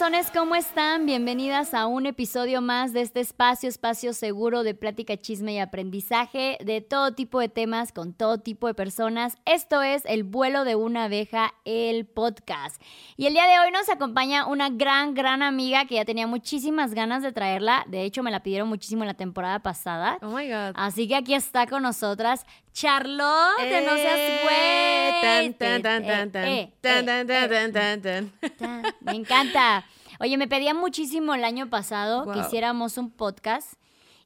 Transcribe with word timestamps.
corazones, 0.00 0.30
¿cómo 0.30 0.54
están? 0.54 1.04
Bienvenidas 1.04 1.74
a 1.74 1.86
un 1.86 2.06
episodio 2.06 2.62
más 2.62 2.94
de 2.94 3.02
este 3.02 3.20
espacio, 3.20 3.68
espacio 3.68 4.14
seguro 4.14 4.62
de 4.62 4.74
plática, 4.74 5.18
chisme 5.18 5.52
y 5.52 5.58
aprendizaje 5.58 6.56
de 6.64 6.80
todo 6.80 7.12
tipo 7.12 7.38
de 7.38 7.50
temas 7.50 7.92
con 7.92 8.14
todo 8.14 8.38
tipo 8.38 8.66
de 8.66 8.72
personas. 8.72 9.36
Esto 9.44 9.82
es 9.82 10.06
El 10.06 10.24
vuelo 10.24 10.64
de 10.64 10.74
una 10.74 11.04
abeja, 11.04 11.52
el 11.66 12.06
podcast. 12.06 12.80
Y 13.18 13.26
el 13.26 13.34
día 13.34 13.44
de 13.44 13.58
hoy 13.58 13.72
nos 13.72 13.90
acompaña 13.90 14.46
una 14.46 14.70
gran, 14.70 15.12
gran 15.12 15.42
amiga 15.42 15.84
que 15.84 15.96
ya 15.96 16.06
tenía 16.06 16.26
muchísimas 16.26 16.94
ganas 16.94 17.22
de 17.22 17.32
traerla. 17.32 17.84
De 17.86 18.02
hecho, 18.04 18.22
me 18.22 18.30
la 18.30 18.42
pidieron 18.42 18.70
muchísimo 18.70 19.02
en 19.02 19.08
la 19.08 19.14
temporada 19.14 19.58
pasada. 19.58 20.16
Oh 20.22 20.30
my 20.30 20.48
God. 20.48 20.72
Así 20.76 21.08
que 21.08 21.16
aquí 21.16 21.34
está 21.34 21.66
con 21.66 21.82
nosotras 21.82 22.46
Charlotte, 22.72 23.84
No 23.84 23.94
Seas 23.96 24.42
Güey. 24.42 25.20
tan, 25.20 25.82
tan, 25.82 25.82
tan, 25.82 26.30
tan, 26.32 26.44
Eh, 26.48 26.72
tan, 26.80 27.08
eh, 27.08 27.24
tan, 27.24 27.26
tan, 27.26 27.30
eh, 27.30 27.48
tan, 27.48 27.72
tan, 27.72 28.02
tan. 28.02 28.32
Ta, 28.58 28.94
Me 29.00 29.12
encanta. 29.16 29.84
Oye, 30.20 30.36
me 30.36 30.48
pedían 30.48 30.76
muchísimo 30.76 31.34
el 31.34 31.44
año 31.44 31.68
pasado 31.70 32.30
que 32.30 32.40
hiciéramos 32.40 32.98
un 32.98 33.10
podcast. 33.10 33.74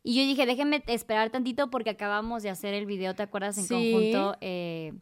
Y 0.03 0.17
yo 0.17 0.23
dije, 0.23 0.45
déjenme 0.45 0.83
esperar 0.89 1.31
tantito 1.31 1.71
porque 1.71 1.91
acabamos 1.91 2.43
de 2.43 2.51
hacer 2.51 2.75
el 2.75 2.85
video, 2.85 3.15
¿te 3.15 3.23
acuerdas? 3.23 3.57
En 3.59 3.65
Sí. 3.65 3.91
conjunto 3.93 4.37
eh, 4.41 4.93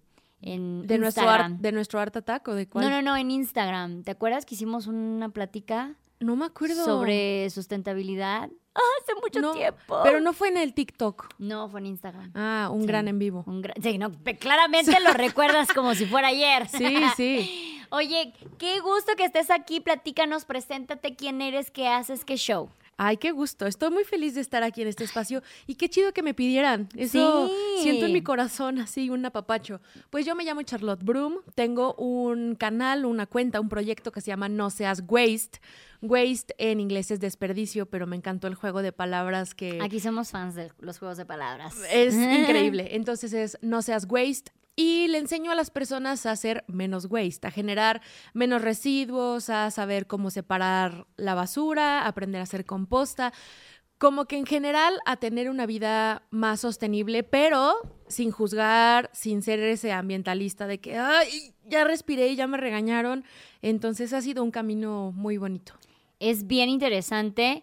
en 0.41 0.87
De 0.87 0.99
nuestro, 0.99 1.29
art, 1.29 1.52
de 1.59 1.73
nuestro 1.73 1.99
art 2.01 2.16
attack 2.16 2.47
o 2.49 2.55
de 2.55 2.69
cuál? 2.69 2.85
No, 2.85 2.91
no, 2.91 3.02
no, 3.02 3.16
en 3.16 3.30
Instagram. 3.30 4.02
¿Te 4.05 4.11
acuerdas 4.13 4.45
que 4.45 4.55
hicimos 4.55 4.87
una 4.87 5.29
plática 5.30 5.95
No 6.23 6.37
me 6.37 6.47
acuerdo. 6.47 6.85
sobre 6.85 7.49
sustentabilidad? 7.51 8.49
¡Ah, 8.75 8.80
hace 9.03 9.15
mucho 9.21 9.41
No, 9.41 9.53
tiempo! 9.53 10.01
Pero 10.03 10.21
no 10.21 10.33
fue 10.33 10.49
en 10.49 10.57
el 10.57 10.75
TikTok. 10.75 11.35
No, 11.39 11.69
fue 11.69 11.80
en 11.80 11.87
Instagram. 11.87 12.30
Ah, 12.35 12.69
un 12.73 12.83
Sí. 12.83 12.87
gran 12.87 13.09
en 13.09 13.19
vivo. 13.19 13.45
Un 13.47 13.63
gran- 13.63 13.80
sí, 13.83 13.99
no, 13.99 14.11
claramente 14.39 14.99
lo 15.01 15.13
recuerdas 15.13 15.73
como 15.73 15.95
si 15.95 16.07
fuera 16.07 16.29
ayer. 16.29 16.69
Sí, 16.69 16.97
sí. 17.16 17.79
Oye, 17.91 18.33
qué 18.59 18.80
gusto 18.80 19.13
que 19.16 19.24
estés 19.24 19.51
aquí. 19.51 19.80
Platícanos, 19.80 20.45
preséntate 20.46 21.15
quién 21.15 21.43
eres, 21.43 21.71
qué 21.71 21.88
haces, 21.88 22.24
qué 22.24 22.37
show. 22.37 22.71
Ay, 22.96 23.16
qué 23.16 23.33
gusto. 23.33 23.66
Estoy 23.66 23.91
muy 23.91 24.05
feliz 24.05 24.35
de 24.35 24.41
estar 24.43 24.63
aquí 24.63 24.80
en 24.83 24.89
este 24.89 25.02
espacio 25.05 25.43
y 25.66 25.74
qué 25.74 25.89
chido 25.89 26.13
que 26.13 26.23
me 26.23 26.35
pidieran. 26.35 26.89
Eso 26.96 27.49
Sí. 27.49 27.83
siento 27.83 28.07
en 28.07 28.13
mi 28.13 28.23
corazón 28.23 28.79
así 28.79 29.11
un 29.11 29.24
apapacho. 29.27 29.80
Pues 30.11 30.24
yo 30.24 30.35
me 30.35 30.45
llamo 30.45 30.63
Charlotte 30.63 31.02
Broom, 31.02 31.39
tengo 31.55 31.95
un 31.95 32.55
canal, 32.55 33.05
una 33.05 33.27
cuenta, 33.27 33.61
un 33.61 33.68
proyecto 33.68 34.13
que 34.13 34.21
se 34.21 34.29
llama 34.29 34.49
No 34.49 34.71
Seas 34.71 35.02
Waste. 35.09 35.59
Waste 36.03 36.55
en 36.59 36.81
inglés 36.81 37.11
es 37.11 37.21
desperdicio, 37.21 37.87
pero 37.87 38.07
me 38.07 38.17
encantó 38.17 38.49
el 38.49 38.55
juego 38.55 38.83
de 38.83 38.93
palabras 38.93 39.55
que 39.55 39.79
Aquí 39.81 40.01
somos 40.01 40.31
fans 40.31 40.55
de 40.55 40.71
los 40.81 40.99
juegos 40.99 41.17
de 41.17 41.25
palabras. 41.25 41.77
es 41.91 42.15
increíble. 42.41 42.97
Entonces 42.97 43.33
es 43.33 43.57
No 43.63 43.83
Seas 43.83 44.07
Waste. 44.09 44.53
Y 44.75 45.07
le 45.09 45.19
enseño 45.19 45.53
a 45.53 45.55
las 45.55 45.71
personas 45.71 46.25
a 46.25 46.30
hacer 46.30 46.65
menos 46.67 47.07
waste, 47.11 47.47
a 47.47 47.51
generar 47.51 48.01
menos 48.33 48.63
residuos, 48.63 49.51
a 49.51 49.71
saber 49.71 50.07
cómo 50.07 50.30
separar 50.30 51.07
la 51.17 51.35
basura, 51.35 52.07
aprender 52.07 52.41
a 52.41 52.45
hacer 52.45 52.65
composta, 52.65 53.35
como 53.99 54.25
que 54.25 54.39
en 54.39 54.47
general 54.47 54.99
a 55.05 55.17
tener 55.17 55.51
una 55.51 55.67
vida 55.67 56.23
más 56.30 56.61
sostenible, 56.61 57.23
pero 57.23 57.75
sin 58.09 58.30
juzgar, 58.30 59.11
sin 59.13 59.43
ser 59.43 59.61
ese 59.61 59.93
ambientalista 59.93 60.67
de 60.67 60.80
que, 60.80 60.97
ay, 60.97 61.55
ya 61.67 61.85
respiré 61.85 62.29
y 62.29 62.37
ya 62.37 62.47
me 62.47 62.57
regañaron. 62.57 63.25
Entonces 63.61 64.15
ha 64.15 64.23
sido 64.23 64.43
un 64.43 64.50
camino 64.50 65.12
muy 65.15 65.37
bonito. 65.37 65.75
Es 66.22 66.47
bien 66.47 66.69
interesante. 66.69 67.62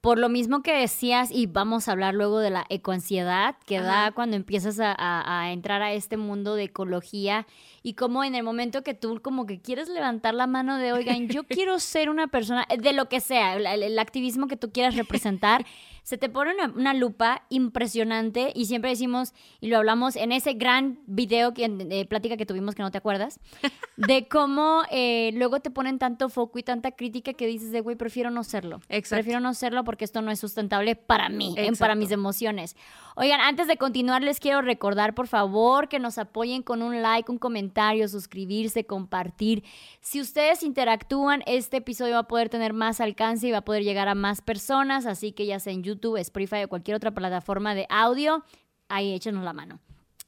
Por 0.00 0.18
lo 0.18 0.28
mismo 0.28 0.62
que 0.62 0.72
decías, 0.74 1.30
y 1.30 1.46
vamos 1.46 1.86
a 1.86 1.92
hablar 1.92 2.12
luego 2.14 2.40
de 2.40 2.50
la 2.50 2.66
ecoansiedad 2.68 3.54
que 3.66 3.80
da 3.80 4.10
cuando 4.12 4.34
empiezas 4.34 4.80
a, 4.80 4.92
a- 4.92 5.42
a 5.42 5.52
entrar 5.52 5.80
a 5.80 5.92
este 5.92 6.16
mundo 6.16 6.56
de 6.56 6.64
ecología 6.64 7.46
y 7.82 7.94
cómo 7.94 8.22
en 8.24 8.34
el 8.34 8.42
momento 8.42 8.82
que 8.82 8.94
tú 8.94 9.20
como 9.22 9.46
que 9.46 9.60
quieres 9.60 9.88
levantar 9.88 10.34
la 10.34 10.46
mano 10.46 10.78
de, 10.78 10.92
oigan, 10.92 11.28
yo 11.28 11.44
quiero 11.48 11.78
ser 11.78 12.10
una 12.10 12.28
persona, 12.28 12.66
de 12.78 12.92
lo 12.92 13.08
que 13.08 13.20
sea, 13.20 13.56
el, 13.56 13.98
activismo 13.98 14.46
que 14.46 14.56
tú 14.56 14.70
quieras 14.70 14.96
representar, 14.96 15.64
se 16.02 16.18
te 16.18 16.28
pone 16.28 16.52
una, 16.54 16.66
una 16.74 16.94
lupa 16.94 17.44
impresionante 17.48 18.52
y 18.54 18.66
siempre 18.66 18.90
decimos, 18.90 19.32
y 19.60 19.68
lo 19.68 19.78
hablamos 19.78 20.16
en 20.16 20.32
ese 20.32 20.54
gran 20.54 20.98
video, 21.06 21.54
que, 21.54 21.68
de 21.68 22.04
plática 22.06 22.36
que 22.36 22.46
tuvimos 22.46 22.74
que 22.74 22.82
no 22.82 22.90
te 22.90 22.98
acuerdas, 22.98 23.40
de 23.96 24.28
cómo 24.28 24.82
eh, 24.90 25.30
luego 25.34 25.60
te 25.60 25.70
ponen 25.70 25.98
tanto 25.98 26.28
foco 26.28 26.58
y 26.58 26.62
tanta 26.62 26.92
crítica 26.92 27.32
que 27.34 27.46
dices 27.46 27.72
de, 27.72 27.80
güey, 27.80 27.96
prefiero 27.96 28.30
no 28.30 28.44
serlo. 28.44 28.80
Exacto. 28.88 29.16
Prefiero 29.16 29.40
no 29.40 29.54
serlo 29.54 29.84
porque 29.84 30.04
esto 30.04 30.22
no 30.22 30.30
es 30.30 30.38
sustentable 30.38 30.96
para 30.96 31.28
mí, 31.28 31.54
en- 31.56 31.76
para 31.76 31.94
mis 31.94 32.10
emociones. 32.10 32.76
Oigan, 33.14 33.40
antes 33.40 33.66
de 33.66 33.76
continuar, 33.76 34.22
les 34.22 34.40
quiero 34.40 34.62
recordar, 34.62 35.14
por 35.14 35.26
favor, 35.26 35.88
que 35.88 35.98
nos 35.98 36.16
apoyen 36.16 36.62
con 36.62 36.82
un 36.82 37.02
like, 37.02 37.30
un 37.30 37.38
comentario, 37.38 38.08
suscribirse, 38.08 38.86
compartir. 38.86 39.64
Si 40.00 40.20
ustedes 40.20 40.62
interactúan, 40.62 41.42
este 41.46 41.78
episodio 41.78 42.14
va 42.14 42.20
a 42.20 42.28
poder 42.28 42.48
tener 42.48 42.72
más 42.72 43.00
alcance 43.00 43.48
y 43.48 43.50
va 43.50 43.58
a 43.58 43.64
poder 43.64 43.84
llegar 43.84 44.08
a 44.08 44.14
más 44.14 44.40
personas, 44.40 45.04
así 45.04 45.32
que 45.32 45.44
ya 45.44 45.60
sea 45.60 45.72
en 45.72 45.82
YouTube, 45.82 46.16
Spotify 46.16 46.64
o 46.64 46.68
cualquier 46.68 46.96
otra 46.96 47.10
plataforma 47.10 47.74
de 47.74 47.86
audio, 47.90 48.44
ahí 48.88 49.12
échenos 49.12 49.44
la 49.44 49.52
mano. 49.52 49.78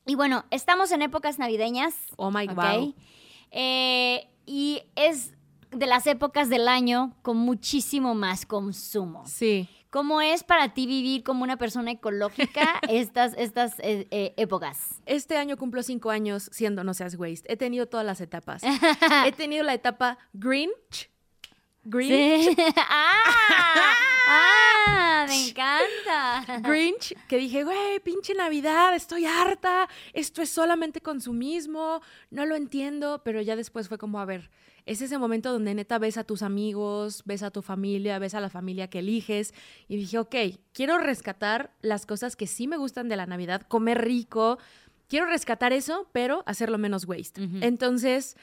Y 0.06 0.16
bueno, 0.16 0.45
estamos 0.51 0.93
en 0.93 1.01
épocas 1.01 1.39
navideñas. 1.39 1.95
Oh 2.16 2.31
my 2.31 2.47
¿ok? 2.49 2.55
wow. 2.55 2.95
Eh, 3.51 4.28
y 4.45 4.83
es 4.95 5.33
de 5.71 5.87
las 5.87 6.06
épocas 6.06 6.51
del 6.51 6.69
año 6.69 7.16
con 7.22 7.39
muchísimo 7.39 8.15
más 8.15 8.45
consumo. 8.45 9.25
Sí. 9.27 9.69
¿Cómo 9.94 10.21
es 10.21 10.43
para 10.43 10.75
ti 10.75 10.87
vivir 10.88 11.22
como 11.22 11.44
una 11.44 11.56
persona 11.56 11.93
ecológica 11.93 12.81
estas, 12.88 13.32
estas 13.38 13.78
eh, 13.78 14.09
eh, 14.10 14.34
épocas? 14.37 15.00
Este 15.06 15.37
año 15.37 15.56
cumplo 15.56 15.84
cinco 15.84 16.10
años 16.10 16.49
siendo 16.50 16.82
No 16.82 16.94
Seas 16.94 17.15
Waste. 17.15 17.53
He 17.53 17.56
tenido 17.56 17.87
todas 17.87 18.04
las 18.04 18.21
etapas. 18.21 18.65
He 19.25 19.31
tenido 19.31 19.62
la 19.62 19.72
etapa 19.72 20.19
Grinch. 20.33 21.12
Grinch. 21.84 22.56
Sí. 22.56 22.56
¡Ah! 22.77 23.94
¡Ah! 24.27 25.27
¡Me 25.28 25.50
encanta! 25.50 26.59
Grinch, 26.69 27.15
que 27.28 27.37
dije, 27.37 27.62
güey, 27.62 28.00
pinche 28.00 28.34
Navidad, 28.34 28.97
estoy 28.97 29.27
harta, 29.27 29.88
esto 30.12 30.43
es 30.43 30.50
solamente 30.50 31.03
consumismo, 31.03 32.03
no 32.31 32.47
lo 32.47 32.56
entiendo, 32.56 33.22
pero 33.25 33.41
ya 33.41 33.54
después 33.54 33.88
fue 33.88 33.97
como, 33.97 34.19
a 34.19 34.25
ver, 34.25 34.50
es 34.87 35.00
ese 35.00 35.19
momento 35.19 35.53
donde 35.53 35.75
neta 35.75 35.99
ves 35.99 36.17
a 36.17 36.25
tus 36.25 36.43
amigos, 36.43 37.22
ves 37.25 37.43
a 37.43 37.50
tu 37.50 37.62
familia, 37.62 38.19
ves 38.19 38.34
a 38.34 38.41
la 38.41 38.50
familia 38.50 38.89
que 38.89 39.00
eliges, 39.00 39.55
y 39.89 39.97
dije, 39.97 40.19
ok, 40.19 40.34
quiero 40.72 40.99
rescatar 40.99 41.72
las 41.81 42.06
cosas 42.06 42.37
que 42.37 42.47
sí 42.47 42.67
me 42.67 42.77
gustan 42.77 43.09
de 43.09 43.17
la 43.17 43.27
Navidad, 43.27 43.62
comer 43.62 44.05
rico, 44.05 44.59
quiero 45.09 45.27
rescatar 45.27 45.72
eso, 45.72 46.09
pero 46.12 46.43
hacerlo 46.47 46.78
menos 46.78 47.06
waste. 47.06 47.41
Entonces... 47.61 48.37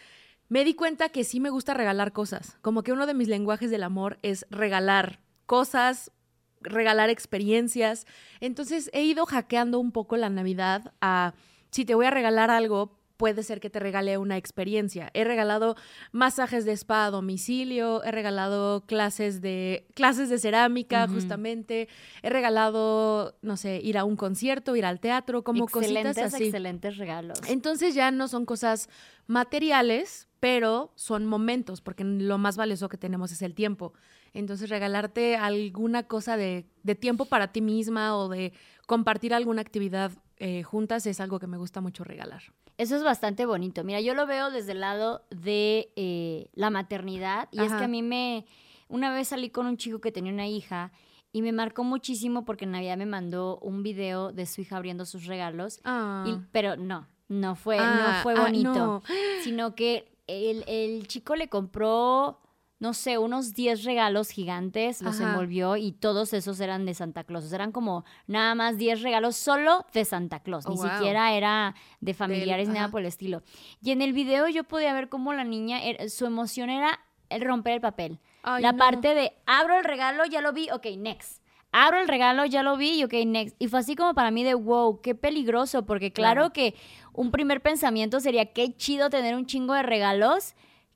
Me 0.49 0.65
di 0.65 0.73
cuenta 0.73 1.07
que 1.07 1.23
sí 1.23 1.39
me 1.39 1.49
gusta 1.49 1.73
regalar 1.73 2.11
cosas, 2.11 2.57
como 2.61 2.83
que 2.83 2.91
uno 2.91 3.07
de 3.07 3.13
mis 3.13 3.29
lenguajes 3.29 3.71
del 3.71 3.83
amor 3.83 4.19
es 4.21 4.45
regalar 4.49 5.21
cosas, 5.45 6.11
regalar 6.59 7.09
experiencias. 7.09 8.05
Entonces 8.41 8.89
he 8.91 9.03
ido 9.03 9.25
hackeando 9.25 9.79
un 9.79 9.93
poco 9.93 10.17
la 10.17 10.29
Navidad 10.29 10.93
a, 10.99 11.35
si 11.69 11.85
te 11.85 11.95
voy 11.95 12.05
a 12.05 12.11
regalar 12.11 12.51
algo, 12.51 12.99
puede 13.21 13.43
ser 13.43 13.59
que 13.59 13.69
te 13.69 13.79
regale 13.79 14.17
una 14.17 14.35
experiencia. 14.35 15.11
He 15.13 15.23
regalado 15.23 15.75
masajes 16.11 16.65
de 16.65 16.71
spa 16.71 17.05
a 17.05 17.11
domicilio, 17.11 18.03
he 18.03 18.11
regalado 18.11 18.81
clases 18.87 19.41
de, 19.41 19.85
clases 19.93 20.27
de 20.29 20.39
cerámica, 20.39 21.07
justamente, 21.07 21.87
he 22.23 22.31
regalado, 22.31 23.37
no 23.43 23.57
sé, 23.57 23.79
ir 23.83 23.99
a 23.99 24.05
un 24.05 24.15
concierto, 24.15 24.75
ir 24.75 24.85
al 24.85 24.99
teatro, 24.99 25.43
como 25.43 25.65
excelentes, 25.65 26.15
cositas 26.15 26.33
así. 26.33 26.45
excelentes 26.45 26.97
regalos. 26.97 27.37
Entonces 27.47 27.93
ya 27.93 28.09
no 28.09 28.27
son 28.27 28.47
cosas 28.47 28.89
materiales, 29.27 30.27
pero 30.39 30.91
son 30.95 31.27
momentos, 31.27 31.79
porque 31.79 32.03
lo 32.03 32.39
más 32.39 32.57
valioso 32.57 32.89
que 32.89 32.97
tenemos 32.97 33.31
es 33.31 33.43
el 33.43 33.53
tiempo. 33.53 33.93
Entonces 34.33 34.67
regalarte 34.67 35.35
alguna 35.35 36.07
cosa 36.07 36.37
de, 36.37 36.65
de 36.81 36.95
tiempo 36.95 37.25
para 37.25 37.51
ti 37.51 37.61
misma 37.61 38.17
o 38.17 38.29
de 38.29 38.51
compartir 38.87 39.35
alguna 39.35 39.61
actividad 39.61 40.11
eh, 40.41 40.63
juntas 40.63 41.05
es 41.05 41.19
algo 41.19 41.39
que 41.39 41.47
me 41.47 41.57
gusta 41.57 41.79
mucho 41.81 42.03
regalar. 42.03 42.41
Eso 42.77 42.95
es 42.95 43.03
bastante 43.03 43.45
bonito. 43.45 43.83
Mira, 43.83 44.01
yo 44.01 44.13
lo 44.15 44.25
veo 44.25 44.49
desde 44.49 44.71
el 44.71 44.79
lado 44.79 45.23
de 45.29 45.91
eh, 45.95 46.49
la 46.55 46.69
maternidad 46.71 47.47
y 47.51 47.61
es 47.61 47.71
que 47.73 47.83
a 47.83 47.87
mí 47.87 48.01
me... 48.01 48.45
Una 48.89 49.13
vez 49.13 49.27
salí 49.29 49.49
con 49.51 49.67
un 49.67 49.77
chico 49.77 50.01
que 50.01 50.11
tenía 50.11 50.33
una 50.33 50.47
hija 50.47 50.91
y 51.31 51.41
me 51.41 51.51
marcó 51.51 51.83
muchísimo 51.83 52.43
porque 52.43 52.65
en 52.65 52.71
Navidad 52.71 52.97
me 52.97 53.05
mandó 53.05 53.57
un 53.59 53.83
video 53.83 54.31
de 54.33 54.45
su 54.45 54.61
hija 54.61 54.77
abriendo 54.77 55.05
sus 55.05 55.27
regalos. 55.27 55.79
Ah. 55.85 56.25
Y- 56.27 56.35
pero 56.51 56.75
no, 56.75 57.07
no 57.29 57.55
fue, 57.55 57.77
no 57.77 57.83
Ah, 57.85 58.19
fue 58.23 58.33
ah, 58.35 58.41
bonito. 58.41 58.73
no. 58.73 59.03
Sino 59.43 59.75
que 59.75 60.11
el, 60.27 60.63
el 60.67 61.07
chico 61.07 61.35
le 61.35 61.47
compró, 61.49 62.41
no 62.81 62.93
sé, 62.95 63.17
unos 63.17 63.53
10 63.53 63.83
regalos 63.85 64.29
gigantes, 64.31 65.01
los 65.03 65.21
Ajá. 65.21 65.29
envolvió 65.29 65.77
y 65.77 65.91
todos 65.93 66.33
esos 66.33 66.59
eran 66.59 66.85
de 66.85 66.93
Santa 66.95 67.23
Claus. 67.23 67.53
Eran 67.53 67.71
como 67.71 68.03
nada 68.27 68.55
más 68.55 68.77
10 68.77 69.03
regalos 69.03 69.37
solo 69.37 69.85
de 69.93 70.03
Santa 70.03 70.39
Claus. 70.41 70.65
Oh, 70.65 70.71
Ni 70.71 70.77
wow. 70.77 70.89
siquiera 70.89 71.31
era 71.33 71.75
de 71.99 72.13
familiares 72.13 72.67
ni 72.67 72.73
nada 72.73 72.89
por 72.89 73.01
el 73.01 73.05
estilo. 73.07 73.43
Y 73.83 73.91
en 73.91 74.01
el 74.01 74.13
video 74.13 74.47
yo 74.49 74.63
podía 74.65 74.93
ver 74.93 75.07
cómo 75.09 75.31
la 75.33 75.43
niña, 75.43 75.79
su 76.09 76.25
emoción 76.25 76.69
era 76.69 76.99
el 77.29 77.41
romper 77.43 77.75
el 77.75 77.81
papel. 77.81 78.19
Ay, 78.43 78.63
la 78.63 78.71
no. 78.71 78.77
parte 78.79 79.13
de 79.13 79.31
abro 79.45 79.77
el 79.77 79.85
regalo, 79.85 80.25
ya 80.25 80.41
lo 80.41 80.51
vi, 80.51 80.69
ok, 80.71 80.87
next. 80.97 81.39
Abro 81.71 82.01
el 82.01 82.07
regalo, 82.07 82.43
ya 82.45 82.63
lo 82.63 82.75
vi 82.77 82.99
y 82.99 83.03
ok, 83.03 83.13
next. 83.27 83.55
Y 83.59 83.67
fue 83.67 83.79
así 83.79 83.95
como 83.95 84.13
para 84.15 84.31
mí 84.31 84.43
de 84.43 84.55
wow, 84.55 84.99
qué 85.01 85.13
peligroso, 85.15 85.85
porque 85.85 86.11
claro, 86.11 86.51
Claro. 86.51 86.53
que 86.53 86.75
un 87.13 87.29
primer 87.31 87.61
pensamiento 87.61 88.19
sería 88.19 88.47
qué 88.51 88.75
chido 88.75 89.09
tener 89.11 89.35
un 89.35 89.45
chingo 89.45 89.73
de 89.75 89.83
regalos, 89.83 90.55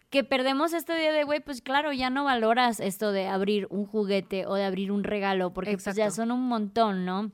que 0.09 0.23
perdemos 0.23 0.73
este 0.73 0.95
día 0.95 1.11
de, 1.11 1.23
güey, 1.23 1.39
pues 1.39 1.61
claro, 1.61 1.91
ya 1.91 2.09
no 2.09 2.23
valoras 2.23 2.79
esto 2.79 3.11
de 3.11 3.27
abrir 3.27 3.67
un 3.69 3.85
juguete 3.85 4.45
o 4.45 4.55
de 4.55 4.63
abrir 4.63 4.91
un 4.91 5.03
regalo, 5.03 5.53
porque 5.53 5.77
pues 5.77 5.95
ya 5.95 6.11
son 6.11 6.31
un 6.31 6.47
montón, 6.47 7.05
¿no? 7.05 7.31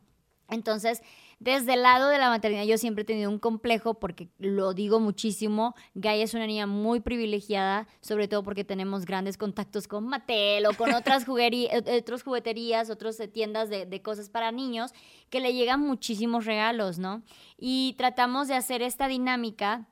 Entonces, 0.50 1.02
desde 1.40 1.74
el 1.74 1.82
lado 1.82 2.10
de 2.10 2.20
la 2.20 2.30
maternidad 2.30 2.66
yo 2.66 2.78
siempre 2.78 3.02
he 3.02 3.06
tenido 3.06 3.32
un 3.32 3.40
complejo 3.40 3.96
porque 3.96 4.30
lo 4.38 4.76
digo 4.76 5.00
muchísimo, 5.00 5.74
Gaia 5.96 6.24
es 6.24 6.36
una 6.36 6.46
niña 6.46 6.68
muy 6.68 7.00
privilegiada, 7.00 7.88
sobre 8.00 8.28
todo 8.28 8.44
porque 8.44 8.64
tenemos 8.64 9.06
grandes 9.06 9.38
contactos 9.38 9.88
con 9.88 10.06
Mattel 10.06 10.68
o 10.68 10.74
con 10.74 10.94
otras, 10.94 11.26
eh, 11.28 12.00
otras 12.00 12.22
jugueterías, 12.22 12.92
otras 12.92 13.18
tiendas 13.34 13.70
de, 13.70 13.88
de 13.88 14.02
cosas 14.04 14.30
para 14.30 14.52
niños, 14.52 14.92
que 15.32 15.40
le 15.40 15.54
llegan 15.54 15.80
muchísimos 15.80 16.46
regalos, 16.46 17.00
¿no? 17.00 17.24
Y 17.58 17.96
tratamos 17.98 18.48
de 18.48 18.54
hacer 18.54 18.84
esta 18.84 19.08
dinámica 19.08 19.88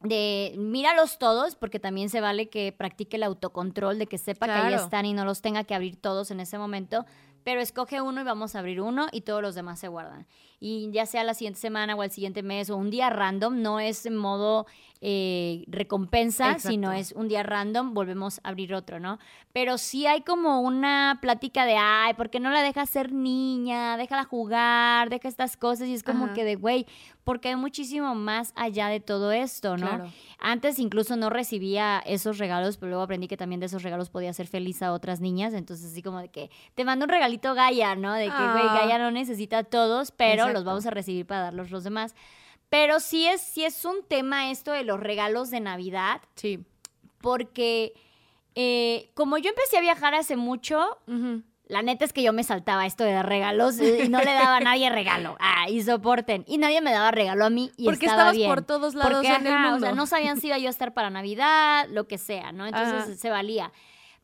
de 0.00 0.54
míralos 0.56 1.18
todos, 1.18 1.56
porque 1.56 1.80
también 1.80 2.08
se 2.08 2.20
vale 2.20 2.48
que 2.48 2.72
practique 2.72 3.16
el 3.16 3.24
autocontrol, 3.24 3.98
de 3.98 4.06
que 4.06 4.18
sepa 4.18 4.46
que 4.46 4.52
ahí 4.52 4.74
están 4.74 5.06
y 5.06 5.12
no 5.12 5.24
los 5.24 5.42
tenga 5.42 5.64
que 5.64 5.74
abrir 5.74 5.96
todos 5.96 6.30
en 6.30 6.40
ese 6.40 6.58
momento, 6.58 7.04
pero 7.44 7.60
escoge 7.60 8.00
uno 8.00 8.20
y 8.20 8.24
vamos 8.24 8.54
a 8.54 8.60
abrir 8.60 8.80
uno 8.80 9.08
y 9.10 9.22
todos 9.22 9.42
los 9.42 9.54
demás 9.54 9.80
se 9.80 9.88
guardan 9.88 10.26
y 10.60 10.90
ya 10.90 11.06
sea 11.06 11.24
la 11.24 11.34
siguiente 11.34 11.60
semana 11.60 11.94
o 11.94 12.02
el 12.02 12.10
siguiente 12.10 12.42
mes 12.42 12.70
o 12.70 12.76
un 12.76 12.90
día 12.90 13.10
random, 13.10 13.62
no 13.62 13.80
es 13.80 14.06
en 14.06 14.16
modo 14.16 14.66
eh, 15.00 15.64
recompensa, 15.68 16.58
sino 16.58 16.92
es 16.92 17.12
un 17.12 17.28
día 17.28 17.44
random, 17.44 17.94
volvemos 17.94 18.40
a 18.42 18.48
abrir 18.48 18.74
otro, 18.74 18.98
¿no? 18.98 19.20
Pero 19.52 19.78
sí 19.78 20.06
hay 20.06 20.22
como 20.22 20.60
una 20.60 21.18
plática 21.22 21.64
de, 21.66 21.76
ay, 21.76 22.14
¿por 22.14 22.30
qué 22.30 22.40
no 22.40 22.50
la 22.50 22.62
dejas 22.62 22.90
ser 22.90 23.12
niña? 23.12 23.96
Déjala 23.96 24.24
jugar, 24.24 25.08
deja 25.08 25.28
estas 25.28 25.56
cosas 25.56 25.86
y 25.86 25.94
es 25.94 26.02
como 26.02 26.32
que 26.32 26.44
de, 26.44 26.56
güey, 26.56 26.84
porque 27.22 27.50
hay 27.50 27.56
muchísimo 27.56 28.14
más 28.14 28.52
allá 28.56 28.88
de 28.88 28.98
todo 28.98 29.30
esto, 29.30 29.76
¿no? 29.76 30.10
Antes 30.40 30.78
incluso 30.78 31.14
no 31.16 31.30
recibía 31.30 32.02
esos 32.04 32.38
regalos, 32.38 32.76
pero 32.76 32.90
luego 32.90 33.02
aprendí 33.04 33.28
que 33.28 33.36
también 33.36 33.60
de 33.60 33.66
esos 33.66 33.82
regalos 33.84 34.10
podía 34.10 34.32
ser 34.32 34.48
feliz 34.48 34.82
a 34.82 34.92
otras 34.92 35.20
niñas, 35.20 35.54
entonces 35.54 35.92
así 35.92 36.02
como 36.02 36.20
de 36.20 36.28
que 36.28 36.50
te 36.74 36.84
mando 36.84 37.04
un 37.04 37.10
regalito 37.10 37.54
Gaia, 37.54 37.94
¿no? 37.94 38.14
De 38.14 38.24
que, 38.24 38.30
güey, 38.30 38.64
ah. 38.68 38.78
Gaia 38.80 38.98
no 38.98 39.10
necesita 39.10 39.62
todos, 39.62 40.10
pero 40.10 40.47
los 40.52 40.64
vamos 40.64 40.86
a 40.86 40.90
recibir 40.90 41.26
para 41.26 41.42
darlos 41.42 41.70
los 41.70 41.84
demás. 41.84 42.14
Pero 42.68 43.00
sí 43.00 43.26
es, 43.26 43.40
sí 43.40 43.64
es 43.64 43.84
un 43.84 44.02
tema 44.06 44.50
esto 44.50 44.72
de 44.72 44.84
los 44.84 45.00
regalos 45.00 45.50
de 45.50 45.60
Navidad. 45.60 46.20
Sí. 46.34 46.64
Porque 47.20 47.94
eh, 48.54 49.10
como 49.14 49.38
yo 49.38 49.50
empecé 49.50 49.78
a 49.78 49.80
viajar 49.80 50.14
hace 50.14 50.36
mucho, 50.36 50.98
la 51.68 51.82
neta 51.82 52.04
es 52.04 52.12
que 52.12 52.22
yo 52.22 52.32
me 52.32 52.42
saltaba 52.42 52.86
esto 52.86 53.04
de 53.04 53.12
dar 53.12 53.28
regalos 53.28 53.78
y 53.78 54.08
no 54.08 54.18
le 54.18 54.32
daba 54.32 54.56
a 54.56 54.60
nadie 54.60 54.90
regalo. 54.90 55.36
Ah, 55.60 55.68
y 55.68 55.82
soporten. 55.82 56.44
Y 56.46 56.58
nadie 56.58 56.80
me 56.80 56.92
daba 56.92 57.10
regalo 57.10 57.44
a 57.44 57.50
mí 57.50 57.72
y 57.76 57.84
Porque 57.84 58.06
estaba 58.06 58.30
estabas 58.30 58.48
por 58.48 58.64
todos 58.64 58.94
lados 58.94 59.24
en 59.24 59.46
el 59.46 59.58
mundo. 59.58 59.76
O 59.76 59.80
sea, 59.80 59.92
no 59.92 60.06
sabían 60.06 60.40
si 60.40 60.48
iba 60.48 60.58
yo 60.58 60.68
a 60.68 60.70
estar 60.70 60.94
para 60.94 61.10
Navidad, 61.10 61.86
lo 61.90 62.06
que 62.06 62.16
sea, 62.16 62.52
¿no? 62.52 62.66
Entonces 62.66 63.18
se 63.18 63.30
valía. 63.30 63.72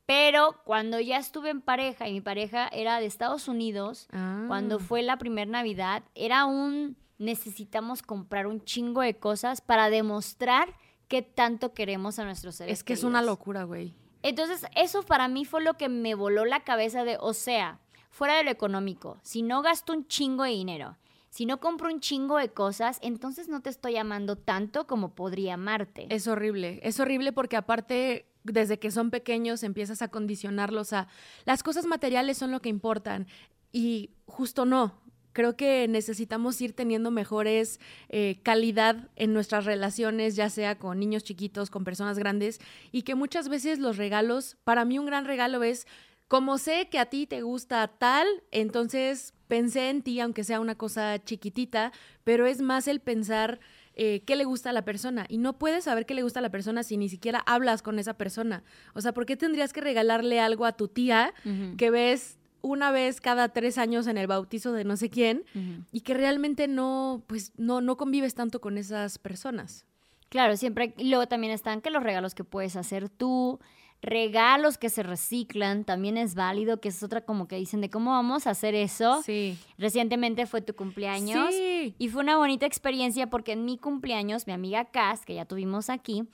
Pero 0.07 0.61
cuando 0.65 1.01
ya 1.01 1.19
estuve 1.19 1.51
en 1.51 1.63
pareja 1.63 2.09
y 2.09 2.13
mi 2.13 2.21
pareja 2.21 2.69
era 2.69 3.01
de 3.01 3.07
Estados 3.07 3.49
Unidos, 3.49 4.07
cuando 4.49 4.77
ah. 4.77 4.81
fue 4.81 5.03
la 5.03 5.17
primera 5.17 5.51
Navidad, 5.51 6.03
era 6.15 6.45
un 6.45 6.97
necesitamos 7.19 8.03
comprar 8.03 8.47
un 8.47 8.65
chingo 8.65 9.01
de 9.01 9.17
cosas 9.17 9.61
para 9.61 9.89
demostrar 9.89 10.75
qué 11.09 11.23
tanto 11.23 11.73
queremos 11.73 12.19
a 12.19 12.25
nuestros 12.25 12.57
seres. 12.57 12.73
Es 12.73 12.85
que 12.85 12.93
es 12.93 13.05
una 13.05 13.23
locura, 13.23 13.65
güey. 13.65 13.95
Entonces, 14.23 14.67
eso 14.75 15.03
para 15.03 15.29
mí 15.29 15.45
fue 15.45 15.63
lo 15.63 15.75
que 15.75 15.89
me 15.89 16.15
voló 16.15 16.45
la 16.45 16.65
cabeza 16.65 17.05
de, 17.05 17.19
o 17.21 17.35
sea, 17.35 17.79
fuera 18.11 18.37
de 18.37 18.45
lo 18.45 18.51
económico, 18.51 19.19
si 19.23 19.43
no 19.43 19.63
gasto 19.63 19.93
un 19.93 20.07
chingo 20.07 20.45
de 20.45 20.51
dinero, 20.51 20.97
si 21.29 21.47
no 21.47 21.61
compro 21.61 21.89
un 21.89 22.01
chingo 22.01 22.39
de 22.39 22.49
cosas, 22.49 22.99
entonces 23.03 23.49
no 23.49 23.61
te 23.61 23.69
estoy 23.69 23.97
amando 23.97 24.37
tanto 24.37 24.87
como 24.87 25.15
podría 25.15 25.55
amarte. 25.55 26.07
Es 26.11 26.27
horrible, 26.27 26.81
es 26.83 27.01
horrible 27.01 27.33
porque 27.33 27.57
aparte 27.57 28.27
desde 28.45 28.79
que 28.79 28.91
son 28.91 29.11
pequeños 29.11 29.63
empiezas 29.63 30.03
a 30.03 30.09
condicionarlos 30.09 30.93
a 30.93 31.09
las 31.45 31.63
cosas 31.63 31.87
materiales 31.87 32.39
son 32.39 32.53
lo 32.53 32.61
que 32.61 32.69
importan 32.69 33.27
y 33.73 34.11
justo 34.27 34.65
no. 34.65 35.03
Creo 35.33 35.57
que 35.57 35.89
necesitamos 35.89 36.61
ir 36.61 36.77
teniendo 36.77 37.11
mejores 37.11 37.81
eh, 38.09 38.39
calidad 38.45 39.09
en 39.17 39.33
nuestras 39.33 39.65
relaciones, 39.65 40.37
ya 40.37 40.49
sea 40.49 40.79
con 40.79 41.01
niños 41.01 41.25
chiquitos, 41.25 41.71
con 41.71 41.83
personas 41.83 42.21
grandes, 42.21 42.61
y 42.93 43.03
que 43.03 43.17
muchas 43.17 43.49
veces 43.49 43.81
los 43.81 43.97
regalos, 43.97 44.57
para 44.63 44.85
mí 44.85 44.97
un 44.97 45.07
gran 45.07 45.25
regalo 45.25 45.65
es, 45.65 45.89
como 46.29 46.57
sé 46.57 46.89
que 46.89 47.01
a 47.01 47.07
ti 47.07 47.27
te 47.27 47.43
gusta 47.43 47.89
tal, 47.99 48.29
entonces 48.53 49.35
pensé 49.49 49.91
en 49.91 50.03
ti, 50.03 50.21
aunque 50.21 50.45
sea 50.45 50.61
una 50.61 50.77
cosa 50.77 51.23
chiquitita, 51.25 51.93
pero 52.23 52.47
es 52.47 52.61
más 52.63 52.87
el 52.87 53.01
pensar 53.01 53.59
eh, 53.97 54.23
qué 54.27 54.37
le 54.37 54.45
gusta 54.45 54.71
a 54.71 54.73
la 54.73 54.85
persona. 54.85 55.27
Y 55.29 55.39
no 55.39 55.59
puedes 55.59 55.85
saber 55.85 56.07
qué 56.07 56.15
le 56.15 56.23
gusta 56.23 56.41
a 56.41 56.43
la 56.43 56.51
persona 56.51 56.83
si 56.83 56.97
ni 56.97 57.09
siquiera 57.09 57.43
hablas 57.47 57.83
con 57.83 57.99
esa 57.99 58.15
persona. 58.15 58.65
O 58.93 59.01
sea, 59.01 59.13
¿por 59.13 59.27
qué 59.27 59.37
tendrías 59.37 59.73
que 59.73 59.81
regalarle 59.81 60.41
algo 60.41 60.67
a 60.67 60.73
tu 60.73 60.89
tía 60.89 61.33
que 61.77 61.91
ves 61.91 62.39
una 62.61 62.91
vez 62.91 63.21
cada 63.21 63.51
tres 63.51 63.79
años 63.79 64.07
en 64.07 64.19
el 64.19 64.27
bautizo 64.27 64.73
de 64.73 64.85
no 64.85 64.97
sé 64.97 65.11
quién 65.11 65.45
y 65.93 66.01
que 66.01 66.15
realmente 66.15 66.67
no, 66.67 67.23
pues 67.27 67.53
no, 67.57 67.81
no 67.81 67.97
convives 67.97 68.35
tanto 68.35 68.61
con 68.61 68.79
esas 68.79 69.19
personas? 69.19 69.85
Claro, 70.29 70.57
siempre. 70.57 70.95
Y 70.97 71.11
luego 71.11 71.29
también 71.29 71.53
están 71.53 71.81
que 71.81 71.91
los 71.91 72.03
regalos 72.03 72.35
que 72.35 72.43
puedes 72.43 72.75
hacer 72.75 73.09
tú, 73.09 73.61
regalos 74.05 74.79
que 74.79 74.91
se 74.91 75.03
reciclan, 75.03 75.85
también 75.85 76.17
es 76.17 76.35
válido, 76.35 76.81
que 76.81 76.89
es 76.89 77.03
otra 77.03 77.23
como 77.23 77.49
que 77.49 77.57
dicen 77.57 77.81
de 77.81 77.91
cómo 77.91 78.13
vamos 78.13 78.47
a 78.47 78.51
hacer 78.51 78.75
eso. 78.75 79.23
Sí. 79.23 79.59
Recientemente 79.79 80.47
fue 80.47 80.61
tu 80.61 80.75
cumpleaños 80.75 81.55
sí. 81.55 81.95
y 81.99 82.09
fue 82.09 82.23
una 82.23 82.37
bonita 82.37 82.67
experiencia 82.67 83.29
porque 83.29 83.53
en 83.53 83.65
mi 83.65 83.79
cumpleaños, 83.79 84.47
mi 84.47 84.53
amiga 84.53 84.85
Cass, 84.87 85.25
que 85.25 85.35
ya 85.35 85.47
tuvimos 85.47 85.91
aquí, 85.91 86.25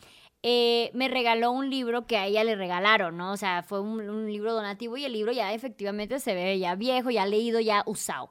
eh, 0.43 0.91
me 0.95 1.09
regaló 1.09 1.53
un 1.53 1.69
libro 1.69 2.07
que 2.07 2.17
a 2.17 2.27
ella 2.27 2.45
le 2.45 2.57
regalaron, 2.57 3.17
¿no? 3.17 3.33
O 3.33 3.37
sea, 3.37 3.63
fue 3.63 3.81
un, 3.81 4.09
un 4.09 4.27
libro 4.27 4.55
donativo 4.55 4.97
y 4.97 5.05
el 5.05 5.13
libro 5.13 5.33
ya 5.33 5.53
efectivamente 5.53 6.19
se 6.19 6.35
ve 6.35 6.59
ya 6.59 6.75
viejo, 6.75 7.11
ya 7.11 7.27
leído, 7.27 7.61
ya 7.61 7.83
usado. 7.87 8.31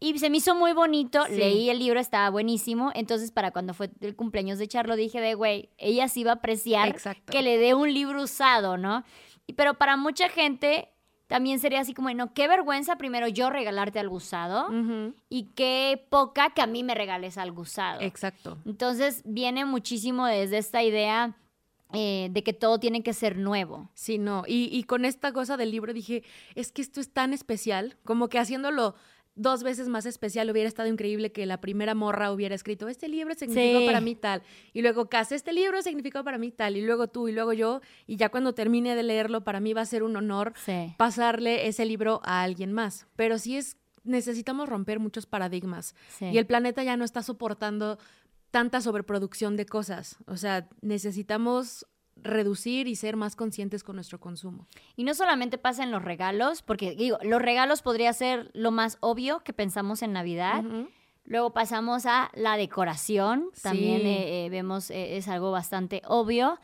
Y 0.00 0.18
se 0.18 0.30
me 0.30 0.36
hizo 0.36 0.54
muy 0.54 0.72
bonito, 0.72 1.26
leí 1.28 1.70
el 1.70 1.80
libro, 1.80 1.98
estaba 1.98 2.30
buenísimo. 2.30 2.92
Entonces, 2.94 3.32
para 3.32 3.50
cuando 3.50 3.74
fue 3.74 3.90
el 4.00 4.14
cumpleaños 4.14 4.58
de 4.58 4.68
Charlo, 4.68 4.94
dije 4.94 5.20
de, 5.20 5.34
güey, 5.34 5.70
ella 5.76 6.08
sí 6.08 6.20
iba 6.20 6.30
a 6.30 6.34
apreciar 6.34 6.96
que 7.26 7.42
le 7.42 7.58
dé 7.58 7.74
un 7.74 7.92
libro 7.92 8.22
usado, 8.22 8.76
¿no? 8.76 9.04
Pero 9.56 9.74
para 9.74 9.96
mucha 9.96 10.28
gente 10.28 10.88
también 11.26 11.58
sería 11.58 11.80
así 11.80 11.94
como, 11.94 12.12
no, 12.14 12.32
qué 12.32 12.48
vergüenza 12.48 12.96
primero 12.96 13.28
yo 13.28 13.50
regalarte 13.50 13.98
algo 13.98 14.16
usado 14.16 14.68
y 15.28 15.44
qué 15.54 16.06
poca 16.08 16.50
que 16.50 16.62
a 16.62 16.66
mí 16.66 16.84
me 16.84 16.94
regales 16.94 17.36
algo 17.36 17.62
usado. 17.62 18.00
Exacto. 18.00 18.58
Entonces, 18.64 19.22
viene 19.24 19.64
muchísimo 19.64 20.26
desde 20.26 20.58
esta 20.58 20.82
idea 20.82 21.36
eh, 21.92 22.28
de 22.30 22.42
que 22.42 22.52
todo 22.52 22.78
tiene 22.78 23.02
que 23.02 23.12
ser 23.12 23.36
nuevo. 23.36 23.90
Sí, 23.94 24.18
no. 24.18 24.44
Y, 24.46 24.70
y 24.72 24.84
con 24.84 25.04
esta 25.04 25.32
cosa 25.32 25.56
del 25.56 25.70
libro 25.70 25.92
dije, 25.92 26.22
es 26.54 26.70
que 26.70 26.82
esto 26.82 27.00
es 27.00 27.12
tan 27.12 27.32
especial, 27.32 27.96
como 28.04 28.28
que 28.28 28.38
haciéndolo 28.38 28.94
dos 29.38 29.62
veces 29.62 29.88
más 29.88 30.04
especial. 30.04 30.50
Hubiera 30.50 30.68
estado 30.68 30.88
increíble 30.88 31.32
que 31.32 31.46
la 31.46 31.60
primera 31.60 31.94
morra 31.94 32.32
hubiera 32.32 32.54
escrito, 32.54 32.88
este 32.88 33.08
libro 33.08 33.34
significó 33.34 33.86
para 33.86 34.00
mí 34.00 34.14
tal. 34.14 34.42
Y 34.74 34.82
luego 34.82 35.08
Cas, 35.08 35.32
este 35.32 35.52
libro 35.52 35.80
significó 35.80 36.24
para 36.24 36.38
mí 36.38 36.50
tal. 36.50 36.76
Y 36.76 36.82
luego 36.82 37.08
tú 37.08 37.28
y 37.28 37.32
luego 37.32 37.52
yo. 37.52 37.80
Y 38.06 38.16
ya 38.16 38.28
cuando 38.28 38.52
termine 38.52 38.94
de 38.94 39.02
leerlo, 39.02 39.44
para 39.44 39.60
mí 39.60 39.72
va 39.72 39.82
a 39.82 39.86
ser 39.86 40.02
un 40.02 40.16
honor 40.16 40.52
pasarle 40.96 41.68
ese 41.68 41.86
libro 41.86 42.20
a 42.24 42.42
alguien 42.42 42.72
más. 42.72 43.06
Pero 43.16 43.38
sí 43.38 43.56
es, 43.56 43.76
necesitamos 44.04 44.68
romper 44.68 44.98
muchos 44.98 45.26
paradigmas. 45.26 45.94
Y 46.20 46.38
el 46.38 46.46
planeta 46.46 46.82
ya 46.82 46.96
no 46.96 47.04
está 47.04 47.22
soportando 47.22 47.98
tanta 48.50 48.80
sobreproducción 48.80 49.56
de 49.56 49.66
cosas. 49.66 50.16
O 50.26 50.36
sea, 50.36 50.68
necesitamos 50.80 51.86
reducir 52.22 52.88
y 52.88 52.96
ser 52.96 53.16
más 53.16 53.36
conscientes 53.36 53.84
con 53.84 53.96
nuestro 53.96 54.20
consumo. 54.20 54.66
Y 54.96 55.04
no 55.04 55.14
solamente 55.14 55.58
pasa 55.58 55.82
en 55.82 55.90
los 55.90 56.02
regalos, 56.02 56.62
porque 56.62 56.94
digo, 56.94 57.18
los 57.22 57.40
regalos 57.40 57.82
podría 57.82 58.12
ser 58.12 58.50
lo 58.54 58.70
más 58.70 58.98
obvio 59.00 59.40
que 59.40 59.52
pensamos 59.52 60.02
en 60.02 60.12
Navidad. 60.12 60.64
Luego 61.24 61.52
pasamos 61.52 62.06
a 62.06 62.30
la 62.34 62.56
decoración, 62.56 63.50
también 63.62 64.06
eh, 64.06 64.46
eh, 64.46 64.50
vemos, 64.50 64.90
eh, 64.90 65.18
es 65.18 65.28
algo 65.28 65.50
bastante 65.50 66.02
obvio. 66.06 66.58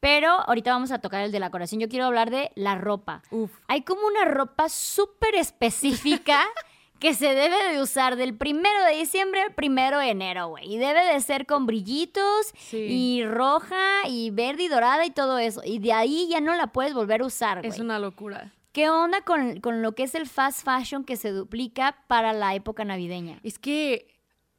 Pero 0.00 0.28
ahorita 0.30 0.72
vamos 0.72 0.90
a 0.90 1.00
tocar 1.00 1.22
el 1.22 1.32
de 1.32 1.40
la 1.40 1.46
decoración. 1.46 1.80
Yo 1.80 1.88
quiero 1.88 2.06
hablar 2.06 2.30
de 2.30 2.50
la 2.54 2.76
ropa. 2.76 3.22
Hay 3.66 3.82
como 3.82 4.06
una 4.06 4.24
ropa 4.24 4.68
súper 4.68 5.34
específica 5.34 6.40
que 6.98 7.14
se 7.14 7.34
debe 7.34 7.72
de 7.72 7.80
usar 7.80 8.16
del 8.16 8.34
primero 8.34 8.84
de 8.84 8.96
diciembre 8.96 9.42
al 9.42 9.54
primero 9.54 9.98
de 9.98 10.10
enero, 10.10 10.48
güey. 10.48 10.74
Y 10.74 10.78
debe 10.78 11.04
de 11.04 11.20
ser 11.20 11.46
con 11.46 11.66
brillitos 11.66 12.52
y 12.72 13.24
roja 13.24 14.06
y 14.08 14.30
verde 14.30 14.64
y 14.64 14.68
dorada 14.68 15.04
y 15.04 15.10
todo 15.10 15.38
eso. 15.38 15.62
Y 15.64 15.78
de 15.78 15.92
ahí 15.92 16.28
ya 16.30 16.40
no 16.40 16.54
la 16.54 16.68
puedes 16.68 16.94
volver 16.94 17.20
a 17.20 17.26
usar, 17.26 17.58
güey. 17.58 17.70
Es 17.70 17.78
una 17.78 17.98
locura. 17.98 18.52
¿Qué 18.72 18.90
onda 18.90 19.22
con, 19.22 19.60
con 19.60 19.80
lo 19.80 19.94
que 19.94 20.02
es 20.02 20.14
el 20.14 20.26
fast 20.26 20.64
fashion 20.64 21.04
que 21.04 21.16
se 21.16 21.30
duplica 21.30 22.04
para 22.08 22.32
la 22.32 22.54
época 22.54 22.84
navideña? 22.84 23.40
Es 23.42 23.58
que 23.58 24.16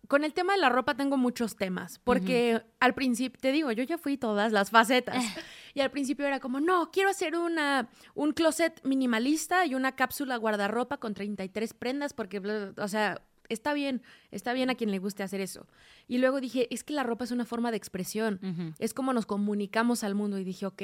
con 0.07 0.23
el 0.23 0.33
tema 0.33 0.53
de 0.53 0.59
la 0.59 0.69
ropa 0.69 0.95
tengo 0.95 1.17
muchos 1.17 1.55
temas, 1.55 1.99
porque 1.99 2.63
al 2.79 2.93
principio, 2.93 3.39
te 3.39 3.51
digo, 3.51 3.71
yo 3.71 3.83
ya 3.83 3.97
fui 3.97 4.17
todas 4.17 4.51
las 4.51 4.71
facetas. 4.71 5.23
y 5.77 5.79
al 5.79 5.91
principio 5.91 6.25
era 6.25 6.39
como, 6.39 6.59
no, 6.59 6.89
quiero 6.89 7.11
hacer 7.11 7.35
una, 7.35 7.87
un 8.15 8.31
closet 8.31 8.83
minimalista 8.83 9.63
y 9.67 9.75
una 9.75 9.95
cápsula 9.95 10.35
guardarropa 10.37 10.97
con 10.97 11.13
33 11.13 11.75
prendas, 11.75 12.13
porque, 12.13 12.39
o 12.39 12.87
sea, 12.87 13.21
está 13.47 13.75
bien, 13.75 14.01
está 14.31 14.53
bien 14.53 14.71
a 14.71 14.75
quien 14.75 14.89
le 14.89 14.97
guste 14.97 15.21
hacer 15.21 15.39
eso. 15.39 15.67
Y 16.07 16.17
luego 16.17 16.41
dije, 16.41 16.67
es 16.73 16.83
que 16.83 16.93
la 16.93 17.03
ropa 17.03 17.25
es 17.25 17.31
una 17.31 17.45
forma 17.45 17.69
de 17.69 17.77
expresión, 17.77 18.39
es 18.79 18.95
como 18.95 19.13
nos 19.13 19.27
comunicamos 19.27 20.03
al 20.03 20.15
mundo 20.15 20.39
y 20.39 20.43
dije, 20.43 20.65
ok, 20.65 20.81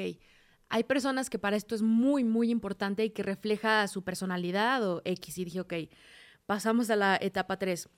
hay 0.68 0.84
personas 0.84 1.28
que 1.28 1.40
para 1.40 1.56
esto 1.56 1.74
es 1.74 1.82
muy, 1.82 2.22
muy 2.22 2.52
importante 2.52 3.04
y 3.04 3.10
que 3.10 3.24
refleja 3.24 3.88
su 3.88 4.04
personalidad 4.04 4.88
o 4.88 5.02
X. 5.04 5.38
Y 5.38 5.44
dije, 5.44 5.60
ok, 5.60 5.74
pasamos 6.46 6.88
a 6.90 6.94
la 6.94 7.18
etapa 7.20 7.58
3. 7.58 7.88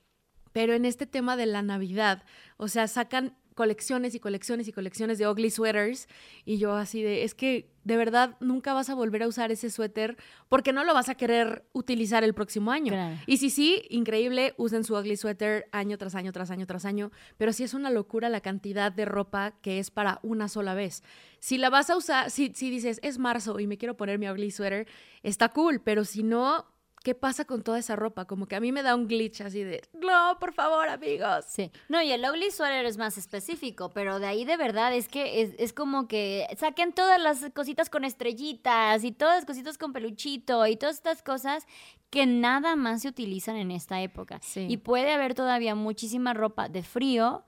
Pero 0.51 0.73
en 0.73 0.83
este 0.83 1.05
tema 1.05 1.37
de 1.37 1.45
la 1.45 1.61
Navidad, 1.61 2.23
o 2.57 2.67
sea, 2.67 2.87
sacan 2.87 3.37
colecciones 3.57 4.13
y 4.13 4.19
colecciones 4.19 4.67
y 4.67 4.71
colecciones 4.71 5.17
de 5.17 5.27
ugly 5.27 5.49
sweaters 5.49 6.07
y 6.45 6.59
yo 6.59 6.75
así 6.75 7.01
de, 7.01 7.23
es 7.23 7.33
que 7.33 7.71
de 7.83 7.97
verdad 7.97 8.37
nunca 8.39 8.73
vas 8.73 8.91
a 8.91 8.93
volver 8.93 9.23
a 9.23 9.27
usar 9.27 9.51
ese 9.51 9.71
suéter 9.71 10.15
porque 10.47 10.73
no 10.73 10.83
lo 10.83 10.93
vas 10.93 11.09
a 11.09 11.15
querer 11.15 11.65
utilizar 11.73 12.23
el 12.23 12.35
próximo 12.35 12.71
año. 12.71 12.93
Y 13.25 13.37
si 13.37 13.49
sí, 13.49 13.81
increíble, 13.89 14.53
usen 14.57 14.83
su 14.83 14.95
ugly 14.95 15.17
sweater 15.17 15.67
año 15.71 15.97
tras 15.97 16.13
año, 16.13 16.31
tras 16.31 16.51
año, 16.51 16.67
tras 16.67 16.85
año, 16.85 17.11
pero 17.37 17.51
sí 17.51 17.63
es 17.63 17.73
una 17.73 17.89
locura 17.89 18.29
la 18.29 18.41
cantidad 18.41 18.91
de 18.91 19.05
ropa 19.05 19.55
que 19.61 19.79
es 19.79 19.89
para 19.89 20.19
una 20.21 20.49
sola 20.49 20.75
vez. 20.75 21.01
Si 21.39 21.57
la 21.57 21.71
vas 21.71 21.89
a 21.89 21.97
usar, 21.97 22.29
si, 22.29 22.51
si 22.53 22.69
dices, 22.69 22.99
es 23.01 23.17
marzo 23.17 23.59
y 23.59 23.65
me 23.65 23.79
quiero 23.79 23.97
poner 23.97 24.19
mi 24.19 24.29
ugly 24.29 24.51
sweater, 24.51 24.87
está 25.23 25.49
cool, 25.49 25.81
pero 25.81 26.05
si 26.05 26.21
no, 26.21 26.67
¿qué 27.07 27.15
pasa 27.15 27.45
con 27.45 27.63
toda 27.63 27.79
esa 27.79 27.95
ropa? 27.95 28.25
Como 28.25 28.47
que 28.47 28.57
a 28.57 28.59
mí 28.59 28.73
me 28.73 28.83
da 28.83 28.93
un 28.93 29.07
glitch 29.07 29.39
así 29.39 29.63
de, 29.63 29.81
no, 29.93 30.37
por 30.41 30.51
favor, 30.51 30.89
amigos. 30.89 31.45
Sí. 31.47 31.71
No, 31.87 32.01
y 32.01 32.11
el 32.11 32.21
ugly 32.29 32.51
sweater 32.51 32.85
es 32.85 32.97
más 32.97 33.17
específico, 33.17 33.91
pero 33.91 34.19
de 34.19 34.27
ahí 34.27 34.43
de 34.43 34.57
verdad 34.57 34.93
es 34.93 35.07
que 35.07 35.53
es, 35.57 35.71
como 35.71 36.09
que 36.09 36.45
saquen 36.57 36.91
todas 36.91 37.17
las 37.21 37.49
cositas 37.55 37.89
con 37.89 38.03
estrellitas 38.03 39.05
y 39.05 39.13
todas 39.13 39.37
las 39.37 39.45
cositas 39.45 39.77
con 39.77 39.93
peluchito 39.93 40.67
y 40.67 40.75
todas 40.75 40.95
estas 40.95 41.23
cosas 41.23 41.65
que 42.09 42.25
nada 42.25 42.75
más 42.75 43.03
se 43.03 43.07
utilizan 43.07 43.55
en 43.55 43.71
esta 43.71 44.01
época. 44.01 44.41
Y 44.55 44.75
puede 44.75 45.13
haber 45.13 45.33
todavía 45.33 45.75
muchísima 45.75 46.33
ropa 46.33 46.67
de 46.67 46.83
frío 46.83 47.45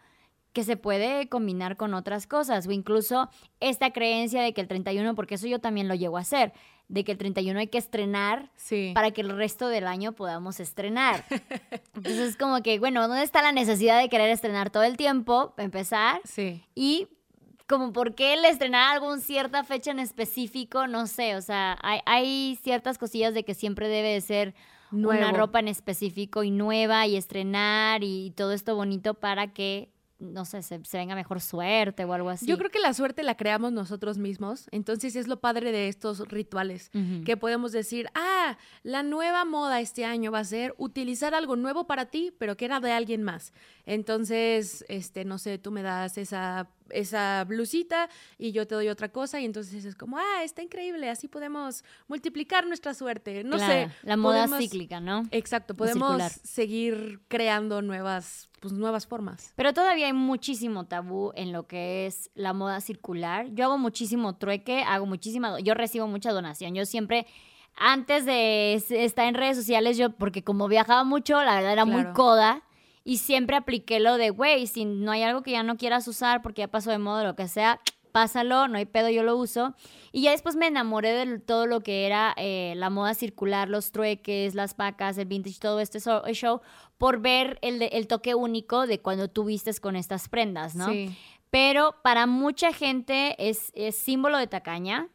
que 0.54 0.64
se 0.64 0.78
puede 0.78 1.28
combinar 1.28 1.76
con 1.76 1.94
otras 1.94 2.28
cosas 2.28 2.66
o 2.66 2.72
incluso 2.72 3.30
esta 3.60 3.92
creencia 3.92 4.42
de 4.42 4.54
que 4.54 4.62
el 4.62 4.70
31, 4.70 5.16
porque 5.16 5.36
eso 5.36 5.48
yo 5.48 5.60
también 5.60 5.90
lo 5.90 5.96
llego 5.96 6.18
a 6.18 6.22
hacer, 6.22 6.54
de 6.90 7.04
que 7.04 7.14
el 7.14 7.18
31 7.20 7.60
hay 7.60 7.68
que 7.68 7.78
estrenar 7.78 8.50
para 8.94 9.12
que 9.12 9.22
el 9.22 9.30
resto 9.30 9.70
del 9.70 9.88
año 9.88 10.12
podamos 10.14 10.60
estrenar. 10.60 11.24
Entonces 11.96 12.30
es 12.30 12.36
como 12.36 12.62
que, 12.62 12.80
bueno, 12.80 13.08
¿dónde 13.08 13.24
está 13.24 13.42
la 13.42 13.52
necesidad 13.52 14.02
de 14.02 14.10
querer 14.10 14.30
estrenar 14.30 14.72
todo 14.72 14.84
el 14.84 14.98
tiempo, 14.98 15.54
empezar? 15.58 16.20
Sí. 16.26 16.64
Y 16.74 17.08
como 17.68 17.94
por 17.94 18.16
qué 18.16 18.34
el 18.34 18.44
estrenar 18.44 18.96
alguna 18.96 19.22
cierta 19.22 19.64
fecha 19.64 19.92
en 19.92 20.00
específico, 20.00 20.88
no 20.88 21.06
sé, 21.06 21.36
o 21.36 21.42
sea, 21.42 21.78
hay, 21.84 22.58
ciertas 22.64 22.98
cosillas 22.98 23.36
de 23.36 23.46
que 23.46 23.54
siempre 23.54 23.88
debe 23.88 24.12
de 24.12 24.22
ser 24.22 24.56
una 24.92 25.32
ropa 25.32 25.60
en 25.60 25.68
específico 25.68 26.42
y 26.42 26.50
nueva 26.50 27.06
y 27.06 27.16
estrenar 27.16 28.04
y 28.04 28.32
todo 28.32 28.54
esto 28.54 28.76
bonito 28.76 29.14
para 29.14 29.54
que 29.54 29.92
no 30.20 30.46
sé, 30.46 30.62
se, 30.62 30.82
venga 30.94 31.16
mejor 31.16 31.42
suerte 31.42 32.04
o 32.06 32.14
algo 32.14 32.30
así. 32.30 32.46
Yo 32.46 32.58
creo 32.58 32.70
que 32.70 32.80
la 32.80 32.94
suerte 32.94 33.24
la 33.24 33.36
creamos 33.36 33.72
nosotros 33.72 34.18
mismos, 34.18 34.68
entonces 34.72 35.16
es 35.16 35.28
lo 35.28 35.40
padre 35.40 35.72
de 35.72 35.88
estos 35.88 36.20
rituales, 36.28 36.92
que 37.26 37.38
podemos 37.38 37.72
decir, 37.72 38.08
ah, 38.14 38.58
la 38.84 39.04
nueva 39.04 39.46
moda 39.46 39.80
este 39.80 40.06
año 40.06 40.32
va 40.32 40.40
a 40.40 40.44
ser 40.44 40.76
utilizar 40.78 41.34
algo 41.34 41.56
nuevo 41.56 41.88
para 41.88 42.06
ti, 42.06 42.34
pero 42.38 42.58
que 42.58 42.66
era 42.66 42.80
de 42.80 42.92
alguien 42.92 43.24
más. 43.24 43.54
Entonces, 43.86 44.86
este, 44.90 45.26
no 45.26 45.38
sé, 45.38 45.58
tú 45.58 45.72
me 45.72 45.82
das 45.82 46.18
esa 46.18 46.70
esa 46.92 47.44
blusita 47.46 48.10
y 48.38 48.52
yo 48.52 48.68
te 48.68 48.76
doy 48.76 48.90
otra 48.90 49.10
cosa 49.10 49.40
y 49.40 49.46
entonces 49.46 49.86
es 49.86 49.96
como, 49.96 50.18
ah, 50.18 50.44
está 50.44 50.62
increíble, 50.62 51.10
así 51.10 51.28
podemos 51.28 51.84
multiplicar 52.08 52.68
nuestra 52.68 52.94
suerte. 52.94 53.44
No 53.44 53.60
sé. 53.60 53.90
La 54.04 54.18
moda 54.18 54.48
cíclica, 54.48 55.00
¿no? 55.00 55.24
Exacto, 55.32 55.76
podemos 55.76 56.22
seguir 56.44 57.22
creando 57.28 57.82
nuevas, 57.82 58.50
pues, 58.60 58.74
nuevas 58.74 59.08
formas. 59.08 59.54
Pero 59.56 59.74
todavía 59.74 60.08
hay 60.08 60.14
muchísimo 60.14 60.86
tabú 60.86 61.32
en 61.36 61.52
lo 61.52 61.68
que 61.68 62.06
es 62.06 62.30
la 62.36 62.54
moda 62.54 62.82
circular. 62.82 63.48
Yo 63.54 63.66
hago 63.66 63.78
muchísimo 63.78 64.38
trueque, 64.38 64.84
hago 64.84 65.06
muchísima, 65.06 65.60
yo 65.60 65.74
recibo 65.74 66.08
mucha 66.08 66.32
donación. 66.32 66.76
Yo 66.76 66.86
siempre 66.86 67.28
antes 67.80 68.26
de 68.26 68.74
estar 68.74 69.26
en 69.26 69.36
redes 69.36 69.58
sociales, 69.58 69.98
yo, 69.98 70.10
porque 70.12 70.44
como 70.44 70.68
viajaba 70.68 71.04
mucho, 71.04 71.42
la 71.42 71.56
verdad 71.56 71.72
era 71.72 71.86
muy 71.86 72.06
coda, 72.14 72.64
y 73.04 73.18
siempre 73.18 73.56
apliqué 73.56 74.00
lo 74.00 74.18
de, 74.18 74.30
güey, 74.30 74.68
si 74.68 74.86
no 74.86 75.12
hay 75.12 75.24
algo 75.24 75.42
que 75.42 75.52
ya 75.52 75.64
no 75.64 75.78
quieras 75.78 76.08
usar 76.08 76.42
porque 76.42 76.62
ya 76.62 76.68
pasó 76.68 76.92
de 76.92 76.98
moda, 76.98 77.24
lo 77.24 77.36
que 77.36 77.48
sea, 77.48 77.80
pásalo, 78.12 78.68
no 78.68 78.78
hay 78.78 78.86
pedo, 78.86 79.10
yo 79.10 79.24
lo 79.24 79.36
uso. 79.38 79.74
Y 80.12 80.24
ya 80.24 80.32
después 80.32 80.56
me 80.56 80.68
enamoré 80.68 81.14
de 81.14 81.40
todo 81.40 81.66
lo 81.68 81.82
que 81.82 82.06
era 82.06 82.34
eh, 82.38 82.74
la 82.76 82.90
moda 82.90 83.14
circular, 83.14 83.70
los 83.70 83.92
trueques, 83.92 84.56
las 84.56 84.74
pacas, 84.74 85.18
el 85.18 85.26
vintage, 85.28 85.60
todo 85.60 85.80
este 85.80 86.00
show, 86.00 86.62
por 86.98 87.20
ver 87.20 87.60
el, 87.62 87.82
el 87.82 88.08
toque 88.08 88.36
único 88.36 88.88
de 88.88 89.00
cuando 89.00 89.30
tú 89.30 89.46
vistes 89.46 89.80
con 89.80 89.96
estas 89.96 90.30
prendas, 90.30 90.76
¿no? 90.76 90.90
Sí. 90.90 91.16
Pero 91.50 91.96
para 92.04 92.28
mucha 92.28 92.74
gente 92.74 93.36
es, 93.40 93.72
es 93.74 93.96
símbolo 93.96 94.38
de 94.38 94.48
tacaña. 94.48 95.08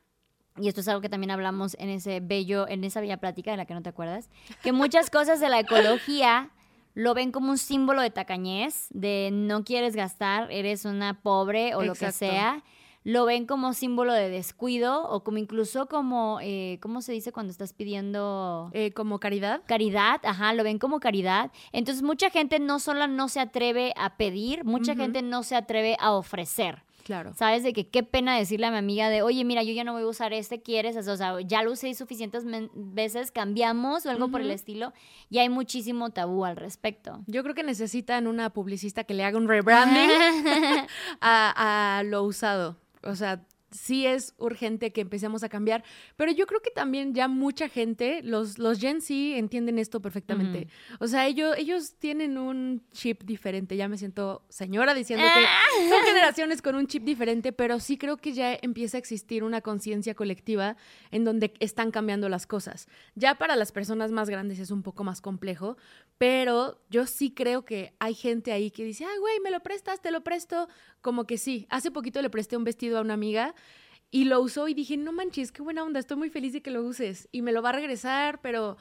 Y 0.56 0.68
esto 0.68 0.80
es 0.80 0.88
algo 0.88 1.00
que 1.00 1.08
también 1.08 1.32
hablamos 1.32 1.76
en 1.80 1.88
ese 1.90 2.20
bello, 2.20 2.68
en 2.68 2.84
esa 2.84 3.00
bella 3.00 3.16
plática 3.16 3.50
de 3.50 3.56
la 3.56 3.66
que 3.66 3.74
no 3.74 3.82
te 3.82 3.88
acuerdas, 3.88 4.30
que 4.62 4.70
muchas 4.70 5.10
cosas 5.10 5.40
de 5.40 5.48
la 5.48 5.58
ecología 5.58 6.53
lo 6.94 7.12
ven 7.14 7.32
como 7.32 7.50
un 7.50 7.58
símbolo 7.58 8.02
de 8.02 8.10
tacañez, 8.10 8.86
de 8.90 9.30
no 9.32 9.64
quieres 9.64 9.96
gastar, 9.96 10.50
eres 10.50 10.84
una 10.84 11.20
pobre 11.20 11.74
o 11.74 11.82
lo 11.82 11.94
que 11.94 12.12
sea. 12.12 12.62
Lo 13.06 13.26
ven 13.26 13.44
como 13.44 13.74
símbolo 13.74 14.14
de 14.14 14.30
descuido 14.30 15.06
o 15.06 15.22
como 15.24 15.36
incluso 15.36 15.88
como, 15.88 16.38
eh, 16.40 16.78
¿cómo 16.80 17.02
se 17.02 17.12
dice 17.12 17.32
cuando 17.32 17.50
estás 17.50 17.74
pidiendo? 17.74 18.70
Eh, 18.72 18.92
como 18.92 19.20
caridad. 19.20 19.60
Caridad, 19.66 20.22
ajá, 20.24 20.54
lo 20.54 20.64
ven 20.64 20.78
como 20.78 21.00
caridad. 21.00 21.52
Entonces 21.72 22.02
mucha 22.02 22.30
gente 22.30 22.60
no 22.60 22.78
solo 22.78 23.06
no 23.06 23.28
se 23.28 23.40
atreve 23.40 23.92
a 23.96 24.16
pedir, 24.16 24.64
mucha 24.64 24.94
gente 24.94 25.20
no 25.20 25.42
se 25.42 25.54
atreve 25.54 25.98
a 26.00 26.12
ofrecer. 26.12 26.82
Claro. 27.04 27.34
¿Sabes? 27.34 27.62
De 27.62 27.74
que 27.74 27.86
qué 27.86 28.02
pena 28.02 28.36
decirle 28.36 28.66
a 28.66 28.70
mi 28.70 28.78
amiga 28.78 29.10
de, 29.10 29.20
oye, 29.20 29.44
mira, 29.44 29.62
yo 29.62 29.74
ya 29.74 29.84
no 29.84 29.92
voy 29.92 30.02
a 30.02 30.06
usar 30.06 30.32
este, 30.32 30.62
¿quieres? 30.62 30.96
O 30.96 31.16
sea, 31.16 31.38
ya 31.42 31.62
lo 31.62 31.72
usé 31.72 31.92
suficientes 31.94 32.44
veces, 32.74 33.30
cambiamos 33.30 34.06
o 34.06 34.10
algo 34.10 34.28
por 34.30 34.40
el 34.40 34.50
estilo. 34.50 34.94
Y 35.28 35.38
hay 35.38 35.50
muchísimo 35.50 36.10
tabú 36.10 36.46
al 36.46 36.56
respecto. 36.56 37.22
Yo 37.26 37.42
creo 37.42 37.54
que 37.54 37.62
necesitan 37.62 38.26
una 38.26 38.50
publicista 38.50 39.04
que 39.04 39.12
le 39.12 39.22
haga 39.24 39.36
un 39.36 39.48
rebranding 39.48 40.08
a, 41.20 41.98
a 41.98 42.02
lo 42.04 42.22
usado. 42.22 42.78
O 43.02 43.14
sea, 43.14 43.44
sí 43.74 44.06
es 44.06 44.34
urgente 44.38 44.92
que 44.92 45.00
empecemos 45.00 45.42
a 45.42 45.48
cambiar, 45.48 45.84
pero 46.16 46.32
yo 46.32 46.46
creo 46.46 46.60
que 46.60 46.70
también 46.70 47.12
ya 47.12 47.28
mucha 47.28 47.68
gente, 47.68 48.22
los, 48.22 48.58
los 48.58 48.78
Gen 48.78 49.00
Z 49.00 49.36
entienden 49.36 49.78
esto 49.78 50.00
perfectamente. 50.00 50.68
O 51.00 51.08
sea, 51.08 51.26
ellos, 51.26 51.54
ellos 51.58 51.96
tienen 51.98 52.38
un 52.38 52.82
chip 52.92 53.24
diferente, 53.24 53.76
ya 53.76 53.88
me 53.88 53.98
siento 53.98 54.44
señora 54.48 54.94
diciendo 54.94 55.24
que 55.24 55.44
ah. 55.44 55.88
son 55.88 56.04
generaciones 56.04 56.62
con 56.62 56.76
un 56.76 56.86
chip 56.86 57.02
diferente, 57.02 57.52
pero 57.52 57.80
sí 57.80 57.98
creo 57.98 58.16
que 58.16 58.32
ya 58.32 58.56
empieza 58.62 58.96
a 58.96 59.00
existir 59.00 59.42
una 59.42 59.60
conciencia 59.60 60.14
colectiva 60.14 60.76
en 61.10 61.24
donde 61.24 61.52
están 61.60 61.90
cambiando 61.90 62.28
las 62.28 62.46
cosas. 62.46 62.88
Ya 63.14 63.34
para 63.34 63.56
las 63.56 63.72
personas 63.72 64.12
más 64.12 64.30
grandes 64.30 64.58
es 64.60 64.70
un 64.70 64.82
poco 64.82 65.04
más 65.04 65.20
complejo, 65.20 65.76
pero 66.18 66.80
yo 66.90 67.06
sí 67.06 67.32
creo 67.32 67.64
que 67.64 67.94
hay 67.98 68.14
gente 68.14 68.52
ahí 68.52 68.70
que 68.70 68.84
dice, 68.84 69.04
ay, 69.04 69.18
güey, 69.18 69.40
me 69.40 69.50
lo 69.50 69.60
prestas, 69.60 70.00
te 70.00 70.10
lo 70.10 70.22
presto. 70.22 70.68
Como 71.00 71.26
que 71.26 71.38
sí. 71.38 71.66
Hace 71.70 71.90
poquito 71.90 72.22
le 72.22 72.30
presté 72.30 72.56
un 72.56 72.64
vestido 72.64 72.98
a 72.98 73.00
una 73.00 73.14
amiga 73.14 73.54
y 74.14 74.26
lo 74.26 74.40
usó 74.40 74.68
y 74.68 74.74
dije, 74.74 74.96
no 74.96 75.10
manches, 75.10 75.50
qué 75.50 75.60
buena 75.60 75.82
onda, 75.82 75.98
estoy 75.98 76.16
muy 76.16 76.30
feliz 76.30 76.52
de 76.52 76.62
que 76.62 76.70
lo 76.70 76.84
uses. 76.84 77.28
Y 77.32 77.42
me 77.42 77.50
lo 77.50 77.62
va 77.62 77.70
a 77.70 77.72
regresar, 77.72 78.40
pero 78.42 78.76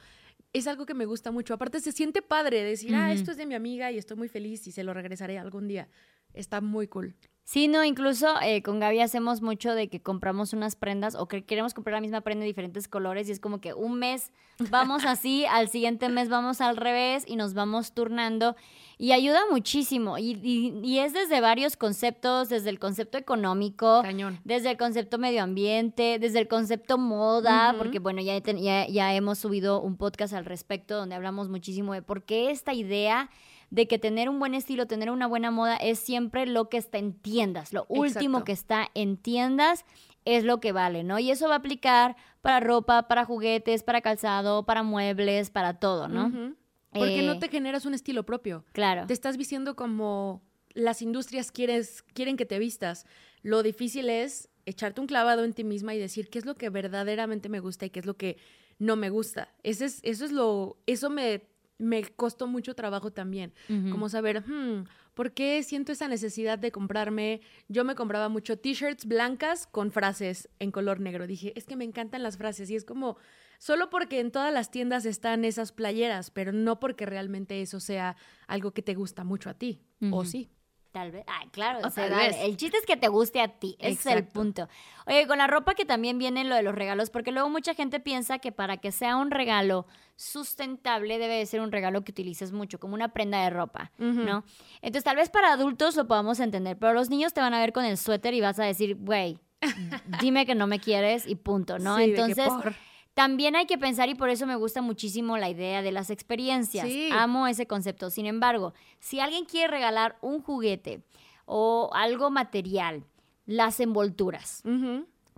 es 0.52 0.68
algo 0.68 0.86
que 0.86 0.94
me 0.94 1.06
gusta 1.06 1.32
mucho. 1.32 1.54
Aparte, 1.54 1.80
se 1.80 1.90
siente 1.90 2.22
padre 2.22 2.62
decir, 2.62 2.94
ah, 2.94 3.12
esto 3.12 3.32
es 3.32 3.36
de 3.36 3.44
mi 3.44 3.56
amiga 3.56 3.90
y 3.90 3.98
estoy 3.98 4.16
muy 4.16 4.28
feliz 4.28 4.64
y 4.68 4.70
se 4.70 4.84
lo 4.84 4.94
regresaré 4.94 5.36
algún 5.36 5.66
día. 5.66 5.88
Está 6.34 6.60
muy 6.60 6.86
cool. 6.86 7.16
Sí, 7.44 7.68
no, 7.68 7.84
incluso 7.84 8.40
eh, 8.40 8.62
con 8.62 8.80
Gaby 8.80 9.00
hacemos 9.00 9.42
mucho 9.42 9.74
de 9.74 9.88
que 9.88 10.00
compramos 10.00 10.54
unas 10.54 10.76
prendas 10.76 11.14
o 11.14 11.28
que 11.28 11.44
queremos 11.44 11.74
comprar 11.74 11.92
la 11.92 12.00
misma 12.00 12.22
prenda 12.22 12.40
de 12.40 12.46
diferentes 12.46 12.88
colores 12.88 13.28
y 13.28 13.32
es 13.32 13.38
como 13.38 13.60
que 13.60 13.74
un 13.74 13.98
mes 13.98 14.32
vamos 14.70 15.04
así, 15.06 15.44
al 15.44 15.68
siguiente 15.68 16.08
mes 16.08 16.30
vamos 16.30 16.62
al 16.62 16.78
revés 16.78 17.24
y 17.26 17.36
nos 17.36 17.52
vamos 17.52 17.92
turnando 17.92 18.56
y 18.96 19.12
ayuda 19.12 19.40
muchísimo 19.50 20.16
y, 20.16 20.98
es 20.98 21.12
desde 21.12 21.42
varios 21.42 21.76
conceptos, 21.76 22.48
desde 22.48 22.70
el 22.70 22.78
concepto 22.78 23.18
económico, 23.18 24.02
desde 24.44 24.70
el 24.70 24.78
concepto 24.78 25.18
medio 25.18 25.42
ambiente, 25.42 26.18
desde 26.18 26.38
el 26.38 26.48
concepto 26.48 26.96
moda, 26.96 27.74
porque 27.76 27.98
bueno, 27.98 28.22
ya, 28.22 28.38
ya, 28.38 28.86
ya 28.86 29.14
hemos 29.14 29.38
subido 29.38 29.82
un 29.82 29.98
podcast 29.98 30.32
al 30.32 30.46
respecto 30.46 30.96
donde 30.96 31.14
hablamos 31.14 31.50
muchísimo 31.50 31.92
de 31.92 32.00
por 32.00 32.22
qué 32.22 32.50
esta 32.50 32.72
idea 32.72 33.28
de 33.74 33.88
que 33.88 33.98
tener 33.98 34.28
un 34.28 34.38
buen 34.38 34.54
estilo, 34.54 34.86
tener 34.86 35.10
una 35.10 35.26
buena 35.26 35.50
moda 35.50 35.74
es 35.74 35.98
siempre 35.98 36.46
lo 36.46 36.68
que 36.68 36.76
está 36.76 36.98
en 36.98 37.12
tiendas, 37.12 37.72
lo 37.72 37.86
último 37.88 38.44
que 38.44 38.52
está 38.52 38.86
en 38.94 39.16
tiendas 39.16 39.84
es 40.24 40.44
lo 40.44 40.60
que 40.60 40.70
vale, 40.70 41.02
¿no? 41.02 41.18
Y 41.18 41.32
eso 41.32 41.48
va 41.48 41.56
a 41.56 41.58
aplicar 41.58 42.14
para 42.40 42.60
ropa, 42.60 43.08
para 43.08 43.24
juguetes, 43.24 43.82
para 43.82 44.00
calzado, 44.00 44.64
para 44.64 44.84
muebles, 44.84 45.50
para 45.50 45.80
todo, 45.80 46.06
¿no? 46.06 46.54
Porque 46.92 47.22
no 47.22 47.32
eh, 47.32 47.38
te 47.40 47.48
generas 47.48 47.84
un 47.84 47.94
estilo 47.94 48.24
propio. 48.24 48.64
Claro. 48.70 49.08
Te 49.08 49.12
estás 49.12 49.36
vistiendo 49.36 49.74
como 49.74 50.40
las 50.72 51.02
industrias 51.02 51.50
quieres, 51.50 52.04
quieren 52.14 52.36
que 52.36 52.46
te 52.46 52.60
vistas. 52.60 53.06
Lo 53.42 53.64
difícil 53.64 54.08
es 54.08 54.50
echarte 54.66 55.00
un 55.00 55.08
clavado 55.08 55.42
en 55.42 55.52
ti 55.52 55.64
misma 55.64 55.96
y 55.96 55.98
decir 55.98 56.30
qué 56.30 56.38
es 56.38 56.46
lo 56.46 56.54
que 56.54 56.70
verdaderamente 56.70 57.48
me 57.48 57.58
gusta 57.58 57.86
y 57.86 57.90
qué 57.90 57.98
es 57.98 58.06
lo 58.06 58.16
que 58.16 58.36
no 58.78 58.94
me 58.94 59.10
gusta. 59.10 59.52
Ese 59.64 59.86
es, 59.86 59.98
eso 60.04 60.24
es 60.24 60.30
lo, 60.30 60.78
eso 60.86 61.10
me 61.10 61.42
me 61.78 62.02
costó 62.04 62.46
mucho 62.46 62.74
trabajo 62.74 63.12
también, 63.12 63.52
como 63.90 64.08
saber, 64.08 64.44
hmm, 64.46 64.84
¿por 65.14 65.32
qué 65.32 65.62
siento 65.62 65.92
esa 65.92 66.08
necesidad 66.08 66.58
de 66.58 66.70
comprarme? 66.70 67.40
Yo 67.68 67.84
me 67.84 67.94
compraba 67.94 68.28
mucho 68.28 68.58
t-shirts 68.58 69.06
blancas 69.06 69.66
con 69.66 69.90
frases 69.90 70.48
en 70.58 70.70
color 70.70 71.00
negro. 71.00 71.26
Dije, 71.26 71.52
es 71.56 71.66
que 71.66 71.76
me 71.76 71.84
encantan 71.84 72.22
las 72.22 72.36
frases 72.36 72.70
y 72.70 72.76
es 72.76 72.84
como, 72.84 73.16
solo 73.58 73.90
porque 73.90 74.20
en 74.20 74.30
todas 74.30 74.52
las 74.52 74.70
tiendas 74.70 75.04
están 75.04 75.44
esas 75.44 75.72
playeras, 75.72 76.30
pero 76.30 76.52
no 76.52 76.78
porque 76.78 77.06
realmente 77.06 77.60
eso 77.60 77.80
sea 77.80 78.16
algo 78.46 78.72
que 78.72 78.82
te 78.82 78.94
gusta 78.94 79.24
mucho 79.24 79.50
a 79.50 79.54
ti, 79.54 79.82
o 80.10 80.24
sí. 80.24 80.50
Tal 80.94 81.10
vez. 81.10 81.24
Ay, 81.26 81.48
claro. 81.48 81.80
O 81.84 81.90
se 81.90 82.02
tal 82.02 82.10
vale. 82.12 82.28
vez. 82.28 82.36
El 82.42 82.56
chiste 82.56 82.76
es 82.78 82.86
que 82.86 82.96
te 82.96 83.08
guste 83.08 83.40
a 83.40 83.48
ti. 83.48 83.74
Ese 83.80 84.10
es 84.10 84.16
el 84.16 84.24
punto. 84.28 84.68
Oye, 85.06 85.26
con 85.26 85.38
la 85.38 85.48
ropa 85.48 85.74
que 85.74 85.84
también 85.84 86.18
viene 86.18 86.44
lo 86.44 86.54
de 86.54 86.62
los 86.62 86.72
regalos, 86.72 87.10
porque 87.10 87.32
luego 87.32 87.50
mucha 87.50 87.74
gente 87.74 87.98
piensa 87.98 88.38
que 88.38 88.52
para 88.52 88.76
que 88.76 88.92
sea 88.92 89.16
un 89.16 89.32
regalo 89.32 89.88
sustentable 90.14 91.18
debe 91.18 91.34
de 91.34 91.46
ser 91.46 91.62
un 91.62 91.72
regalo 91.72 92.04
que 92.04 92.12
utilices 92.12 92.52
mucho, 92.52 92.78
como 92.78 92.94
una 92.94 93.08
prenda 93.08 93.42
de 93.42 93.50
ropa. 93.50 93.90
¿no? 93.98 94.44
Entonces, 94.82 95.02
tal 95.02 95.16
vez 95.16 95.30
para 95.30 95.52
adultos 95.52 95.96
lo 95.96 96.06
podamos 96.06 96.38
entender, 96.38 96.78
pero 96.78 96.92
los 96.92 97.10
niños 97.10 97.32
te 97.34 97.40
van 97.40 97.54
a 97.54 97.58
ver 97.58 97.72
con 97.72 97.84
el 97.84 97.98
suéter 97.98 98.32
y 98.32 98.40
vas 98.40 98.60
a 98.60 98.64
decir, 98.64 98.94
güey, 98.94 99.38
dime 100.20 100.46
que 100.46 100.54
no 100.54 100.68
me 100.68 100.78
quieres 100.78 101.26
y 101.26 101.34
punto, 101.34 101.80
¿no? 101.80 101.96
Sí, 101.96 102.10
de 102.10 102.14
que 102.14 102.20
Entonces, 102.20 102.46
por- 102.48 102.74
también 103.14 103.54
hay 103.56 103.66
que 103.66 103.78
pensar 103.78 104.08
y 104.08 104.14
por 104.14 104.28
eso 104.28 104.46
me 104.46 104.56
gusta 104.56 104.82
muchísimo 104.82 105.38
la 105.38 105.48
idea 105.48 105.82
de 105.82 105.92
las 105.92 106.10
experiencias. 106.10 106.86
Sí. 106.86 107.08
Amo 107.12 107.46
ese 107.46 107.66
concepto. 107.66 108.10
Sin 108.10 108.26
embargo, 108.26 108.74
si 108.98 109.20
alguien 109.20 109.44
quiere 109.44 109.68
regalar 109.68 110.18
un 110.20 110.42
juguete 110.42 111.02
o 111.46 111.90
algo 111.94 112.30
material, 112.30 113.04
las 113.46 113.78
envolturas. 113.80 114.62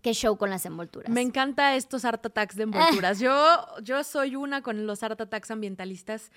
¿Qué 0.02 0.14
show 0.14 0.36
con 0.36 0.50
las 0.50 0.64
envolturas? 0.64 1.10
Me 1.10 1.20
encanta 1.20 1.74
estos 1.74 2.04
art 2.04 2.24
attacks 2.24 2.56
de 2.56 2.62
envolturas. 2.62 3.18
Yo, 3.20 3.34
yo 3.82 4.04
soy 4.04 4.36
una 4.36 4.62
con 4.62 4.86
los 4.86 5.02
art 5.02 5.20
attacks 5.20 5.50
ambientalistas. 5.50 6.30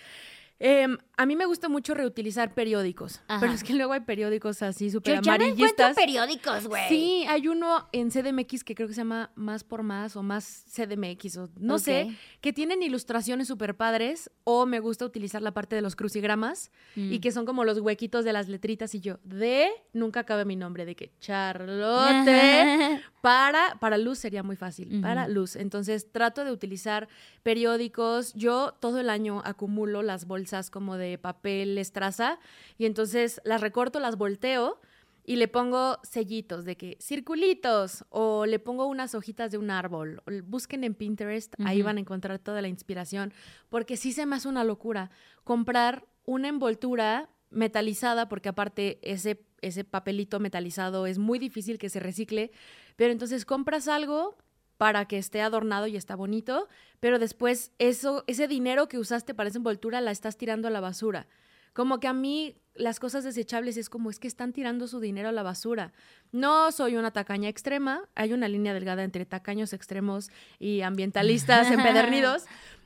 Em, 0.61 0.97
a 1.15 1.25
mí 1.25 1.37
me 1.37 1.45
gusta 1.45 1.69
mucho 1.69 1.93
reutilizar 1.93 2.53
periódicos, 2.53 3.21
Ajá. 3.29 3.39
pero 3.39 3.53
es 3.53 3.63
que 3.63 3.73
luego 3.73 3.93
hay 3.93 4.01
periódicos 4.01 4.61
así 4.61 4.89
súper 4.91 5.15
Yo 5.15 5.21
ya 5.21 5.37
no 5.37 5.45
encuentro 5.45 5.85
amarillistas. 5.85 5.95
periódicos, 5.95 6.67
güey. 6.67 6.89
Sí, 6.89 7.25
hay 7.29 7.47
uno 7.47 7.87
en 7.93 8.09
CDMX 8.11 8.65
que 8.65 8.75
creo 8.75 8.87
que 8.89 8.93
se 8.93 8.99
llama 9.01 9.31
Más 9.35 9.63
por 9.63 9.83
Más 9.83 10.17
o 10.17 10.23
Más 10.23 10.65
CDMX 10.69 11.37
o 11.37 11.49
no 11.57 11.79
sé, 11.79 12.13
que 12.41 12.51
tienen 12.51 12.83
ilustraciones 12.83 13.47
súper 13.47 13.77
padres 13.77 14.29
o 14.43 14.65
me 14.65 14.81
gusta 14.81 15.05
utilizar 15.05 15.41
la 15.41 15.53
parte 15.53 15.75
de 15.77 15.81
los 15.81 15.95
crucigramas 15.95 16.71
Mm. 16.95 17.13
y 17.13 17.19
que 17.19 17.31
son 17.31 17.45
como 17.45 17.63
los 17.63 17.79
huequitos 17.79 18.25
de 18.25 18.33
las 18.33 18.49
letritas 18.49 18.93
y 18.95 18.99
yo 18.99 19.19
de, 19.23 19.69
nunca 19.93 20.23
cabe 20.25 20.43
mi 20.43 20.55
nombre, 20.57 20.85
de 20.85 20.95
que 20.95 21.11
Charlotte 21.19 22.25
para, 23.21 23.77
para 23.79 23.97
luz 23.97 24.19
sería 24.19 24.43
muy 24.43 24.55
fácil, 24.55 25.01
para 25.01 25.27
luz. 25.27 25.55
Entonces 25.55 26.11
trato 26.11 26.43
de 26.43 26.51
utilizar 26.51 27.07
periódicos. 27.39 28.33
Yo 28.33 28.73
todo 28.79 28.99
el 28.99 29.09
año 29.09 29.41
acumulo 29.45 30.01
las 30.01 30.25
bolsas 30.25 30.69
como 30.69 30.97
de 30.97 31.17
papel 31.17 31.77
estraza 31.77 32.39
y 32.77 32.85
entonces 32.85 33.41
las 33.43 33.61
recorto, 33.61 33.99
las 33.99 34.17
volteo 34.17 34.79
y 35.25 35.35
le 35.35 35.47
pongo 35.47 35.99
sellitos 36.03 36.65
de 36.65 36.75
que 36.75 36.97
circulitos 36.99 38.03
o 38.09 38.45
le 38.45 38.57
pongo 38.57 38.87
unas 38.87 39.13
hojitas 39.13 39.51
de 39.51 39.57
un 39.57 39.69
árbol. 39.69 40.23
O 40.25 40.31
Busquen 40.43 40.83
en 40.83 40.95
Pinterest, 40.95 41.53
ahí 41.63 41.79
Ujú. 41.79 41.85
van 41.85 41.97
a 41.97 41.99
encontrar 41.99 42.39
toda 42.39 42.61
la 42.61 42.67
inspiración 42.67 43.33
porque 43.69 43.95
sí 43.97 44.11
se 44.11 44.25
me 44.25 44.35
hace 44.35 44.47
una 44.47 44.63
locura 44.63 45.11
comprar 45.43 46.07
una 46.25 46.47
envoltura 46.47 47.29
metalizada 47.51 48.29
porque 48.29 48.49
aparte 48.49 48.99
ese 49.01 49.45
ese 49.61 49.83
papelito 49.83 50.39
metalizado 50.39 51.05
es 51.05 51.17
muy 51.17 51.39
difícil 51.39 51.77
que 51.77 51.89
se 51.89 51.99
recicle, 51.99 52.51
pero 52.95 53.11
entonces 53.11 53.45
compras 53.45 53.87
algo 53.87 54.37
para 54.79 55.03
que 55.03 55.17
esté 55.17 55.41
adornado 55.41 55.87
y 55.87 55.97
está 55.97 56.15
bonito, 56.15 56.69
pero 57.01 57.19
después 57.19 57.73
eso 57.79 58.23
ese 58.27 58.47
dinero 58.47 58.87
que 58.87 58.97
usaste 58.97 59.33
para 59.33 59.49
esa 59.49 59.57
envoltura 59.57 59.99
la 59.99 60.11
estás 60.11 60.37
tirando 60.37 60.69
a 60.69 60.71
la 60.71 60.79
basura. 60.79 61.27
Como 61.73 61.99
que 61.99 62.07
a 62.07 62.13
mí 62.13 62.55
las 62.75 63.01
cosas 63.01 63.25
desechables 63.25 63.75
es 63.75 63.89
como 63.89 64.09
es 64.09 64.19
que 64.19 64.29
están 64.29 64.53
tirando 64.53 64.87
su 64.87 65.01
dinero 65.01 65.27
a 65.27 65.33
la 65.33 65.43
basura. 65.43 65.91
No 66.31 66.71
soy 66.71 66.95
una 66.95 67.11
tacaña 67.11 67.49
extrema, 67.49 68.07
hay 68.15 68.31
una 68.31 68.47
línea 68.47 68.73
delgada 68.73 69.03
entre 69.03 69.25
tacaños 69.25 69.73
extremos 69.73 70.31
y 70.59 70.79
ambientalistas 70.79 71.69
empedernidos, 71.71 72.45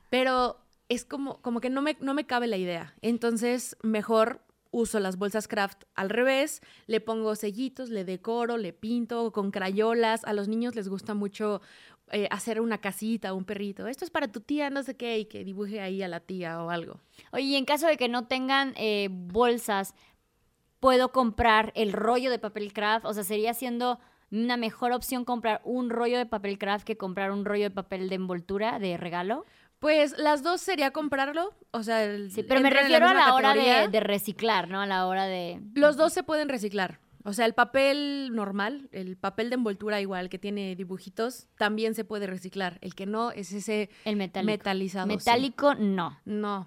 pero 0.10 0.58
es 0.90 1.06
como, 1.06 1.44
como 1.44 1.62
que 1.62 1.70
no 1.70 1.84
me, 1.84 1.96
no 2.00 2.16
me 2.16 2.26
cabe 2.26 2.48
la 2.48 2.58
idea. 2.58 2.96
Entonces, 3.04 3.78
mejor 3.84 4.42
uso 4.74 5.00
las 5.00 5.18
bolsas 5.18 5.48
craft 5.48 5.84
al 5.96 6.10
revés, 6.10 6.62
le 6.88 7.00
pongo 7.00 7.36
sellitos, 7.36 7.90
le 7.90 8.04
decoro, 8.04 8.58
le 8.58 8.74
pinto 8.74 9.32
con 9.32 9.52
crayolas. 9.52 10.26
A 10.26 10.34
los 10.34 10.50
niños 10.50 10.76
les 10.76 10.90
gusta 10.90 11.14
mucho 11.14 11.62
eh, 12.12 12.28
hacer 12.32 12.60
una 12.60 12.80
casita, 12.80 13.34
un 13.34 13.46
perrito. 13.46 13.88
Esto 13.88 14.04
es 14.04 14.12
para 14.12 14.28
tu 14.28 14.42
tía, 14.42 14.70
no 14.70 14.84
sé 14.84 14.98
qué, 14.98 15.20
y 15.20 15.26
que 15.26 15.46
dibuje 15.46 15.80
ahí 15.80 16.04
a 16.04 16.08
la 16.08 16.20
tía 16.20 16.62
o 16.64 16.70
algo. 16.70 17.00
Oye, 17.32 17.46
y 17.46 17.56
en 17.56 17.66
caso 17.66 17.88
de 17.88 17.96
que 17.96 18.10
no 18.10 18.28
tengan 18.28 18.74
eh, 18.76 19.08
bolsas, 19.12 19.94
¿puedo 20.80 21.12
comprar 21.12 21.72
el 21.76 21.94
rollo 21.94 22.30
de 22.30 22.40
papel 22.40 22.74
craft? 22.74 23.06
O 23.06 23.14
sea, 23.14 23.24
sería 23.24 23.54
siendo 23.54 24.00
una 24.32 24.58
mejor 24.58 24.92
opción 24.92 25.26
comprar 25.26 25.62
un 25.64 25.92
rollo 25.92 26.18
de 26.18 26.26
papel 26.26 26.58
craft 26.58 26.86
que 26.86 26.98
comprar 26.98 27.32
un 27.32 27.46
rollo 27.46 27.66
de 27.66 27.72
papel 27.72 28.10
de 28.10 28.16
envoltura 28.16 28.80
de 28.80 28.98
regalo. 28.98 29.46
Pues 29.84 30.18
las 30.18 30.44
dos 30.44 30.62
sería 30.62 30.92
comprarlo, 30.92 31.54
o 31.72 31.84
sea, 31.84 32.06
el- 32.06 32.32
Sí, 32.32 32.42
pero 32.42 32.62
me 32.62 32.70
refiero 32.70 33.06
a 33.06 33.14
la 33.14 33.34
hora 33.36 33.54
de, 33.54 33.90
de 33.90 34.00
reciclar, 34.00 34.70
¿no? 34.70 34.80
A 34.80 34.86
la 34.86 35.06
hora 35.08 35.26
de... 35.26 35.60
Los 35.76 35.98
dos 35.98 36.14
se 36.14 36.24
pueden 36.24 36.48
reciclar. 36.48 37.00
O 37.26 37.34
sea, 37.34 37.46
el 37.46 37.54
papel 37.54 38.30
normal, 38.34 38.88
el 38.94 39.18
papel 39.18 39.50
de 39.50 39.56
envoltura 39.56 40.00
igual 40.00 40.30
que 40.30 40.40
tiene 40.40 40.78
dibujitos, 40.78 41.48
también 41.58 41.96
se 41.96 42.06
puede 42.06 42.28
reciclar. 42.28 42.78
El 42.80 42.96
que 42.96 43.06
no 43.06 43.32
es 43.32 43.52
ese 43.52 43.90
El 44.06 44.16
metálico. 44.16 44.52
metalizado. 44.54 45.08
sí. 45.10 45.16
Metálico, 45.18 45.76
no. 45.76 46.18
No, 46.24 46.66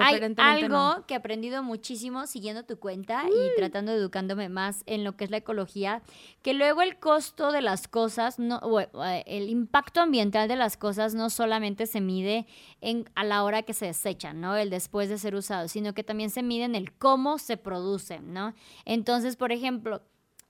Hay 0.00 0.20
algo 0.36 0.68
no. 0.68 1.06
que 1.06 1.14
he 1.14 1.16
aprendido 1.16 1.62
muchísimo 1.62 2.26
siguiendo 2.26 2.64
tu 2.64 2.78
cuenta 2.78 3.24
y 3.28 3.56
tratando 3.56 3.92
de 3.92 3.98
educándome 3.98 4.48
más 4.48 4.82
en 4.86 5.04
lo 5.04 5.16
que 5.16 5.24
es 5.24 5.30
la 5.30 5.38
ecología, 5.38 6.02
que 6.42 6.54
luego 6.54 6.82
el 6.82 6.98
costo 6.98 7.52
de 7.52 7.60
las 7.60 7.88
cosas, 7.88 8.38
no, 8.38 8.58
o, 8.58 8.80
eh, 8.80 9.24
el 9.26 9.48
impacto 9.48 10.00
ambiental 10.00 10.48
de 10.48 10.56
las 10.56 10.76
cosas 10.76 11.14
no 11.14 11.30
solamente 11.30 11.86
se 11.86 12.00
mide 12.00 12.46
en, 12.80 13.08
a 13.14 13.24
la 13.24 13.44
hora 13.44 13.62
que 13.62 13.74
se 13.74 13.86
desechan, 13.86 14.40
¿no? 14.40 14.56
El 14.56 14.70
después 14.70 15.08
de 15.08 15.18
ser 15.18 15.34
usado, 15.34 15.68
sino 15.68 15.94
que 15.94 16.04
también 16.04 16.30
se 16.30 16.42
mide 16.42 16.64
en 16.64 16.74
el 16.74 16.92
cómo 16.92 17.38
se 17.38 17.56
producen, 17.56 18.32
¿no? 18.32 18.54
Entonces, 18.84 19.36
por 19.36 19.52
ejemplo, 19.52 20.02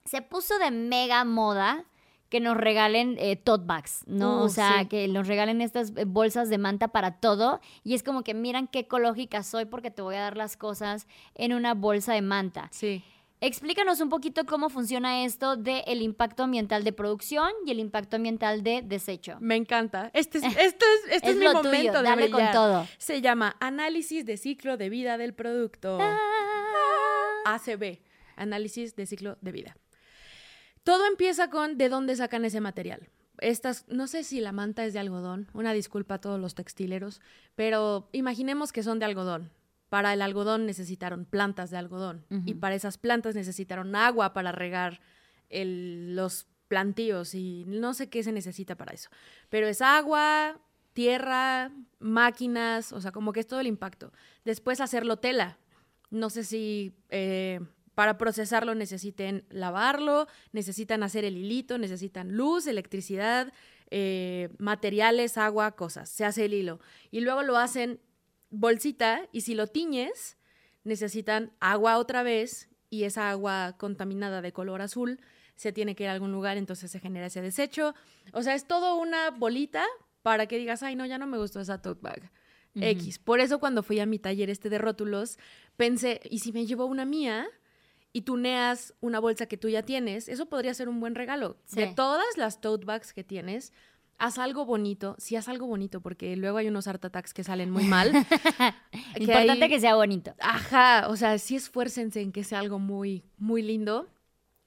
se 0.04 0.22
puso 0.22 0.58
de 0.58 0.70
mega 0.70 1.24
moda 1.24 1.84
que 2.32 2.40
nos 2.40 2.56
regalen 2.56 3.16
eh, 3.18 3.36
tote 3.36 3.66
bags, 3.66 4.04
¿no? 4.06 4.38
Uh, 4.38 4.44
o 4.44 4.48
sea, 4.48 4.80
sí. 4.80 4.86
que 4.86 5.06
nos 5.06 5.28
regalen 5.28 5.60
estas 5.60 5.92
eh, 5.96 6.06
bolsas 6.06 6.48
de 6.48 6.56
manta 6.56 6.88
para 6.88 7.20
todo 7.20 7.60
y 7.84 7.92
es 7.92 8.02
como 8.02 8.24
que 8.24 8.32
miran 8.32 8.68
qué 8.68 8.78
ecológica 8.78 9.42
soy 9.42 9.66
porque 9.66 9.90
te 9.90 10.00
voy 10.00 10.14
a 10.14 10.22
dar 10.22 10.38
las 10.38 10.56
cosas 10.56 11.06
en 11.34 11.52
una 11.52 11.74
bolsa 11.74 12.14
de 12.14 12.22
manta. 12.22 12.70
Sí. 12.72 13.04
Explícanos 13.42 14.00
un 14.00 14.08
poquito 14.08 14.46
cómo 14.46 14.70
funciona 14.70 15.24
esto 15.26 15.56
del 15.56 16.00
impacto 16.00 16.44
ambiental 16.44 16.84
de 16.84 16.94
producción 16.94 17.50
y 17.66 17.70
el 17.70 17.80
impacto 17.80 18.16
ambiental 18.16 18.62
de 18.62 18.80
desecho. 18.80 19.36
Me 19.40 19.56
encanta. 19.56 20.10
Este 20.14 20.38
es, 20.38 20.44
esto 20.44 20.86
es, 20.86 21.16
este 21.16 21.30
es, 21.32 21.36
mi 21.36 21.44
momento 21.44 21.70
tuyo, 21.70 21.92
de 21.92 22.02
dale 22.02 22.30
con 22.30 22.50
todo. 22.50 22.88
Se 22.96 23.20
llama 23.20 23.56
Análisis 23.60 24.24
de 24.24 24.38
ciclo 24.38 24.78
de 24.78 24.88
vida 24.88 25.18
del 25.18 25.34
producto. 25.34 25.98
ACB, 27.44 27.98
Análisis 28.36 28.96
de 28.96 29.04
ciclo 29.04 29.36
de 29.42 29.52
vida. 29.52 29.76
Todo 30.84 31.06
empieza 31.06 31.50
con 31.50 31.78
de 31.78 31.88
dónde 31.88 32.16
sacan 32.16 32.44
ese 32.44 32.60
material. 32.60 33.08
Estas, 33.38 33.86
no 33.88 34.06
sé 34.06 34.24
si 34.24 34.40
la 34.40 34.52
manta 34.52 34.84
es 34.84 34.92
de 34.92 34.98
algodón, 35.00 35.48
una 35.52 35.72
disculpa 35.72 36.14
a 36.16 36.20
todos 36.20 36.38
los 36.38 36.54
textileros, 36.54 37.20
pero 37.56 38.08
imaginemos 38.12 38.72
que 38.72 38.82
son 38.82 38.98
de 38.98 39.04
algodón. 39.06 39.50
Para 39.88 40.12
el 40.14 40.22
algodón 40.22 40.64
necesitaron 40.66 41.24
plantas 41.24 41.70
de 41.70 41.76
algodón 41.76 42.24
y 42.46 42.54
para 42.54 42.74
esas 42.74 42.98
plantas 42.98 43.34
necesitaron 43.34 43.94
agua 43.94 44.32
para 44.32 44.52
regar 44.52 45.00
el- 45.50 46.14
los 46.16 46.46
plantíos 46.68 47.34
y 47.34 47.64
no 47.66 47.92
sé 47.92 48.08
qué 48.08 48.22
se 48.22 48.32
necesita 48.32 48.76
para 48.76 48.92
eso. 48.94 49.10
Pero 49.50 49.66
es 49.66 49.82
agua, 49.82 50.58
tierra, 50.94 51.70
máquinas, 51.98 52.92
o 52.92 53.00
sea, 53.00 53.12
como 53.12 53.32
que 53.32 53.40
es 53.40 53.46
todo 53.46 53.60
el 53.60 53.66
impacto. 53.66 54.12
Después 54.44 54.80
hacerlo 54.80 55.16
tela. 55.18 55.58
No 56.10 56.30
sé 56.30 56.44
si 56.44 56.94
eh, 57.10 57.60
para 57.94 58.18
procesarlo 58.18 58.74
necesiten 58.74 59.44
lavarlo, 59.50 60.26
necesitan 60.52 61.02
hacer 61.02 61.24
el 61.24 61.36
hilito, 61.36 61.78
necesitan 61.78 62.36
luz, 62.36 62.66
electricidad, 62.66 63.52
eh, 63.90 64.48
materiales, 64.58 65.36
agua, 65.36 65.72
cosas. 65.72 66.08
Se 66.08 66.24
hace 66.24 66.46
el 66.46 66.54
hilo. 66.54 66.80
Y 67.10 67.20
luego 67.20 67.42
lo 67.42 67.58
hacen 67.58 68.00
bolsita 68.50 69.28
y 69.32 69.42
si 69.42 69.54
lo 69.54 69.66
tiñes, 69.66 70.36
necesitan 70.84 71.52
agua 71.60 71.98
otra 71.98 72.22
vez 72.22 72.68
y 72.90 73.04
esa 73.04 73.30
agua 73.30 73.76
contaminada 73.78 74.42
de 74.42 74.52
color 74.52 74.82
azul 74.82 75.20
se 75.56 75.72
tiene 75.72 75.94
que 75.94 76.04
ir 76.04 76.08
a 76.08 76.12
algún 76.12 76.32
lugar, 76.32 76.56
entonces 76.56 76.90
se 76.90 77.00
genera 77.00 77.26
ese 77.26 77.40
desecho. 77.40 77.94
O 78.32 78.42
sea, 78.42 78.54
es 78.54 78.66
todo 78.66 78.96
una 78.96 79.30
bolita 79.30 79.84
para 80.22 80.46
que 80.46 80.58
digas, 80.58 80.82
ay, 80.82 80.96
no, 80.96 81.06
ya 81.06 81.18
no 81.18 81.26
me 81.26 81.38
gustó 81.38 81.60
esa 81.60 81.80
tote 81.80 82.00
bag. 82.02 82.30
X. 82.74 83.18
Por 83.18 83.40
eso 83.40 83.58
cuando 83.58 83.82
fui 83.82 84.00
a 84.00 84.06
mi 84.06 84.18
taller 84.18 84.48
este 84.48 84.70
de 84.70 84.78
rótulos, 84.78 85.38
pensé, 85.76 86.22
¿y 86.30 86.38
si 86.38 86.52
me 86.52 86.64
llevo 86.64 86.86
una 86.86 87.04
mía? 87.04 87.46
Y 88.12 88.22
tuneas 88.22 88.94
una 89.00 89.20
bolsa 89.20 89.46
que 89.46 89.56
tú 89.56 89.68
ya 89.68 89.82
tienes, 89.82 90.28
eso 90.28 90.46
podría 90.46 90.74
ser 90.74 90.88
un 90.88 91.00
buen 91.00 91.14
regalo. 91.14 91.56
De 91.70 91.86
todas 91.86 92.36
las 92.36 92.60
tote 92.60 92.84
bags 92.84 93.12
que 93.14 93.24
tienes, 93.24 93.72
haz 94.18 94.38
algo 94.38 94.64
bonito, 94.64 95.16
sí 95.18 95.34
haz 95.34 95.48
algo 95.48 95.66
bonito, 95.66 96.00
porque 96.00 96.36
luego 96.36 96.58
hay 96.58 96.68
unos 96.68 96.86
art 96.86 97.04
attacks 97.04 97.34
que 97.34 97.42
salen 97.42 97.70
muy 97.70 97.84
mal. 97.84 98.12
Importante 99.18 99.68
que 99.68 99.80
sea 99.80 99.94
bonito. 99.94 100.34
Ajá, 100.38 101.08
o 101.08 101.16
sea, 101.16 101.38
sí 101.38 101.56
esfuércense 101.56 102.20
en 102.20 102.32
que 102.32 102.44
sea 102.44 102.60
algo 102.60 102.78
muy, 102.78 103.24
muy 103.38 103.62
lindo 103.62 104.08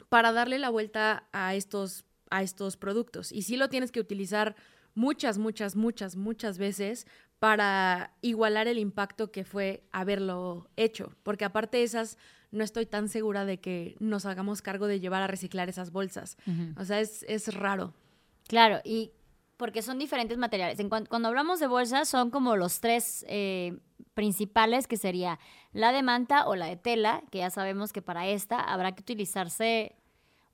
para 0.09 0.31
darle 0.31 0.59
la 0.59 0.69
vuelta 0.69 1.27
a 1.31 1.55
estos, 1.55 2.05
a 2.29 2.41
estos 2.43 2.77
productos. 2.77 3.31
Y 3.31 3.43
sí 3.43 3.57
lo 3.57 3.69
tienes 3.69 3.91
que 3.91 3.99
utilizar 3.99 4.55
muchas, 4.93 5.37
muchas, 5.37 5.75
muchas, 5.75 6.15
muchas 6.15 6.57
veces 6.57 7.07
para 7.39 8.13
igualar 8.21 8.67
el 8.67 8.79
impacto 8.79 9.31
que 9.31 9.43
fue 9.43 9.83
haberlo 9.91 10.69
hecho. 10.75 11.15
Porque 11.23 11.45
aparte 11.45 11.77
de 11.77 11.83
esas, 11.83 12.17
no 12.55 12.63
estoy 12.63 12.85
tan 12.85 13.09
segura 13.09 13.45
de 13.45 13.59
que 13.59 13.95
nos 13.99 14.25
hagamos 14.25 14.61
cargo 14.61 14.87
de 14.87 14.99
llevar 14.99 15.21
a 15.21 15.27
reciclar 15.27 15.69
esas 15.69 15.91
bolsas. 15.91 16.37
O 16.77 16.85
sea, 16.85 16.99
es, 16.99 17.23
es 17.27 17.53
raro. 17.53 17.93
Claro, 18.47 18.79
y 18.83 19.11
porque 19.57 19.81
son 19.81 19.99
diferentes 19.99 20.37
materiales. 20.37 20.79
En 20.79 20.89
cuando 20.89 21.27
hablamos 21.27 21.59
de 21.59 21.67
bolsas, 21.67 22.09
son 22.09 22.29
como 22.29 22.55
los 22.55 22.79
tres 22.79 23.25
eh, 23.27 23.77
principales, 24.13 24.87
que 24.87 24.97
sería 24.97 25.39
la 25.71 25.91
de 25.91 26.03
manta 26.03 26.47
o 26.47 26.55
la 26.55 26.67
de 26.67 26.77
tela, 26.77 27.23
que 27.31 27.39
ya 27.39 27.49
sabemos 27.49 27.93
que 27.93 28.01
para 28.01 28.27
esta 28.27 28.59
habrá 28.59 28.93
que 28.93 29.01
utilizarse 29.01 29.95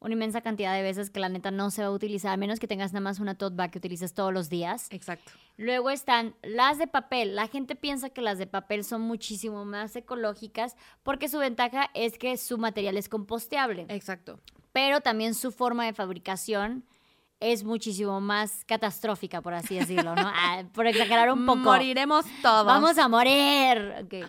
una 0.02 0.14
inmensa 0.14 0.42
cantidad 0.42 0.74
de 0.74 0.82
veces 0.82 1.12
que 1.12 1.20
la 1.20 1.30
neta 1.30 1.52
no 1.52 1.70
se 1.70 1.84
va 1.84 1.88
a 1.88 1.92
utilizar, 1.92 2.34
a 2.34 2.38
menos 2.38 2.60
que 2.60 2.68
tengas 2.68 2.92
nada 2.92 3.04
más 3.04 3.20
una 3.20 3.36
tote 3.36 3.56
bag 3.56 3.72
que 3.72 3.78
utilices 3.78 4.14
todos 4.14 4.34
los 4.34 4.50
días. 4.50 4.88
Exacto. 4.90 5.32
Luego 5.58 5.92
están 5.92 6.36
las 6.42 6.80
de 6.80 6.88
papel. 6.88 7.36
La 7.36 7.48
gente 7.48 7.76
piensa 7.76 8.10
que 8.10 8.22
las 8.22 8.40
de 8.40 8.48
papel 8.48 8.84
son 8.84 9.02
muchísimo 9.02 9.64
más 9.64 9.96
ecológicas 9.96 10.76
porque 11.04 11.30
su 11.30 11.38
ventaja 11.38 11.92
es 11.94 12.18
que 12.18 12.36
su 12.38 12.58
material 12.58 12.98
es 12.98 13.10
composteable. 13.10 13.86
Exacto. 13.90 14.40
Pero 14.74 15.02
también 15.02 15.36
su 15.36 15.52
forma 15.52 15.86
de 15.86 15.94
fabricación 15.94 16.84
es 17.42 17.64
muchísimo 17.64 18.22
más 18.22 18.64
catastrófica, 18.66 19.42
por 19.42 19.54
así 19.54 19.76
decirlo, 19.76 20.16
¿no? 20.16 20.32
Ah, 20.34 20.64
por 20.74 20.88
exagerar 20.88 21.32
un 21.32 21.46
poco. 21.46 21.60
Moriremos 21.60 22.26
todos. 22.42 22.66
Vamos 22.66 22.98
a 22.98 23.08
morir. 23.08 23.94
Okay. 24.06 24.24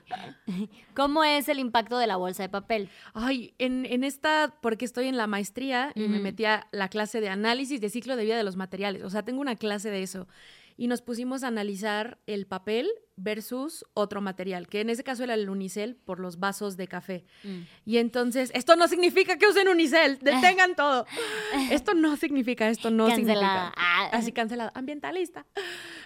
¿Cómo 0.95 1.23
es 1.23 1.49
el 1.49 1.59
impacto 1.59 1.99
de 1.99 2.07
la 2.07 2.17
bolsa 2.17 2.43
de 2.43 2.49
papel? 2.49 2.89
Ay, 3.13 3.55
en, 3.59 3.87
en 3.87 4.03
esta, 4.03 4.55
porque 4.61 4.85
estoy 4.85 5.09
en 5.09 5.17
la 5.17 5.27
maestría 5.27 5.93
y 5.95 6.09
me 6.09 6.19
metí 6.19 6.47
a 6.47 6.67
la 6.73 6.89
clase 6.89 7.21
de 7.21 7.29
análisis 7.29 7.81
de 7.81 7.91
ciclo 7.91 8.17
de 8.17 8.25
vida 8.25 8.37
de 8.37 8.45
los 8.45 8.57
materiales. 8.57 9.05
O 9.05 9.11
sea, 9.11 9.23
tengo 9.23 9.41
una 9.41 9.57
clase 9.57 9.91
de 9.91 10.03
eso 10.03 10.27
y 10.77 10.87
nos 10.87 11.03
pusimos 11.03 11.43
a 11.43 11.49
analizar 11.49 12.19
el 12.27 12.47
papel 12.47 12.91
versus 13.17 13.85
otro 13.95 14.21
material, 14.21 14.69
que 14.69 14.81
en 14.81 14.91
ese 14.91 15.05
caso 15.05 15.25
era 15.25 15.35
el 15.35 15.49
unicel 15.49 15.97
por 15.97 16.19
los 16.19 16.39
vasos 16.39 16.77
de 16.77 16.89
café. 16.89 17.25
Mm. 17.45 17.61
Y 17.85 17.99
entonces, 17.99 18.51
esto 18.55 18.77
no 18.77 18.89
significa 18.89 19.39
que 19.39 19.47
usen 19.47 19.69
unicel, 19.69 20.19
detengan 20.21 20.75
todo. 20.75 21.07
Esto 21.71 21.95
no 21.95 22.17
significa, 22.17 22.69
esto 22.69 22.91
no 22.91 23.09
significa. 23.15 23.73
Ah. 23.77 24.09
Así 24.13 24.33
cancelada, 24.33 24.73
ambientalista. 24.75 25.47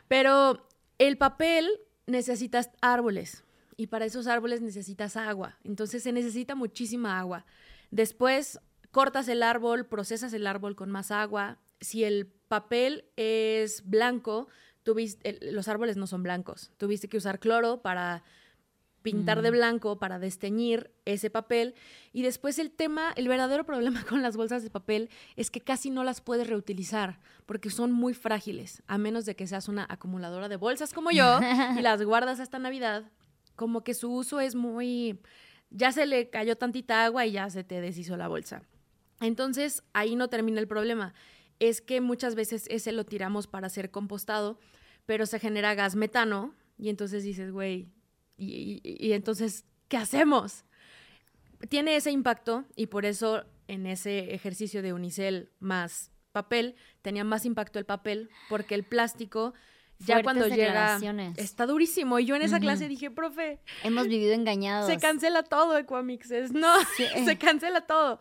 Pero 0.09 0.66
el 0.98 1.16
papel 1.16 1.68
necesitas 2.07 2.70
árboles 2.81 3.44
y 3.76 3.88
para 3.88 4.05
esos 4.05 4.26
árboles 4.26 4.61
necesitas 4.61 5.16
agua. 5.16 5.59
Entonces 5.64 6.02
se 6.02 6.12
necesita 6.12 6.55
muchísima 6.55 7.18
agua. 7.18 7.44
Después 7.90 8.61
cortas 8.90 9.29
el 9.29 9.42
árbol, 9.42 9.87
procesas 9.87 10.33
el 10.33 10.46
árbol 10.46 10.74
con 10.76 10.90
más 10.90 11.11
agua. 11.11 11.59
Si 11.80 12.04
el 12.04 12.26
papel 12.26 13.04
es 13.16 13.88
blanco, 13.88 14.48
tuviste, 14.82 15.38
los 15.40 15.68
árboles 15.68 15.96
no 15.96 16.06
son 16.06 16.22
blancos. 16.22 16.70
Tuviste 16.76 17.08
que 17.08 17.16
usar 17.16 17.40
cloro 17.40 17.82
para 17.82 18.22
pintar 19.06 19.40
de 19.40 19.52
mm. 19.52 19.54
blanco, 19.54 19.98
para 20.00 20.18
desteñir 20.18 20.90
ese 21.04 21.30
papel. 21.30 21.76
Y 22.12 22.22
después 22.22 22.58
el 22.58 22.72
tema, 22.72 23.12
el 23.14 23.28
verdadero 23.28 23.64
problema 23.72 24.04
con 24.04 24.20
las 24.20 24.36
bolsas 24.36 24.64
de 24.64 24.70
papel 24.70 25.10
es 25.36 25.50
que 25.50 25.60
casi 25.60 25.90
no 25.90 26.02
las 26.02 26.20
puedes 26.20 26.48
reutilizar 26.48 27.20
porque 27.46 27.70
son 27.70 27.92
muy 27.92 28.14
frágiles, 28.14 28.82
a 28.88 28.98
menos 28.98 29.24
de 29.24 29.36
que 29.36 29.46
seas 29.46 29.68
una 29.68 29.86
acumuladora 29.88 30.48
de 30.48 30.56
bolsas 30.56 30.92
como 30.92 31.12
yo 31.12 31.38
y 31.78 31.82
las 31.82 32.02
guardas 32.04 32.40
hasta 32.40 32.58
Navidad. 32.58 33.04
Como 33.54 33.84
que 33.84 33.94
su 33.94 34.12
uso 34.12 34.40
es 34.40 34.56
muy... 34.56 35.20
Ya 35.70 35.92
se 35.92 36.06
le 36.06 36.28
cayó 36.28 36.56
tantita 36.56 37.04
agua 37.04 37.26
y 37.26 37.32
ya 37.32 37.48
se 37.48 37.62
te 37.62 37.80
deshizo 37.80 38.16
la 38.16 38.26
bolsa. 38.26 38.62
Entonces, 39.20 39.82
ahí 39.92 40.16
no 40.16 40.28
termina 40.28 40.60
el 40.60 40.68
problema 40.68 41.14
es 41.59 41.81
que 41.81 42.01
muchas 42.01 42.35
veces 42.35 42.66
ese 42.71 42.92
lo 42.92 43.05
tiramos 43.05 43.47
para 43.47 43.69
ser 43.69 43.90
compostado, 43.90 44.59
pero 45.07 45.27
se 45.27 45.38
genera 45.38 45.75
gas 45.75 45.97
metano 45.97 46.55
y 46.79 46.88
entonces 46.88 47.23
dices, 47.23 47.51
güey, 47.51 47.88
y, 48.38 49.12
entonces, 49.12 49.64
¿qué 49.88 49.97
hacemos? 49.97 50.64
Tiene 51.69 51.97
ese 51.97 52.11
impacto 52.11 52.64
y 52.77 52.87
por 52.87 53.07
eso 53.07 53.45
en 53.66 53.87
ese 53.87 54.35
ejercicio 54.35 54.83
de 54.83 54.92
unicel 54.92 55.51
más 55.59 56.11
papel 56.33 56.77
tenía 57.01 57.25
más 57.25 57.47
impacto 57.47 57.79
el 57.79 57.87
papel 57.87 58.29
porque 58.51 58.75
el 58.75 58.85
plástico 58.85 59.55
ya 59.99 60.23
cuando 60.23 60.47
llega 60.47 60.99
está 61.37 61.64
durísimo 61.64 62.19
y 62.19 62.27
yo 62.27 62.37
en 62.37 62.42
esa 62.42 62.61
clase 62.61 62.88
dije, 62.88 63.11
profe, 63.11 63.61
hemos 63.83 64.07
vivido 64.09 64.35
engañados. 64.35 64.87
Se 64.87 64.99
cancela 64.99 65.42
todo 65.42 65.79
Equamixes, 65.79 66.53
no, 66.53 66.75
se 67.25 67.38
cancela 67.38 67.87
todo. 67.87 68.21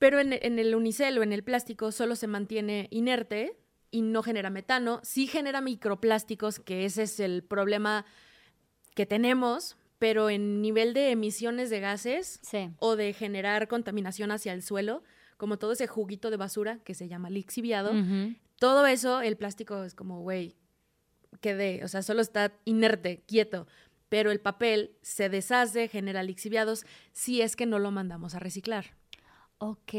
Pero 0.00 0.18
en, 0.18 0.32
el 0.32 0.74
unicel 0.74 1.18
o 1.18 1.22
en 1.22 1.34
el 1.34 1.44
plástico 1.44 1.92
solo 1.92 2.16
se 2.16 2.26
mantiene 2.26 2.88
inerte 2.90 3.58
y 3.90 4.00
no 4.00 4.22
genera 4.22 4.48
metano. 4.48 4.98
Sí 5.02 5.26
genera 5.26 5.60
microplásticos, 5.60 6.58
que 6.58 6.86
ese 6.86 7.02
es 7.02 7.20
el 7.20 7.42
problema 7.42 8.06
que 8.94 9.04
tenemos, 9.04 9.76
pero 9.98 10.30
en 10.30 10.62
nivel 10.62 10.94
de 10.94 11.10
emisiones 11.10 11.68
de 11.68 11.80
gases 11.80 12.40
o 12.78 12.96
de 12.96 13.12
generar 13.12 13.68
contaminación 13.68 14.30
hacia 14.30 14.54
el 14.54 14.62
suelo, 14.62 15.02
como 15.36 15.58
todo 15.58 15.72
ese 15.72 15.86
juguito 15.86 16.30
de 16.30 16.38
basura 16.38 16.78
que 16.82 16.94
se 16.94 17.06
llama 17.06 17.28
lixiviado, 17.28 17.92
todo 18.58 18.86
eso, 18.86 19.20
el 19.20 19.36
plástico 19.36 19.84
es 19.84 19.94
como, 19.94 20.22
güey, 20.22 20.56
quedé, 21.42 21.84
o 21.84 21.88
sea, 21.88 22.00
solo 22.00 22.22
está 22.22 22.54
inerte, 22.64 23.22
quieto, 23.26 23.66
pero 24.08 24.30
el 24.30 24.40
papel 24.40 24.96
se 25.02 25.28
deshace, 25.28 25.88
genera 25.88 26.22
lixiviados 26.22 26.86
si 27.12 27.42
es 27.42 27.54
que 27.54 27.66
no 27.66 27.78
lo 27.78 27.90
mandamos 27.90 28.34
a 28.34 28.38
reciclar. 28.38 28.98
Ok. 29.62 29.92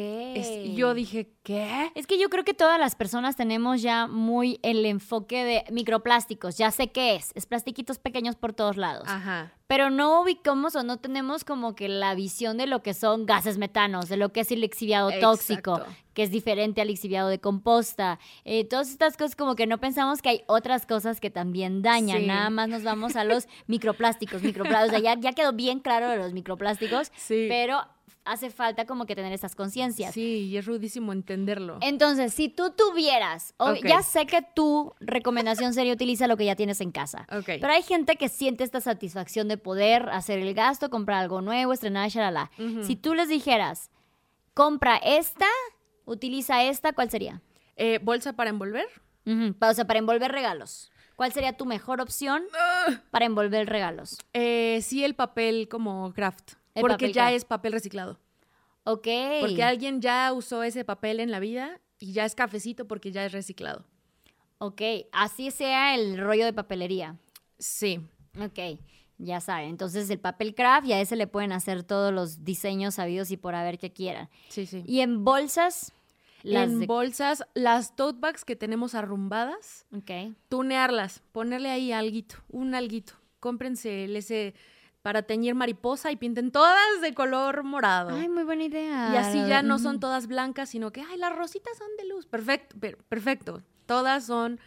yo 0.74 0.96
dije, 0.96 1.36
¿qué? 1.44 1.92
Es 1.94 2.08
que 2.08 2.18
yo 2.18 2.30
creo 2.30 2.44
que 2.44 2.56
todas 2.56 2.80
las 2.80 2.96
personas 2.96 3.36
tenemos 3.36 3.84
ya 3.84 4.08
muy 4.08 4.60
el 4.64 4.84
enfoque 4.88 5.44
de 5.44 5.64
microplásticos. 5.72 6.58
Ya 6.58 6.72
sé 6.72 6.92
qué 6.92 7.14
es. 7.14 7.32
Es 7.36 7.46
plastiquitos 7.46 8.00
pequeños 8.00 8.36
por 8.36 8.54
todos 8.54 8.76
lados. 8.76 9.04
Ajá. 9.06 9.54
Pero 9.68 9.92
no 9.92 10.24
ubicamos 10.24 10.76
o 10.76 10.82
no 10.82 10.98
tenemos 10.98 11.44
como 11.44 11.76
que 11.76 11.90
la 11.90 12.16
visión 12.16 12.58
de 12.58 12.66
lo 12.66 12.82
que 12.82 12.96
son 12.96 13.28
gases 13.28 13.60
metanos, 13.60 14.10
de 14.10 14.18
lo 14.18 14.34
que 14.34 14.40
es 14.40 14.52
el 14.52 14.62
lixiviado 14.62 15.12
tóxico, 15.22 15.80
que 16.16 16.24
es 16.24 16.32
diferente 16.32 16.82
al 16.82 16.88
lixiviado 16.88 17.30
de 17.30 17.40
composta. 17.40 18.18
Eh, 18.46 18.66
todas 18.66 18.90
estas 18.90 19.16
cosas 19.16 19.36
como 19.36 19.56
que 19.56 19.68
no 19.68 19.78
pensamos 19.78 20.24
que 20.24 20.30
hay 20.30 20.44
otras 20.48 20.88
cosas 20.88 21.20
que 21.22 21.30
también 21.30 21.84
dañan. 21.84 22.26
Nada 22.26 22.50
más 22.50 22.68
nos 22.68 22.82
vamos 22.82 23.16
a 23.16 23.24
los 23.26 23.48
microplásticos, 23.68 24.42
microplásticos. 24.42 25.00
O 25.00 25.02
sea, 25.04 25.16
ya, 25.16 25.22
ya 25.22 25.34
quedó 25.34 25.54
bien 25.54 25.82
claro 25.82 26.10
de 26.10 26.18
los 26.18 26.34
microplásticos. 26.34 27.12
Sí. 27.16 27.46
Pero 27.48 27.82
hace 28.26 28.50
falta 28.50 28.86
como 28.86 29.06
que 29.06 29.16
tener 29.16 29.34
esas 29.34 29.56
conciencias. 29.56 30.14
Sí, 30.14 30.48
y 30.48 30.58
es 30.58 30.66
rudísimo 30.66 31.14
entenderlo. 31.14 31.78
Entonces, 31.82 32.34
si 32.34 32.50
tú 32.50 32.72
tuvieras, 32.72 33.54
ya 33.84 34.04
sé 34.04 34.26
que 34.26 34.42
tu 34.56 34.94
recomendación 35.00 35.74
sería 35.74 35.94
utiliza 35.94 36.28
lo 36.28 36.38
que 36.38 36.46
ya 36.46 36.56
tienes 36.56 36.82
en 36.82 36.92
casa. 36.92 37.28
Pero 37.46 37.68
hay 37.68 37.84
gente 37.84 38.16
que 38.16 38.30
siente 38.30 38.64
esta 38.64 38.82
satisfacción 38.82 39.48
de 39.48 39.58
poder 39.58 40.10
hacer 40.10 40.40
el 40.40 40.54
gasto, 40.54 40.90
comprar 40.90 41.20
algo 41.20 41.42
nuevo, 41.42 41.74
estrenar, 41.74 42.10
shalala. 42.10 42.52
Si 42.84 42.96
tú 42.96 43.14
les 43.14 43.30
dijeras, 43.30 43.90
compra 44.54 44.98
esta, 44.98 45.48
utiliza 46.06 46.64
esta, 46.64 46.94
¿cuál 46.94 47.10
sería? 47.10 47.42
Eh, 47.76 48.00
¿Bolsa 48.02 48.34
para 48.34 48.50
envolver? 48.50 48.88
O 49.26 49.74
sea, 49.74 49.86
para 49.86 50.00
envolver 50.00 50.32
regalos. 50.32 50.92
¿Cuál 51.16 51.34
sería 51.34 51.56
tu 51.56 51.66
mejor 51.66 52.02
opción 52.02 52.44
ah. 52.58 53.02
para 53.12 53.26
envolver 53.26 53.70
regalos? 53.70 54.18
Eh, 54.34 54.80
sí, 54.82 55.04
el 55.04 55.14
papel 55.14 55.68
como 55.70 56.14
craft 56.14 56.54
porque 56.80 57.12
ya 57.12 57.32
es 57.32 57.46
papel 57.46 57.74
reciclado. 57.74 58.20
Ok. 58.84 59.08
Porque 59.42 59.64
alguien 59.64 60.02
ya 60.02 60.32
usó 60.34 60.64
ese 60.64 60.84
papel 60.86 61.20
en 61.20 61.32
la 61.32 61.40
vida 61.40 61.80
y 62.00 62.14
ya 62.14 62.26
es 62.26 62.36
cafecito 62.36 62.88
porque 62.88 63.12
ya 63.12 63.26
es 63.26 63.32
reciclado. 63.32 63.86
Ok, 64.58 64.82
así 65.12 65.50
sea 65.50 65.96
el 65.96 66.20
rollo 66.20 66.46
de 66.46 66.54
papelería. 66.54 67.18
Sí. 67.58 68.00
Ok, 68.40 68.80
ya 69.18 69.42
saben. 69.42 69.70
Entonces 69.70 70.10
el 70.10 70.20
papel 70.20 70.54
craft 70.54 70.88
y 70.88 70.94
a 70.94 71.02
ese 71.02 71.16
le 71.16 71.26
pueden 71.28 71.52
hacer 71.52 71.84
todos 71.84 72.14
los 72.14 72.44
diseños 72.44 72.96
sabidos 72.96 73.32
y 73.32 73.38
por 73.38 73.56
haber 73.56 73.80
que 73.80 73.92
quieran. 73.92 74.30
Sí, 74.50 74.66
sí. 74.66 74.84
Y 74.86 75.02
en 75.02 75.24
bolsas. 75.24 75.94
Las 76.44 76.70
en 76.70 76.88
bolsas, 76.88 77.44
las 77.54 77.96
tote 77.96 78.20
bags 78.20 78.44
que 78.46 78.56
tenemos 78.56 78.96
arrumbadas, 78.96 79.86
Ok. 79.96 80.36
tunearlas, 80.50 81.22
ponerle 81.32 81.70
ahí 81.70 81.92
alguito, 81.92 82.36
un 82.50 82.74
alguito. 82.74 83.14
Cómprense 83.40 84.06
el 84.06 84.16
ese 84.16 84.56
para 85.02 85.24
teñir 85.24 85.56
mariposa 85.56 86.12
y 86.12 86.16
pinten 86.16 86.52
todas 86.52 87.02
de 87.02 87.14
color 87.14 87.64
morado. 87.64 88.16
Ay, 88.16 88.30
muy 88.30 88.44
buena 88.44 88.64
idea. 88.64 89.10
Y 89.14 89.18
así 89.18 89.38
ya 89.48 89.64
no 89.64 89.80
son 89.80 90.00
todas 90.00 90.28
blancas, 90.28 90.70
sino 90.70 90.92
que, 90.92 91.02
ay, 91.02 91.18
las 91.18 91.36
rositas 91.36 91.78
son 91.78 91.88
de 91.98 92.06
luz. 92.06 92.26
Perfecto, 92.28 92.76
perfecto. 93.10 93.64
Todas 93.86 94.26
son 94.26 94.60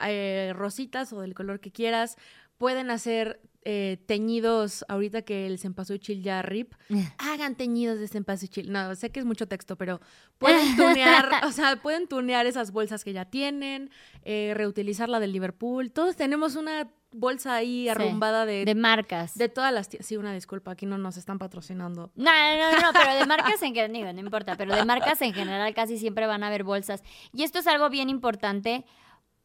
eh, 0.00 0.52
rositas 0.54 1.12
o 1.12 1.20
del 1.20 1.34
color 1.34 1.60
que 1.60 1.72
quieras. 1.72 2.16
Pueden 2.56 2.90
hacer 2.90 3.40
eh, 3.62 3.98
teñidos, 4.06 4.84
ahorita 4.88 5.22
que 5.22 5.46
el 5.46 5.58
cempasúchil 5.58 6.22
ya 6.22 6.40
rip, 6.42 6.72
hagan 7.18 7.56
teñidos 7.56 7.98
de 7.98 8.08
cempasúchil. 8.08 8.72
No, 8.72 8.94
sé 8.94 9.10
que 9.10 9.20
es 9.20 9.26
mucho 9.26 9.46
texto, 9.46 9.76
pero 9.76 10.00
pueden 10.38 10.76
tunear, 10.76 11.44
o 11.44 11.52
sea, 11.52 11.76
pueden 11.76 12.08
tunear 12.08 12.46
esas 12.46 12.72
bolsas 12.72 13.04
que 13.04 13.12
ya 13.12 13.26
tienen, 13.26 13.90
eh, 14.24 14.52
reutilizar 14.54 15.08
la 15.08 15.20
del 15.20 15.32
Liverpool. 15.32 15.92
Todos 15.92 16.16
tenemos 16.16 16.56
una 16.56 16.90
bolsa 17.12 17.54
ahí 17.54 17.88
arrumbada 17.88 18.46
de... 18.46 18.64
De 18.64 18.74
marcas. 18.74 19.36
De 19.36 19.48
todas 19.48 19.72
las... 19.72 19.88
Sí, 20.00 20.16
una 20.16 20.32
disculpa, 20.32 20.70
aquí 20.70 20.86
no 20.86 20.96
nos 20.96 21.16
están 21.16 21.38
patrocinando. 21.38 22.12
No, 22.14 22.30
no, 22.30 22.72
no, 22.72 22.80
no 22.80 22.92
pero 22.92 23.14
de 23.14 23.26
marcas 23.26 23.60
en 23.62 23.74
general, 23.74 24.14
no 24.14 24.20
importa, 24.20 24.56
pero 24.56 24.74
de 24.74 24.84
marcas 24.84 25.20
en 25.22 25.34
general 25.34 25.74
casi 25.74 25.98
siempre 25.98 26.26
van 26.26 26.44
a 26.44 26.46
haber 26.46 26.64
bolsas. 26.64 27.02
Y 27.32 27.42
esto 27.42 27.58
es 27.58 27.66
algo 27.66 27.90
bien 27.90 28.08
importante 28.08 28.84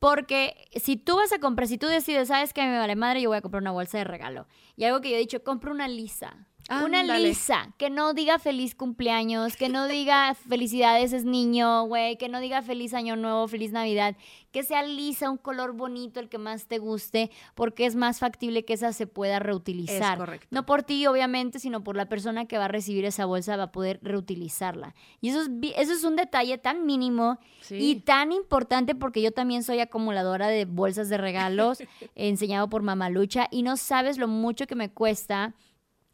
porque 0.06 0.68
si 0.76 0.98
tú 0.98 1.16
vas 1.16 1.34
a 1.34 1.40
comprar, 1.40 1.68
si 1.68 1.80
tú 1.80 1.88
decides, 1.88 2.28
sabes 2.28 2.54
que 2.54 2.62
me 2.62 2.78
vale 2.78 2.96
madre, 2.96 3.24
yo 3.24 3.30
voy 3.30 3.40
a 3.40 3.42
comprar 3.42 3.64
una 3.64 3.72
bolsa 3.72 3.98
de 3.98 4.04
regalo. 4.04 4.46
Y 4.76 4.84
algo 4.84 5.02
que 5.02 5.10
yo 5.10 5.16
he 5.16 5.20
dicho, 5.20 5.44
compro 5.44 5.72
una 5.72 5.88
lisa 5.88 6.46
una 6.70 7.04
lisa, 7.04 7.74
que 7.78 7.90
no 7.90 8.14
diga 8.14 8.40
feliz 8.40 8.74
cumpleaños, 8.74 9.56
que 9.56 9.70
no 9.70 9.88
diga 9.88 10.34
felicidades 10.50 11.14
es 11.14 11.24
niño, 11.24 11.86
güey, 11.86 12.18
que 12.18 12.28
no 12.28 12.40
diga 12.40 12.62
feliz 12.62 12.94
año 12.94 13.16
nuevo, 13.16 13.48
feliz 13.48 13.72
navidad, 13.72 14.16
que 14.52 14.64
sea 14.64 14.82
lisa, 14.84 15.30
un 15.30 15.38
color 15.38 15.74
bonito, 15.74 16.20
el 16.20 16.30
que 16.30 16.38
más 16.38 16.66
te 16.68 16.80
guste, 16.80 17.30
porque 17.54 17.86
es 17.86 17.96
más 17.96 18.20
factible 18.20 18.66
que 18.66 18.74
esa 18.74 18.94
se 18.94 19.06
pueda 19.06 19.40
reutilizar. 19.40 20.18
correcto. 20.18 20.48
No 20.50 20.66
por 20.66 20.82
ti, 20.84 21.06
obviamente, 21.06 21.60
sino 21.60 21.84
por 21.84 21.96
la 21.96 22.08
persona 22.08 22.46
que 22.46 22.58
va 22.58 22.66
a 22.66 22.70
recibir 22.70 23.06
esa 23.06 23.26
bolsa, 23.26 23.58
va 23.58 23.64
a 23.64 23.72
poder 23.72 24.00
reutilizarla. 24.02 24.96
Y 25.22 25.30
eso 25.30 25.42
es, 25.44 25.50
eso 25.78 25.94
es 25.94 26.04
un 26.04 26.16
detalle 26.16 26.58
tan 26.58 26.86
mínimo 26.86 27.38
y 27.70 27.98
tan 27.98 28.32
importante 28.32 28.96
porque 28.96 29.22
yo 29.22 29.32
también 29.32 29.64
soy 29.64 29.82
acumuladora 29.82 30.48
de 30.48 30.66
bolsas 30.66 31.10
de 31.10 31.18
regalos, 31.18 31.84
enseñado 32.16 32.70
por 32.70 32.82
Mamalucha, 32.82 33.48
y 33.52 33.62
no 33.62 33.78
sabes 33.78 34.18
lo 34.18 34.28
mucho 34.28 34.66
que 34.66 34.76
me 34.76 34.90
cuesta 34.90 35.54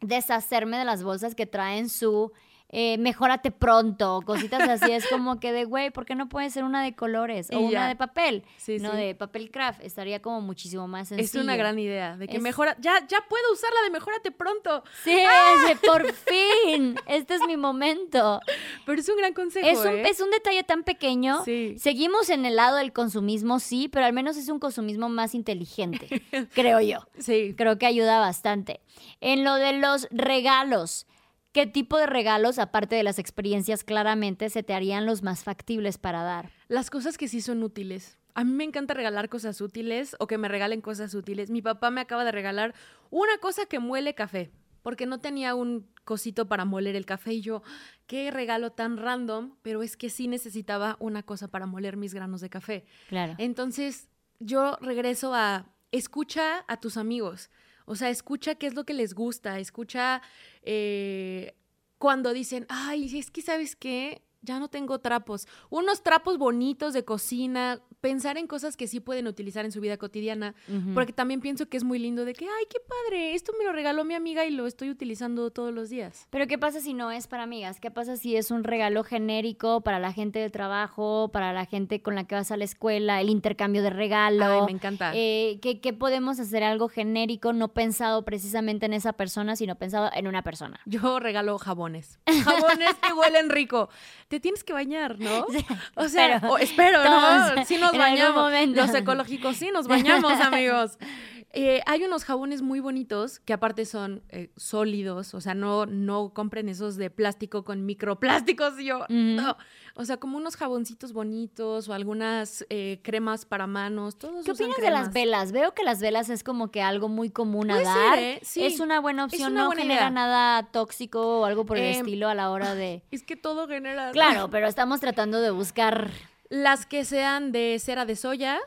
deshacerme 0.01 0.77
de 0.77 0.85
las 0.85 1.03
bolsas 1.03 1.35
que 1.35 1.45
traen 1.45 1.89
su 1.89 2.31
eh, 2.73 2.97
mejórate 2.97 3.51
pronto, 3.51 4.21
cositas 4.25 4.67
así. 4.67 4.91
es 4.93 5.05
como 5.07 5.39
que 5.39 5.51
de, 5.51 5.65
güey, 5.65 5.91
¿por 5.91 6.05
qué 6.05 6.15
no 6.15 6.29
puede 6.29 6.49
ser 6.49 6.63
una 6.63 6.81
de 6.81 6.95
colores 6.95 7.49
o 7.51 7.59
una 7.59 7.87
de 7.87 7.95
papel? 7.97 8.43
no 8.79 8.93
de 8.93 9.13
papel 9.13 9.51
craft. 9.51 9.81
Estaría 9.83 10.21
como 10.21 10.39
muchísimo 10.39 10.87
más 10.87 11.09
sencillo. 11.09 11.41
Es 11.41 11.43
una 11.43 11.57
gran 11.57 11.77
idea, 11.79 12.15
de 12.15 12.27
que 12.27 12.39
mejora, 12.39 12.77
ya, 12.79 13.05
ya 13.07 13.25
puedo 13.27 13.53
usar 13.53 13.69
la 13.73 13.81
de 13.81 13.89
mejórate 13.89 14.31
pronto. 14.31 14.83
Sí, 15.03 15.17
¡Ah! 15.27 15.73
por 15.85 16.11
fin, 16.13 16.95
este 17.07 17.35
es 17.35 17.41
mi 17.45 17.57
momento. 17.57 18.39
Pero 18.85 18.99
es 18.99 19.09
un 19.09 19.17
gran 19.17 19.33
consejo. 19.33 19.67
Es 19.67 19.79
un, 19.79 19.97
¿eh? 19.97 20.09
es 20.09 20.21
un 20.21 20.31
detalle 20.31 20.63
tan 20.63 20.83
pequeño. 20.83 21.43
Seguimos 21.77 22.29
en 22.29 22.45
el 22.45 22.55
lado 22.55 22.77
del 22.77 22.93
consumismo, 22.93 23.59
sí, 23.59 23.89
pero 23.89 24.05
al 24.05 24.13
menos 24.13 24.37
es 24.37 24.47
un 24.47 24.59
consumismo 24.59 25.09
más 25.09 25.35
inteligente, 25.35 26.07
creo 26.53 26.79
yo. 26.79 26.99
Sí. 27.19 27.53
Creo 27.57 27.77
que 27.77 27.85
ayuda 27.85 28.19
bastante. 28.19 28.79
En 29.19 29.43
lo 29.43 29.55
de 29.55 29.73
los 29.73 30.07
regalos, 30.11 31.05
¿Qué 31.51 31.67
tipo 31.67 31.97
de 31.97 32.05
regalos, 32.05 32.59
aparte 32.59 32.95
de 32.95 33.03
las 33.03 33.19
experiencias, 33.19 33.83
claramente 33.83 34.49
se 34.49 34.63
te 34.63 34.73
harían 34.73 35.05
los 35.05 35.21
más 35.21 35.43
factibles 35.43 35.97
para 35.97 36.23
dar? 36.23 36.49
Las 36.69 36.89
cosas 36.89 37.17
que 37.17 37.27
sí 37.27 37.41
son 37.41 37.61
útiles. 37.61 38.17
A 38.35 38.45
mí 38.45 38.53
me 38.53 38.63
encanta 38.63 38.93
regalar 38.93 39.27
cosas 39.27 39.59
útiles 39.59 40.15
o 40.19 40.27
que 40.27 40.37
me 40.37 40.47
regalen 40.47 40.79
cosas 40.79 41.13
útiles. 41.13 41.49
Mi 41.49 41.61
papá 41.61 41.91
me 41.91 41.99
acaba 41.99 42.23
de 42.23 42.31
regalar 42.31 42.73
una 43.09 43.37
cosa 43.39 43.65
que 43.65 43.79
muele 43.79 44.15
café, 44.15 44.49
porque 44.81 45.05
no 45.05 45.19
tenía 45.19 45.53
un 45.53 45.89
cosito 46.05 46.47
para 46.47 46.63
moler 46.63 46.95
el 46.95 47.05
café 47.05 47.33
y 47.33 47.41
yo, 47.41 47.63
qué 48.07 48.31
regalo 48.31 48.71
tan 48.71 48.95
random, 48.95 49.55
pero 49.61 49.83
es 49.83 49.97
que 49.97 50.09
sí 50.09 50.29
necesitaba 50.29 50.95
una 50.99 51.23
cosa 51.23 51.49
para 51.49 51.65
moler 51.65 51.97
mis 51.97 52.13
granos 52.13 52.39
de 52.39 52.49
café. 52.49 52.85
Claro. 53.09 53.35
Entonces, 53.37 54.07
yo 54.39 54.77
regreso 54.79 55.35
a 55.35 55.65
escucha 55.91 56.63
a 56.69 56.77
tus 56.77 56.95
amigos. 56.95 57.49
O 57.85 57.95
sea, 57.95 58.09
escucha 58.09 58.55
qué 58.55 58.67
es 58.67 58.73
lo 58.73 58.85
que 58.85 58.93
les 58.93 59.13
gusta, 59.13 59.59
escucha 59.59 60.21
eh, 60.63 61.55
cuando 61.97 62.33
dicen, 62.33 62.65
ay, 62.69 63.17
es 63.17 63.31
que 63.31 63.41
sabes 63.41 63.75
qué, 63.75 64.21
ya 64.41 64.59
no 64.59 64.67
tengo 64.69 64.99
trapos. 64.99 65.47
Unos 65.69 66.03
trapos 66.03 66.37
bonitos 66.37 66.93
de 66.93 67.05
cocina, 67.05 67.79
pensar 68.01 68.37
en 68.37 68.47
cosas 68.47 68.75
que 68.75 68.87
sí 68.87 68.99
pueden 68.99 69.27
utilizar 69.27 69.65
en 69.65 69.71
su 69.71 69.79
vida 69.79 69.97
cotidiana, 69.97 70.55
porque 70.93 71.13
también 71.13 71.41
pienso 71.41 71.67
que 71.67 71.77
es 71.77 71.83
muy 71.83 71.99
lindo 71.99 72.25
de 72.25 72.33
que, 72.33 72.45
ay, 72.45 72.65
qué 72.69 72.79
padre, 72.79 73.35
esto 73.35 73.53
me 73.57 73.65
lo 73.65 73.71
regaló 73.71 74.03
mi 74.03 74.15
amiga 74.15 74.45
y 74.45 74.51
lo 74.51 74.65
estoy 74.65 74.89
utilizando 74.89 75.51
todos 75.51 75.73
los 75.73 75.89
días. 75.89 76.27
Pero 76.31 76.47
¿qué 76.47 76.57
pasa 76.57 76.81
si 76.81 76.93
no 76.93 77.11
es 77.11 77.27
para 77.27 77.43
amigas? 77.43 77.79
¿Qué 77.79 77.91
pasa 77.91 78.17
si 78.17 78.35
es 78.35 78.49
un 78.51 78.63
regalo 78.63 79.03
genérico 79.03 79.81
para 79.81 79.99
la 79.99 80.11
gente 80.11 80.39
del 80.39 80.51
trabajo, 80.51 81.29
para 81.31 81.53
la 81.53 81.65
gente 81.65 82.01
con 82.01 82.15
la 82.15 82.23
que 82.23 82.35
vas 82.35 82.51
a 82.51 82.57
la 82.57 82.63
escuela, 82.63 83.21
el 83.21 83.29
intercambio 83.29 83.83
de 83.83 83.91
regalo? 83.91 84.45
Ay, 84.45 84.61
me 84.65 84.71
encanta. 84.71 85.11
Eh, 85.13 85.59
¿qué, 85.61 85.79
¿Qué 85.79 85.93
podemos 85.93 86.39
hacer 86.39 86.63
algo 86.63 86.89
genérico, 86.89 87.53
no 87.53 87.67
pensado 87.73 88.25
precisamente 88.25 88.87
en 88.87 88.93
esa 88.93 89.13
persona, 89.13 89.55
sino 89.55 89.75
pensado 89.75 90.09
en 90.13 90.27
una 90.27 90.43
persona? 90.43 90.79
Yo 90.85 91.19
regalo 91.19 91.57
jabones. 91.59 92.19
Jabones 92.25 92.95
que 92.95 93.13
huelen 93.13 93.49
rico. 93.49 93.89
Te 94.31 94.39
tienes 94.39 94.63
que 94.63 94.71
bañar, 94.71 95.19
¿no? 95.19 95.45
O 95.95 96.07
sea, 96.07 96.41
espero, 96.61 97.03
¿no? 97.03 97.65
Si 97.65 97.75
nos 97.75 97.91
bañamos. 97.91 98.53
Los 98.69 98.95
ecológicos 98.95 99.57
sí 99.57 99.71
nos 99.73 99.89
bañamos, 99.89 100.39
amigos. 100.39 100.97
Eh, 101.53 101.81
hay 101.85 102.03
unos 102.03 102.23
jabones 102.23 102.61
muy 102.61 102.79
bonitos 102.79 103.39
que 103.41 103.51
aparte 103.51 103.85
son 103.85 104.23
eh, 104.29 104.51
sólidos, 104.55 105.33
o 105.33 105.41
sea, 105.41 105.53
no, 105.53 105.85
no 105.85 106.33
compren 106.33 106.69
esos 106.69 106.95
de 106.95 107.09
plástico 107.09 107.63
con 107.65 107.85
microplásticos. 107.85 108.77
Yo, 108.81 109.05
no. 109.09 109.57
O 109.95 110.05
sea, 110.05 110.17
como 110.17 110.37
unos 110.37 110.55
jaboncitos 110.55 111.11
bonitos 111.11 111.89
o 111.89 111.93
algunas 111.93 112.65
eh, 112.69 113.01
cremas 113.03 113.45
para 113.45 113.67
manos. 113.67 114.17
Todos 114.17 114.45
¿Qué 114.45 114.51
opinas 114.51 114.77
de 114.77 114.91
las 114.91 115.11
velas? 115.11 115.51
Veo 115.51 115.73
que 115.73 115.83
las 115.83 115.99
velas 115.99 116.29
es 116.29 116.43
como 116.43 116.71
que 116.71 116.81
algo 116.81 117.09
muy 117.09 117.29
común 117.29 117.69
a 117.69 117.81
dar. 117.81 118.19
Es 118.19 118.79
una 118.79 119.01
buena 119.01 119.25
opción, 119.25 119.53
no 119.53 119.71
genera 119.71 120.09
nada 120.09 120.71
tóxico 120.71 121.41
o 121.41 121.45
algo 121.45 121.65
por 121.65 121.77
el 121.77 121.83
em, 121.83 121.99
estilo 121.99 122.29
a 122.29 122.35
la 122.35 122.49
hora 122.51 122.75
de. 122.75 123.03
Es 123.11 123.23
que 123.23 123.35
todo 123.35 123.67
genera. 123.67 124.11
Claro, 124.11 124.49
pero 124.49 124.67
estamos 124.67 125.01
tratando 125.01 125.41
de 125.41 125.51
buscar. 125.51 126.09
Las 126.49 126.85
que 126.85 127.05
sean 127.05 127.51
de 127.51 127.77
cera 127.79 128.05
de 128.05 128.15
soya 128.15 128.59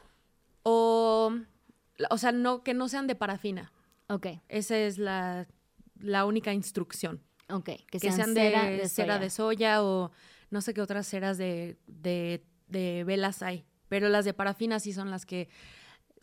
o 0.63 1.33
o 2.11 2.19
sea, 2.19 2.33
no, 2.33 2.63
que 2.63 2.75
no 2.75 2.89
sean 2.89 3.07
de 3.07 3.15
parafina. 3.15 3.73
Ok. 4.09 4.27
Esa 4.49 4.77
es 4.79 4.99
la, 4.99 5.47
única 6.27 6.53
instrucción. 6.53 7.23
Ok, 7.51 7.71
que, 7.91 8.01
sean, 8.01 8.33
de, 8.33 8.89
cera 8.89 9.19
de 9.19 9.29
soya 9.29 9.83
o 9.83 10.11
no 10.51 10.63
sé 10.63 10.73
qué 10.73 10.81
otras 10.81 11.07
ceras 11.07 11.37
de, 11.37 11.77
de, 11.87 12.43
de 12.69 13.05
velas 13.05 13.43
hay. 13.43 13.67
Pero 13.89 14.09
las 14.09 14.25
de 14.25 14.33
parafina 14.33 14.81
sí 14.81 14.93
son 14.93 15.11
las 15.11 15.27
que 15.27 15.49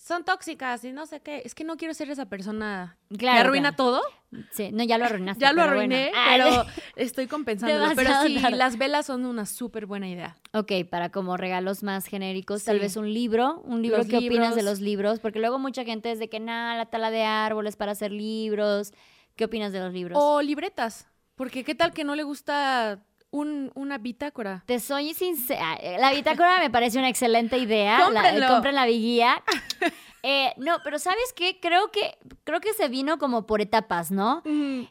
son 0.01 0.25
tóxicas 0.25 0.83
y 0.83 0.91
no 0.91 1.05
sé 1.05 1.19
qué. 1.19 1.43
Es 1.45 1.53
que 1.53 1.63
no 1.63 1.77
quiero 1.77 1.93
ser 1.93 2.09
esa 2.09 2.25
persona 2.25 2.97
que 3.17 3.29
arruina 3.29 3.75
todo. 3.75 4.01
Sí, 4.49 4.71
no, 4.71 4.83
ya 4.83 4.97
lo 4.97 5.05
arruinaste. 5.05 5.39
ya 5.39 5.53
lo 5.53 5.61
arruiné, 5.61 6.11
pero 6.29 6.65
estoy 6.95 7.27
compensando. 7.27 7.93
Pero 7.95 8.09
sí, 8.23 8.39
las 8.39 8.79
velas 8.79 9.05
son 9.05 9.25
una 9.25 9.45
súper 9.45 9.85
buena 9.85 10.09
idea. 10.09 10.37
Ok, 10.53 10.71
para 10.89 11.11
como 11.11 11.37
regalos 11.37 11.83
más 11.83 12.07
genéricos, 12.07 12.63
tal 12.63 12.79
vez 12.79 12.95
un 12.95 13.13
libro. 13.13 13.61
Un 13.63 13.83
libro, 13.83 14.03
¿qué 14.05 14.17
opinas 14.17 14.55
de 14.55 14.63
los 14.63 14.79
libros? 14.79 15.19
Porque 15.19 15.39
luego 15.39 15.59
mucha 15.59 15.83
gente 15.83 16.11
es 16.11 16.17
de 16.17 16.29
que 16.29 16.39
nada, 16.39 16.75
la 16.75 16.87
tala 16.87 17.11
de 17.11 17.23
árboles 17.23 17.75
para 17.75 17.91
hacer 17.91 18.11
libros. 18.11 18.93
¿Qué 19.35 19.45
opinas 19.45 19.71
de 19.71 19.81
los 19.81 19.93
libros? 19.93 20.17
O 20.19 20.41
libretas. 20.41 21.07
Porque 21.35 21.63
qué 21.63 21.75
tal 21.75 21.93
que 21.93 22.03
no 22.03 22.15
le 22.15 22.23
gusta 22.23 23.03
una 23.31 23.97
bitácora. 23.97 24.63
Te 24.65 24.79
soy 24.79 25.13
sincera. 25.13 25.77
La 25.99 26.11
bitácora 26.11 26.59
me 26.59 26.69
parece 26.69 26.99
una 26.99 27.09
excelente 27.09 27.57
idea. 27.57 28.09
La, 28.09 28.47
compren 28.47 28.75
la 28.75 28.87
guía. 28.87 29.41
Eh, 30.23 30.53
no, 30.57 30.77
pero 30.83 30.99
¿sabes 30.99 31.33
qué? 31.35 31.59
Creo 31.59 31.89
que, 31.89 32.15
creo 32.43 32.59
que 32.59 32.73
se 32.73 32.89
vino 32.89 33.17
como 33.17 33.47
por 33.47 33.59
etapas, 33.59 34.11
¿no? 34.11 34.43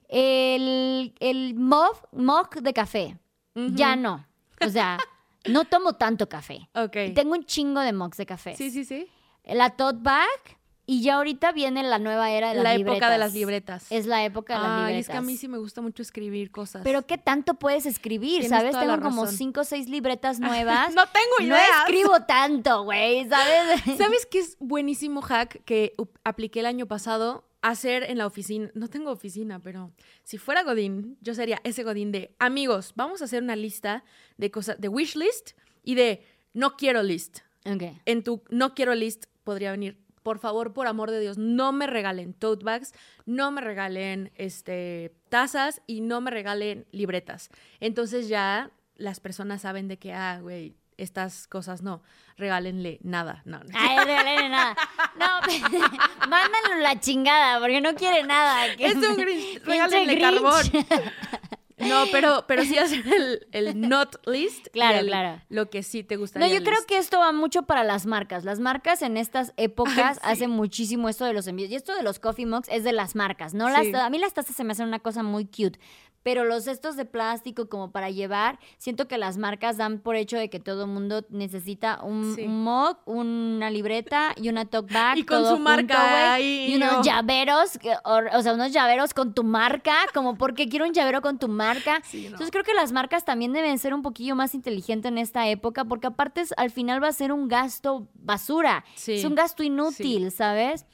El, 0.09 1.15
el 1.21 1.55
mug, 1.55 2.51
de 2.61 2.73
café. 2.73 3.17
Ya 3.55 3.95
no. 3.95 4.27
O 4.61 4.69
sea, 4.69 4.99
no 5.47 5.65
tomo 5.65 5.95
tanto 5.95 6.29
café. 6.29 6.69
Ok. 6.75 7.15
Tengo 7.15 7.33
un 7.33 7.45
chingo 7.45 7.81
de 7.81 7.93
mugs 7.93 8.17
de 8.17 8.27
café. 8.27 8.57
Sí, 8.57 8.71
sí, 8.71 8.85
sí. 8.85 9.07
La 9.45 9.71
tote 9.71 10.01
bag 10.03 10.59
y 10.91 11.03
ya 11.03 11.15
ahorita 11.15 11.53
viene 11.53 11.85
la 11.85 12.01
nueva 12.01 12.33
era 12.33 12.49
de 12.49 12.57
las 12.57 12.65
la 12.65 12.77
libretas. 12.77 12.91
La 12.91 12.97
época 12.97 13.13
de 13.13 13.19
las 13.19 13.33
libretas. 13.33 13.87
Es 13.91 14.07
la 14.07 14.25
época 14.25 14.55
de 14.55 14.59
las 14.59 14.71
libretas. 14.71 14.93
Ay, 14.93 14.99
es 14.99 15.09
que 15.09 15.17
a 15.17 15.23
mí 15.23 15.37
sí 15.37 15.47
me 15.47 15.59
gusta 15.59 15.81
mucho 15.81 16.03
escribir 16.03 16.51
cosas. 16.51 16.83
Pero 16.83 17.07
¿qué 17.07 17.17
tanto 17.17 17.55
puedes 17.55 17.87
escribir? 17.87 18.49
¿Sabes? 18.49 18.77
Tengo 18.77 19.01
como 19.01 19.29
cinco 19.29 19.61
o 19.61 19.65
seis 19.65 19.89
libretas 19.89 20.41
nuevas. 20.41 20.93
no 20.93 21.05
tengo 21.07 21.47
idea. 21.47 21.65
No 21.65 21.79
escribo 21.85 22.27
tanto, 22.27 22.83
güey, 22.83 23.29
¿sabes? 23.29 23.83
¿Sabes 23.99 24.27
qué 24.27 24.41
es 24.41 24.57
buenísimo 24.59 25.23
hack 25.23 25.63
que 25.65 25.95
apliqué 26.25 26.59
el 26.59 26.67
año 26.67 26.87
pasado? 26.87 27.45
Hacer 27.63 28.03
en 28.11 28.19
la 28.19 28.27
oficina. 28.27 28.69
No 28.75 28.89
tengo 28.89 29.13
oficina, 29.13 29.61
pero 29.61 29.93
si 30.25 30.39
fuera 30.39 30.65
Godín, 30.65 31.19
yo 31.21 31.37
sería 31.37 31.61
ese 31.63 31.85
Godín 31.85 32.11
de 32.11 32.35
amigos, 32.41 32.95
vamos 32.97 33.23
a 33.23 33.27
hacer 33.27 33.45
una 33.45 33.55
lista 33.55 34.03
de 34.39 34.51
cosas, 34.51 34.81
de 34.81 34.89
wish 34.89 35.15
list 35.15 35.53
y 35.85 35.95
de 35.95 36.27
no 36.53 36.77
quiero 36.77 37.05
list. 37.05 37.43
Ok. 37.65 37.85
En 38.07 38.25
tu 38.25 38.43
no 38.51 38.75
quiero 38.75 38.97
list 38.97 39.27
podría 39.45 39.71
venir 39.71 40.10
por 40.31 40.39
favor, 40.39 40.73
por 40.73 40.87
amor 40.87 41.11
de 41.11 41.19
Dios, 41.19 41.39
no 41.39 41.73
me 41.73 41.89
regalen 41.89 42.35
tote 42.35 42.65
bags, 42.65 42.93
no 43.27 43.51
me 43.51 43.61
regalen 43.61 44.31
este, 44.37 45.13
tazas 45.29 45.83
y 45.89 46.03
no 46.03 46.21
me 46.21 46.31
regalen 46.31 46.87
libretas. 46.93 47.51
Entonces 47.81 48.29
ya 48.29 48.71
las 48.95 49.19
personas 49.19 49.63
saben 49.63 49.89
de 49.89 49.99
que, 49.99 50.13
ah, 50.13 50.39
güey, 50.41 50.77
estas 50.99 51.49
cosas 51.49 51.83
no. 51.83 52.01
Regálenle 52.37 53.01
nada. 53.03 53.43
No, 53.45 53.59
no. 53.59 53.71
Ay, 53.75 53.99
regálenle 54.05 54.51
nada. 54.51 54.77
No, 55.19 55.27
mándanlo 56.29 56.77
la 56.81 57.01
chingada, 57.01 57.59
porque 57.59 57.81
no 57.81 57.97
quiere 57.97 58.23
nada. 58.23 58.67
Es 58.67 58.95
un 58.95 59.17
Grinch. 59.17 59.65
Regálenle 59.65 60.15
Grinch. 60.15 60.21
carbón. 60.21 60.63
No, 61.81 62.05
pero, 62.13 62.45
pero 62.47 62.63
sí 62.65 62.79
hacen 62.79 63.03
el, 63.13 63.47
el 63.53 63.81
not 63.81 64.17
list. 64.27 64.69
Claro, 64.73 64.99
el- 64.99 65.07
claro. 65.07 65.41
Lo 65.49 65.71
que 65.71 65.83
sí 65.83 66.05
te 66.05 66.17
gustaría. 66.17 66.49
No, 66.49 66.55
yo 66.55 66.61
creo 66.63 66.77
list. 66.77 66.89
que 66.89 66.99
esto 66.99 67.19
va 67.19 67.33
mucho 67.33 67.63
para 67.63 67.85
las 67.85 68.07
marcas. 68.07 68.45
Las 68.45 68.61
marcas 68.61 69.03
en 69.03 69.17
estas 69.17 69.53
épocas 69.57 70.17
sí. 70.17 70.23
hacen 70.25 70.51
muchísimo 70.51 71.09
esto 71.09 71.25
de 71.25 71.33
los 71.33 71.47
envíos. 71.47 71.71
Y 71.71 71.75
esto 71.75 71.95
de 71.95 72.03
los 72.03 72.19
coffee 72.19 72.47
mugs 72.47 72.69
es 72.69 72.85
de 72.85 72.93
las 72.93 73.15
marcas. 73.15 73.55
No 73.55 73.69
las, 73.69 73.93
a 73.95 74.11
mí 74.11 74.19
las 74.19 74.35
tazas 74.35 74.55
se 74.57 74.65
me 74.65 74.73
hacen 74.73 74.87
una 74.89 74.99
cosa 75.01 75.23
muy 75.23 75.45
cute. 75.47 75.79
Pero 76.23 76.45
los 76.45 76.67
estos 76.67 76.97
de 76.97 77.05
plástico 77.07 77.69
como 77.69 77.93
para 77.93 78.11
llevar, 78.11 78.59
siento 78.77 79.09
que 79.09 79.17
las 79.17 79.39
marcas 79.39 79.77
dan 79.79 80.01
por 80.01 80.17
hecho 80.17 80.37
de 80.37 80.51
que 80.51 80.61
todo 80.61 80.85
el 80.85 80.91
mundo 80.91 81.25
necesita 81.31 82.03
un, 82.03 82.35
Sí. 82.35 82.43
un 82.47 82.63
mug, 82.63 82.99
una 83.07 83.71
libreta 83.71 84.35
y 84.37 84.49
una 84.51 84.65
tote 84.67 84.93
bag. 84.93 85.19
Y 85.19 85.25
con 85.25 85.39
todo 85.39 85.45
su 85.51 85.55
junto, 85.57 85.71
marca 85.71 86.39
Y 86.41 86.75
unos 86.77 86.93
no. 86.93 87.03
llaveros, 87.03 87.79
o, 88.05 88.21
o 88.37 88.43
sea, 88.43 88.53
unos 88.55 88.73
llaveros 88.73 89.15
con 89.15 89.33
tu 89.35 89.45
marca, 89.45 89.95
como 90.13 90.37
porque 90.37 90.69
quiero 90.69 90.87
un 90.87 90.93
llavero 90.93 91.23
con 91.23 91.39
tu 91.39 91.49
marca. 91.49 92.01
Sí, 92.05 92.23
no. 92.23 92.27
Entonces 92.29 92.51
creo 92.51 92.65
que 92.65 92.75
las 92.75 92.93
marcas 92.93 93.25
también 93.25 93.53
deben 93.53 93.79
ser 93.79 93.95
un 93.95 94.03
poquillo 94.03 94.35
más 94.37 94.55
inteligentes 94.55 95.11
en 95.11 95.19
esta 95.19 95.49
época, 95.49 95.85
porque 95.85 96.09
aparte 96.09 96.43
es- 96.43 96.55
al 96.57 96.71
final 96.71 97.03
va 97.03 97.09
a 97.09 97.13
ser 97.13 97.33
un 97.33 97.49
gasto 97.49 98.09
basura. 98.15 98.85
Sí. 98.95 99.15
Es 99.15 99.25
un 99.25 99.35
gasto 99.35 99.63
inútil, 99.63 100.31
¿sabes? 100.31 100.85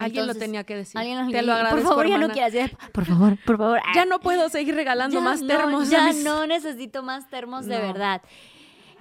Alguien 0.00 0.26
lo 0.26 0.34
tenía 0.34 0.64
que 0.64 0.76
decir. 0.76 0.98
Alguien 0.98 1.24
lo 1.26 1.30
Te 1.30 1.42
lo 1.42 1.52
Por 1.52 1.56
agradezco, 1.60 1.88
favor, 1.88 2.06
ya 2.08 2.18
no 2.18 2.28
quieras 2.30 2.52
decir, 2.52 2.76
Por 2.92 3.04
favor, 3.04 3.36
por 3.44 3.58
favor. 3.58 3.80
Ya 3.94 4.04
no 4.04 4.18
puedo 4.20 4.48
seguir 4.48 4.74
regalando 4.74 5.14
Ya 5.18 5.20
más 5.20 5.46
termos. 5.46 5.88
Ya 5.90 6.06
mis- 6.06 6.24
no 6.24 6.46
necesito 6.46 7.02
más 7.02 7.28
termos 7.28 7.66
de 7.66 7.78
verdad. 7.78 8.22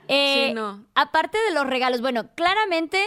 Eh, 0.07 0.47
Sí, 0.49 0.53
no. 0.53 0.85
Aparte 0.95 1.37
de 1.47 1.53
los 1.53 1.65
regalos, 1.67 2.01
bueno, 2.01 2.29
claramente 2.35 2.99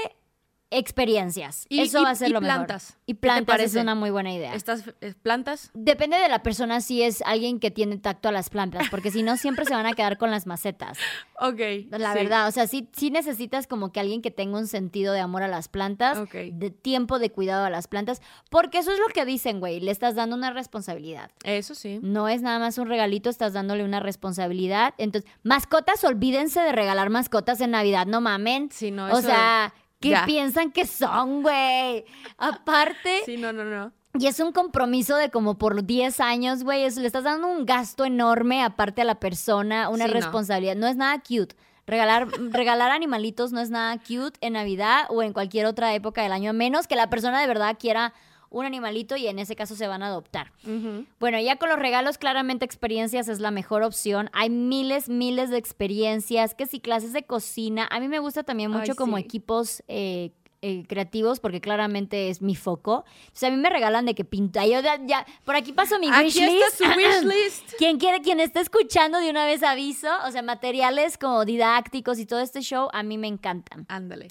experiencias. 0.73 1.67
Y- 1.69 1.81
Eso 1.81 2.01
y- 2.01 2.05
va 2.05 2.11
a 2.11 2.15
ser 2.15 2.29
y 2.31 2.33
lo 2.33 2.41
plantas. 2.41 2.91
mejor. 2.91 3.03
Y 3.07 3.13
¿Qué 3.13 3.17
te 3.17 3.21
plantas 3.21 3.61
es 3.61 3.75
una 3.77 3.95
muy 3.95 4.11
buena 4.11 4.33
idea. 4.33 4.55
Estas 4.55 4.85
eh, 5.01 5.15
plantas. 5.23 5.71
Depende 5.75 6.19
de 6.19 6.29
la 6.29 6.43
persona 6.43 6.81
si 6.81 7.03
es 7.03 7.23
alguien 7.23 7.61
que 7.61 7.71
tiene 7.71 7.99
tacto 7.99 8.29
a 8.29 8.33
las 8.33 8.51
plantas, 8.51 8.89
porque 8.91 9.11
si 9.11 9.23
no 9.23 9.37
siempre 9.37 9.65
se 9.65 9.75
van 9.75 9.87
a 9.87 9.93
quedar 9.93 10.19
con 10.19 10.31
las 10.31 10.47
macetas. 10.47 10.99
Ok. 11.45 11.59
La 11.91 12.13
sí. 12.13 12.19
verdad, 12.21 12.47
o 12.47 12.53
sea, 12.53 12.69
sí, 12.69 12.89
sí 12.93 13.11
necesitas 13.11 13.67
como 13.67 13.91
que 13.91 13.99
alguien 13.99 14.23
que 14.23 14.31
tenga 14.31 14.57
un 14.59 14.69
sentido 14.69 15.13
de 15.13 15.19
amor 15.19 15.43
a 15.43 15.49
las 15.49 15.67
plantas, 15.67 16.17
Ok. 16.17 16.35
de 16.53 16.71
tiempo 16.71 17.19
de 17.19 17.31
cuidado 17.31 17.65
a 17.65 17.71
las 17.71 17.89
plantas, 17.89 18.23
porque 18.49 18.79
eso 18.79 18.93
es 18.93 19.01
lo 19.01 19.07
que 19.07 19.25
dicen, 19.25 19.59
güey, 19.59 19.81
le 19.81 19.91
estás 19.91 20.15
dando 20.15 20.37
una 20.37 20.53
responsabilidad. 20.53 21.33
Eso 21.43 21.75
sí. 21.75 21.99
No 22.01 22.29
es 22.29 22.43
nada 22.43 22.61
más 22.61 22.79
un 22.79 22.87
regalito, 22.87 23.29
estás 23.29 23.55
dándole 23.55 23.83
una 23.83 23.99
responsabilidad. 23.99 24.95
Entonces, 24.99 25.29
mascotas, 25.43 26.05
olvídense 26.05 26.61
de 26.61 26.71
regalar 26.71 27.11
mascotas 27.11 27.61
en 27.61 27.73
Navidad, 27.73 28.07
no 28.07 28.21
mamen. 28.21 28.71
Sí, 28.71 28.93
no, 28.93 29.07
o 29.07 29.19
eso- 29.19 29.23
sea, 29.23 29.75
¿qué 30.03 30.11
ya. 30.11 30.27
piensan 30.27 30.71
que 30.73 30.85
son, 30.87 31.43
güey? 31.43 32.05
Aparte, 32.37 33.21
Sí, 33.27 33.37
no, 33.39 33.53
no, 33.53 33.65
no. 33.65 33.93
y 34.19 34.27
es 34.27 34.39
un 34.41 34.53
compromiso 34.53 35.17
de 35.17 35.31
como 35.31 35.57
por 35.57 35.85
10 35.87 36.21
años, 36.21 36.65
güey. 36.65 36.81
Le 36.91 37.07
estás 37.07 37.25
dando 37.25 37.49
un 37.49 37.65
gasto 37.65 38.05
enorme 38.05 38.63
aparte 38.63 39.01
a 39.03 39.05
la 39.07 39.19
persona, 39.21 39.89
una 39.89 40.05
Sí, 40.07 40.11
no. 40.11 40.15
responsabilidad. 40.21 40.77
No. 40.77 40.87
es 40.87 40.97
nada 40.97 41.19
cute. 41.21 41.55
Regalar, 41.87 42.29
regalar 42.53 42.91
animalitos 42.93 43.51
no 43.53 43.61
es 43.61 43.71
nada 43.71 43.97
cute 43.99 44.39
en 44.41 44.53
Navidad 44.53 45.07
o 45.09 45.23
en 45.23 45.33
cualquier 45.33 45.67
otra 45.67 45.95
época 45.95 46.23
del 46.23 46.31
año, 46.33 46.51
a 46.51 46.53
menos 46.53 46.87
que 46.87 46.95
la 46.95 47.11
persona 47.11 47.41
de 47.41 47.47
verdad 47.49 47.77
quiera 47.81 48.13
un 48.53 48.65
animalito 48.67 49.17
y 49.17 49.27
en 49.27 49.39
ese 49.39 49.57
caso 49.57 49.75
se 49.75 49.87
van 49.89 50.03
a 50.03 50.07
adoptar. 50.07 50.53
Bueno, 51.19 51.41
ya 51.41 51.57
con 51.57 51.69
los 51.71 51.79
regalos, 51.79 52.19
claramente 52.19 52.65
experiencias 52.65 53.29
es 53.29 53.41
la 53.41 53.51
mejor 53.51 53.83
opción. 53.83 54.31
Hay 54.33 54.51
miles, 54.51 55.09
miles 55.09 55.51
de 55.51 55.59
experiencias, 55.59 56.55
que 56.55 56.67
si 56.67 56.79
clases 56.81 57.13
de 57.13 57.25
cocina. 57.25 57.89
A 57.91 57.99
mí 58.01 58.09
me 58.09 58.19
gusta 58.19 58.43
también 58.45 58.71
mucho 58.71 58.93
Ay, 58.93 58.97
como 58.97 59.17
sí. 59.17 59.23
equipos 59.25 59.83
eh, 59.89 60.31
eh, 60.65 60.85
creativos, 60.87 61.41
porque 61.41 61.61
claramente 61.61 62.29
es 62.29 62.41
mi 62.41 62.55
foco. 62.55 62.93
O 62.99 63.05
sea, 63.33 63.49
a 63.49 63.53
mí 63.53 63.57
me 63.59 63.69
regalan 63.69 64.07
de 64.07 64.15
que 64.15 64.25
pinta. 64.25 64.65
Yo 64.65 64.81
ya, 64.81 64.97
ya- 65.05 65.27
por 65.45 65.57
aquí 65.57 65.73
paso 65.73 65.99
mi 65.99 66.09
wish 66.09 66.39
Aquí 66.41 66.45
está 66.45 66.71
su 66.77 66.85
wish 66.97 67.23
list. 67.25 67.73
Quien 67.79 67.99
quiere, 67.99 68.21
quien 68.21 68.39
esté 68.39 68.61
escuchando 68.61 69.19
de 69.19 69.29
una 69.31 69.45
vez 69.45 69.63
aviso, 69.65 70.09
o 70.27 70.31
sea, 70.31 70.43
materiales 70.43 71.19
como 71.19 71.45
didácticos 71.45 72.19
y 72.21 72.27
todo 72.27 72.41
este 72.41 72.61
show, 72.61 72.89
a 72.93 73.03
mí 73.03 73.19
me 73.19 73.27
encantan. 73.27 73.87
Ándale. 73.89 74.29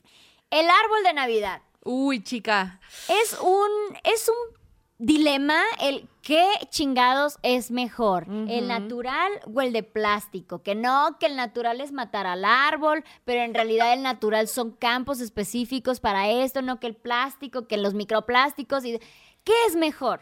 El 0.52 0.66
árbol 0.70 1.04
de 1.04 1.14
Navidad. 1.14 1.62
Uy, 1.84 2.24
chica. 2.24 2.80
Es 3.08 3.38
un, 3.42 3.70
es 4.04 4.30
un 4.30 4.62
dilema 4.98 5.60
el 5.80 6.08
qué 6.22 6.48
chingados 6.70 7.40
es 7.42 7.72
mejor, 7.72 8.28
el 8.48 8.68
natural 8.68 9.32
o 9.52 9.62
el 9.62 9.74
de 9.74 9.82
plástico. 9.82 10.62
Que 10.62 10.76
no, 10.76 11.18
que 11.20 11.26
el 11.26 11.36
natural 11.36 11.82
es 11.82 11.92
matar 11.92 12.28
al 12.28 12.46
árbol, 12.46 13.04
pero 13.26 13.42
en 13.42 13.54
realidad 13.54 13.94
el 13.94 14.04
natural 14.04 14.48
son 14.48 14.72
campos 14.72 15.20
específicos 15.20 16.00
para 16.00 16.30
esto, 16.30 16.62
no 16.62 16.80
que 16.80 16.88
el 16.88 16.96
plástico, 16.96 17.68
que 17.68 17.78
los 17.78 17.96
microplásticos. 17.96 18.86
Y... 18.86 19.00
¿Qué 19.44 19.54
es 19.68 19.76
mejor? 19.76 20.22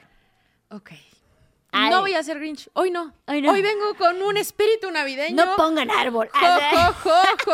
Ok. 0.70 0.92
No 1.72 2.02
voy 2.02 2.14
a 2.14 2.24
ser 2.24 2.40
Grinch. 2.40 2.70
Hoy 2.74 2.90
no. 2.90 3.14
Hoy 3.28 3.42
no. 3.42 3.52
Hoy 3.52 3.62
vengo 3.62 3.94
con 3.96 4.22
un 4.22 4.38
espíritu 4.38 4.90
navideño. 4.92 5.36
No 5.36 5.56
pongan 5.56 5.92
árbol. 5.92 6.30
Jo, 6.34 6.48
jo, 6.72 6.94
jo, 7.04 7.12
jo. 7.46 7.54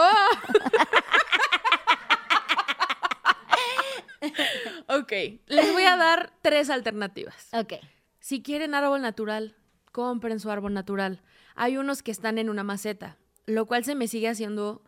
ok, 4.87 5.04
les 5.47 5.71
voy 5.73 5.83
a 5.83 5.95
dar 5.97 6.33
tres 6.41 6.69
alternativas. 6.69 7.49
ok. 7.53 7.73
Si 8.19 8.41
quieren 8.41 8.73
árbol 8.73 9.01
natural, 9.01 9.55
compren 9.91 10.39
su 10.39 10.49
árbol 10.49 10.73
natural. 10.73 11.21
Hay 11.53 11.77
unos 11.77 12.01
que 12.01 12.09
están 12.11 12.39
en 12.39 12.49
una 12.49 12.63
maceta, 12.63 13.17
lo 13.45 13.65
cual 13.65 13.85
se 13.85 13.95
me 13.95 14.07
sigue 14.07 14.27
haciendo... 14.27 14.83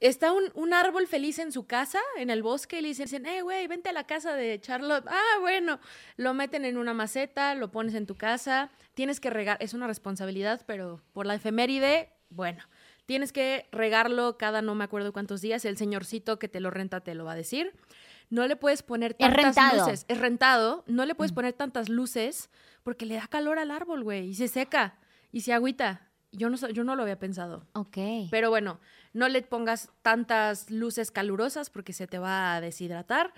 Está 0.00 0.32
un, 0.32 0.44
un 0.54 0.72
árbol 0.72 1.06
feliz 1.06 1.38
en 1.38 1.52
su 1.52 1.66
casa, 1.66 2.00
en 2.16 2.30
el 2.30 2.42
bosque, 2.42 2.78
y 2.78 2.82
le 2.82 2.88
dicen, 2.88 3.26
eh, 3.26 3.42
güey, 3.42 3.66
vente 3.66 3.90
a 3.90 3.92
la 3.92 4.04
casa 4.04 4.34
de 4.34 4.60
Charlotte. 4.60 5.06
Ah, 5.06 5.38
bueno, 5.40 5.78
lo 6.16 6.34
meten 6.34 6.64
en 6.64 6.76
una 6.76 6.94
maceta, 6.94 7.54
lo 7.54 7.70
pones 7.70 7.94
en 7.94 8.06
tu 8.06 8.16
casa, 8.16 8.70
tienes 8.94 9.20
que 9.20 9.30
regar, 9.30 9.58
es 9.60 9.74
una 9.74 9.86
responsabilidad, 9.86 10.62
pero 10.66 11.02
por 11.12 11.26
la 11.26 11.34
efeméride, 11.34 12.08
bueno, 12.30 12.64
tienes 13.06 13.32
que 13.32 13.68
regarlo 13.72 14.38
cada 14.38 14.62
no 14.62 14.74
me 14.74 14.84
acuerdo 14.84 15.12
cuántos 15.12 15.40
días, 15.40 15.64
el 15.64 15.76
señorcito 15.76 16.38
que 16.38 16.48
te 16.48 16.60
lo 16.60 16.70
renta 16.70 17.00
te 17.00 17.14
lo 17.14 17.24
va 17.24 17.32
a 17.32 17.36
decir. 17.36 17.74
No 18.30 18.46
le 18.46 18.56
puedes 18.56 18.82
poner 18.82 19.14
tantas 19.14 19.74
luces, 19.74 20.06
es 20.08 20.18
rentado, 20.18 20.84
no 20.86 21.04
le 21.04 21.14
puedes 21.14 21.32
poner 21.32 21.52
tantas 21.52 21.88
luces 21.88 22.48
porque 22.82 23.04
le 23.04 23.16
da 23.16 23.26
calor 23.26 23.58
al 23.58 23.70
árbol, 23.70 24.04
güey, 24.04 24.28
y 24.28 24.34
se 24.34 24.48
seca 24.48 24.98
y 25.32 25.40
se 25.42 25.52
agüita. 25.52 26.08
Yo 26.32 26.48
no, 26.48 26.56
yo 26.56 26.84
no 26.84 26.94
lo 26.94 27.02
había 27.02 27.18
pensado. 27.18 27.66
Ok. 27.72 27.98
Pero 28.30 28.50
bueno, 28.50 28.78
no 29.12 29.28
le 29.28 29.42
pongas 29.42 29.90
tantas 30.02 30.70
luces 30.70 31.10
calurosas 31.10 31.70
porque 31.70 31.92
se 31.92 32.06
te 32.06 32.20
va 32.20 32.54
a 32.54 32.60
deshidratar. 32.60 33.34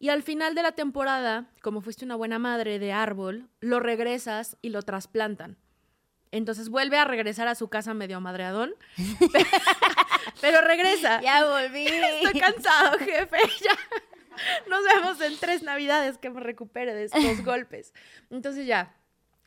Y 0.00 0.08
al 0.08 0.24
final 0.24 0.56
de 0.56 0.64
la 0.64 0.72
temporada, 0.72 1.46
como 1.62 1.80
fuiste 1.80 2.04
una 2.04 2.16
buena 2.16 2.40
madre 2.40 2.80
de 2.80 2.92
árbol, 2.92 3.48
lo 3.60 3.78
regresas 3.78 4.56
y 4.60 4.70
lo 4.70 4.82
trasplantan. 4.82 5.56
Entonces 6.32 6.70
vuelve 6.70 6.98
a 6.98 7.04
regresar 7.04 7.46
a 7.46 7.54
su 7.54 7.68
casa 7.68 7.94
medio 7.94 8.20
madreadón. 8.20 8.74
pero 10.40 10.60
regresa. 10.62 11.20
ya 11.22 11.44
volví. 11.44 11.86
Estoy 12.22 12.40
cansado, 12.40 12.98
jefe. 12.98 13.38
Ya. 13.62 13.78
Nos 14.68 14.84
vemos 14.84 15.20
en 15.20 15.36
tres 15.38 15.62
navidades 15.62 16.18
que 16.18 16.30
me 16.30 16.40
recupere 16.40 16.94
de 16.94 17.04
estos 17.04 17.22
golpes. 17.44 17.92
Entonces 18.30 18.66
ya, 18.66 18.96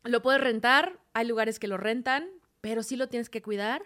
lo 0.03 0.21
puedes 0.21 0.41
rentar. 0.41 0.99
Hay 1.13 1.27
lugares 1.27 1.59
que 1.59 1.67
lo 1.67 1.77
rentan, 1.77 2.27
pero 2.61 2.83
sí 2.83 2.95
lo 2.95 3.07
tienes 3.07 3.29
que 3.29 3.41
cuidar, 3.41 3.83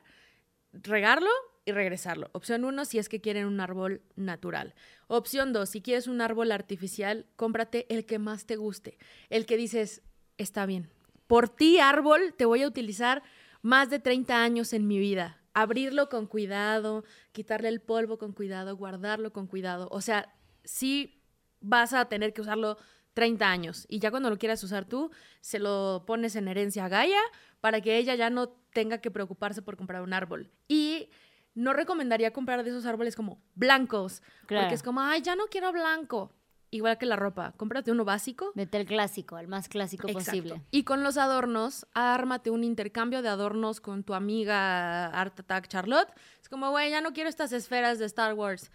regarlo 0.73 1.29
y 1.65 1.71
regresarlo. 1.71 2.29
Opción 2.33 2.65
uno, 2.65 2.85
si 2.85 2.99
es 2.99 3.09
que 3.09 3.21
quieren 3.21 3.45
un 3.45 3.59
árbol 3.59 4.01
natural. 4.15 4.73
Opción 5.07 5.53
dos, 5.53 5.69
si 5.69 5.81
quieres 5.81 6.07
un 6.07 6.21
árbol 6.21 6.51
artificial, 6.51 7.25
cómprate 7.35 7.85
el 7.93 8.05
que 8.05 8.19
más 8.19 8.45
te 8.45 8.55
guste. 8.55 8.97
El 9.29 9.45
que 9.45 9.57
dices, 9.57 10.01
está 10.37 10.65
bien. 10.65 10.89
Por 11.27 11.49
ti, 11.49 11.79
árbol, 11.79 12.33
te 12.37 12.45
voy 12.45 12.63
a 12.63 12.67
utilizar 12.67 13.21
más 13.61 13.89
de 13.89 13.99
30 13.99 14.41
años 14.41 14.73
en 14.73 14.87
mi 14.87 14.97
vida. 14.97 15.41
Abrirlo 15.53 16.09
con 16.09 16.25
cuidado, 16.25 17.03
quitarle 17.31 17.69
el 17.69 17.81
polvo 17.81 18.17
con 18.17 18.33
cuidado, 18.33 18.75
guardarlo 18.75 19.31
con 19.33 19.47
cuidado. 19.47 19.87
O 19.91 20.01
sea, 20.01 20.33
sí 20.63 21.21
vas 21.61 21.93
a 21.93 22.05
tener 22.05 22.33
que 22.33 22.41
usarlo 22.41 22.77
30 23.13 23.49
años. 23.49 23.85
Y 23.89 23.99
ya 23.99 24.11
cuando 24.11 24.29
lo 24.29 24.37
quieras 24.37 24.63
usar 24.63 24.85
tú, 24.85 25.11
se 25.41 25.59
lo 25.59 26.03
pones 26.07 26.35
en 26.35 26.47
herencia 26.47 26.85
a 26.85 26.89
Gaia 26.89 27.19
para 27.59 27.81
que 27.81 27.97
ella 27.97 28.15
ya 28.15 28.29
no 28.29 28.49
tenga 28.73 28.99
que 28.99 29.11
preocuparse 29.11 29.61
por 29.61 29.75
comprar 29.77 30.01
un 30.01 30.13
árbol. 30.13 30.49
Y 30.67 31.09
no 31.55 31.73
recomendaría 31.73 32.31
comprar 32.31 32.63
de 32.63 32.69
esos 32.69 32.85
árboles 32.85 33.15
como 33.15 33.41
blancos, 33.55 34.21
Claro. 34.45 34.63
porque 34.65 34.75
es 34.75 34.83
como, 34.83 35.01
ay, 35.01 35.21
ya 35.21 35.35
no 35.35 35.47
quiero 35.47 35.71
blanco. 35.73 36.31
Igual 36.71 36.99
que 36.99 37.07
la 37.07 37.15
ropa, 37.15 37.53
cómprate 37.57 37.91
uno 37.91 38.05
básico. 38.05 38.51
Vete 38.53 38.77
al 38.77 38.85
clásico, 38.85 39.39
el 39.39 39.47
más 39.47 39.67
clásico 39.67 40.07
Exacto. 40.07 40.29
posible. 40.29 40.61
Y 40.69 40.83
con 40.83 41.03
los 41.03 41.17
adornos, 41.17 41.87
ármate 41.95 42.51
un 42.51 42.63
intercambio 42.63 43.23
de 43.23 43.27
adornos 43.29 43.81
con 43.81 44.03
tu 44.03 44.13
amiga 44.13 45.07
Art 45.07 45.39
Attack 45.39 45.67
Charlotte. 45.67 46.09
Es 46.41 46.47
como, 46.47 46.69
güey, 46.69 46.91
ya 46.91 47.01
no 47.01 47.11
quiero 47.11 47.27
estas 47.27 47.51
esferas 47.53 47.97
de 47.97 48.05
Star 48.05 48.35
Wars. 48.35 48.71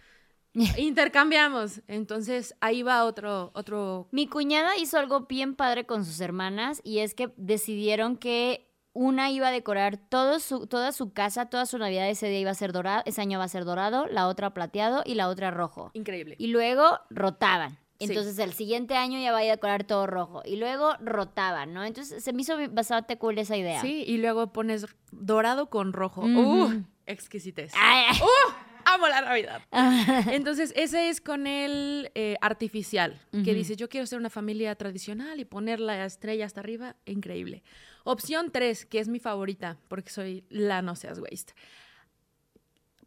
Intercambiamos. 0.77 1.81
Entonces 1.87 2.55
ahí 2.61 2.81
va 2.83 3.05
otro, 3.05 3.51
otro. 3.53 4.07
Mi 4.11 4.27
cuñada 4.27 4.77
hizo 4.77 4.97
algo 4.97 5.21
bien 5.21 5.55
padre 5.55 5.85
con 5.85 6.05
sus 6.05 6.19
hermanas 6.19 6.81
y 6.83 6.99
es 6.99 7.13
que 7.13 7.31
decidieron 7.37 8.17
que 8.17 8.71
una 8.93 9.29
iba 9.29 9.49
a 9.49 9.51
decorar 9.51 9.97
todo 9.97 10.39
su, 10.39 10.67
toda 10.67 10.93
su 10.93 11.11
casa, 11.11 11.49
toda 11.49 11.65
su 11.65 11.77
Navidad 11.77 12.09
ese 12.09 12.29
día 12.29 12.39
iba 12.39 12.51
a 12.51 12.55
ser 12.55 12.71
dorado, 12.71 13.03
ese 13.05 13.21
año 13.21 13.37
va 13.37 13.43
a 13.43 13.49
ser 13.49 13.65
dorado, 13.65 14.07
la 14.07 14.27
otra 14.27 14.53
plateado 14.53 15.03
y 15.05 15.15
la 15.15 15.27
otra 15.27 15.51
rojo. 15.51 15.91
Increíble. 15.93 16.35
Y 16.39 16.47
luego 16.47 16.99
rotaban. 17.09 17.77
Sí. 17.99 18.05
Entonces 18.05 18.39
el 18.39 18.53
siguiente 18.53 18.95
año 18.95 19.19
ya 19.19 19.31
va 19.31 19.39
a 19.39 19.43
decorar 19.43 19.83
todo 19.83 20.07
rojo. 20.07 20.41
Y 20.45 20.55
luego 20.55 20.95
rotaban, 21.01 21.73
¿no? 21.73 21.83
Entonces 21.83 22.23
se 22.23 22.33
me 22.33 22.41
hizo 22.41 22.55
bastante 22.71 23.17
cool 23.17 23.37
esa 23.37 23.57
idea. 23.57 23.81
Sí, 23.81 24.03
y 24.07 24.17
luego 24.17 24.53
pones 24.53 24.85
dorado 25.11 25.69
con 25.69 25.91
rojo. 25.91 26.21
Ujú. 26.21 26.65
¡Uh! 26.65 26.83
Exquisitez. 27.05 27.73
Ay, 27.75 28.05
ay. 28.09 28.19
¡Uh! 28.21 28.64
Amo 28.93 29.07
la 29.07 29.21
Navidad. 29.21 29.61
Entonces, 30.31 30.71
ese 30.75 31.09
es 31.09 31.21
con 31.21 31.47
el 31.47 32.11
eh, 32.15 32.37
artificial, 32.41 33.19
que 33.31 33.53
dice, 33.53 33.75
yo 33.75 33.89
quiero 33.89 34.05
ser 34.05 34.19
una 34.19 34.29
familia 34.29 34.75
tradicional 34.75 35.39
y 35.39 35.45
poner 35.45 35.79
la 35.79 36.05
estrella 36.05 36.45
hasta 36.45 36.61
arriba. 36.61 36.95
Increíble. 37.05 37.63
Opción 38.03 38.51
3, 38.51 38.85
que 38.85 38.99
es 38.99 39.07
mi 39.07 39.19
favorita, 39.19 39.77
porque 39.87 40.11
soy 40.11 40.45
la 40.49 40.81
no 40.81 40.95
seas 40.95 41.19
waste. 41.19 41.53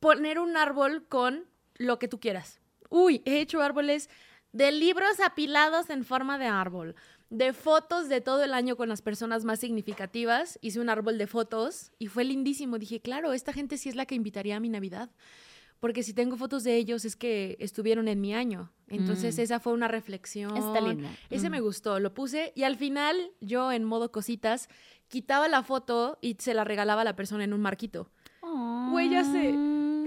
Poner 0.00 0.38
un 0.38 0.56
árbol 0.56 1.06
con 1.08 1.46
lo 1.76 1.98
que 1.98 2.08
tú 2.08 2.18
quieras. 2.18 2.60
Uy, 2.90 3.22
he 3.24 3.40
hecho 3.40 3.62
árboles 3.62 4.10
de 4.52 4.72
libros 4.72 5.20
apilados 5.20 5.90
en 5.90 6.04
forma 6.04 6.38
de 6.38 6.46
árbol, 6.46 6.96
de 7.30 7.52
fotos 7.52 8.08
de 8.08 8.20
todo 8.20 8.42
el 8.42 8.54
año 8.54 8.76
con 8.76 8.88
las 8.88 9.02
personas 9.02 9.44
más 9.44 9.60
significativas. 9.60 10.58
Hice 10.62 10.80
un 10.80 10.88
árbol 10.88 11.18
de 11.18 11.26
fotos 11.26 11.92
y 11.98 12.06
fue 12.06 12.24
lindísimo. 12.24 12.78
Dije, 12.78 13.00
claro, 13.00 13.32
esta 13.32 13.52
gente 13.52 13.76
sí 13.76 13.88
es 13.88 13.94
la 13.94 14.06
que 14.06 14.14
invitaría 14.14 14.56
a 14.56 14.60
mi 14.60 14.68
Navidad. 14.68 15.10
Porque 15.80 16.02
si 16.02 16.12
tengo 16.12 16.36
fotos 16.36 16.64
de 16.64 16.76
ellos 16.76 17.04
es 17.04 17.14
que 17.14 17.56
estuvieron 17.60 18.08
en 18.08 18.20
mi 18.20 18.34
año. 18.34 18.72
Entonces 18.88 19.36
Mm. 19.36 19.40
esa 19.40 19.60
fue 19.60 19.72
una 19.72 19.86
reflexión. 19.88 20.56
Está 20.56 20.80
linda. 20.80 21.08
Ese 21.30 21.48
Mm. 21.48 21.52
me 21.52 21.60
gustó, 21.60 22.00
lo 22.00 22.12
puse 22.14 22.52
y 22.56 22.64
al 22.64 22.76
final 22.76 23.30
yo 23.40 23.70
en 23.70 23.84
modo 23.84 24.10
cositas 24.10 24.68
quitaba 25.08 25.46
la 25.48 25.62
foto 25.62 26.18
y 26.20 26.36
se 26.40 26.52
la 26.54 26.64
regalaba 26.64 27.02
a 27.02 27.04
la 27.04 27.14
persona 27.16 27.44
en 27.44 27.52
un 27.52 27.60
marquito. 27.60 28.10
Güey, 28.90 29.10
ya 29.10 29.24
sé. 29.24 29.52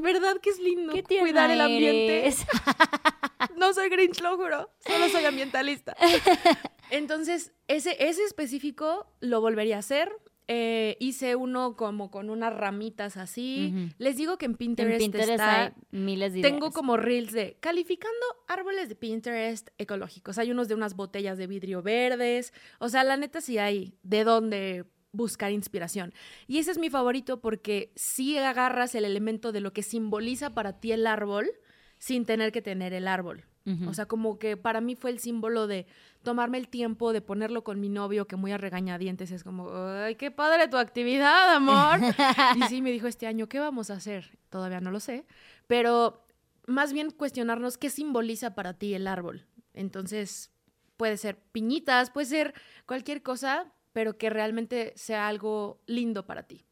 ¿Verdad 0.02 0.38
que 0.42 0.50
es 0.50 0.60
lindo 0.60 0.94
Qué 0.94 1.04
cuidar 1.04 1.52
el 1.52 1.62
ambiente? 1.62 2.20
eres. 2.22 2.46
No 3.58 3.74
soy 3.74 3.90
Grinch, 3.90 4.22
lo 4.22 4.38
juro. 4.38 4.70
Solo 4.80 5.08
soy 5.10 5.26
ambientalista. 5.26 5.96
Entonces, 6.90 7.52
ese, 7.68 7.96
ese 8.08 8.24
específico 8.24 9.08
lo 9.20 9.40
volvería 9.42 9.76
a 9.78 9.80
hacer. 9.80 10.12
Eh, 10.54 10.98
hice 11.00 11.38
uno 11.38 11.78
como 11.78 12.12
con 12.12 12.30
unas 12.30 12.54
ramitas 12.54 13.16
así. 13.16 13.90
Les 13.98 14.18
digo 14.18 14.38
que 14.38 14.48
en 14.48 14.52
En 14.52 14.58
Pinterest, 14.58 15.30
está... 15.30 15.64
hay 15.64 15.72
miles 15.92 16.34
de 16.34 16.40
ideas. 16.40 16.52
Tengo 16.52 16.72
como 16.72 16.98
reels 16.98 17.32
de 17.32 17.56
calificando 17.62 18.18
árboles 18.50 18.90
de 18.90 18.96
Pinterest 18.96 19.70
ecológicos. 19.78 20.38
Hay 20.38 20.52
unos 20.52 20.68
de 20.68 20.76
unas 20.76 20.98
botellas 20.98 21.38
de 21.38 21.48
vidrio 21.48 21.82
verdes. 21.82 22.54
O 22.80 22.90
sea, 22.90 23.06
la 23.06 23.16
neta 23.16 23.40
sí 23.40 23.60
hay 23.60 23.94
de 24.04 24.26
dónde 24.26 24.86
buscar 25.14 25.54
inspiración. 25.54 26.14
Y 26.48 26.58
ese 26.58 26.72
es 26.72 26.78
mi 26.78 26.90
favorito 26.90 27.40
porque 27.40 27.94
sí 27.96 28.38
agarras 28.38 28.94
el 28.96 29.06
elemento 29.06 29.54
de 29.54 29.62
lo 29.62 29.72
que 29.72 29.84
simboliza 29.84 30.50
para 30.50 30.82
ti 30.82 30.92
el 30.92 31.08
árbol 31.08 31.50
sin 31.98 32.26
tener 32.26 32.52
que 32.52 32.62
tener 32.62 32.92
el 32.92 33.08
árbol. 33.08 33.46
O 33.88 33.94
sea, 33.94 34.08
como 34.08 34.40
que 34.40 34.58
para 34.58 34.82
mí 34.82 34.96
fue 34.96 35.12
el 35.12 35.20
símbolo 35.20 35.68
de 35.68 35.86
tomarme 36.24 36.58
el 36.58 36.68
tiempo 36.68 37.14
de 37.14 37.22
ponerlo 37.22 37.64
con 37.64 37.80
mi 37.80 37.90
novio, 37.90 38.28
que 38.28 38.36
muy 38.36 38.52
a 38.52 38.58
regañadientes 38.58 39.32
es 39.32 39.44
como, 39.44 39.70
ay, 39.72 40.16
qué 40.16 40.32
padre 40.32 40.68
tu 40.68 40.78
actividad, 40.78 41.56
amor. 41.56 42.00
y 42.56 42.64
sí, 42.64 42.82
me 42.82 42.92
dijo 42.92 43.08
este 43.08 43.28
año, 43.28 43.48
¿qué 43.48 43.60
vamos 43.60 43.92
a 43.92 43.96
hacer? 43.96 44.38
Todavía 44.50 44.82
no 44.82 44.90
lo 44.90 45.00
sé, 45.00 45.26
pero 45.68 46.26
más 46.66 46.92
bien 46.92 47.12
cuestionarnos 47.12 47.78
qué 47.78 47.90
simboliza 47.90 48.56
para 48.56 48.74
ti 48.74 48.94
el 48.96 49.08
árbol. 49.08 49.46
Entonces, 49.74 50.52
puede 50.98 51.18
ser 51.18 51.38
piñitas, 51.52 52.10
puede 52.10 52.26
ser 52.26 52.54
cualquier 52.86 53.22
cosa, 53.22 53.72
pero 53.94 54.18
que 54.18 54.30
realmente 54.30 54.94
sea 54.96 55.28
algo 55.28 55.82
lindo 55.86 56.26
para 56.26 56.44
ti. 56.44 56.66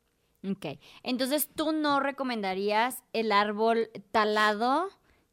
Ok. 0.48 0.80
Entonces, 1.04 1.50
¿tú 1.54 1.72
no 1.72 2.00
recomendarías 2.00 3.04
el 3.14 3.32
árbol 3.32 3.90
talado 4.12 4.90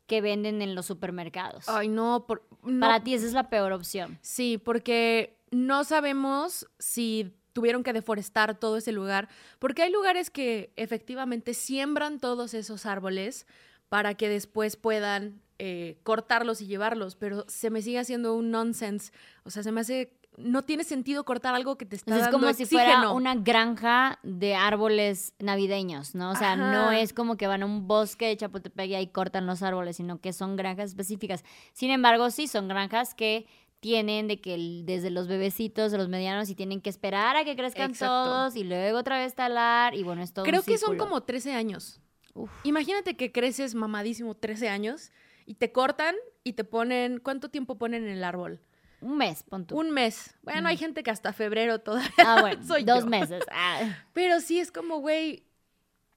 que 0.07 0.20
venden 0.20 0.62
en 0.62 0.74
los 0.74 0.86
supermercados? 0.86 1.68
Ay, 1.68 1.88
no, 1.88 2.26
por, 2.26 2.46
no 2.62 2.80
Para 2.80 3.02
ti 3.02 3.14
esa 3.14 3.26
es 3.26 3.32
la 3.32 3.48
peor 3.48 3.72
opción. 3.72 4.18
Sí, 4.22 4.59
porque 4.59 5.38
no 5.50 5.84
sabemos 5.84 6.66
si 6.78 7.32
tuvieron 7.52 7.82
que 7.82 7.92
deforestar 7.92 8.59
todo 8.59 8.76
ese 8.76 8.92
lugar, 8.92 9.28
porque 9.59 9.82
hay 9.82 9.90
lugares 9.90 10.30
que 10.30 10.72
efectivamente 10.76 11.54
siembran 11.54 12.20
todos 12.20 12.52
esos 12.52 12.84
árboles 12.84 13.46
para 13.88 14.14
que 14.14 14.28
después 14.28 14.76
puedan 14.76 15.40
eh, 15.59 15.98
cortarlos 16.02 16.61
y 16.61 16.66
llevarlos, 16.66 17.16
pero 17.16 17.46
se 17.48 17.70
me 17.70 17.80
sigue 17.80 17.98
haciendo 17.98 18.34
un 18.34 18.50
nonsense. 18.50 19.11
O 19.44 19.50
sea, 19.50 19.62
se 19.62 19.72
me 19.72 19.80
hace... 19.80 20.12
No 20.37 20.62
tiene 20.62 20.84
sentido 20.84 21.24
cortar 21.24 21.55
algo 21.55 21.78
que 21.78 21.87
te 21.87 21.97
está 21.97 22.11
Entonces, 22.11 22.28
es 22.28 22.32
dando 22.32 22.47
como 22.47 22.57
si 22.57 22.66
fuera 22.66 23.11
una 23.12 23.34
granja 23.34 24.18
de 24.22 24.55
árboles 24.55 25.34
navideños, 25.39 26.14
¿no? 26.14 26.30
O 26.30 26.37
sea, 26.37 26.57
no 26.57 26.93
es 26.93 27.12
como 27.12 27.37
que 27.37 27.47
van 27.47 27.62
a 27.62 27.66
un 27.66 27.89
bosque 27.89 28.26
de 28.26 28.37
Chapultepec 28.37 28.91
y 28.91 28.95
ahí 28.95 29.07
cortan 29.07 29.47
los 29.47 29.62
árboles, 29.62 29.97
sino 29.97 30.20
que 30.20 30.32
son 30.32 30.57
granjas 30.57 30.91
específicas. 30.91 31.45
Sin 31.72 31.91
embargo, 31.91 32.30
sí, 32.30 32.49
son 32.49 32.68
granjas 32.68 33.14
que 33.14 33.47
tienen 33.80 34.26
de 34.26 34.41
que 34.41 34.82
desde 34.84 35.11
los 35.11 35.28
bebecitos, 35.28 35.93
los 35.93 36.09
medianos, 36.09 36.51
y 36.51 36.55
tienen 36.55 36.80
que 36.80 36.91
esperar 36.91 37.37
a 37.37 37.45
que 37.45 37.57
crezcan 37.57 37.91
Exacto. 37.91 38.07
todos 38.07 38.57
y 38.57 38.64
luego 38.64 38.99
otra 38.99 39.18
vez 39.18 39.34
talar 39.34 39.95
y 39.95 40.03
bueno, 40.03 40.22
es 40.22 40.32
todo 40.32 40.45
un 40.45 40.51
Creo 40.51 40.62
que 40.62 40.78
son 40.78 40.97
como 40.97 41.22
13 41.22 41.53
años. 41.53 42.01
Uf. 42.34 42.51
Imagínate 42.64 43.16
que 43.16 43.32
creces 43.32 43.74
mamadísimo 43.74 44.34
13 44.34 44.68
años 44.68 45.12
y 45.47 45.55
te 45.55 45.72
cortan 45.72 46.14
y 46.45 46.55
te 46.55 46.64
ponen... 46.64 47.20
¿Cuánto 47.20 47.49
tiempo 47.49 47.78
ponen 47.78 48.05
en 48.05 48.11
el 48.11 48.24
árbol? 48.24 48.61
Un 49.01 49.16
mes, 49.18 49.42
pon 49.42 49.66
tú. 49.66 49.78
Un 49.78 49.90
mes. 49.90 50.34
Bueno, 50.42 50.68
hay 50.68 50.76
gente 50.76 51.03
que 51.03 51.11
hasta 51.11 51.32
febrero 51.32 51.80
todavía. 51.80 52.11
Ah, 52.18 52.38
bueno, 52.40 52.64
soy 52.64 52.84
dos 52.84 53.05
yo. 53.05 53.11
meses. 53.11 53.44
Ah. 53.51 53.97
Pero 54.12 54.40
sí 54.40 54.59
es 54.59 54.72
como, 54.72 54.99
güey, 54.99 55.44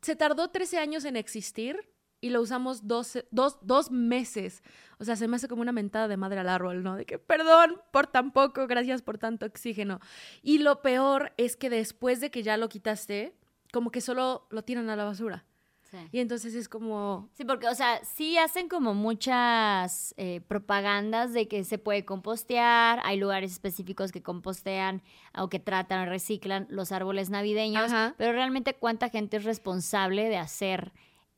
se 0.02 0.16
tardó 0.16 0.50
13 0.50 0.78
años 0.80 1.06
en 1.06 1.16
existir 1.16 1.90
y 2.22 2.30
lo 2.30 2.42
usamos 2.42 2.88
12 2.88 3.28
dos, 3.32 3.58
dos 3.62 3.92
meses. 3.92 4.64
O 4.98 5.06
sea, 5.06 5.16
se 5.16 5.28
me 5.28 5.38
hace 5.38 5.48
como 5.48 5.62
una 5.62 5.72
mentada 5.72 6.08
de 6.08 6.18
madre 6.18 6.40
al 6.40 6.50
árbol, 6.50 6.84
¿no? 6.84 6.96
De 6.96 7.06
que, 7.06 7.20
perdón 7.20 7.82
por 7.92 8.08
tan 8.08 8.32
poco, 8.32 8.68
gracias 8.68 9.02
por 9.02 9.18
tanto 9.18 9.46
oxígeno. 9.46 10.00
Y 10.42 10.60
lo 10.60 10.82
peor 10.82 11.34
es 11.38 11.56
que 11.56 11.70
después 11.70 12.20
de 12.20 12.32
que 12.32 12.44
ya 12.44 12.58
lo 12.58 12.70
quitaste, 12.70 13.34
como 13.72 13.92
que 13.92 14.02
solo 14.02 14.48
lo 14.50 14.64
tiran 14.64 14.90
a 14.90 14.96
la 14.96 15.06
basura. 15.06 15.46
Sí. 15.92 15.98
Y 16.12 16.20
entonces 16.20 16.54
es 16.56 16.70
como, 16.70 17.30
Sí, 17.34 17.46
porque, 17.46 17.68
o 17.68 17.76
sea, 17.76 18.00
sí 18.04 18.38
hacen 18.38 18.70
como 18.70 18.94
muchas 18.94 20.14
eh, 20.18 20.42
propagandas 20.48 21.34
de 21.34 21.48
que 21.48 21.64
se 21.64 21.78
puede 21.78 22.06
compostear, 22.06 23.00
hay 23.04 23.18
lugares 23.18 23.52
específicos 23.52 24.12
que 24.12 24.22
compostean 24.22 25.02
o 25.38 25.50
que 25.50 25.60
tratan 25.60 26.08
o 26.08 26.10
reciclan 26.10 26.68
los 26.70 26.92
árboles 26.92 27.30
navideños, 27.30 27.92
Ajá. 27.92 28.16
pero 28.18 28.34
realmente 28.34 28.74
cuánta 28.76 29.10
gente 29.10 29.38
es 29.38 29.44
responsable 29.44 30.30
de 30.30 30.38
hacer 30.38 30.92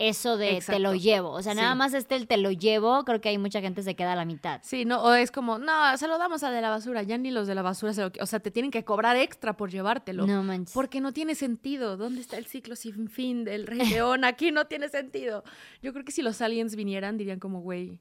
eso 0.10 0.38
de 0.38 0.64
te 0.66 0.80
lo 0.80 0.96
llevo. 0.96 1.32
O 1.32 1.42
sea, 1.42 1.54
nada 1.54 1.76
más 1.76 1.94
este 1.94 2.16
el 2.16 2.28
te 2.28 2.38
lo 2.38 2.52
llevo, 2.52 3.04
creo 3.06 3.22
que 3.22 3.30
hay 3.30 3.38
mucha 3.38 3.62
gente 3.62 3.84
se 3.84 3.96
queda 3.96 4.14
a 4.14 4.16
la 4.16 4.26
mitad. 4.26 4.62
sí, 4.64 4.84
¿no? 4.86 5.04
O 5.04 5.14
es 5.14 5.32
como, 5.32 5.60
no, 5.60 5.98
se 5.98 6.08
lo 6.08 6.18
damos 6.18 6.44
a 6.44 6.52
de 6.52 6.62
la 6.62 6.70
basura, 6.70 7.04
ya 7.04 7.18
ni 7.18 7.32
los 7.32 7.48
de 7.48 7.56
la 7.56 7.62
basura 7.62 7.94
se 7.94 8.02
lo... 8.02 8.12
O 8.20 8.26
sea, 8.26 8.40
te 8.40 8.52
tienen 8.52 8.72
que 8.72 8.84
cobrar 8.84 9.16
extra 9.16 9.56
por 9.56 9.70
llevártelo. 9.70 10.26
No 10.26 10.44
manches. 10.44 10.74
Porque 10.74 11.02
no 11.02 11.14
tiene 11.14 11.36
sentido. 11.36 11.98
¿Dónde 11.98 12.22
está 12.22 12.38
el 12.38 12.46
ciclo 12.46 12.76
sin 12.76 13.10
fin 13.10 13.44
del 13.44 13.68
Rey 13.68 13.80
León? 13.90 14.24
Aquí 14.26 14.52
no 14.52 14.66
tiene 14.66 14.90
sentido. 14.90 15.44
Yo 15.82 15.94
creo 15.94 16.04
que 16.04 16.12
si 16.12 16.22
los 16.22 16.42
aliens 16.42 16.76
vinieran, 16.76 17.18
dirían 17.18 17.40
como, 17.40 17.62
güey, 17.62 18.00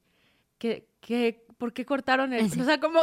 ¿qué, 0.58 0.88
qué, 1.00 1.44
¿por 1.58 1.72
qué 1.72 1.84
cortaron 1.84 2.32
el...? 2.32 2.50
O 2.60 2.64
sea, 2.64 2.80
como, 2.80 3.00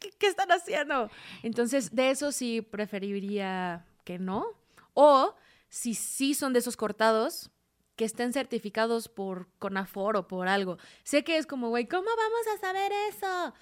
¿qué, 0.00 0.10
qué 0.18 0.26
están 0.26 0.50
haciendo? 0.52 1.10
Entonces, 1.42 1.94
de 1.94 2.10
eso 2.10 2.32
sí 2.32 2.60
preferiría 2.60 3.86
que 4.04 4.18
no. 4.18 4.46
O, 4.92 5.34
si 5.68 5.94
sí 5.94 6.34
son 6.34 6.52
de 6.52 6.60
esos 6.60 6.76
cortados, 6.76 7.50
que 7.96 8.04
estén 8.04 8.32
certificados 8.32 9.08
por 9.08 9.48
CONAFOR 9.58 10.16
o 10.16 10.26
por 10.28 10.48
algo. 10.48 10.78
Sé 11.04 11.22
que 11.24 11.36
es 11.36 11.46
como, 11.46 11.68
güey, 11.68 11.86
¿cómo 11.86 12.08
vamos 12.08 12.46
a 12.54 12.58
saber 12.60 12.90
eso? 13.08 13.54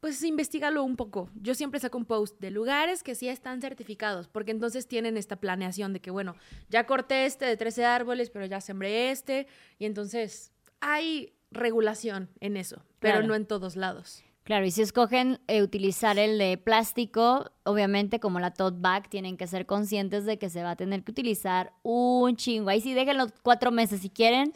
Pues 0.00 0.22
investigalo 0.22 0.84
un 0.84 0.94
poco. 0.96 1.28
Yo 1.34 1.54
siempre 1.54 1.80
saco 1.80 1.98
un 1.98 2.04
post 2.04 2.38
de 2.40 2.50
lugares 2.52 3.02
que 3.02 3.14
sí 3.16 3.28
están 3.28 3.60
certificados, 3.60 4.28
porque 4.28 4.52
entonces 4.52 4.86
tienen 4.86 5.16
esta 5.16 5.36
planeación 5.36 5.92
de 5.92 6.00
que, 6.00 6.10
bueno, 6.12 6.36
ya 6.68 6.86
corté 6.86 7.26
este 7.26 7.46
de 7.46 7.56
13 7.56 7.84
árboles, 7.84 8.30
pero 8.30 8.46
ya 8.46 8.60
sembré 8.60 9.10
este, 9.10 9.48
y 9.78 9.86
entonces 9.86 10.52
hay 10.80 11.34
regulación 11.50 12.30
en 12.40 12.56
eso, 12.56 12.84
pero 13.00 13.14
Claro. 13.14 13.26
no 13.26 13.34
en 13.34 13.46
todos 13.46 13.74
lados. 13.74 14.22
Claro, 14.48 14.64
y 14.64 14.70
si 14.70 14.80
escogen 14.80 15.40
eh, 15.46 15.60
utilizar 15.62 16.18
el 16.18 16.38
de 16.38 16.56
plástico, 16.56 17.50
obviamente 17.64 18.18
como 18.18 18.40
la 18.40 18.50
tote 18.54 18.78
bag, 18.80 19.10
tienen 19.10 19.36
que 19.36 19.46
ser 19.46 19.66
conscientes 19.66 20.24
de 20.24 20.38
que 20.38 20.48
se 20.48 20.62
va 20.62 20.70
a 20.70 20.76
tener 20.76 21.04
que 21.04 21.10
utilizar 21.10 21.74
un 21.82 22.34
chingo. 22.34 22.70
Ahí 22.70 22.80
sí 22.80 22.94
déjenlo 22.94 23.26
cuatro 23.42 23.70
meses 23.72 24.00
si 24.00 24.08
quieren, 24.08 24.54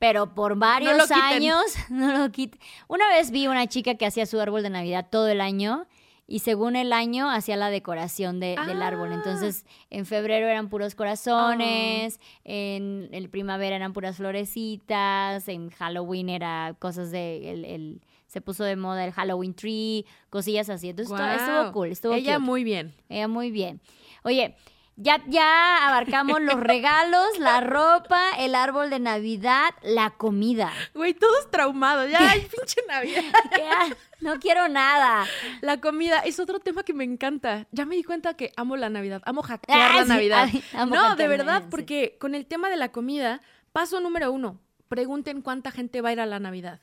pero 0.00 0.34
por 0.34 0.56
varios 0.58 1.08
años 1.12 1.62
no 1.88 2.18
lo 2.18 2.32
quiten. 2.32 2.60
Una 2.88 3.06
vez 3.10 3.30
vi 3.30 3.46
una 3.46 3.68
chica 3.68 3.94
que 3.94 4.06
hacía 4.06 4.26
su 4.26 4.40
árbol 4.40 4.64
de 4.64 4.70
Navidad 4.70 5.06
todo 5.08 5.28
el 5.28 5.40
año 5.40 5.86
y 6.26 6.40
según 6.40 6.74
el 6.74 6.92
año 6.92 7.30
hacía 7.30 7.56
la 7.56 7.70
decoración 7.70 8.40
de- 8.40 8.56
del 8.66 8.82
árbol. 8.82 9.10
Ah. 9.12 9.14
Entonces, 9.14 9.64
en 9.88 10.04
febrero 10.04 10.48
eran 10.48 10.68
puros 10.68 10.96
corazones, 10.96 12.18
en 12.42 13.08
el 13.12 13.30
primavera 13.30 13.76
eran 13.76 13.92
puras 13.92 14.16
florecitas, 14.16 15.46
en 15.46 15.70
Halloween 15.70 16.28
era 16.28 16.74
cosas 16.80 17.12
de... 17.12 17.52
El, 17.52 17.64
el- 17.64 18.00
se 18.28 18.40
puso 18.40 18.62
de 18.62 18.76
moda 18.76 19.04
el 19.04 19.12
Halloween 19.12 19.54
tree, 19.54 20.06
cosillas 20.30 20.68
así. 20.70 20.90
Entonces, 20.90 21.18
estuvo- 21.18 21.72
cool, 21.72 21.88
estuvo 21.90 22.12
Ella 22.14 22.34
cute. 22.36 22.46
muy 22.46 22.62
bien. 22.62 22.94
Ella 23.08 23.26
muy 23.26 23.50
bien. 23.50 23.80
Oye, 24.22 24.54
Ya, 25.00 25.22
ya 25.28 25.86
abarcamos 25.86 26.40
los 26.40 26.58
regalos, 26.60 27.38
la 27.38 27.60
ropa, 27.60 28.20
el 28.36 28.56
árbol 28.56 28.90
de 28.90 28.98
Navidad, 28.98 29.70
la 29.82 30.10
comida. 30.10 30.72
Güey, 30.92 31.14
todos 31.14 31.48
traumados. 31.52 32.10
Ya, 32.10 32.18
ay, 32.30 32.40
pinche 32.40 32.80
Navidad. 32.88 33.22
Ya, 33.56 33.96
no 34.20 34.40
quiero 34.40 34.66
nada. 34.68 35.24
La 35.60 35.80
comida 35.80 36.18
es 36.18 36.40
otro 36.40 36.58
tema 36.58 36.82
que 36.82 36.94
me 36.94 37.04
encanta. 37.04 37.68
Ya 37.70 37.86
me 37.86 37.94
di 37.94 38.02
cuenta 38.02 38.34
que 38.34 38.50
amo 38.56 38.76
la 38.76 38.90
Navidad. 38.90 39.22
Amo 39.24 39.42
hackear 39.42 39.78
Ah, 39.92 39.94
la 39.98 40.02
sí, 40.02 40.08
Navidad. 40.08 40.48
ay, 40.52 40.64
amo 40.72 40.96
no, 40.96 41.14
de 41.14 41.28
verdad, 41.28 41.60
sí. 41.62 41.68
porque 41.70 42.16
con 42.18 42.34
el 42.34 42.46
tema 42.46 42.68
de 42.68 42.76
la 42.76 42.90
comida, 42.90 43.40
paso 43.72 44.00
número 44.00 44.32
uno, 44.32 44.58
pregunten 44.88 45.42
cuánta 45.42 45.70
gente 45.70 46.00
va 46.00 46.08
a 46.08 46.12
ir 46.14 46.20
a 46.20 46.26
la 46.26 46.40
Navidad. 46.40 46.80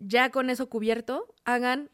Ya 0.00 0.30
con 0.30 0.48
eso 0.50 0.68
cubierto, 0.68 1.34
hagan 1.44 1.90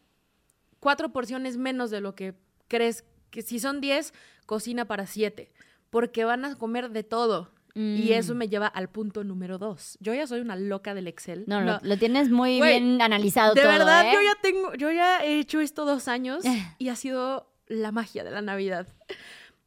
cuatro 0.80 1.10
porciones 1.12 1.56
menos 1.56 1.90
de 1.90 2.00
lo 2.00 2.14
que 2.14 2.34
crees 2.68 3.04
que 3.30 3.42
si 3.42 3.58
son 3.58 3.80
diez, 3.80 4.12
cocina 4.46 4.84
para 4.84 5.06
siete, 5.06 5.52
porque 5.90 6.24
van 6.24 6.44
a 6.44 6.56
comer 6.56 6.90
de 6.90 7.02
todo. 7.02 7.50
Y 7.76 8.10
Mm. 8.10 8.12
eso 8.12 8.34
me 8.36 8.48
lleva 8.48 8.68
al 8.68 8.88
punto 8.88 9.24
número 9.24 9.58
dos. 9.58 9.98
Yo 10.00 10.14
ya 10.14 10.28
soy 10.28 10.38
una 10.40 10.54
loca 10.54 10.94
del 10.94 11.08
Excel. 11.08 11.42
No, 11.48 11.60
Lo, 11.60 11.80
lo 11.82 11.96
tienes 11.96 12.30
muy 12.30 12.60
bien 12.62 13.02
analizado 13.02 13.52
De 13.54 13.62
todo, 13.62 13.72
verdad, 13.72 14.06
¿eh? 14.06 14.12
yo 14.14 14.20
ya 14.22 14.34
tengo, 14.40 14.74
yo 14.74 14.92
ya 14.92 15.24
he 15.24 15.40
hecho 15.40 15.60
esto 15.60 15.84
dos 15.84 16.06
años 16.06 16.44
y 16.78 16.88
ha 16.88 16.94
sido 16.94 17.52
la 17.66 17.90
magia 17.90 18.22
de 18.22 18.30
la 18.30 18.42
Navidad. 18.42 18.86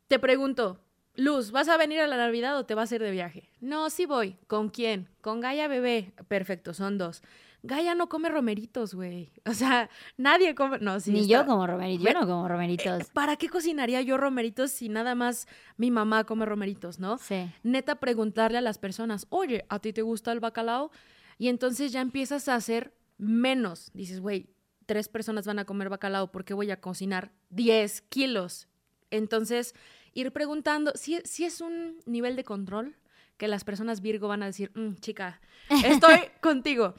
Te 0.07 0.19
pregunto, 0.19 0.79
Luz, 1.15 1.51
¿vas 1.51 1.67
a 1.67 1.75
venir 1.75 1.99
a 1.99 2.07
la 2.07 2.15
Navidad 2.15 2.57
o 2.57 2.65
te 2.65 2.75
vas 2.75 2.91
a 2.91 2.95
ir 2.95 3.01
de 3.01 3.11
viaje? 3.11 3.49
No, 3.59 3.89
sí 3.89 4.05
voy. 4.05 4.37
¿Con 4.47 4.69
quién? 4.69 5.09
Con 5.19 5.41
Gaia 5.41 5.67
Bebé. 5.67 6.13
Perfecto, 6.29 6.73
son 6.73 6.97
dos. 6.97 7.21
Gaia 7.67 7.93
no 7.95 8.07
come 8.09 8.29
romeritos, 8.29 8.93
güey. 8.95 9.31
O 9.45 9.53
sea, 9.53 9.89
nadie 10.17 10.55
come. 10.55 10.79
No, 10.79 10.99
sí. 10.99 11.11
Ni 11.11 11.19
está- 11.21 11.31
yo 11.41 11.45
como 11.45 11.67
romeritos. 11.67 12.05
Yo 12.05 12.13
no 12.19 12.25
como 12.25 12.47
romeritos. 12.47 13.03
¿Para 13.13 13.35
qué 13.35 13.49
cocinaría 13.49 14.01
yo 14.01 14.17
romeritos 14.17 14.71
si 14.71 14.89
nada 14.89 15.13
más 15.15 15.47
mi 15.77 15.91
mamá 15.91 16.23
come 16.23 16.45
romeritos, 16.45 16.99
no? 16.99 17.17
Sí. 17.17 17.49
neta 17.63 17.95
preguntarle 17.99 18.57
a 18.57 18.61
las 18.61 18.77
personas, 18.77 19.27
oye, 19.29 19.65
¿a 19.69 19.79
ti 19.79 19.93
te 19.93 20.01
gusta 20.01 20.31
el 20.31 20.39
bacalao? 20.39 20.91
Y 21.37 21.49
entonces 21.49 21.91
ya 21.91 22.01
empiezas 22.01 22.47
a 22.47 22.55
hacer 22.55 22.93
menos. 23.17 23.91
Dices, 23.93 24.19
güey, 24.19 24.49
tres 24.85 25.07
personas 25.09 25.45
van 25.45 25.59
a 25.59 25.65
comer 25.65 25.89
bacalao, 25.89 26.31
¿por 26.31 26.45
qué 26.45 26.53
voy 26.53 26.71
a 26.71 26.79
cocinar 26.81 27.31
10 27.49 28.01
kilos? 28.03 28.67
Entonces, 29.11 29.75
ir 30.13 30.31
preguntando, 30.31 30.91
si, 30.95 31.19
si 31.25 31.45
es 31.45 31.61
un 31.61 31.99
nivel 32.05 32.35
de 32.35 32.43
control 32.43 32.95
que 33.37 33.47
las 33.47 33.63
personas 33.63 34.01
Virgo 34.01 34.27
van 34.27 34.41
a 34.43 34.47
decir, 34.47 34.71
"Mm, 34.75 34.95
chica, 34.95 35.39
estoy 36.09 36.19
contigo. 36.41 36.95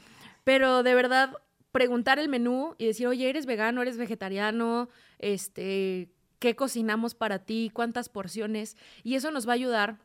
Pero 0.49 0.81
de 0.81 0.95
verdad, 0.95 1.37
preguntar 1.71 2.17
el 2.17 2.27
menú 2.27 2.73
y 2.79 2.87
decir, 2.87 3.05
oye, 3.05 3.29
¿eres 3.29 3.45
vegano, 3.45 3.83
eres 3.83 3.97
vegetariano? 3.97 4.89
Este, 5.19 6.09
¿qué 6.39 6.55
cocinamos 6.55 7.13
para 7.13 7.45
ti? 7.45 7.69
¿Cuántas 7.71 8.09
porciones? 8.09 8.75
Y 9.03 9.13
eso 9.13 9.29
nos 9.29 9.47
va 9.47 9.51
a 9.51 9.53
ayudar 9.53 9.99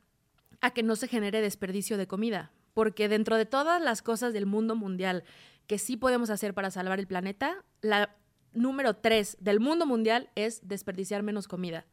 a 0.61 0.73
que 0.73 0.83
no 0.83 0.97
se 0.97 1.09
genere 1.09 1.41
desperdicio 1.41 1.97
de 1.97 2.07
comida. 2.07 2.53
Porque 2.75 3.09
dentro 3.09 3.39
de 3.39 3.47
todas 3.47 3.81
las 3.81 4.03
cosas 4.03 4.35
del 4.35 4.45
mundo 4.45 4.77
mundial 4.77 5.25
que 5.67 5.79
sí 5.79 5.97
podemos 5.97 6.29
hacer 6.29 6.53
para 6.53 6.71
salvar 6.71 6.99
el 6.99 7.07
planeta, 7.07 7.65
la 7.81 8.15
número 8.53 8.97
tres 8.97 9.39
del 9.41 9.61
mundo 9.61 9.87
mundial 9.87 10.29
es 10.35 10.69
desperdiciar 10.69 11.23
menos 11.23 11.49
comida. 11.49 11.87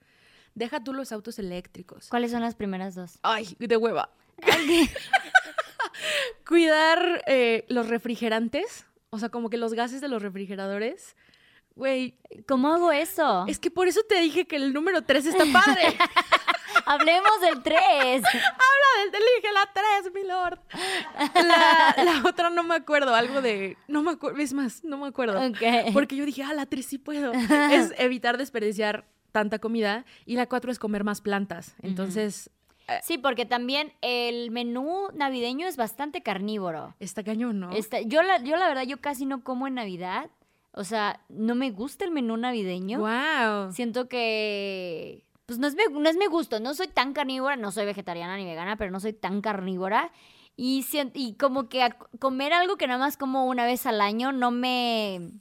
Deja 0.56 0.84
tú 0.84 0.92
los 0.92 1.14
autos 1.14 1.40
eléctricos. 1.40 2.10
¿Cuáles 2.10 2.32
son 2.32 2.42
las 2.42 2.56
primeras 2.56 2.96
dos? 2.96 3.18
Ay, 3.22 3.56
de 3.60 3.78
hueva. 3.78 4.10
Cuidar 6.48 7.24
eh, 7.28 7.66
los 7.70 7.88
refrigerantes, 7.88 8.86
o 9.10 9.20
sea, 9.20 9.30
como 9.30 9.50
que 9.50 9.58
los 9.58 9.74
gases 9.74 10.02
de 10.02 10.08
los 10.08 10.22
refrigeradores. 10.22 11.16
Güey, 11.76 12.16
¿Cómo 12.48 12.74
hago 12.74 12.92
eso? 12.92 13.46
es 13.48 13.58
que 13.58 13.72
por 13.72 13.88
eso 13.88 14.02
te 14.08 14.20
dije 14.20 14.46
que 14.46 14.58
el 14.58 14.74
número 14.74 15.04
tres 15.04 15.26
está 15.26 15.46
padre. 15.52 15.84
Hablemos 16.86 17.42
del 17.42 17.62
3. 17.62 17.78
Habla 17.78 19.12
del 19.12 19.22
elige 19.22 19.54
la 19.54 19.70
3, 20.02 20.14
mi 20.14 20.24
lord. 20.24 20.60
La, 21.36 22.04
la 22.04 22.30
otra 22.30 22.50
no 22.50 22.64
me 22.64 22.76
acuerdo, 22.76 23.14
algo 23.16 23.42
de. 23.42 23.78
No 23.88 24.04
me 24.04 24.12
acuerdo, 24.12 24.40
es 24.40 24.54
más, 24.54 24.84
no 24.84 24.98
me 24.98 25.08
acuerdo. 25.08 25.40
Ok. 25.48 25.94
Porque 25.94 26.16
yo 26.16 26.26
dije, 26.26 26.44
ah, 26.44 26.54
la 26.54 26.66
3 26.66 26.86
sí 26.86 26.98
puedo. 26.98 27.32
Es 27.34 27.94
evitar 27.98 28.38
desperdiciar 28.38 29.06
tanta 29.32 29.60
comida. 29.60 30.06
Y 30.26 30.36
la 30.36 30.48
4 30.48 30.72
es 30.72 30.80
comer 30.80 31.04
más 31.04 31.22
plantas. 31.22 31.76
Entonces, 31.82 32.50
Sí, 33.04 33.18
porque 33.18 33.46
también 33.46 33.94
el 34.02 34.52
menú 34.52 35.08
navideño 35.14 35.68
es 35.68 35.78
bastante 35.78 36.22
carnívoro. 36.24 36.96
está 37.00 37.24
cañón, 37.24 37.60
¿no? 37.60 37.72
Está- 37.72 38.02
yo, 38.02 38.22
la, 38.24 38.42
yo 38.44 38.56
la 38.58 38.68
verdad, 38.68 38.84
yo 38.84 39.00
casi 39.02 39.26
no 39.26 39.44
como 39.44 39.68
en 39.68 39.76
Navidad. 39.76 40.30
O 40.74 40.84
sea, 40.86 41.20
no 41.28 41.54
me 41.56 41.70
gusta 41.72 42.06
el 42.06 42.12
menú 42.12 42.38
navideño. 42.38 43.00
Wow. 43.00 43.74
Siento 43.74 44.08
que, 44.08 45.26
pues 45.46 45.60
no 45.60 45.68
es, 45.68 45.76
mi, 45.76 45.84
no 45.92 46.10
es 46.10 46.16
mi 46.18 46.28
gusto. 46.28 46.60
No 46.60 46.74
soy 46.74 46.88
tan 46.88 47.12
carnívora, 47.14 47.56
no 47.58 47.72
soy 47.72 47.86
vegetariana 47.86 48.38
ni 48.38 48.46
vegana, 48.46 48.78
pero 48.78 48.90
no 48.92 49.00
soy 49.00 49.12
tan 49.14 49.42
carnívora. 49.42 50.12
Y, 50.56 50.84
sien- 50.84 51.12
y 51.14 51.36
como 51.36 51.68
que 51.70 51.84
a- 51.84 51.98
comer 52.20 52.54
algo 52.54 52.78
que 52.78 52.88
nada 52.88 53.00
más 53.00 53.18
como 53.18 53.46
una 53.48 53.66
vez 53.66 53.86
al 53.86 54.00
año 54.02 54.32
no 54.32 54.52
me... 54.52 55.32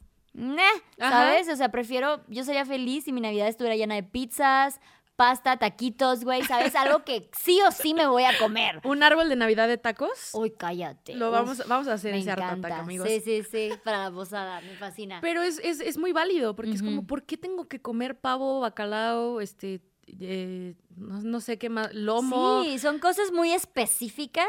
¿Sabes? 0.98 1.48
O 1.48 1.56
sea, 1.56 1.70
prefiero, 1.70 2.22
yo 2.28 2.44
sería 2.44 2.64
feliz 2.64 3.04
si 3.04 3.12
mi 3.12 3.20
Navidad 3.20 3.48
estuviera 3.48 3.76
llena 3.76 3.96
de 3.96 4.02
pizzas, 4.04 4.80
pasta, 5.20 5.58
taquitos, 5.58 6.24
güey, 6.24 6.42
¿sabes? 6.44 6.74
Algo 6.74 7.04
que 7.04 7.28
sí 7.38 7.60
o 7.68 7.70
sí 7.72 7.92
me 7.92 8.06
voy 8.06 8.22
a 8.22 8.38
comer. 8.38 8.80
Un 8.84 9.02
árbol 9.02 9.28
de 9.28 9.36
Navidad 9.36 9.68
de 9.68 9.76
tacos. 9.76 10.30
Uy, 10.32 10.50
cállate. 10.50 11.14
Lo 11.14 11.30
vamos, 11.30 11.62
vamos 11.68 11.88
a 11.88 11.92
hacer 11.92 12.12
me 12.14 12.20
ese 12.20 12.30
encanta. 12.30 12.78
amigos. 12.78 13.06
Sí, 13.06 13.20
sí, 13.20 13.42
sí, 13.42 13.70
para 13.84 14.04
la 14.04 14.10
posada, 14.10 14.62
me 14.62 14.74
fascina. 14.76 15.18
Pero 15.20 15.42
es, 15.42 15.60
es, 15.62 15.80
es 15.80 15.98
muy 15.98 16.12
válido, 16.12 16.56
porque 16.56 16.70
es 16.72 16.82
como. 16.82 17.06
¿por 17.06 17.24
qué 17.24 17.36
tengo 17.36 17.68
que 17.68 17.82
comer 17.82 18.18
pavo, 18.18 18.60
bacalao, 18.60 19.42
este, 19.42 19.82
eh, 20.06 20.74
no, 20.96 21.20
no 21.20 21.40
sé 21.40 21.58
qué 21.58 21.68
más, 21.68 21.92
lomo? 21.92 22.62
Sí, 22.62 22.78
son 22.78 22.98
cosas 22.98 23.30
muy 23.30 23.52
específicas 23.52 24.48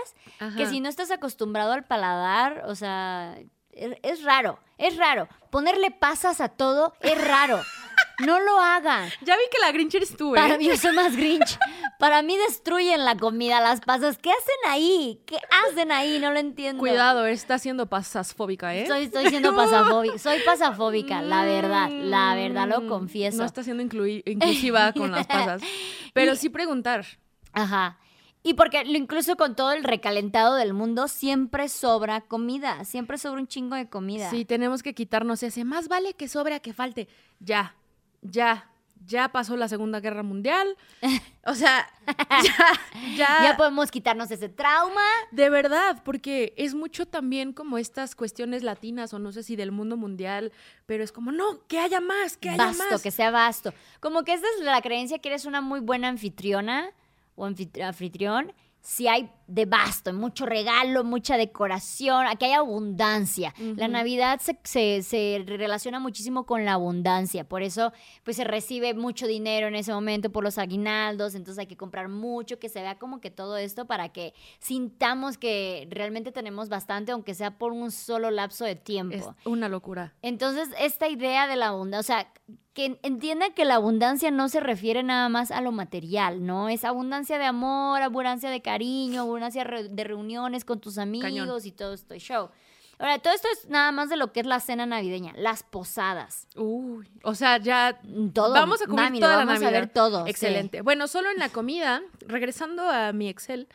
que 0.56 0.68
si 0.68 0.80
no 0.80 0.88
estás 0.88 1.12
acostumbrado 1.12 1.74
al 1.74 1.84
paladar, 1.84 2.64
o 2.66 2.76
sea, 2.76 3.38
es, 3.72 3.98
es 4.04 4.24
raro, 4.24 4.58
es 4.78 4.96
raro. 4.96 5.28
Ponerle 5.50 5.92
pasas 5.92 6.40
a 6.40 6.48
todo 6.48 6.94
es 7.02 7.28
raro. 7.28 7.60
No 8.26 8.40
lo 8.40 8.60
hagan. 8.60 9.10
Ya 9.22 9.36
vi 9.36 9.44
que 9.52 9.60
la 9.60 9.72
Grinch 9.72 9.96
eres 9.96 10.16
tú, 10.16 10.34
¿eh? 10.36 10.40
Para 10.40 10.58
mí, 10.58 10.66
yo 10.68 10.78
soy 10.78 10.94
más 10.96 11.16
Grinch. 11.16 11.58
Para 12.00 12.22
mí 12.22 12.36
destruyen 12.38 13.06
la 13.06 13.16
comida, 13.18 13.60
las 13.62 13.82
pasas. 13.82 14.18
¿Qué 14.18 14.32
hacen 14.32 14.56
ahí? 14.72 15.22
¿Qué 15.26 15.38
hacen 15.70 15.92
ahí? 15.92 16.20
No 16.20 16.32
lo 16.32 16.40
entiendo. 16.40 16.80
Cuidado, 16.80 17.26
está 17.26 17.60
siendo 17.60 17.88
pasasfóbica, 17.88 18.76
¿eh? 18.76 18.88
Soy, 18.88 19.04
estoy 19.04 19.28
siendo 19.28 19.56
pasafóbica. 19.56 20.18
Soy 20.18 20.40
pasafóbica, 20.46 21.22
la 21.22 21.44
verdad. 21.46 21.90
La 21.92 22.36
verdad, 22.36 22.68
lo 22.68 22.82
Mm, 22.82 22.88
confieso. 22.88 23.38
No 23.38 23.46
está 23.46 23.64
siendo 23.64 23.84
inclusiva 23.84 24.94
con 24.94 25.12
las 25.12 25.28
pasas. 25.28 25.62
Pero 26.14 26.36
sí 26.36 26.50
preguntar. 26.50 27.06
Ajá. 27.54 27.98
Y 28.44 28.56
porque 28.56 28.84
lo- 28.86 28.98
incluso 28.98 29.36
con 29.36 29.56
todo 29.56 29.72
el 29.72 29.84
recalentado 29.84 30.56
del 30.56 30.74
mundo, 30.74 31.08
siempre 31.08 31.70
sobra 31.70 32.22
comida. 32.22 32.84
Siempre 32.86 33.20
sobra 33.20 33.40
un 33.40 33.48
chingo 33.48 33.76
de 33.76 33.88
comida. 33.88 34.32
Sí, 34.32 34.46
tenemos 34.46 34.82
que 34.82 34.96
quitarnos 34.96 35.44
ese. 35.44 35.64
Más 35.64 35.88
vale 35.88 36.14
que 36.14 36.28
sobre 36.28 36.56
a 36.56 36.60
que 36.60 36.74
falte. 36.74 37.08
Ya, 37.40 37.76
ya, 38.22 38.70
ya 39.06 39.30
pasó 39.30 39.58
la 39.58 39.68
Segunda 39.68 40.00
Guerra 40.00 40.24
Mundial. 40.24 40.78
O 41.44 41.56
sea, 41.56 41.88
ya, 42.30 43.16
ya. 43.18 43.38
Ya 43.42 43.58
podemos 43.58 43.90
quitarnos 43.90 44.30
ese 44.30 44.48
trauma. 44.48 45.02
De 45.32 45.50
verdad, 45.50 46.04
porque 46.06 46.54
es 46.56 46.76
mucho 46.76 47.08
también 47.08 47.52
como 47.52 47.80
estas 47.80 48.14
cuestiones 48.14 48.62
latinas 48.62 49.12
o 49.16 49.18
no 49.18 49.32
sé 49.32 49.42
si 49.42 49.56
del 49.56 49.72
mundo 49.72 49.98
mundial, 49.98 50.52
pero 50.86 51.04
es 51.04 51.12
como, 51.12 51.32
no, 51.32 51.66
que 51.68 51.80
haya 51.80 52.00
más, 52.00 52.38
que 52.38 52.50
haya 52.52 52.72
más. 52.74 53.02
que 53.02 53.10
sea 53.10 53.32
vasto. 53.32 53.74
Como 54.02 54.24
que 54.24 54.34
esta 54.34 54.46
es 54.56 54.64
la 54.64 54.80
creencia 54.84 55.18
que 55.18 55.30
eres 55.30 55.46
una 55.46 55.62
muy 55.62 55.80
buena 55.80 56.10
anfitriona 56.10 56.92
o 57.34 57.48
anfitri- 57.48 57.82
anfitrión. 57.82 58.54
Si 58.84 59.08
hay 59.08 59.30
de 59.48 59.66
vasto, 59.66 60.12
mucho 60.14 60.46
regalo, 60.46 61.04
mucha 61.04 61.38
decoración, 61.38 62.26
que 62.40 62.46
hay 62.46 62.54
abundancia. 62.54 63.54
La. 63.76 63.88
Navidad 63.88 64.40
se, 64.40 64.58
se- 64.64 65.04
se 65.04 65.44
relaciona 65.46 66.00
muchísimo 66.00 66.46
con 66.46 66.66
la 66.66 66.74
abundancia, 66.74 67.44
por 67.48 67.62
eso 67.62 67.92
pues 68.24 68.38
se 68.38 68.44
recibe 68.44 68.94
mucho 68.94 69.28
dinero 69.28 69.68
en 69.68 69.76
ese 69.76 69.94
momento 69.94 70.32
por 70.32 70.44
los 70.44 70.58
aguinaldos, 70.58 71.36
entonces 71.36 71.60
hay 71.60 71.68
que 71.68 71.78
comprar 71.78 72.08
mucho, 72.08 72.58
que 72.60 72.70
se 72.70 72.82
vea 72.82 72.98
como 72.98 73.20
que 73.22 73.30
todo 73.30 73.58
esto 73.58 73.86
para 73.86 74.10
que 74.10 74.34
sintamos 74.60 75.38
que 75.38 75.88
realmente 75.92 76.32
tenemos 76.32 76.70
bastante, 76.70 77.12
aunque 77.12 77.34
sea 77.36 77.58
por 77.58 77.74
un 77.74 77.92
solo 77.92 78.32
lapso 78.32 78.66
de 78.66 78.76
tiempo. 78.76 79.16
Es 79.16 79.26
una 79.46 79.70
locura. 79.70 80.14
Entonces, 80.22 80.70
esta 80.80 81.08
idea 81.10 81.46
de 81.48 81.56
la 81.58 81.68
abundancia, 81.68 82.16
o 82.16 82.24
sea, 82.24 82.34
que 82.74 82.98
entienda 83.04 83.50
que 83.54 83.66
la 83.66 83.76
abundancia 83.76 84.32
no 84.32 84.48
se 84.48 84.60
refiere 84.62 85.04
nada 85.04 85.28
más 85.30 85.52
a 85.52 85.60
lo 85.62 85.72
material, 85.72 86.46
¿no? 86.46 86.70
Es 86.70 86.86
abundancia 86.86 87.38
de 87.38 87.46
amor, 87.46 88.02
abundancia 88.02 88.50
de 88.50 88.62
cariño, 88.62 89.22
abundancia 89.22 89.64
de 89.66 90.04
reuniones 90.04 90.64
con 90.64 90.80
tus 90.80 90.98
amigos 90.98 91.26
Cañón. 91.30 91.50
y 91.64 91.72
todo 91.72 91.94
esto 91.94 92.16
show. 92.18 92.50
Ahora, 92.98 93.18
todo 93.20 93.34
esto 93.34 93.48
es 93.52 93.68
nada 93.68 93.92
más 93.92 94.10
de 94.10 94.16
lo 94.16 94.32
que 94.32 94.42
es 94.42 94.46
la 94.46 94.60
cena 94.60 94.86
navideña, 94.86 95.34
las 95.36 95.64
posadas. 95.64 96.48
Uy, 96.56 97.10
o 97.24 97.34
sea, 97.34 97.58
ya 97.58 98.00
Todo. 98.32 98.54
vamos 98.54 98.80
a 98.82 98.88
mami, 98.88 99.20
toda 99.20 99.32
la 99.32 99.38
vamos 99.40 99.56
a 99.56 99.64
Navidad. 99.66 99.72
ver 99.82 99.90
todo. 99.90 100.24
sí. 100.26 100.30
Excelente. 100.30 100.82
Bueno, 100.82 101.08
solo 101.08 101.32
en 101.32 101.40
la 101.40 101.50
comida, 101.50 102.02
regresando 102.28 102.88
a 102.88 103.12
mi 103.12 103.28
Excel, 103.28 103.68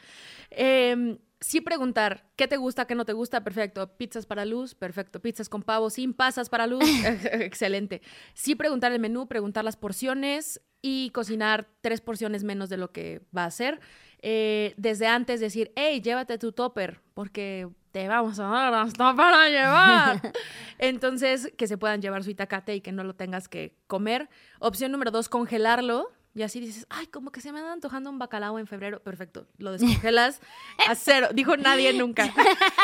eh, 0.53 1.18
sí 1.41 1.61
preguntar, 1.61 2.30
¿qué 2.37 2.49
te 2.49 2.57
gusta, 2.57 2.87
qué 2.87 2.95
no 2.95 3.05
te 3.05 3.12
gusta? 3.12 3.45
Perfecto. 3.45 3.97
Pizzas 3.97 4.26
para 4.26 4.45
luz, 4.45 4.74
perfecto. 4.74 5.20
Pizzas 5.20 5.49
con 5.49 5.62
pavo, 5.62 5.91
sin 5.91 6.14
pasas 6.14 6.49
para 6.49 6.66
luz, 6.66 6.82
excelente. 7.32 8.03
Sí 8.34 8.55
preguntar 8.55 8.93
el 8.93 9.01
menú, 9.01 9.26
preguntar 9.26 9.64
las 9.64 9.76
porciones 9.76 10.61
y 10.82 11.11
cocinar 11.11 11.68
tres 11.80 12.01
porciones 12.01 12.45
menos 12.45 12.68
de 12.68 12.76
lo 12.76 12.93
que 12.93 13.22
va 13.37 13.45
a 13.45 13.51
ser. 13.51 13.80
Eh, 14.20 14.74
desde 14.76 15.07
antes 15.07 15.41
decir, 15.41 15.72
hey, 15.76 16.01
llévate 16.01 16.39
tu 16.39 16.53
topper, 16.53 17.01
porque 17.14 17.68
te 17.93 18.09
vamos 18.09 18.39
a 18.39 18.45
dar 18.45 18.74
hasta 18.74 19.14
para 19.14 19.49
llevar. 19.49 20.32
Entonces, 20.78 21.53
que 21.57 21.66
se 21.66 21.78
puedan 21.78 22.03
llevar 22.03 22.24
su 22.24 22.30
itacate 22.30 22.74
y 22.74 22.80
que 22.80 22.93
no 22.93 23.05
lo 23.05 23.14
tengas 23.14 23.49
que 23.49 23.74
comer. 23.87 24.28
Opción 24.59 24.93
número 24.93 25.11
dos, 25.11 25.28
congelarlo. 25.28 26.11
Y 26.37 26.43
así 26.43 26.61
dices, 26.61 26.87
ay, 26.91 27.07
como 27.07 27.32
que 27.32 27.41
se 27.41 27.51
me 27.51 27.61
anda 27.61 27.72
antojando 27.72 28.11
un 28.11 28.18
bacalao 28.18 28.59
en 28.59 28.66
febrero. 28.66 29.03
Perfecto, 29.03 29.47
lo 29.57 29.72
descongelas 29.72 30.43
a 30.87 30.95
cero. 30.95 31.28
Dijo 31.32 31.57
nadie 31.57 31.95
nunca. 31.95 32.30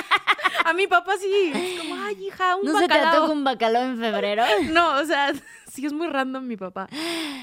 a 0.64 0.72
mi 0.72 0.86
papá 0.86 1.18
sí. 1.18 1.52
Es 1.54 1.78
como, 1.80 1.94
ay, 1.96 2.28
hija, 2.28 2.56
un 2.56 2.64
¿No 2.64 2.72
se 2.72 2.86
te 2.88 2.94
bacalao. 2.94 3.12
antoja 3.12 3.32
un 3.32 3.44
bacalao 3.44 3.82
en 3.82 3.98
febrero? 3.98 4.42
No, 4.72 4.96
o 4.98 5.04
sea, 5.04 5.34
sí 5.70 5.84
es 5.84 5.92
muy 5.92 6.06
random 6.08 6.46
mi 6.46 6.56
papá. 6.56 6.88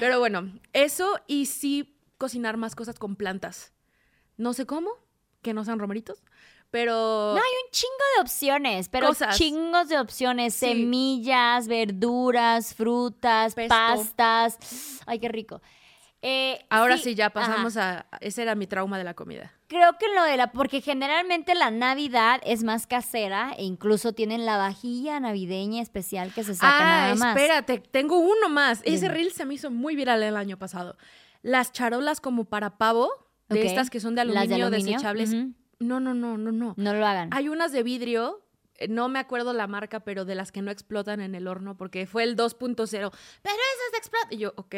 Pero 0.00 0.18
bueno, 0.18 0.52
eso 0.72 1.16
y 1.28 1.46
sí 1.46 1.96
cocinar 2.18 2.56
más 2.56 2.74
cosas 2.74 2.98
con 2.98 3.14
plantas. 3.14 3.72
No 4.36 4.52
sé 4.52 4.66
cómo, 4.66 4.90
que 5.42 5.54
no 5.54 5.64
sean 5.64 5.78
romeritos, 5.78 6.24
pero 6.72 6.92
No, 6.92 7.36
hay 7.36 7.52
un 7.66 7.70
chingo 7.70 8.04
de 8.16 8.22
opciones, 8.22 8.88
pero 8.88 9.06
Cosas. 9.06 9.36
chingos 9.38 9.88
de 9.88 10.00
opciones. 10.00 10.54
Sí. 10.54 10.66
Semillas, 10.66 11.68
verduras, 11.68 12.74
frutas, 12.74 13.54
Pesto. 13.54 13.68
pastas. 13.74 14.58
Ay, 15.06 15.20
qué 15.20 15.28
rico. 15.28 15.62
Eh, 16.22 16.58
ahora 16.68 16.98
sí, 16.98 17.14
ya 17.14 17.26
ajá. 17.26 17.34
pasamos 17.34 17.76
a... 17.76 18.06
Ese 18.20 18.42
era 18.42 18.54
mi 18.54 18.66
trauma 18.66 18.98
de 18.98 19.04
la 19.04 19.14
comida. 19.14 19.52
Creo 19.68 19.96
que 19.98 20.06
lo 20.14 20.22
de 20.24 20.36
la, 20.36 20.52
porque 20.52 20.82
generalmente 20.82 21.54
la 21.54 21.70
Navidad 21.70 22.40
es 22.44 22.62
más 22.62 22.86
casera 22.86 23.52
e 23.56 23.64
incluso 23.64 24.12
tienen 24.12 24.44
la 24.44 24.58
vajilla 24.58 25.18
navideña 25.18 25.80
especial 25.80 26.32
que 26.34 26.44
se 26.44 26.54
saca 26.54 26.76
ah, 26.76 26.84
nada 26.84 27.14
más. 27.14 27.36
espérate, 27.36 27.78
tengo 27.78 28.18
uno 28.18 28.50
más. 28.50 28.82
Ese 28.84 29.08
reel 29.08 29.32
se 29.32 29.46
me 29.46 29.54
hizo 29.54 29.70
muy 29.70 29.96
viral 29.96 30.22
el 30.22 30.36
año 30.36 30.58
pasado. 30.58 30.96
Las 31.42 31.72
charolas 31.72 32.20
como 32.20 32.44
para 32.44 32.76
pavo, 32.76 33.10
de 33.48 33.64
estas 33.64 33.88
que 33.88 34.00
son 34.00 34.14
de 34.14 34.20
aluminio, 34.20 34.48
de 34.48 34.62
aluminio, 34.62 34.92
desechables. 34.92 35.32
No, 35.78 36.00
no, 36.00 36.12
no, 36.12 36.36
no, 36.36 36.52
no. 36.52 36.74
No 36.76 36.94
lo 36.94 37.06
hagan. 37.06 37.30
Hay 37.32 37.48
unas 37.48 37.72
de 37.72 37.82
vidrio, 37.82 38.44
eh, 38.74 38.88
no 38.88 39.08
me 39.08 39.18
acuerdo 39.18 39.54
la 39.54 39.66
marca, 39.66 40.00
pero 40.00 40.26
de 40.26 40.34
las 40.34 40.52
que 40.52 40.60
no 40.60 40.70
explotan 40.70 41.22
en 41.22 41.34
el 41.34 41.48
horno, 41.48 41.78
porque 41.78 42.06
fue 42.06 42.24
el 42.24 42.36
2.0. 42.36 42.76
Pero 42.86 43.08
esas 43.08 43.98
explotan. 43.98 44.32
Y 44.32 44.36
yo, 44.36 44.52
ok. 44.56 44.74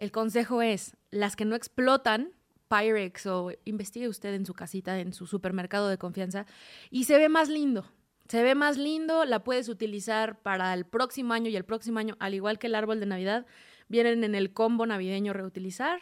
El 0.00 0.12
consejo 0.12 0.62
es, 0.62 0.96
las 1.10 1.36
que 1.36 1.44
no 1.44 1.54
explotan, 1.54 2.32
Pyrex 2.68 3.26
o 3.26 3.52
investigue 3.66 4.08
usted 4.08 4.32
en 4.32 4.46
su 4.46 4.54
casita, 4.54 4.98
en 4.98 5.12
su 5.12 5.26
supermercado 5.26 5.90
de 5.90 5.98
confianza, 5.98 6.46
y 6.90 7.04
se 7.04 7.18
ve 7.18 7.28
más 7.28 7.50
lindo. 7.50 7.84
Se 8.26 8.42
ve 8.42 8.54
más 8.54 8.78
lindo, 8.78 9.26
la 9.26 9.44
puedes 9.44 9.68
utilizar 9.68 10.40
para 10.40 10.72
el 10.72 10.86
próximo 10.86 11.34
año 11.34 11.50
y 11.50 11.56
el 11.56 11.66
próximo 11.66 11.98
año, 11.98 12.16
al 12.18 12.32
igual 12.32 12.58
que 12.58 12.68
el 12.68 12.76
árbol 12.76 12.98
de 12.98 13.04
Navidad, 13.04 13.44
vienen 13.88 14.24
en 14.24 14.34
el 14.34 14.54
combo 14.54 14.86
navideño 14.86 15.34
reutilizar 15.34 16.00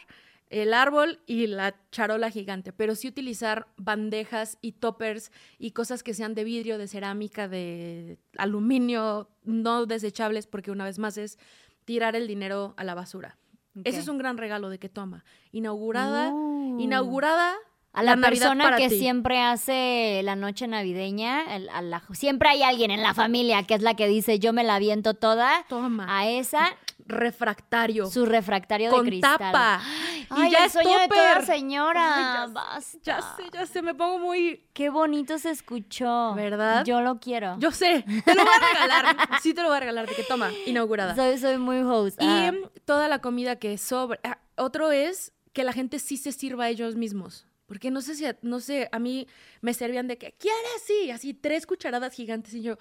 el 0.49 0.73
árbol 0.73 1.19
y 1.25 1.47
la 1.47 1.75
charola 1.91 2.29
gigante, 2.29 2.71
pero 2.71 2.95
sí 2.95 3.09
utilizar 3.09 3.67
bandejas 3.75 4.57
y 4.61 4.71
toppers 4.71 5.29
y 5.57 5.71
cosas 5.71 6.03
que 6.03 6.13
sean 6.13 6.35
de 6.35 6.45
vidrio, 6.45 6.77
de 6.77 6.87
cerámica, 6.87 7.49
de 7.49 8.17
aluminio, 8.37 9.29
no 9.43 9.85
desechables, 9.85 10.47
porque 10.47 10.71
una 10.71 10.85
vez 10.85 10.99
más 10.99 11.17
es 11.17 11.37
tirar 11.83 12.15
el 12.15 12.27
dinero 12.27 12.75
a 12.77 12.85
la 12.85 12.95
basura. 12.95 13.37
Ese 13.85 13.99
es 13.99 14.07
un 14.07 14.17
gran 14.17 14.37
regalo 14.37 14.69
de 14.69 14.79
que 14.79 14.89
toma. 14.89 15.23
Inaugurada, 15.51 16.29
Uh. 16.33 16.79
inaugurada 16.79 17.53
A 17.93 18.03
la, 18.03 18.15
persona 18.17 18.75
que 18.77 18.89
ti. 18.89 18.99
siempre 18.99 19.41
hace 19.41 20.21
la 20.23 20.35
noche 20.35 20.67
navideña, 20.67 21.55
el- 21.55 21.69
a 21.69 21.81
la- 21.81 22.03
siempre 22.13 22.49
hay 22.49 22.63
alguien 22.63 22.91
en 22.91 23.01
la 23.01 23.13
familia 23.13 23.63
que 23.63 23.73
es 23.73 23.81
la 23.81 23.95
que 23.95 24.07
dice 24.07 24.39
yo 24.39 24.53
me 24.53 24.63
la 24.63 24.75
aviento 24.75 25.13
toda. 25.15 25.65
Toma. 25.69 26.05
A 26.09 26.27
esa, 26.29 26.69
refractario. 27.09 28.05
su 28.07 28.25
refractario 28.25 28.89
de 28.89 28.95
con 28.95 29.05
cristal. 29.05 29.37
tapa. 29.37 29.81
Ay, 30.31 30.47
y 30.47 30.51
ya 30.51 30.59
el 30.59 30.65
es 30.65 30.71
sueño 30.73 30.97
de 30.99 31.07
toda 31.07 31.41
señora. 31.41 32.15
Ay, 32.15 32.47
ya 32.47 32.53
Basta. 32.53 32.97
Ya 33.03 33.21
sé, 33.21 33.43
ya 33.51 33.65
sé, 33.65 33.81
me 33.81 33.93
pongo 33.95 34.19
muy... 34.19 34.63
Qué 34.73 34.89
bonito 34.89 35.37
se 35.39 35.49
escuchó. 35.49 36.33
¿Verdad? 36.35 36.85
Yo 36.85 37.01
lo 37.01 37.19
quiero. 37.19 37.57
Yo 37.59 37.71
sé, 37.71 38.05
te 38.23 38.35
lo 38.35 38.43
voy 38.43 38.53
a 38.53 38.73
regalar. 38.73 39.17
Sí 39.41 39.53
te 39.53 39.61
lo 39.61 39.69
voy 39.69 39.77
a 39.77 39.79
regalar, 39.81 40.07
de 40.07 40.15
que 40.15 40.23
toma, 40.23 40.51
inaugurada. 40.65 41.15
soy, 41.15 41.37
soy 41.37 41.57
muy 41.57 41.79
host. 41.81 42.21
Y 42.21 42.25
Ah. 42.27 42.53
toda 42.85 43.07
la 43.07 43.19
comida 43.19 43.55
que 43.57 43.77
sobra. 43.77 44.19
ah, 44.23 44.37
otro 44.57 44.91
es 44.91 45.33
que 45.53 45.63
la 45.63 45.73
gente 45.73 45.97
sí 45.99 46.15
se 46.17 46.31
sirva 46.31 46.65
a 46.65 46.69
ellos 46.69 46.95
mismos. 46.95 47.45
Porque 47.69 47.91
no 47.91 48.01
sé 48.01 48.15
si, 48.15 48.25
a- 48.25 48.37
no 48.41 48.59
sé, 48.59 48.89
a 48.91 48.97
mí 48.99 49.27
me 49.61 49.73
servían 49.75 50.07
de 50.07 50.17
que, 50.17 50.33
¿quieres? 50.33 50.81
Sí, 50.85 51.11
así 51.11 51.33
tres 51.35 51.65
cucharadas 51.67 52.13
gigantes 52.13 52.53
y 52.55 52.61
yo, 52.63 52.77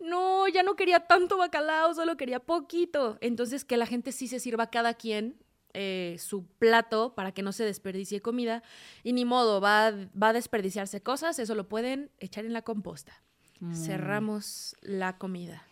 no, 0.00 0.48
ya 0.48 0.62
no 0.64 0.74
quería 0.74 1.00
tanto 1.06 1.38
bacalao, 1.38 1.94
solo 1.94 2.16
quería 2.16 2.40
poquito. 2.40 3.16
Entonces, 3.20 3.64
que 3.64 3.76
la 3.76 3.86
gente 3.86 4.10
sí 4.12 4.26
se 4.28 4.40
sirva 4.40 4.70
cada 4.70 4.94
quien 4.94 5.36
eh, 5.72 6.16
su 6.18 6.46
plato 6.46 7.14
para 7.14 7.32
que 7.32 7.42
no 7.42 7.52
se 7.52 7.64
desperdicie 7.64 8.20
comida. 8.20 8.62
Y 9.04 9.12
ni 9.12 9.24
modo, 9.24 9.60
va, 9.60 9.92
va 10.20 10.28
a 10.28 10.32
desperdiciarse 10.32 11.00
cosas, 11.00 11.38
eso 11.38 11.54
lo 11.54 11.68
pueden 11.68 12.10
echar 12.18 12.44
en 12.44 12.52
la 12.52 12.62
composta. 12.62 13.22
Mm. 13.60 13.74
Cerramos 13.74 14.76
la 14.82 15.16
comida. 15.16 15.64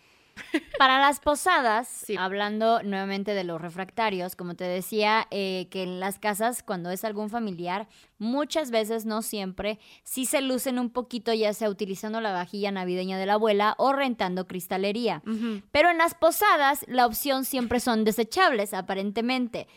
Para 0.79 0.99
las 0.99 1.21
posadas, 1.21 1.87
Sí. 1.89 2.17
hablando 2.19 2.83
nuevamente 2.83 3.35
de 3.35 3.45
los 3.45 3.61
refractarios, 3.61 4.35
como 4.37 4.55
te 4.55 4.65
decía, 4.65 5.27
eh, 5.31 5.69
que 5.71 5.83
en 5.85 6.01
las 6.01 6.19
casas, 6.19 6.63
cuando 6.63 6.91
es 6.91 7.05
algún 7.05 7.31
familiar, 7.31 7.89
muchas 8.19 8.71
veces, 8.71 9.05
no 9.07 9.23
siempre, 9.23 9.79
sí 10.05 10.27
se 10.27 10.41
lucen 10.41 10.79
un 10.79 10.91
poquito, 10.91 11.33
ya 11.33 11.53
sea 11.53 11.69
utilizando 11.71 12.21
la 12.21 12.33
vajilla 12.33 12.71
navideña 12.73 13.19
de 13.19 13.27
la 13.27 13.35
abuela 13.35 13.75
o 13.79 13.93
rentando 13.93 14.47
cristalería. 14.47 15.23
Pero 15.71 15.91
en 15.91 15.99
las 15.99 16.15
posadas, 16.15 16.85
la 16.89 17.07
opción 17.07 17.45
siempre 17.45 17.79
son 17.81 18.05
desechables, 18.05 18.75
aparentemente. 18.75 19.69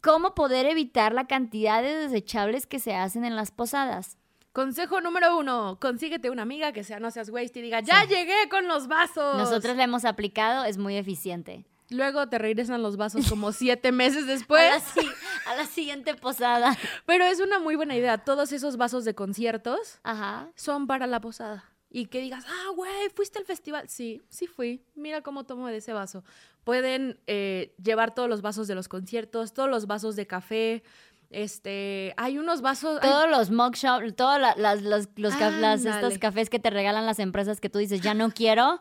¿Cómo 0.00 0.34
poder 0.34 0.66
evitar 0.66 1.14
la 1.14 1.26
cantidad 1.26 1.82
de 1.82 1.94
desechables 1.96 2.66
que 2.66 2.78
se 2.78 2.94
hacen 2.94 3.24
en 3.24 3.36
las 3.36 3.50
posadas? 3.50 4.18
Consejo 4.54 5.00
número 5.00 5.36
uno, 5.36 5.78
consíguete 5.80 6.30
una 6.30 6.42
amiga 6.42 6.72
que 6.72 6.84
sea 6.84 7.00
no 7.00 7.10
seas 7.10 7.28
waste 7.28 7.58
y 7.58 7.62
diga, 7.62 7.80
ya 7.80 8.04
llegué 8.04 8.48
con 8.48 8.68
los 8.68 8.86
vasos. 8.86 9.36
Nosotros 9.36 9.76
la 9.76 9.82
hemos 9.82 10.04
aplicado, 10.04 10.64
es 10.64 10.78
muy 10.78 10.96
eficiente. 10.96 11.66
Luego 11.90 12.28
te 12.28 12.38
regresan 12.38 12.80
los 12.80 12.96
vasos 12.96 13.28
como 13.28 13.50
siete 13.52 13.90
meses 13.90 14.22
A 14.22 14.26
la, 14.26 14.32
después. 14.32 14.82
si- 14.94 15.10
a 15.48 15.56
la 15.56 15.66
siguiente 15.66 16.14
posada. 16.14 16.78
Pero 17.04 17.24
es 17.24 17.40
una 17.40 17.58
muy 17.58 17.74
buena 17.74 17.96
idea. 17.96 18.18
Todos 18.18 18.52
esos 18.52 18.76
vasos 18.76 19.04
de 19.04 19.16
conciertos 19.16 19.98
Ajá. 20.04 20.48
son 20.54 20.86
para 20.86 21.08
la 21.08 21.20
posada. 21.20 21.64
Y 21.90 22.06
que 22.06 22.20
digas, 22.20 22.44
ah, 22.48 22.70
güey, 22.76 23.08
¿fuiste 23.14 23.40
al 23.40 23.44
festival? 23.44 23.88
Sí, 23.88 24.22
sí 24.28 24.46
fui. 24.46 24.84
Mira 24.94 25.22
cómo 25.22 25.44
tomo 25.44 25.66
de 25.66 25.78
ese 25.78 25.92
vaso. 25.92 26.22
Pueden 26.62 27.20
eh, 27.26 27.74
llevar 27.82 28.14
todos 28.14 28.28
los 28.28 28.40
vasos 28.40 28.68
de 28.68 28.74
los 28.76 28.86
conciertos, 28.88 29.52
todos 29.52 29.68
los 29.68 29.86
vasos 29.88 30.14
de 30.16 30.26
café. 30.28 30.82
Este, 31.34 32.14
hay 32.16 32.38
unos 32.38 32.60
vasos... 32.62 32.98
hay- 33.02 33.10
Todos 33.10 33.28
los 33.30 33.50
mug 33.50 33.74
shop, 33.74 34.14
todas 34.16 34.40
la- 34.40 34.54
las, 34.56 34.82
los, 34.82 35.08
los 35.16 35.34
ca- 35.34 35.50
las- 35.50 35.84
estos 35.84 36.18
cafés 36.18 36.48
que 36.50 36.58
te 36.58 36.70
regalan 36.70 37.06
las 37.06 37.18
empresas 37.18 37.60
que 37.60 37.68
tú 37.68 37.78
dices, 37.78 38.00
ya 38.00 38.14
no 38.14 38.30
quiero, 38.30 38.78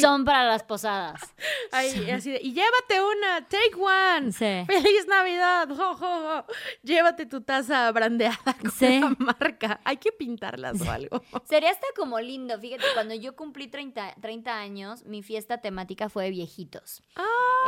Son 0.00 0.24
para 0.24 0.44
las 0.46 0.62
posadas. 0.62 1.20
hay 1.72 2.10
así 2.10 2.30
de, 2.30 2.40
y 2.42 2.52
llévate 2.52 3.00
una, 3.00 3.46
take 3.48 3.74
one. 3.76 4.32
Sí. 4.32 4.64
¡Feliz 4.66 5.06
Navidad! 5.08 5.68
¡Jo, 5.68 5.94
jo, 5.94 5.96
jo! 5.98 6.44
Llévate 6.82 7.26
tu 7.26 7.40
taza 7.42 7.90
brandeada 7.92 8.38
con 8.60 8.70
Sí. 8.70 9.00
la 9.00 9.14
marca. 9.18 9.80
Hay 9.84 9.96
que 9.98 10.12
pintarlas 10.12 10.80
o 10.80 10.90
algo. 10.90 11.22
Sería 11.48 11.70
hasta 11.70 11.86
como 11.96 12.20
lindo. 12.20 12.58
Fíjate, 12.58 12.84
cuando 12.94 13.14
yo 13.14 13.36
cumplí 13.36 13.68
30, 13.68 14.16
30 14.20 14.58
años, 14.58 15.04
mi 15.04 15.22
fiesta 15.22 15.58
temática 15.58 16.08
fue 16.08 16.24
de 16.24 16.30
viejitos. 16.30 17.02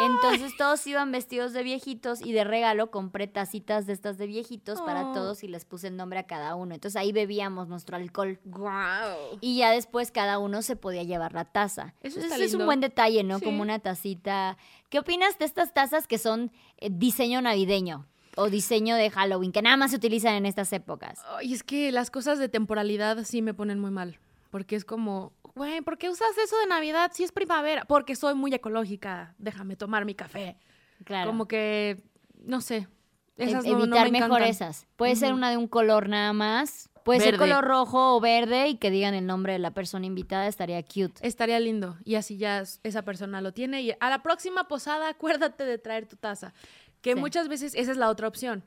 Entonces 0.00 0.56
todos 0.56 0.84
iban 0.86 1.12
vestidos 1.12 1.52
de 1.52 1.62
viejitos 1.62 2.20
y 2.20 2.32
de 2.32 2.42
regalo 2.44 2.90
compré 2.90 3.26
tacitas 3.28 3.86
de 3.86 3.92
estas 3.92 4.18
de 4.18 4.26
viejitos 4.26 4.80
para 4.80 5.04
Oh. 5.04 5.12
todos 5.12 5.44
y 5.44 5.48
les 5.48 5.64
puse 5.64 5.88
el 5.88 5.96
nombre 5.96 6.18
a 6.18 6.26
cada 6.26 6.54
uno. 6.54 6.74
Entonces 6.74 6.96
ahí 6.96 7.12
bebíamos 7.12 7.68
nuestro 7.68 7.96
alcohol. 7.96 8.40
¡Guau! 8.44 9.38
Y 9.40 9.58
ya 9.58 9.70
después 9.70 10.10
cada 10.10 10.38
uno 10.38 10.62
se 10.62 10.76
podía 10.76 11.02
llevar 11.02 11.32
la 11.34 11.44
taza. 11.44 11.83
Eso 12.02 12.20
Entonces, 12.20 12.40
es 12.48 12.54
un 12.54 12.64
buen 12.66 12.80
detalle, 12.80 13.22
¿no? 13.24 13.38
Sí. 13.38 13.44
Como 13.44 13.62
una 13.62 13.78
tacita. 13.78 14.56
¿Qué 14.90 14.98
opinas 14.98 15.38
de 15.38 15.44
estas 15.44 15.74
tazas 15.74 16.06
que 16.06 16.18
son 16.18 16.52
eh, 16.78 16.88
diseño 16.90 17.40
navideño? 17.42 18.06
O 18.36 18.50
diseño 18.50 18.96
de 18.96 19.10
Halloween, 19.10 19.52
que 19.52 19.62
nada 19.62 19.76
más 19.76 19.90
se 19.92 19.96
utilizan 19.96 20.34
en 20.34 20.46
estas 20.46 20.72
épocas. 20.72 21.20
Ay, 21.36 21.52
es 21.52 21.62
que 21.62 21.92
las 21.92 22.10
cosas 22.10 22.38
de 22.38 22.48
temporalidad 22.48 23.22
sí 23.24 23.42
me 23.42 23.54
ponen 23.54 23.78
muy 23.78 23.90
mal. 23.92 24.18
Porque 24.50 24.74
es 24.76 24.84
como, 24.84 25.32
güey, 25.54 25.80
¿por 25.82 25.98
qué 25.98 26.10
usas 26.10 26.36
eso 26.42 26.56
de 26.58 26.66
Navidad 26.66 27.10
si 27.14 27.22
es 27.24 27.30
primavera? 27.32 27.84
Porque 27.84 28.16
soy 28.16 28.34
muy 28.34 28.52
ecológica. 28.52 29.34
Déjame 29.38 29.76
tomar 29.76 30.04
mi 30.04 30.14
café. 30.14 30.56
Claro. 31.04 31.30
Como 31.30 31.46
que, 31.46 32.02
no 32.44 32.60
sé. 32.60 32.88
E- 33.36 33.44
Esas 33.46 33.64
no- 33.64 33.72
no 33.78 33.84
evitar 33.84 34.06
me 34.06 34.20
mejor 34.20 34.42
encantan. 34.42 34.48
esas. 34.48 34.86
Puede 34.96 35.16
ser 35.16 35.32
una 35.32 35.50
de 35.50 35.56
un 35.56 35.66
color 35.68 36.08
nada 36.08 36.32
más. 36.32 36.88
Puede 37.04 37.20
ser 37.20 37.32
Verde. 37.38 37.44
color 37.52 37.64
rojo 37.64 38.16
o 38.16 38.20
verde 38.20 38.68
y 38.68 38.76
que 38.78 38.90
digan 38.90 39.14
el 39.14 39.26
nombre 39.26 39.52
de 39.52 39.58
la 39.58 39.72
persona 39.72 40.06
invitada, 40.06 40.46
estaría 40.48 40.82
cute. 40.82 41.14
Estaría 41.20 41.60
lindo. 41.60 41.96
Y 42.04 42.14
así 42.16 42.36
ya 42.38 42.64
esa 42.82 43.02
persona 43.02 43.40
lo 43.40 43.52
tiene. 43.52 43.82
Y 43.82 43.92
a 44.00 44.10
la 44.10 44.22
próxima 44.22 44.66
posada, 44.68 45.08
acuérdate 45.10 45.64
de 45.64 45.78
traer 45.78 46.06
tu 46.06 46.16
taza. 46.16 46.54
Que 47.02 47.12
Sí. 47.12 47.20
muchas 47.20 47.48
veces 47.48 47.74
esa 47.74 47.90
es 47.92 47.98
la 47.98 48.08
otra 48.08 48.26
opción. 48.26 48.64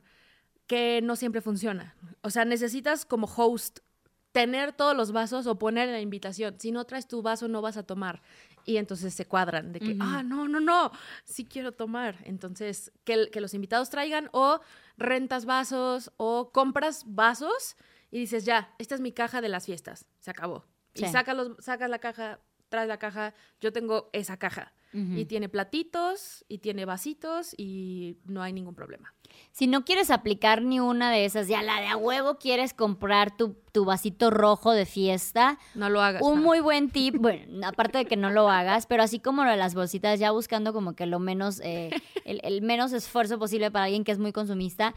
Que 0.66 1.00
no 1.02 1.16
siempre 1.16 1.40
funciona. 1.40 1.94
O 2.22 2.30
sea, 2.30 2.44
necesitas 2.44 3.04
como 3.04 3.26
host 3.26 3.80
tener 4.32 4.72
todos 4.72 4.94
los 4.96 5.10
vasos 5.12 5.46
o 5.46 5.58
poner 5.58 5.88
en 5.88 5.94
la 5.94 6.00
invitación. 6.00 6.54
Si 6.60 6.70
no 6.70 6.84
traes 6.84 7.08
tu 7.08 7.22
vaso, 7.22 7.48
no 7.48 7.60
vas 7.62 7.76
a 7.76 7.82
tomar. 7.82 8.22
y 8.66 8.76
entonces 8.76 9.14
se 9.14 9.24
cuadran 9.24 9.72
de 9.72 9.80
que, 9.80 9.96
ah, 9.98 10.22
no, 10.22 10.46
no, 10.46 10.60
no, 10.60 10.92
sí 11.24 11.46
quiero 11.46 11.72
tomar. 11.72 12.16
Entonces, 12.24 12.92
que, 13.04 13.30
que 13.32 13.40
los 13.40 13.54
invitados 13.54 13.88
traigan 13.88 14.28
o 14.32 14.60
rentas 14.98 15.46
vasos 15.46 16.12
o 16.18 16.50
compras 16.52 17.04
vasos 17.06 17.76
y 18.10 18.18
dices, 18.20 18.44
ya, 18.44 18.74
esta 18.78 18.94
es 18.94 19.00
mi 19.00 19.12
caja 19.12 19.40
de 19.40 19.48
las 19.48 19.66
fiestas, 19.66 20.06
se 20.18 20.30
acabó. 20.30 20.64
Y 20.94 21.04
sacas, 21.06 21.36
los, 21.36 21.52
sacas 21.58 21.90
la 21.90 21.98
caja, 21.98 22.40
traes 22.68 22.88
la 22.88 22.98
caja, 22.98 23.34
yo 23.60 23.72
tengo 23.72 24.10
esa 24.12 24.36
caja. 24.36 24.72
Y 24.90 25.26
tiene 25.26 25.50
platitos 25.50 26.46
y 26.48 26.58
tiene 26.58 26.86
vasitos 26.86 27.54
y 27.58 28.16
no 28.24 28.42
hay 28.42 28.54
ningún 28.54 28.74
problema. 28.74 29.14
Si 29.52 29.66
no 29.66 29.84
quieres 29.84 30.10
aplicar 30.10 30.62
ni 30.62 30.80
una 30.80 31.12
de 31.12 31.26
esas, 31.26 31.46
ya 31.46 31.62
la 31.62 31.78
de 31.82 31.88
a 31.88 31.96
huevo 31.98 32.38
quieres 32.38 32.72
comprar 32.72 33.36
tu, 33.36 33.54
vasito 33.84 34.30
rojo 34.30 34.72
de 34.72 34.86
fiesta. 34.86 35.58
No 35.74 35.90
lo 35.90 36.00
hagas. 36.00 36.22
Un 36.22 36.40
muy 36.40 36.60
buen 36.60 36.88
tip, 36.88 37.16
bueno, 37.20 37.66
aparte 37.66 37.98
de 37.98 38.04
que 38.06 38.16
no 38.16 38.30
lo 38.30 38.48
hagas, 38.48 38.86
pero 38.86 39.02
así 39.02 39.20
como 39.20 39.44
lo 39.44 39.50
de 39.50 39.58
las 39.58 39.74
bolsitas, 39.74 40.18
ya 40.18 40.30
buscando 40.30 40.72
como 40.72 40.94
que 40.94 41.04
lo 41.04 41.18
menos, 41.18 41.60
eh, 41.62 41.90
el 42.24 42.62
menos 42.62 42.94
esfuerzo 42.94 43.38
posible 43.38 43.70
para 43.70 43.84
alguien 43.84 44.04
que 44.04 44.12
es 44.12 44.18
muy 44.18 44.32
consumista 44.32 44.94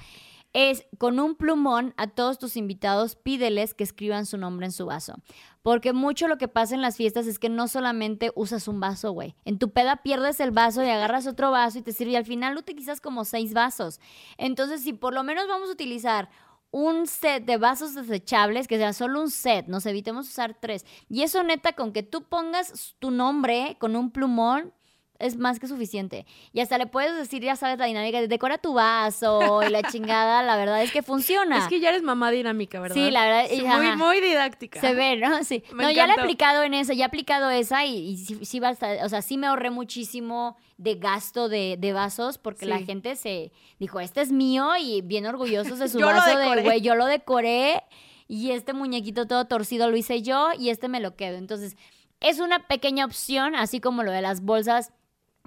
es 0.53 0.85
con 0.97 1.19
un 1.19 1.35
plumón 1.35 1.93
a 1.97 2.07
todos 2.07 2.39
tus 2.39 2.57
invitados 2.57 3.15
pídeles 3.15 3.73
que 3.73 3.83
escriban 3.83 4.25
su 4.25 4.37
nombre 4.37 4.65
en 4.65 4.71
su 4.71 4.85
vaso. 4.85 5.15
Porque 5.61 5.93
mucho 5.93 6.27
lo 6.27 6.37
que 6.37 6.47
pasa 6.47 6.73
en 6.73 6.81
las 6.81 6.97
fiestas 6.97 7.27
es 7.27 7.37
que 7.37 7.49
no 7.49 7.67
solamente 7.67 8.31
usas 8.35 8.67
un 8.67 8.79
vaso, 8.79 9.11
güey. 9.11 9.35
En 9.45 9.59
tu 9.59 9.71
peda 9.71 9.97
pierdes 9.97 10.39
el 10.39 10.51
vaso 10.51 10.83
y 10.83 10.89
agarras 10.89 11.27
otro 11.27 11.51
vaso 11.51 11.79
y 11.79 11.81
te 11.83 11.93
sirve. 11.93 12.11
Y 12.13 12.15
al 12.15 12.25
final 12.25 12.57
utilizas 12.57 12.99
como 12.99 13.25
seis 13.25 13.53
vasos. 13.53 13.99
Entonces, 14.37 14.81
si 14.81 14.93
por 14.93 15.13
lo 15.13 15.23
menos 15.23 15.47
vamos 15.47 15.69
a 15.69 15.73
utilizar 15.73 16.29
un 16.71 17.05
set 17.05 17.45
de 17.45 17.57
vasos 17.57 17.93
desechables, 17.93 18.67
que 18.67 18.77
sea 18.77 18.93
solo 18.93 19.21
un 19.21 19.29
set, 19.29 19.67
nos 19.67 19.85
evitemos 19.85 20.27
usar 20.27 20.57
tres. 20.59 20.85
Y 21.09 21.21
eso 21.21 21.43
neta, 21.43 21.73
con 21.73 21.91
que 21.91 22.01
tú 22.01 22.23
pongas 22.23 22.95
tu 22.99 23.11
nombre 23.11 23.75
con 23.79 23.95
un 23.95 24.09
plumón, 24.09 24.73
es 25.21 25.37
más 25.37 25.59
que 25.59 25.67
suficiente. 25.67 26.25
Y 26.53 26.59
hasta 26.59 26.77
le 26.77 26.87
puedes 26.87 27.15
decir, 27.15 27.41
ya 27.41 27.55
sabes, 27.55 27.77
la 27.79 27.85
dinámica 27.85 28.19
de 28.19 28.27
decora 28.27 28.57
tu 28.57 28.73
vaso 28.73 29.61
y 29.63 29.69
la 29.69 29.83
chingada, 29.83 30.43
la 30.43 30.55
verdad 30.55 30.81
es 30.83 30.91
que 30.91 31.01
funciona. 31.03 31.57
Es 31.57 31.67
que 31.67 31.79
ya 31.79 31.89
eres 31.89 32.03
mamá 32.03 32.31
dinámica, 32.31 32.79
¿verdad? 32.79 32.95
Sí, 32.95 33.11
la 33.11 33.25
verdad. 33.25 33.45
Es 33.49 33.63
muy, 33.63 33.95
muy 33.95 34.21
didáctica. 34.21 34.81
Se 34.81 34.93
ve, 34.93 35.17
¿no? 35.17 35.43
Sí. 35.43 35.63
no, 35.73 35.89
ya 35.91 36.07
le 36.07 36.13
he 36.13 36.19
aplicado 36.19 36.63
en 36.63 36.73
eso, 36.73 36.93
ya 36.93 37.05
he 37.05 37.07
aplicado 37.07 37.49
esa 37.49 37.85
y, 37.85 38.17
sí, 38.17 38.59
va 38.59 38.69
a 38.69 39.05
o 39.05 39.09
sea, 39.09 39.21
sí 39.21 39.37
me 39.37 39.47
ahorré 39.47 39.69
muchísimo 39.69 40.57
de 40.77 40.95
gasto 40.95 41.49
de, 41.49 41.91
vasos 41.93 42.37
porque 42.37 42.65
la 42.65 42.79
gente 42.79 43.15
se 43.15 43.51
dijo, 43.79 43.99
este 43.99 44.21
es 44.21 44.31
mío 44.31 44.71
y 44.79 45.01
bien 45.01 45.25
orgullosos 45.25 45.79
de 45.79 45.89
su 45.89 45.99
vaso 46.01 46.37
de, 46.37 46.63
güey, 46.63 46.81
yo 46.81 46.95
lo 46.95 47.05
decoré 47.05 47.83
y 48.27 48.51
este 48.51 48.73
muñequito 48.73 49.27
todo 49.27 49.45
torcido 49.45 49.89
lo 49.89 49.97
hice 49.97 50.21
yo 50.21 50.51
y 50.57 50.69
este 50.69 50.87
me 50.87 51.01
lo 51.01 51.15
quedo. 51.15 51.37
Entonces, 51.37 51.75
es 52.21 52.39
una 52.39 52.67
pequeña 52.67 53.03
opción, 53.03 53.55
así 53.55 53.81
como 53.81 54.03
lo 54.03 54.11
de 54.11 54.21
las 54.21 54.41
bolsas 54.41 54.93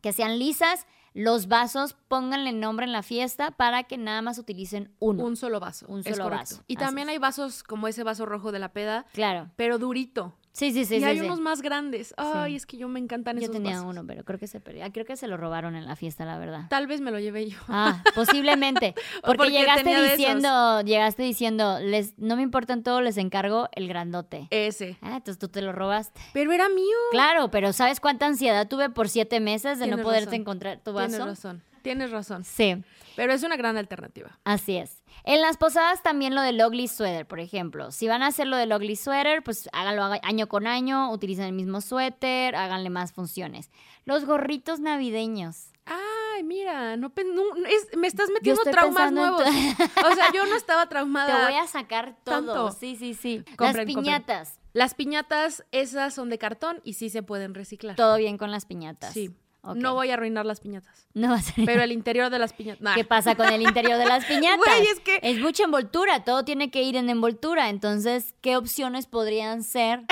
que 0.04 0.12
sean 0.12 0.38
lisas. 0.38 0.86
Los 1.14 1.48
vasos, 1.48 1.96
pónganle 2.08 2.52
nombre 2.52 2.84
en 2.84 2.92
la 2.92 3.02
fiesta 3.02 3.52
para 3.52 3.84
que 3.84 3.96
nada 3.96 4.20
más 4.20 4.36
utilicen 4.36 4.92
uno. 4.98 5.24
Un 5.24 5.34
solo 5.34 5.60
vaso. 5.60 5.86
Un 5.88 6.04
solo 6.04 6.28
vaso. 6.28 6.62
Y 6.66 6.76
también 6.76 7.08
hay 7.08 7.16
vasos 7.16 7.62
como 7.62 7.88
ese 7.88 8.02
vaso 8.02 8.26
rojo 8.26 8.52
de 8.52 8.58
la 8.58 8.74
peda. 8.74 9.06
Claro. 9.14 9.50
Pero 9.56 9.78
durito. 9.78 10.34
Sí, 10.54 10.72
sí, 10.72 10.84
sí. 10.84 10.98
Y 10.98 11.04
hay 11.04 11.18
sí, 11.18 11.24
unos 11.24 11.40
más 11.40 11.62
grandes. 11.62 12.14
Ay, 12.16 12.54
es 12.54 12.64
que 12.64 12.76
yo 12.76 12.86
me 12.86 13.00
encantan 13.00 13.34
yo 13.36 13.42
esos 13.42 13.56
Yo 13.56 13.60
tenía 13.60 13.82
uno, 13.82 14.06
pero 14.06 14.22
creo 14.22 14.38
que 14.38 14.46
se 14.46 14.60
perdió. 14.60 14.84
Ah, 14.84 14.90
creo 14.92 15.04
que 15.04 15.16
se 15.16 15.26
lo 15.26 15.36
robaron 15.36 15.74
en 15.74 15.84
la 15.84 15.96
fiesta, 15.96 16.24
la 16.24 16.38
verdad. 16.38 16.66
Tal 16.70 16.86
vez 16.86 17.00
me 17.00 17.10
lo 17.10 17.18
llevé 17.18 17.50
yo. 17.50 17.58
Ah, 17.66 18.04
posiblemente. 18.14 18.94
Porque, 19.24 19.50
llegaste 19.50 20.10
diciendo, 20.10 20.80
llegaste 20.82 21.24
diciendo, 21.24 21.80
les, 21.80 22.16
no 22.18 22.36
me 22.36 22.42
importan 22.42 22.84
todo, 22.84 23.00
les 23.00 23.16
encargo 23.16 23.68
el 23.72 23.88
grandote. 23.88 24.46
Ese. 24.50 24.96
Ah, 25.02 25.16
entonces 25.16 25.38
tú 25.38 25.48
te 25.48 25.60
lo 25.60 25.72
robaste. 25.72 26.20
Pero 26.32 26.52
era 26.52 26.68
mío. 26.68 26.96
Claro, 27.10 27.50
pero 27.50 27.72
¿sabes 27.72 27.98
cuánta 27.98 28.26
ansiedad 28.26 28.68
tuve 28.68 28.90
por 28.90 29.08
siete 29.08 29.40
meses 29.40 29.80
de 29.80 29.88
no 29.88 29.98
poderte 29.98 30.36
encontrar 30.36 30.78
tu 30.78 30.92
vaso? 30.92 31.08
Tienes 31.08 31.26
razón. 31.26 31.62
Tienes 31.84 32.10
razón. 32.10 32.44
Sí. 32.44 32.82
Pero 33.14 33.34
es 33.34 33.42
una 33.42 33.58
gran 33.58 33.76
alternativa. 33.76 34.38
Así 34.44 34.78
es. 34.78 35.02
En 35.22 35.42
las 35.42 35.58
posadas 35.58 36.02
también 36.02 36.34
lo 36.34 36.40
del 36.40 36.58
ugly 36.64 36.88
sweater, 36.88 37.26
por 37.26 37.40
ejemplo. 37.40 37.90
Si 37.92 38.08
van 38.08 38.22
a 38.22 38.28
hacer 38.28 38.46
lo 38.46 38.56
del 38.56 38.72
ugly 38.72 38.96
sweater, 38.96 39.42
pues 39.42 39.68
háganlo 39.74 40.18
año 40.22 40.48
con 40.48 40.66
año, 40.66 41.12
utilicen 41.12 41.44
el 41.44 41.52
mismo 41.52 41.82
suéter, 41.82 42.56
háganle 42.56 42.88
más 42.88 43.12
funciones. 43.12 43.70
Los 44.06 44.24
gorritos 44.24 44.80
navideños. 44.80 45.72
Ay, 45.84 46.42
mira, 46.42 46.96
no, 46.96 47.12
me 47.98 48.06
estás 48.06 48.30
metiendo 48.30 48.62
traumas 48.62 49.12
nuevos. 49.12 49.42
o 49.42 50.14
sea, 50.14 50.32
yo 50.32 50.46
no 50.46 50.56
estaba 50.56 50.88
traumada. 50.88 51.36
Te 51.36 51.52
voy 51.52 51.60
a 51.60 51.66
sacar 51.66 52.16
todo. 52.24 52.72
Sí, 52.72 52.96
sí, 52.96 53.12
sí. 53.12 53.44
las 53.58 53.76
piñatas. 53.84 54.58
Las 54.72 54.94
piñatas, 54.94 55.66
esas 55.70 56.14
son 56.14 56.30
de 56.30 56.38
cartón 56.38 56.80
y 56.82 56.94
sí 56.94 57.10
se 57.10 57.22
pueden 57.22 57.52
reciclar. 57.52 57.94
Todo 57.94 58.16
bien 58.16 58.38
con 58.38 58.50
las 58.50 58.64
piñatas. 58.64 59.12
Sí. 59.12 59.36
No 59.74 59.94
voy 59.94 60.10
a 60.10 60.14
arruinar 60.14 60.44
las 60.44 60.60
piñatas. 60.60 61.06
No 61.14 61.30
va 61.30 61.36
a 61.36 61.42
ser. 61.42 61.64
Pero 61.64 61.82
el 61.82 61.92
interior 61.92 62.28
de 62.28 62.38
las 62.38 62.52
piñatas. 62.52 62.94
¿Qué 62.94 63.04
pasa 63.04 63.34
con 63.34 63.48
el 63.48 63.62
interior 63.62 63.98
de 63.98 64.04
las 64.04 64.24
piñatas? 64.26 64.58
Güey, 64.58 64.86
es 64.88 65.00
que. 65.00 65.20
Es 65.22 65.38
mucha 65.38 65.64
envoltura, 65.64 66.24
todo 66.24 66.44
tiene 66.44 66.70
que 66.70 66.82
ir 66.82 66.96
en 66.96 67.08
envoltura. 67.08 67.70
Entonces, 67.70 68.34
¿qué 68.40 68.56
opciones 68.56 69.06
podrían 69.06 69.62
ser? 69.62 70.02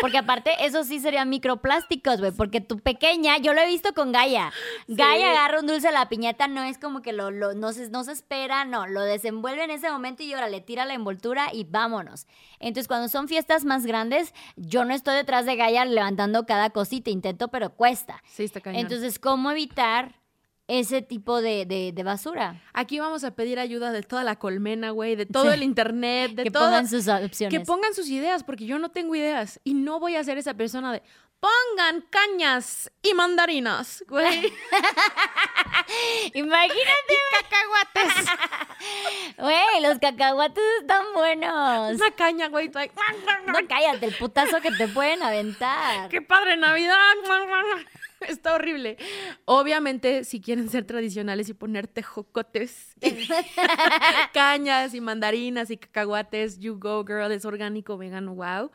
Porque 0.00 0.18
aparte, 0.18 0.50
eso 0.60 0.84
sí 0.84 1.00
serían 1.00 1.30
microplásticos, 1.30 2.20
güey. 2.20 2.32
Porque 2.32 2.60
tu 2.60 2.78
pequeña, 2.78 3.38
yo 3.38 3.54
lo 3.54 3.60
he 3.60 3.66
visto 3.66 3.94
con 3.94 4.12
Gaia. 4.12 4.52
Gaia 4.88 5.30
agarra 5.30 5.60
un 5.60 5.66
dulce 5.66 5.88
a 5.88 5.92
la 5.92 6.08
piñata, 6.08 6.46
no 6.46 6.62
es 6.62 6.78
como 6.78 7.02
que 7.02 7.12
lo, 7.12 7.30
lo 7.30 7.54
no, 7.54 7.72
se, 7.72 7.88
no 7.90 8.04
se 8.04 8.12
espera, 8.12 8.64
no. 8.64 8.86
Lo 8.86 9.02
desenvuelve 9.02 9.64
en 9.64 9.70
ese 9.70 9.90
momento 9.90 10.22
y 10.22 10.32
ahora 10.32 10.48
le 10.48 10.60
tira 10.60 10.84
la 10.84 10.94
envoltura 10.94 11.48
y 11.52 11.64
vámonos. 11.64 12.26
Entonces, 12.60 12.88
cuando 12.88 13.08
son 13.08 13.26
fiestas 13.26 13.64
más 13.64 13.86
grandes, 13.86 14.34
yo 14.56 14.84
no 14.84 14.94
estoy 14.94 15.16
detrás 15.16 15.46
de 15.46 15.56
Gaia 15.56 15.84
levantando 15.84 16.44
cada 16.46 16.70
cosita. 16.70 17.10
Intento, 17.10 17.48
pero 17.48 17.70
cuesta. 17.70 18.22
Sí, 18.26 18.44
está 18.44 18.60
cañón. 18.60 18.80
Entonces, 18.80 18.91
¿cómo 19.20 19.50
evitar 19.50 20.20
ese 20.68 21.02
tipo 21.02 21.40
de, 21.40 21.92
basura? 22.04 22.62
Aquí 22.72 22.98
vamos 22.98 23.24
a 23.24 23.34
pedir 23.34 23.58
ayuda 23.58 23.92
de 23.92 24.02
toda 24.02 24.24
la 24.24 24.36
colmena, 24.36 24.90
güey, 24.90 25.16
de 25.16 25.26
todo 25.26 25.52
el 25.52 25.62
internet, 25.62 26.32
de 26.32 26.44
que 26.44 26.50
todo. 26.50 26.64
Que 26.64 26.68
pongan 26.68 26.88
sus 26.88 27.08
opciones. 27.08 27.58
Que 27.58 27.64
pongan 27.64 27.94
sus 27.94 28.08
ideas, 28.08 28.44
porque 28.44 28.66
yo 28.66 28.78
no 28.78 28.90
tengo 28.90 29.14
ideas. 29.14 29.60
Y 29.64 29.74
no 29.74 30.00
voy 30.00 30.16
a 30.16 30.24
ser 30.24 30.38
esa 30.38 30.54
persona 30.54 30.92
de, 30.92 31.02
pongan 31.42 32.02
cañas 32.02 32.88
y 33.02 33.14
mandarinas, 33.14 34.04
güey. 34.06 34.52
Imagínate. 36.34 37.14
cacahuates. 37.32 38.28
Güey, 39.38 39.80
los 39.80 39.98
cacahuates 40.00 40.62
están 40.80 41.04
buenos. 41.14 41.94
Una 41.94 42.10
caña, 42.12 42.48
güey. 42.48 42.68
No, 42.68 43.54
cállate, 43.68 44.06
el 44.06 44.14
putazo 44.16 44.60
que 44.60 44.72
te 44.72 44.88
pueden 44.88 45.22
aventar. 45.22 46.08
¡Qué 46.08 46.20
padre 46.20 46.56
Navidad! 46.56 46.96
Está 48.28 48.54
horrible. 48.54 48.96
Obviamente, 49.44 50.24
si 50.24 50.40
quieren 50.40 50.68
ser 50.68 50.84
tradicionales 50.84 51.48
y 51.48 51.54
poner 51.54 51.86
tejocotes, 51.86 52.94
cañas 54.32 54.94
y 54.94 55.00
mandarinas 55.00 55.70
y 55.70 55.76
cacahuates, 55.76 56.58
you 56.58 56.78
go, 56.78 57.04
girl, 57.04 57.30
es 57.32 57.44
orgánico, 57.44 57.96
vegano, 57.96 58.34
wow. 58.34 58.70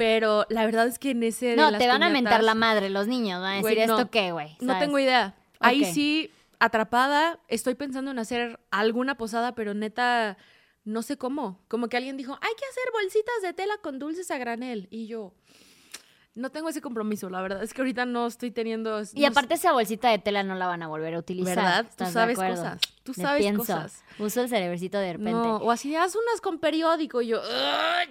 Pero 0.00 0.46
la 0.48 0.64
verdad 0.64 0.86
es 0.86 0.98
que 0.98 1.10
en 1.10 1.22
ese. 1.22 1.56
No, 1.56 1.76
te 1.76 1.86
van 1.86 2.02
a 2.02 2.08
mentar 2.08 2.42
la 2.42 2.54
madre 2.54 2.88
los 2.88 3.06
niños. 3.06 3.42
Van 3.42 3.52
a 3.52 3.62
decir, 3.62 3.80
¿esto 3.80 4.10
qué, 4.10 4.32
güey? 4.32 4.56
No 4.58 4.78
tengo 4.78 4.98
idea. 4.98 5.34
Ahí 5.58 5.84
sí, 5.84 6.32
atrapada, 6.58 7.38
estoy 7.48 7.74
pensando 7.74 8.10
en 8.10 8.18
hacer 8.18 8.58
alguna 8.70 9.18
posada, 9.18 9.54
pero 9.54 9.74
neta, 9.74 10.38
no 10.84 11.02
sé 11.02 11.18
cómo. 11.18 11.60
Como 11.68 11.90
que 11.90 11.98
alguien 11.98 12.16
dijo, 12.16 12.32
hay 12.32 12.54
que 12.56 12.64
hacer 12.64 12.84
bolsitas 12.94 13.42
de 13.42 13.52
tela 13.52 13.76
con 13.82 13.98
dulces 13.98 14.30
a 14.30 14.38
granel. 14.38 14.88
Y 14.90 15.06
yo, 15.06 15.34
no 16.40 16.50
tengo 16.50 16.68
ese 16.68 16.80
compromiso, 16.80 17.28
la 17.30 17.40
verdad. 17.42 17.62
Es 17.62 17.74
que 17.74 17.82
ahorita 17.82 18.06
no 18.06 18.26
estoy 18.26 18.50
teniendo. 18.50 19.02
Y 19.14 19.24
aparte, 19.24 19.54
esa 19.54 19.72
bolsita 19.72 20.10
de 20.10 20.18
tela 20.18 20.42
no 20.42 20.54
la 20.54 20.66
van 20.66 20.82
a 20.82 20.88
volver 20.88 21.14
a 21.14 21.18
utilizar. 21.18 21.56
¿Verdad? 21.56 21.86
Tú 21.96 22.06
sabes 22.06 22.38
cosas. 22.38 22.80
Tú 23.02 23.14
sabes 23.14 23.56
cosas. 23.56 24.04
Uso 24.18 24.42
el 24.42 24.48
cerebrecito 24.48 24.98
de 24.98 25.12
repente. 25.12 25.32
No, 25.32 25.56
o 25.56 25.70
así, 25.70 25.94
haz 25.96 26.14
unas 26.14 26.40
con 26.40 26.58
periódico. 26.58 27.22
Y 27.22 27.28
yo, 27.28 27.40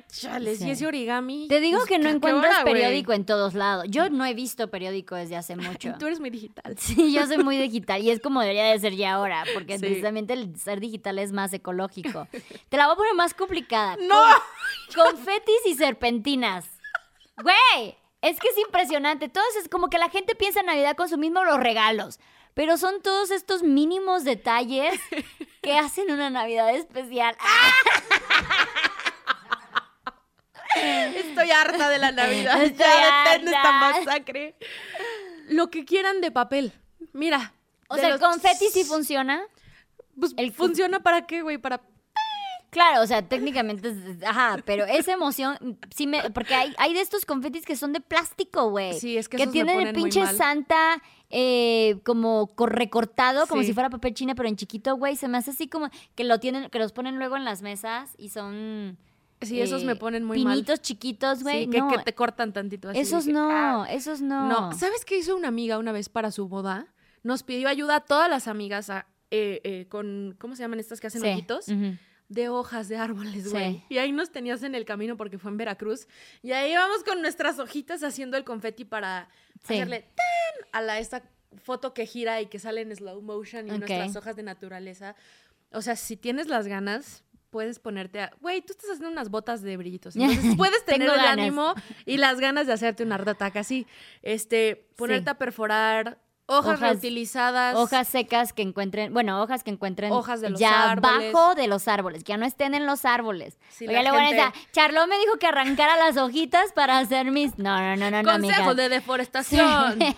chale, 0.08 0.56
si 0.56 0.70
ese 0.70 0.88
origami. 0.88 1.48
Te 1.48 1.60
digo 1.60 1.78
pues, 1.78 1.90
que 1.90 2.00
no 2.00 2.10
encuentras 2.10 2.64
periódico 2.64 3.14
en 3.14 3.26
todos 3.26 3.54
lados. 3.54 3.86
Yo 3.90 4.10
no 4.10 4.26
he 4.26 4.34
visto 4.34 4.70
periódico 4.70 5.16
desde 5.16 5.36
hace 5.36 5.56
mucho. 5.56 5.96
Tú 6.00 6.08
eres 6.08 6.20
muy 6.20 6.30
digital. 6.30 6.76
Sí, 6.78 7.14
yo 7.14 7.26
soy 7.28 7.38
muy 7.44 7.58
digital. 7.58 8.02
Y 8.02 8.12
es 8.12 8.20
como 8.20 8.42
debería 8.42 8.66
de 8.66 8.80
ser 8.80 8.96
ya 8.96 9.14
ahora. 9.14 9.44
Porque 9.54 9.78
precisamente 9.80 10.34
el 10.34 10.56
ser 10.58 10.80
digital 10.80 11.20
es 11.20 11.32
más 11.32 11.54
ecológico. 11.54 12.28
Te 12.70 12.78
la 12.78 12.86
voy 12.86 12.94
a 12.94 12.98
poner 12.98 13.14
más 13.16 13.34
complicada. 13.34 13.98
¡No! 14.08 14.24
confetis 14.96 15.66
y 15.66 15.76
serpentinas. 15.76 16.66
Güey, 17.42 17.96
es 18.22 18.40
que 18.40 18.48
es 18.50 18.58
impresionante. 18.58 19.30
Todo 19.30 19.44
es 19.62 19.70
como 19.70 19.90
que 19.90 19.98
la 19.98 20.10
gente 20.10 20.36
piensa 20.36 20.60
en 20.62 20.68
Navidad 20.68 20.96
con 20.96 21.10
su 21.10 21.18
mismo 21.18 21.44
los 21.44 21.60
regalos. 21.60 22.20
Pero 22.54 22.78
son 22.78 23.02
todos 23.02 23.32
estos 23.32 23.64
mínimos 23.64 24.24
detalles 24.24 25.00
que 25.62 25.78
hacen 25.78 26.12
una 26.12 26.30
Navidad 26.30 26.76
especial. 26.76 27.38
Estoy 30.76 31.52
harta 31.52 31.90
de 31.90 32.00
la 32.00 32.12
Navidad. 32.12 32.62
Estoy 32.64 32.86
ya 32.86 33.36
esta 33.36 33.72
masacre. 33.72 34.56
Lo 35.48 35.70
que 35.70 35.86
quieran 35.86 36.22
de 36.22 36.32
papel. 36.32 36.74
Mira. 37.14 37.54
O 37.88 37.96
sea, 37.96 38.10
el 38.10 38.20
confeti 38.20 38.68
sí 38.72 38.84
funciona. 38.84 39.42
Pues 40.20 40.36
funciona 40.54 41.00
para 41.00 41.26
qué, 41.26 41.42
güey? 41.42 41.58
Para 41.58 41.82
Claro, 42.70 43.02
o 43.02 43.08
sea, 43.08 43.22
técnicamente, 43.28 43.90
es- 43.90 44.24
ajá, 44.24 44.58
pero 44.66 44.86
esa 44.86 45.12
emoción, 45.14 45.78
sí 45.96 46.06
me, 46.08 46.30
porque 46.30 46.54
hay, 46.54 46.74
hay 46.78 46.94
de 46.94 47.02
estos 47.02 47.26
confetis 47.26 47.66
que 47.66 47.76
son 47.76 47.94
de 47.94 48.00
plástico, 48.00 48.70
güey. 48.70 48.94
Sí, 49.00 49.18
es 49.18 49.28
que 49.28 49.38
que 49.38 49.44
esos 49.44 49.54
me 49.56 49.64
tienen 49.64 49.76
el 49.78 49.82
ponen 49.88 49.94
muy 49.96 50.04
pinche 50.04 50.22
mal. 50.24 50.36
Santa 50.38 51.02
eh, 51.32 52.00
como 52.06 52.48
co- 52.56 52.66
recortado, 52.66 53.46
como 53.48 53.62
Sí. 53.62 53.68
si 53.68 53.74
fuera 53.74 53.90
papel 53.90 54.14
china, 54.16 54.34
pero 54.36 54.50
en 54.50 54.56
chiquito, 54.56 54.96
güey. 54.98 55.16
Se 55.16 55.28
me 55.28 55.38
hace 55.38 55.52
así 55.52 55.68
como 55.68 55.90
que 56.16 56.24
lo 56.24 56.40
tienen, 56.40 56.70
que 56.70 56.80
los 56.80 56.92
ponen 56.92 57.18
luego 57.20 57.38
en 57.38 57.46
las 57.46 57.62
mesas 57.62 58.16
y 58.18 58.30
son 58.30 58.98
Sí, 59.42 59.62
esos 59.62 59.84
eh, 59.84 59.86
me 59.86 59.96
ponen 59.96 60.24
muy 60.26 60.44
mal. 60.44 60.54
pinitos 60.56 60.82
chiquitos, 60.82 61.44
güey. 61.44 61.66
Sí, 61.66 61.70
que, 61.70 61.78
no, 61.80 61.88
que 61.88 62.00
te 62.00 62.14
cortan 62.16 62.52
tantito 62.52 62.90
así. 62.90 63.00
esos 63.00 63.28
no, 63.28 63.48
"Ah". 63.52 63.88
esos 63.92 64.22
no. 64.22 64.48
No, 64.48 64.72
¿sabes 64.74 65.06
qué 65.06 65.18
hizo 65.20 65.36
una 65.36 65.48
amiga 65.50 65.78
una 65.78 65.92
vez 65.92 66.10
para 66.10 66.32
su 66.32 66.48
boda? 66.48 66.88
Nos 67.24 67.44
pidió 67.44 67.70
ayuda 67.70 67.98
a 67.98 68.00
todas 68.02 68.28
las 68.30 68.48
amigas 68.48 68.90
a- 68.90 69.06
eh, 69.32 69.62
eh, 69.64 69.86
con, 69.88 70.36
¿cómo 70.40 70.56
se 70.56 70.64
llaman 70.64 70.80
estas 70.80 71.00
que 71.00 71.08
hacen 71.08 71.22
Sí, 71.22 71.28
ojitos? 71.30 71.68
ujú. 71.68 71.96
De 72.30 72.48
hojas 72.48 72.88
de 72.88 72.96
árboles, 72.98 73.44
Sí. 73.46 73.50
güey. 73.50 73.84
Y 73.90 73.98
ahí 73.98 74.12
nos 74.12 74.32
tenías 74.32 74.64
en 74.64 74.76
el 74.76 74.86
camino 74.86 75.18
porque 75.18 75.38
fue 75.40 75.50
en 75.52 75.58
Veracruz. 75.58 76.08
Y 76.44 76.52
ahí 76.52 76.72
íbamos 76.72 77.04
con 77.04 77.22
nuestras 77.22 77.60
hojitas 77.60 78.04
haciendo 78.04 78.38
el 78.38 78.44
confeti 78.44 78.86
para 78.86 79.28
Sí. 79.66 79.74
hacerle 79.74 80.02
¡tan! 80.16 80.70
a 80.72 80.82
la 80.82 81.00
esta 81.00 81.24
foto 81.64 81.94
que 81.96 82.06
gira 82.06 82.40
y 82.42 82.46
que 82.46 82.60
sale 82.60 82.82
en 82.82 82.96
slow 82.96 83.22
motion 83.22 83.68
y 83.68 83.72
nuestras 83.72 84.16
hojas 84.16 84.36
de 84.36 84.44
naturaleza. 84.44 85.16
O 85.72 85.82
sea, 85.82 85.96
si 85.96 86.16
tienes 86.18 86.48
las 86.48 86.68
ganas, 86.68 87.24
puedes 87.50 87.80
ponerte 87.80 88.22
a... 88.22 88.32
Güey, 88.42 88.62
tú 88.62 88.74
estás 88.74 88.92
haciendo 88.92 89.10
unas 89.10 89.30
botas 89.32 89.64
de 89.64 89.76
brillitos. 89.76 90.16
Entonces 90.46 90.56
puedes 90.56 90.86
tener 90.86 91.10
el 91.10 91.16
ganas. 91.16 91.32
ánimo 91.32 91.74
y 92.06 92.18
las 92.18 92.40
ganas 92.40 92.68
de 92.68 92.74
hacerte 92.74 93.04
una 93.04 93.16
attack 93.16 93.56
así. 93.56 93.88
Este, 94.22 94.88
ponerte 94.96 95.24
Sí. 95.26 95.30
a 95.32 95.38
perforar 95.40 96.20
hojas, 96.50 96.74
Hojas- 96.76 96.80
reutilizadas. 96.91 97.76
Hojas 97.76 98.08
secas 98.08 98.52
que 98.54 98.62
encuentren, 98.64 99.14
bueno, 99.14 99.41
hojas 99.41 99.64
que 99.64 99.70
encuentren 99.72 100.12
Hojas 100.12 100.41
de 100.41 100.50
los 100.50 100.60
ya 100.60 100.91
árboles. 100.91 101.34
abajo 101.34 101.56
de 101.56 101.68
los 101.68 101.88
árboles, 101.88 102.24
que 102.24 102.30
ya 102.34 102.38
no 102.38 102.45
estén 102.45 102.74
en 102.74 102.86
los 102.86 103.06
árboles. 103.06 103.58
Sí, 103.70 103.88
Oiga, 103.88 104.02
a 104.02 104.26
gente- 104.26 104.36
decir, 104.36 104.68
Charlo 104.74 105.08
me 105.08 105.18
dijo 105.20 105.38
que 105.39 105.47
arrancara 105.47 105.95
las 105.97 106.18
hojitas 106.18 106.72
para 106.74 106.97
hacer 107.00 107.32
mis. 107.32 107.58
No, 107.58 107.80
no, 107.95 107.95
no, 107.95 108.22
no. 108.24 108.30
Consejos 108.30 108.76
de 108.76 108.89
deforestación. 108.89 110.00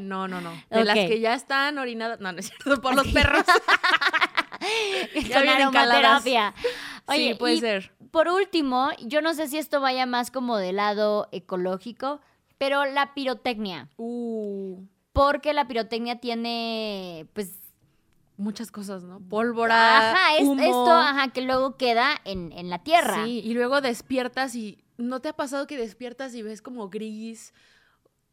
No, 0.00 0.26
no, 0.26 0.40
no. 0.40 0.50
De 0.68 0.84
las 0.84 0.96
que 0.96 1.20
ya 1.20 1.34
están 1.34 1.78
orinadas. 1.78 2.18
No, 2.20 2.32
no 2.32 2.40
es 2.40 2.46
cierto, 2.48 2.80
por 2.80 2.94
los 2.94 3.06
perros. 3.08 3.44
ya 5.14 5.34
Con 5.36 5.42
vienen 5.42 5.70
caladas. 5.70 6.24
aromaterapia. 6.26 6.54
Oye, 7.06 7.28
sí, 7.28 7.34
puede 7.34 7.58
ser. 7.60 7.92
por 8.10 8.28
último, 8.28 8.90
yo 9.00 9.22
no 9.22 9.32
sé 9.34 9.46
si 9.48 9.58
esto 9.58 9.80
vaya 9.80 10.06
más 10.06 10.30
como 10.30 10.56
del 10.56 10.76
lado 10.76 11.28
ecológico, 11.32 12.20
pero 12.60 12.84
la 12.84 13.14
pirotecnia. 13.14 13.88
Uh, 13.96 14.82
Porque 15.14 15.54
la 15.54 15.66
pirotecnia 15.66 16.20
tiene, 16.20 17.26
pues, 17.32 17.54
muchas 18.36 18.70
cosas, 18.70 19.02
¿no? 19.02 19.18
Pólvora, 19.20 20.10
ajá, 20.10 20.36
es- 20.36 20.46
humo. 20.46 20.60
esto, 20.62 20.92
ajá, 20.92 21.32
que 21.32 21.40
luego 21.40 21.78
queda 21.78 22.10
en, 22.26 22.52
en 22.52 22.68
la 22.68 22.80
tierra. 22.84 23.24
Sí, 23.24 23.40
y 23.42 23.54
luego 23.54 23.80
despiertas 23.80 24.54
y 24.54 24.78
¿no 24.98 25.20
te 25.20 25.30
ha 25.30 25.32
pasado 25.32 25.66
que 25.66 25.78
despiertas 25.78 26.34
y 26.34 26.42
ves 26.42 26.60
como 26.60 26.90
gris? 26.90 27.54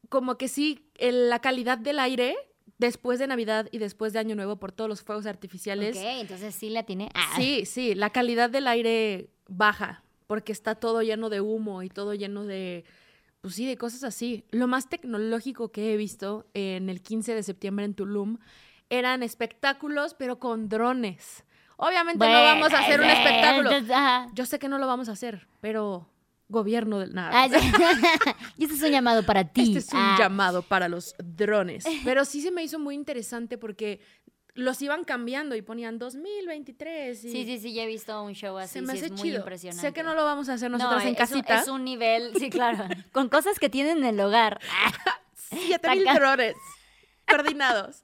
Como 0.10 0.38
que 0.38 0.50
sí, 0.50 0.86
el- 0.96 1.30
la 1.30 1.40
calidad 1.40 1.78
del 1.78 1.98
aire 2.00 2.36
después 2.78 3.20
de 3.20 3.28
Navidad 3.28 3.70
y 3.72 3.78
después 3.78 4.12
de 4.12 4.20
Año 4.20 4.36
Nuevo 4.36 4.58
por 4.58 4.74
todos 4.74 4.90
los 4.90 5.04
fuegos 5.04 5.26
artificiales. 5.26 5.96
Ok, 5.96 6.04
entonces 6.04 6.54
sí 6.54 6.70
la 6.70 6.84
tiene. 6.84 7.10
Ah, 7.14 7.34
Sí, 7.38 7.66
sí, 7.66 7.96
la 7.96 8.10
calidad 8.10 8.50
del 8.50 8.68
aire 8.68 9.30
baja 9.48 10.04
porque 10.28 10.52
está 10.52 10.76
todo 10.76 11.02
lleno 11.02 11.30
de 11.30 11.40
humo 11.40 11.82
y 11.84 11.90
todo 11.90 12.14
lleno 12.14 12.44
de, 12.44 12.84
pues 13.42 13.56
sí, 13.56 13.66
de 13.66 13.78
cosas 13.78 14.04
así. 14.04 14.46
Lo 14.52 14.68
más 14.68 14.90
tecnológico 14.90 15.72
que 15.72 15.94
he 15.94 15.98
visto 15.98 16.48
en 16.54 16.90
el 16.90 17.02
15 17.02 17.36
de 17.36 17.44
septiembre 17.44 17.86
en 17.86 17.94
Tulum 17.94 18.38
eran 18.90 19.24
espectáculos, 19.24 20.14
pero 20.14 20.40
con 20.40 20.70
drones. 20.70 21.44
Obviamente 21.78 22.26
no 22.26 22.42
vamos 22.42 22.74
a 22.74 22.80
hacer 22.80 23.00
un 23.00 23.06
espectáculo. 23.08 23.72
Yo 24.34 24.46
sé 24.46 24.60
que 24.60 24.68
no 24.68 24.78
lo 24.80 24.88
vamos 24.88 25.10
a 25.10 25.12
hacer, 25.12 25.48
pero 25.62 26.10
gobierno 26.50 27.00
del 27.00 27.14
nada. 27.14 27.32
Ah, 27.34 27.48
y 28.58 28.64
este 28.64 28.76
es 28.76 28.82
un 28.82 28.92
llamado 28.92 29.24
para 29.24 29.44
ti. 29.44 29.64
Este 29.64 29.80
es 29.80 29.94
un 29.94 30.00
Ah, 30.00 30.16
llamado 30.18 30.62
para 30.62 30.88
los 30.88 31.14
drones. 31.20 31.86
Pero 32.04 32.26
sí 32.26 32.42
se 32.42 32.52
me 32.52 32.64
hizo 32.64 32.80
muy 32.80 32.96
interesante 32.96 33.58
porque 33.58 34.00
los 34.58 34.82
iban 34.82 35.04
cambiando 35.06 35.56
y 35.56 35.62
ponían 35.62 35.98
2023 36.00 37.24
y 37.24 37.32
Sí, 37.32 37.46
sí, 37.46 37.60
sí, 37.60 37.74
ya 37.74 37.84
he 37.84 37.88
visto 37.88 38.22
un 38.24 38.34
show 38.34 38.58
así. 38.58 38.74
se 38.74 38.82
me 38.82 38.94
sí, 38.94 38.98
hace 38.98 39.06
es 39.06 39.12
muy 39.14 39.22
chido. 39.22 39.38
impresionante. 39.40 39.88
Sé 39.88 39.94
que 39.94 40.04
no 40.04 40.14
lo 40.16 40.26
vamos 40.26 40.50
a 40.50 40.54
hacer 40.54 40.70
No, 40.70 40.78
nosotras 40.78 41.04
en 41.04 41.10
es 41.10 41.14
un- 41.14 41.18
casita. 41.18 41.60
Es 41.62 41.68
un 41.68 41.84
nivel, 41.86 42.34
sí, 42.38 42.50
claro. 42.52 42.86
con 43.12 43.30
cosas 43.30 43.60
que 43.60 43.70
tienen 43.70 44.00
en 44.00 44.06
el 44.06 44.20
hogar. 44.20 44.60
Siete 45.34 45.90
mil 45.96 46.06
drones 46.06 46.56
coordinados. 47.30 48.04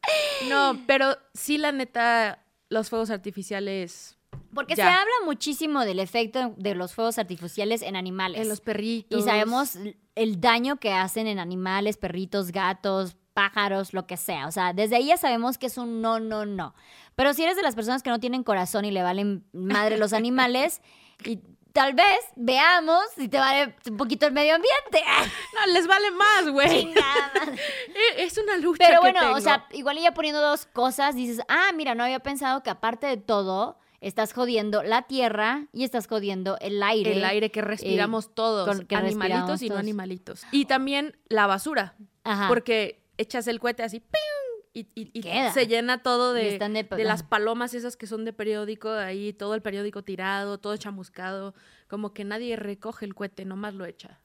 No, 0.50 0.80
pero 0.88 1.18
sí, 1.34 1.58
la 1.58 1.72
neta, 1.72 2.44
los 2.70 2.90
fuegos 2.90 3.10
artificiales 3.10 4.18
Porque 4.54 4.76
Ya. 4.76 4.86
se 4.86 4.90
habla 4.92 5.14
muchísimo 5.26 5.86
del 5.86 6.00
efecto 6.00 6.54
de 6.58 6.76
los 6.76 6.94
fuegos 6.94 7.18
artificiales 7.18 7.82
en 7.82 7.96
animales. 7.96 8.42
en 8.42 8.50
los 8.50 8.62
perritos. 8.62 9.20
Y 9.20 9.24
sabemos 9.24 9.78
el 10.16 10.40
daño 10.42 10.78
que 10.78 10.92
hacen 10.94 11.28
en 11.28 11.40
animales, 11.40 11.98
perritos, 11.98 12.52
gatos, 12.52 13.16
pájaros, 13.34 13.94
lo 13.94 14.06
que 14.08 14.18
sea. 14.18 14.48
O 14.48 14.52
sea, 14.52 14.74
desde 14.74 14.96
ahí 14.98 15.08
ya 15.08 15.18
sabemos 15.18 15.58
que 15.58 15.68
es 15.68 15.78
un 15.78 16.02
no, 16.02 16.20
no, 16.20 16.46
no. 16.46 16.74
Pero 17.16 17.34
si 17.34 17.44
eres 17.44 17.56
de 17.56 17.62
las 17.64 17.76
personas 17.76 18.04
que 18.04 18.10
no 18.10 18.20
tienen 18.20 18.44
corazón 18.44 18.86
y 18.86 18.92
le 18.92 19.04
valen 19.04 19.46
madre 19.54 19.98
los 19.98 20.14
animales, 20.14 20.82
y 21.26 21.40
tal 21.74 21.94
vez 21.94 22.20
veamos 22.36 23.02
si 23.16 23.28
te 23.28 23.40
vale 23.40 23.76
un 23.90 23.98
poquito 23.98 24.28
el 24.28 24.34
medio 24.34 24.56
ambiente. 24.56 25.04
¡Ah, 25.08 25.26
No, 25.66 25.74
les 25.74 25.88
vale 25.88 26.12
más, 26.12 26.50
güey. 26.50 26.94
Eh, 27.46 28.24
Es 28.24 28.38
una 28.38 28.58
lucha 28.58 28.86
Pero 28.88 29.02
que 29.02 29.12
bueno, 29.12 29.20
tengo. 29.20 29.36
o 29.36 29.42
sea, 29.42 29.68
igual 29.72 29.98
ya 30.00 30.14
poniendo 30.14 30.42
dos 30.42 30.66
cosas, 30.66 31.16
dices, 31.16 31.42
ah, 31.48 31.72
mira, 31.76 31.96
no 31.96 32.04
había 32.04 32.20
pensado 32.20 32.64
que 32.64 32.70
aparte 32.70 33.08
de 33.08 33.18
todo, 33.18 33.78
estás 34.02 34.34
jodiendo 34.34 34.84
la 34.84 35.04
tierra 35.04 35.68
y 35.72 35.84
estás 35.84 36.08
jodiendo 36.08 36.58
el 36.60 36.82
aire. 36.84 37.14
el 37.14 37.24
aire 37.26 37.52
que 37.52 37.62
respiramos 37.62 38.34
todos, 38.34 38.68
con- 38.68 38.86
que 38.86 38.96
animalitos 38.96 39.50
respiramos 39.50 39.62
y 39.62 39.70
no 39.70 39.78
animalitos. 39.78 40.42
Y 40.52 40.66
también 40.66 41.18
la 41.30 41.48
basura, 41.48 41.96
Ajá. 42.24 42.48
porque 42.48 43.03
echas 43.18 43.48
el 43.48 43.60
cohete 43.60 43.84
así 43.84 44.00
¡ping! 44.00 44.64
y, 44.74 44.88
y- 44.96 45.12
se 45.54 45.68
llena 45.68 46.02
todo 46.02 46.34
de, 46.34 46.44
de- 46.74 46.84
de 46.98 47.04
las 47.04 47.22
palomas 47.24 47.74
esas 47.76 47.96
que 47.96 48.08
son 48.08 48.26
de 48.26 48.34
periódico, 48.34 48.90
ahí 48.90 49.32
todo 49.34 49.54
el 49.54 49.62
periódico 49.62 50.02
tirado, 50.04 50.58
todo 50.58 50.76
chamuscado, 50.78 51.54
como 51.88 52.14
que 52.14 52.24
nadie 52.24 52.56
recoge 52.56 53.06
el 53.06 53.14
cohete, 53.14 53.46
nomás 53.46 53.76
lo 53.76 53.86
echa. 53.86 54.20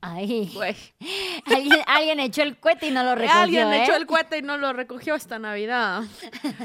Ay. 0.00 0.50
Güey. 0.52 0.76
alguien, 1.46 1.80
alguien 1.86 2.20
echó 2.20 2.42
el 2.42 2.58
cohete 2.58 2.88
y 2.88 2.90
no 2.90 3.02
lo 3.02 3.14
recogió. 3.14 3.40
Alguien 3.40 3.72
¿eh? 3.72 3.84
echó 3.84 3.96
el 3.96 4.06
cohete 4.06 4.38
y 4.38 4.42
no 4.42 4.58
lo 4.58 4.72
recogió 4.72 5.14
esta 5.14 5.38
Navidad. 5.38 6.02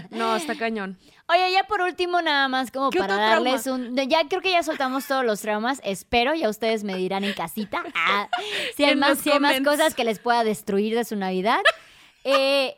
No, 0.10 0.36
está 0.36 0.56
cañón. 0.56 0.97
Oye, 1.28 1.52
ya 1.54 1.64
por 1.66 1.82
último, 1.82 2.22
nada 2.22 2.47
más 2.47 2.72
como 2.72 2.89
¿Qué 2.89 3.00
para 3.00 3.16
darles 3.16 3.64
trauma? 3.64 3.86
un. 3.88 3.95
Ya 4.10 4.28
creo 4.28 4.41
que 4.41 4.52
ya 4.52 4.64
soltamos 4.64 5.08
todos 5.08 5.24
los 5.24 5.39
traumas. 5.39 5.80
Espero, 5.84 6.34
ya 6.34 6.50
ustedes 6.50 6.84
me 6.84 6.95
dirán 6.95 7.24
en 7.24 7.34
casita. 7.34 7.84
Ah, 7.95 8.28
si 8.76 8.84
hay, 8.84 8.95
más, 8.95 9.20
si 9.20 9.32
hay 9.32 9.39
más 9.39 9.62
cosas 9.62 9.95
que 9.95 10.04
les 10.04 10.20
pueda 10.20 10.43
destruir 10.43 10.95
de 10.95 11.06
su 11.06 11.16
Navidad. 11.16 11.62
Eh, 12.24 12.76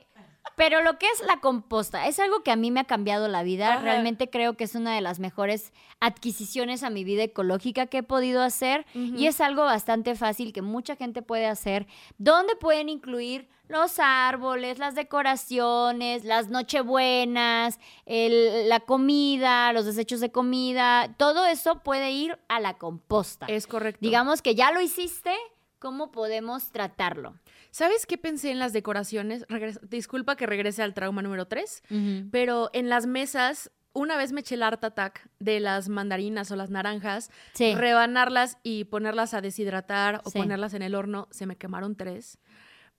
pero 0.56 0.82
lo 0.82 0.98
que 1.00 1.08
es 1.08 1.22
la 1.28 1.40
composta 1.40 2.08
es 2.08 2.20
algo 2.20 2.44
que 2.44 2.52
a 2.52 2.56
mí 2.56 2.72
me 2.72 2.80
ha 2.82 2.84
cambiado 2.86 3.28
la 3.28 3.44
vida. 3.44 3.74
Ajá. 3.74 3.82
Realmente 3.82 4.30
creo 4.30 4.56
que 4.56 4.64
es 4.66 4.76
una 4.76 4.94
de 4.94 5.02
las 5.02 5.20
mejores 5.20 5.74
adquisiciones 6.00 6.84
a 6.84 6.90
mi 6.90 7.04
vida 7.04 7.24
ecológica 7.24 7.88
que 7.88 8.00
he 8.00 8.04
podido 8.04 8.42
hacer. 8.42 8.86
Y 8.94 9.28
es 9.28 9.42
algo 9.42 9.64
bastante 9.64 10.16
fácil 10.16 10.54
que 10.54 10.62
mucha 10.62 10.96
gente 10.96 11.22
puede 11.22 11.48
hacer, 11.48 11.88
donde 12.18 12.56
pueden 12.56 12.90
incluir 12.90 13.48
los 13.68 14.00
árboles, 14.00 14.80
las 14.80 14.96
decoraciones, 14.96 16.26
las 16.26 16.50
nochebuenas, 16.50 17.80
el- 18.06 18.68
la 18.70 18.82
comida, 18.82 19.72
los 19.74 19.86
desechos 19.86 20.20
de 20.20 20.32
comida. 20.32 21.14
Todo 21.18 21.46
eso 21.46 21.80
puede 21.80 22.12
ir 22.12 22.38
a 22.50 22.60
la 22.60 22.78
composta. 22.78 23.46
Es 23.48 23.68
correcto. 23.68 24.00
Digamos 24.02 24.42
que 24.42 24.56
ya 24.56 24.72
lo 24.72 24.82
hiciste, 24.82 25.34
¿cómo 25.80 26.12
podemos 26.12 26.72
tratarlo? 26.72 27.36
¿Sabes 27.72 28.06
qué 28.06 28.18
pensé 28.18 28.52
en 28.52 28.60
las 28.60 28.74
decoraciones? 28.74 29.46
Disculpa 29.90 30.36
que 30.36 30.46
regrese 30.46 30.84
al 30.84 30.94
trauma 30.94 31.22
número 31.22 31.48
3, 31.48 31.84
pero 32.32 32.70
en 32.74 32.90
las 32.90 33.08
mesas, 33.08 33.72
una 33.94 34.18
vez 34.18 34.32
me 34.34 34.42
eché 34.42 34.56
el 34.56 34.64
art 34.64 34.84
attack 34.84 35.28
de 35.40 35.60
las 35.62 35.88
mandarinas 35.90 36.52
o 36.52 36.56
las 36.56 36.70
naranjas, 36.70 37.32
Sí. 37.54 37.74
rebanarlas 37.76 38.58
y 38.64 38.84
ponerlas 38.86 39.34
a 39.34 39.42
deshidratar 39.42 40.22
o 40.26 40.30
Sí. 40.30 40.38
ponerlas 40.40 40.74
en 40.74 40.82
el 40.82 40.96
horno, 40.96 41.28
se 41.32 41.46
me 41.46 41.56
quemaron 41.58 41.96
tres. 41.96 42.38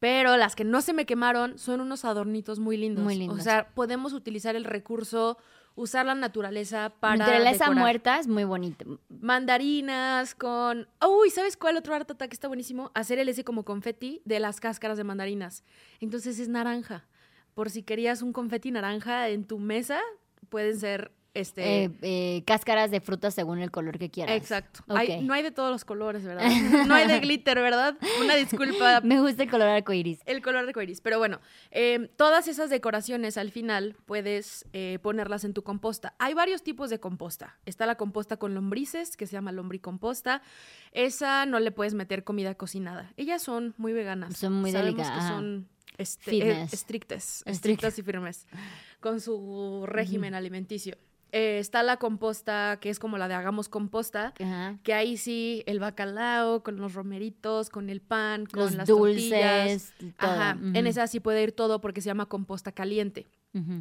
Pero 0.00 0.36
las 0.36 0.56
que 0.56 0.64
no 0.64 0.80
se 0.80 0.92
me 0.94 1.06
quemaron 1.06 1.58
son 1.58 1.80
unos 1.80 2.04
adornitos 2.04 2.58
muy 2.58 2.76
lindos. 2.76 3.04
Muy 3.04 3.14
lindos. 3.14 3.38
O 3.38 3.42
sea, 3.42 3.68
podemos 3.74 4.12
utilizar 4.14 4.56
el 4.56 4.64
recurso, 4.64 5.38
usar 5.74 6.06
la 6.06 6.14
naturaleza 6.14 6.92
para. 7.00 7.16
Naturaleza 7.16 7.64
decorar. 7.64 7.78
muerta 7.80 8.18
es 8.18 8.28
muy 8.28 8.44
bonito. 8.44 9.00
Mandarinas 9.08 10.34
con. 10.34 10.88
Uy, 11.06 11.30
¿sabes 11.30 11.56
cuál 11.56 11.76
otro 11.76 11.94
art 11.94 12.10
attack 12.10 12.32
está 12.32 12.48
buenísimo? 12.48 12.90
Hacer 12.94 13.18
el 13.18 13.28
ese 13.28 13.44
como 13.44 13.64
confeti 13.64 14.22
de 14.24 14.40
las 14.40 14.60
cáscaras 14.60 14.98
de 14.98 15.04
mandarinas. 15.04 15.64
Entonces 16.00 16.38
es 16.38 16.48
naranja. 16.48 17.06
Por 17.54 17.70
si 17.70 17.82
querías 17.82 18.22
un 18.22 18.32
confeti 18.32 18.70
naranja 18.70 19.28
en 19.28 19.44
tu 19.44 19.58
mesa, 19.58 20.00
pueden 20.48 20.78
ser 20.78 21.12
este, 21.34 21.84
Eh, 21.84 21.90
eh, 22.02 22.42
cáscaras 22.46 22.90
de 22.90 23.00
frutas 23.00 23.34
según 23.34 23.58
el 23.60 23.70
color 23.70 23.98
que 23.98 24.10
quieras. 24.10 24.36
exacto. 24.36 24.80
ok. 24.86 24.96
Hay- 24.98 25.22
no 25.22 25.32
hay 25.32 25.42
de 25.42 25.50
todos 25.50 25.70
los 25.70 25.84
colores, 25.84 26.22
¿verdad? 26.24 26.42
No 26.86 26.94
hay 26.94 27.06
de 27.08 27.20
glitter, 27.20 27.58
¿verdad? 27.58 27.96
Una 28.20 28.34
disculpa. 28.36 29.00
Me 29.04 29.20
gusta 29.20 29.42
el 29.44 29.50
color 29.50 29.68
arcoíris. 29.68 30.20
El 30.26 30.42
color 30.42 30.66
de 30.66 30.72
coiris. 30.74 31.00
Pero 31.00 31.18
bueno, 31.18 31.40
eh, 31.70 32.10
todas 32.16 32.48
esas 32.48 32.68
decoraciones 32.70 33.36
al 33.38 33.50
final 33.50 33.96
puedes 34.04 34.66
eh, 34.74 34.98
ponerlas 35.02 35.44
en 35.44 35.54
tu 35.54 35.62
composta. 35.62 36.14
Hay 36.18 36.34
varios 36.34 36.62
tipos 36.62 36.90
de 36.90 37.00
composta. 37.00 37.58
Está 37.64 37.86
la 37.86 37.94
composta 37.94 38.36
con 38.36 38.54
lombrices, 38.54 39.16
que 39.16 39.26
se 39.26 39.32
llama 39.32 39.52
lombricomposta. 39.52 40.42
Esa 40.92 41.46
no 41.46 41.60
le 41.60 41.70
puedes 41.72 41.94
meter 41.94 42.24
comida 42.24 42.54
cocinada. 42.54 43.12
Ellas 43.16 43.42
son 43.42 43.74
muy 43.78 43.92
veganas. 43.94 44.36
Son 44.36 44.52
muy 44.52 44.70
delicadas, 44.72 45.28
son 45.28 45.68
este, 45.98 46.62
estrictas, 46.62 47.42
Estric- 47.46 47.50
estrictas 47.50 47.98
y 47.98 48.02
firmes 48.02 48.46
con 49.00 49.20
su 49.20 49.84
régimen 49.86 50.34
alimenticio. 50.34 50.96
Eh, 51.32 51.58
está 51.58 51.82
la 51.82 51.96
composta, 51.96 52.78
que 52.80 52.90
es 52.90 52.98
como 52.98 53.16
la 53.16 53.26
de 53.26 53.32
hagamos 53.34 53.70
composta, 53.70 54.34
Ajá. 54.38 54.78
que 54.82 54.92
ahí 54.92 55.16
sí 55.16 55.62
el 55.66 55.80
bacalao 55.80 56.62
con 56.62 56.76
los 56.76 56.92
romeritos, 56.92 57.70
con 57.70 57.88
el 57.88 58.02
pan, 58.02 58.44
con 58.44 58.60
Los 58.60 58.74
las 58.74 58.86
tortillas. 58.86 59.94
dulces, 59.98 60.14
todo. 60.18 60.30
Ajá, 60.30 60.58
en 60.74 60.86
esa 60.86 61.06
sí 61.06 61.20
puede 61.20 61.42
ir 61.42 61.52
todo 61.52 61.80
porque 61.80 62.02
se 62.02 62.06
llama 62.08 62.26
composta 62.26 62.72
caliente. 62.72 63.26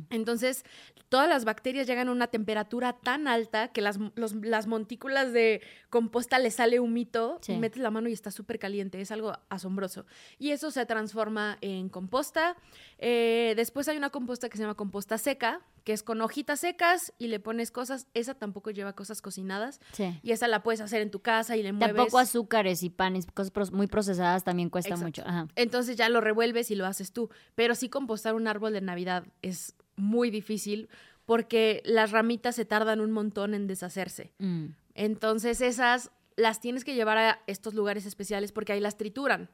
Entonces, 0.09 0.65
todas 1.07 1.29
las 1.29 1.45
bacterias 1.45 1.87
llegan 1.87 2.09
a 2.09 2.11
una 2.11 2.27
temperatura 2.27 2.91
tan 2.91 3.29
alta 3.29 3.69
que 3.69 3.79
las, 3.79 3.99
los- 4.15 4.35
las 4.35 4.67
montículas 4.67 5.31
de 5.31 5.61
composta 5.89 6.39
le 6.39 6.51
sale 6.51 6.81
humito, 6.81 7.37
Sí. 7.41 7.53
y 7.53 7.57
metes 7.57 7.81
la 7.81 7.89
mano 7.89 8.09
y 8.09 8.11
está 8.11 8.31
súper 8.31 8.59
caliente, 8.59 8.99
es 8.99 9.11
algo 9.11 9.31
asombroso. 9.47 10.05
Y 10.39 10.51
eso 10.51 10.71
se 10.71 10.85
transforma 10.85 11.57
en 11.61 11.87
composta. 11.87 12.57
Eh, 12.97 13.53
después 13.55 13.87
hay 13.87 13.95
una 13.95 14.09
composta 14.09 14.49
que 14.49 14.57
se 14.57 14.63
llama 14.63 14.75
composta 14.75 15.17
seca, 15.17 15.61
que 15.83 15.93
es 15.93 16.03
con 16.03 16.21
hojitas 16.21 16.59
secas 16.59 17.13
y 17.17 17.27
le 17.27 17.39
pones 17.39 17.71
cosas, 17.71 18.07
esa 18.13 18.33
tampoco 18.35 18.69
lleva 18.71 18.93
cosas 18.93 19.21
cocinadas, 19.21 19.79
Sí. 19.93 20.19
y 20.21 20.31
esa 20.31 20.47
la 20.47 20.61
puedes 20.63 20.81
hacer 20.81 21.01
en 21.01 21.09
tu 21.11 21.21
casa 21.21 21.57
y 21.57 21.63
le 21.63 21.73
mueves. 21.73 21.95
Tampoco 21.95 22.19
azúcares 22.19 22.83
y 22.83 22.89
panes, 22.89 23.25
cosas 23.33 23.71
muy 23.71 23.87
procesadas 23.87 24.43
también 24.43 24.69
cuesta 24.69 24.89
Exacto. 24.89 25.05
mucho. 25.05 25.23
Ajá. 25.25 25.47
Entonces 25.55 25.95
ya 25.97 26.07
lo 26.09 26.21
revuelves 26.21 26.69
y 26.71 26.75
lo 26.75 26.85
haces 26.85 27.11
tú. 27.13 27.29
Pero 27.55 27.73
sí 27.75 27.89
compostar 27.89 28.35
un 28.35 28.47
árbol 28.47 28.73
de 28.73 28.81
Navidad 28.81 29.25
es 29.41 29.75
muy 29.95 30.29
difícil 30.29 30.89
porque 31.25 31.81
las 31.85 32.11
ramitas 32.11 32.55
se 32.55 32.65
tardan 32.65 32.99
un 32.99 33.11
montón 33.11 33.53
en 33.53 33.67
deshacerse. 33.67 34.33
Mm. 34.39 34.65
Entonces 34.93 35.61
esas 35.61 36.11
las 36.35 36.59
tienes 36.59 36.83
que 36.83 36.95
llevar 36.95 37.17
a 37.17 37.39
estos 37.47 37.73
lugares 37.73 38.05
especiales 38.05 38.51
porque 38.51 38.73
ahí 38.73 38.79
las 38.79 38.97
trituran 38.97 39.49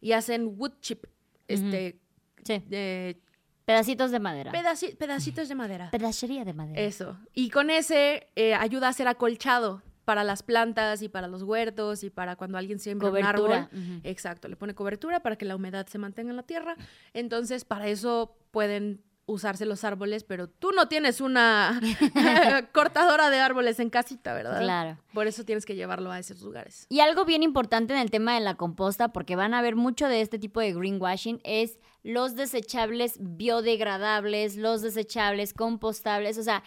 y 0.00 0.12
hacen 0.12 0.54
wood 0.58 0.72
chip, 0.80 1.04
este, 1.48 2.00
Sí. 2.44 2.62
Pedacitos 3.68 4.10
de 4.10 4.18
madera. 4.18 4.50
pedaci- 4.50 4.96
pedacitos 4.96 5.46
de 5.48 5.54
madera. 5.54 5.90
Pedacería 5.90 6.44
de 6.46 6.54
madera. 6.54 6.80
Eso. 6.80 7.18
Y 7.34 7.50
con 7.50 7.68
ese 7.68 8.28
eh, 8.34 8.54
ayuda 8.54 8.88
a 8.88 8.92
ser 8.94 9.08
acolchado 9.08 9.82
para 10.06 10.24
las 10.24 10.42
plantas 10.42 11.02
y 11.02 11.10
para 11.10 11.28
los 11.28 11.42
huertos 11.42 12.02
y 12.02 12.08
para 12.08 12.34
cuando 12.36 12.56
alguien 12.56 12.78
siembra 12.78 13.10
un 13.10 13.22
árbol. 13.22 13.68
Exacto, 14.04 14.48
le 14.48 14.56
pone 14.56 14.74
cobertura 14.74 15.20
para 15.20 15.36
que 15.36 15.44
la 15.44 15.54
humedad 15.54 15.86
se 15.86 15.98
mantenga 15.98 16.30
en 16.30 16.36
la 16.36 16.44
tierra. 16.44 16.76
Entonces, 17.12 17.66
para 17.66 17.88
eso 17.88 18.38
pueden 18.52 19.02
usarse 19.28 19.66
los 19.66 19.84
árboles, 19.84 20.24
pero 20.24 20.48
tú 20.48 20.72
no 20.72 20.88
tienes 20.88 21.20
una 21.20 21.80
cortadora 22.72 23.30
de 23.30 23.38
árboles 23.38 23.78
en 23.78 23.90
casita, 23.90 24.34
¿verdad? 24.34 24.60
Claro. 24.60 24.98
Por 25.12 25.26
eso 25.26 25.44
tienes 25.44 25.66
que 25.66 25.76
llevarlo 25.76 26.10
a 26.10 26.18
esos 26.18 26.40
lugares. 26.40 26.86
Y 26.88 27.00
algo 27.00 27.24
bien 27.24 27.42
importante 27.42 27.92
en 27.92 28.00
el 28.00 28.10
tema 28.10 28.34
de 28.34 28.40
la 28.40 28.56
composta, 28.56 29.12
porque 29.12 29.36
van 29.36 29.54
a 29.54 29.62
ver 29.62 29.76
mucho 29.76 30.08
de 30.08 30.22
este 30.22 30.38
tipo 30.38 30.60
de 30.60 30.72
greenwashing, 30.72 31.40
es 31.44 31.78
los 32.02 32.34
desechables 32.34 33.18
biodegradables, 33.20 34.56
los 34.56 34.80
desechables 34.80 35.52
compostables. 35.52 36.38
O 36.38 36.42
sea, 36.42 36.64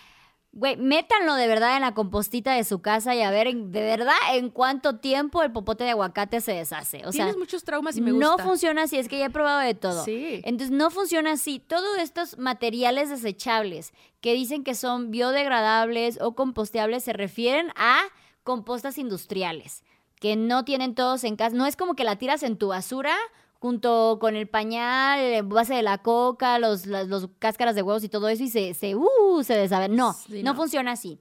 güey, 0.54 0.76
métanlo 0.76 1.36
de 1.36 1.48
verdad 1.48 1.76
en 1.78 1.82
la 1.82 1.94
compostita 1.94 2.54
de 2.54 2.64
su 2.66 2.82
casa 2.82 3.16
y 3.16 3.22
a 3.22 3.32
ver 3.32 3.48
en- 3.48 3.72
de 3.72 3.82
verdad 3.82 4.16
en 4.34 4.50
cuánto 4.50 4.98
tiempo 5.00 5.44
el 5.44 5.52
popote 5.54 5.86
de 5.86 5.92
aguacate 5.92 6.42
se 6.42 6.52
deshace. 6.54 6.98
O 7.06 7.12
sea, 7.14 7.26
Tienes 7.26 7.38
muchos 7.38 7.64
traumas 7.64 7.96
y 7.96 8.02
me 8.02 8.12
no 8.12 8.32
gusta. 8.34 8.44
funciona 8.44 8.84
así, 8.84 8.98
es 8.98 9.08
que 9.08 9.18
ya 9.18 9.26
he 9.28 9.30
probado 9.30 9.60
de 9.60 9.74
todo. 9.76 10.04
Sí. 10.04 10.42
Entonces 10.44 10.72
no 10.76 10.92
funciona 10.92 11.32
así. 11.32 11.60
Todos 11.60 11.98
estos 12.00 12.38
materiales 12.38 13.10
desechables 13.10 13.94
que 14.20 14.34
dicen 14.34 14.64
que 14.66 14.76
son 14.76 15.10
biodegradables 15.10 16.20
o 16.22 16.36
composteables 16.36 17.04
se 17.06 17.14
refieren 17.14 17.70
a 17.76 18.02
compostas 18.44 18.98
industriales, 18.98 19.84
que 20.20 20.36
no 20.36 20.66
tienen 20.66 20.96
todos 20.96 21.24
en 21.24 21.36
casa. 21.36 21.56
No 21.56 21.66
es 21.66 21.76
como 21.76 21.96
que 21.96 22.04
la 22.04 22.18
tiras 22.18 22.44
en 22.44 22.58
tu 22.58 22.68
basura 22.68 23.16
junto 23.62 24.18
con 24.20 24.36
el 24.36 24.48
pañal, 24.50 25.20
el 25.20 25.44
base 25.44 25.76
de 25.76 25.84
la 25.84 26.00
coca, 26.00 26.58
los, 26.58 26.88
las 26.88 27.08
los 27.08 27.30
cáscaras 27.38 27.76
de 27.76 27.84
huevos 27.84 28.04
y 28.04 28.10
todo 28.10 28.28
eso 28.28 28.42
y 28.42 28.50
se, 28.50 28.74
se, 28.74 28.96
uh, 28.96 29.44
se 29.44 29.54
deshace. 29.54 29.88
No, 29.88 30.14
Sí, 30.14 30.42
no 30.42 30.54
no. 30.54 30.58
funciona 30.58 30.94
así. 30.94 31.20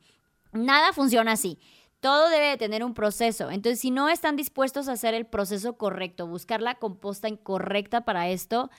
Nada 0.53 0.95
funciona 0.95 1.33
así. 1.33 1.59
Todo 2.01 2.31
debe 2.31 2.47
de 2.47 2.57
tener 2.57 2.83
un 2.83 2.95
proceso. 2.95 3.51
Entonces, 3.51 3.79
si 3.79 3.91
no 3.91 4.09
están 4.09 4.37
dispuestos 4.37 4.89
a 4.89 4.93
hacer 4.93 5.13
el 5.13 5.27
proceso 5.27 5.75
correcto, 5.77 6.27
buscar 6.27 6.63
la 6.63 6.77
composta 6.77 7.29
incorrecta 7.29 8.07
para 8.07 8.31
esto, 8.31 8.71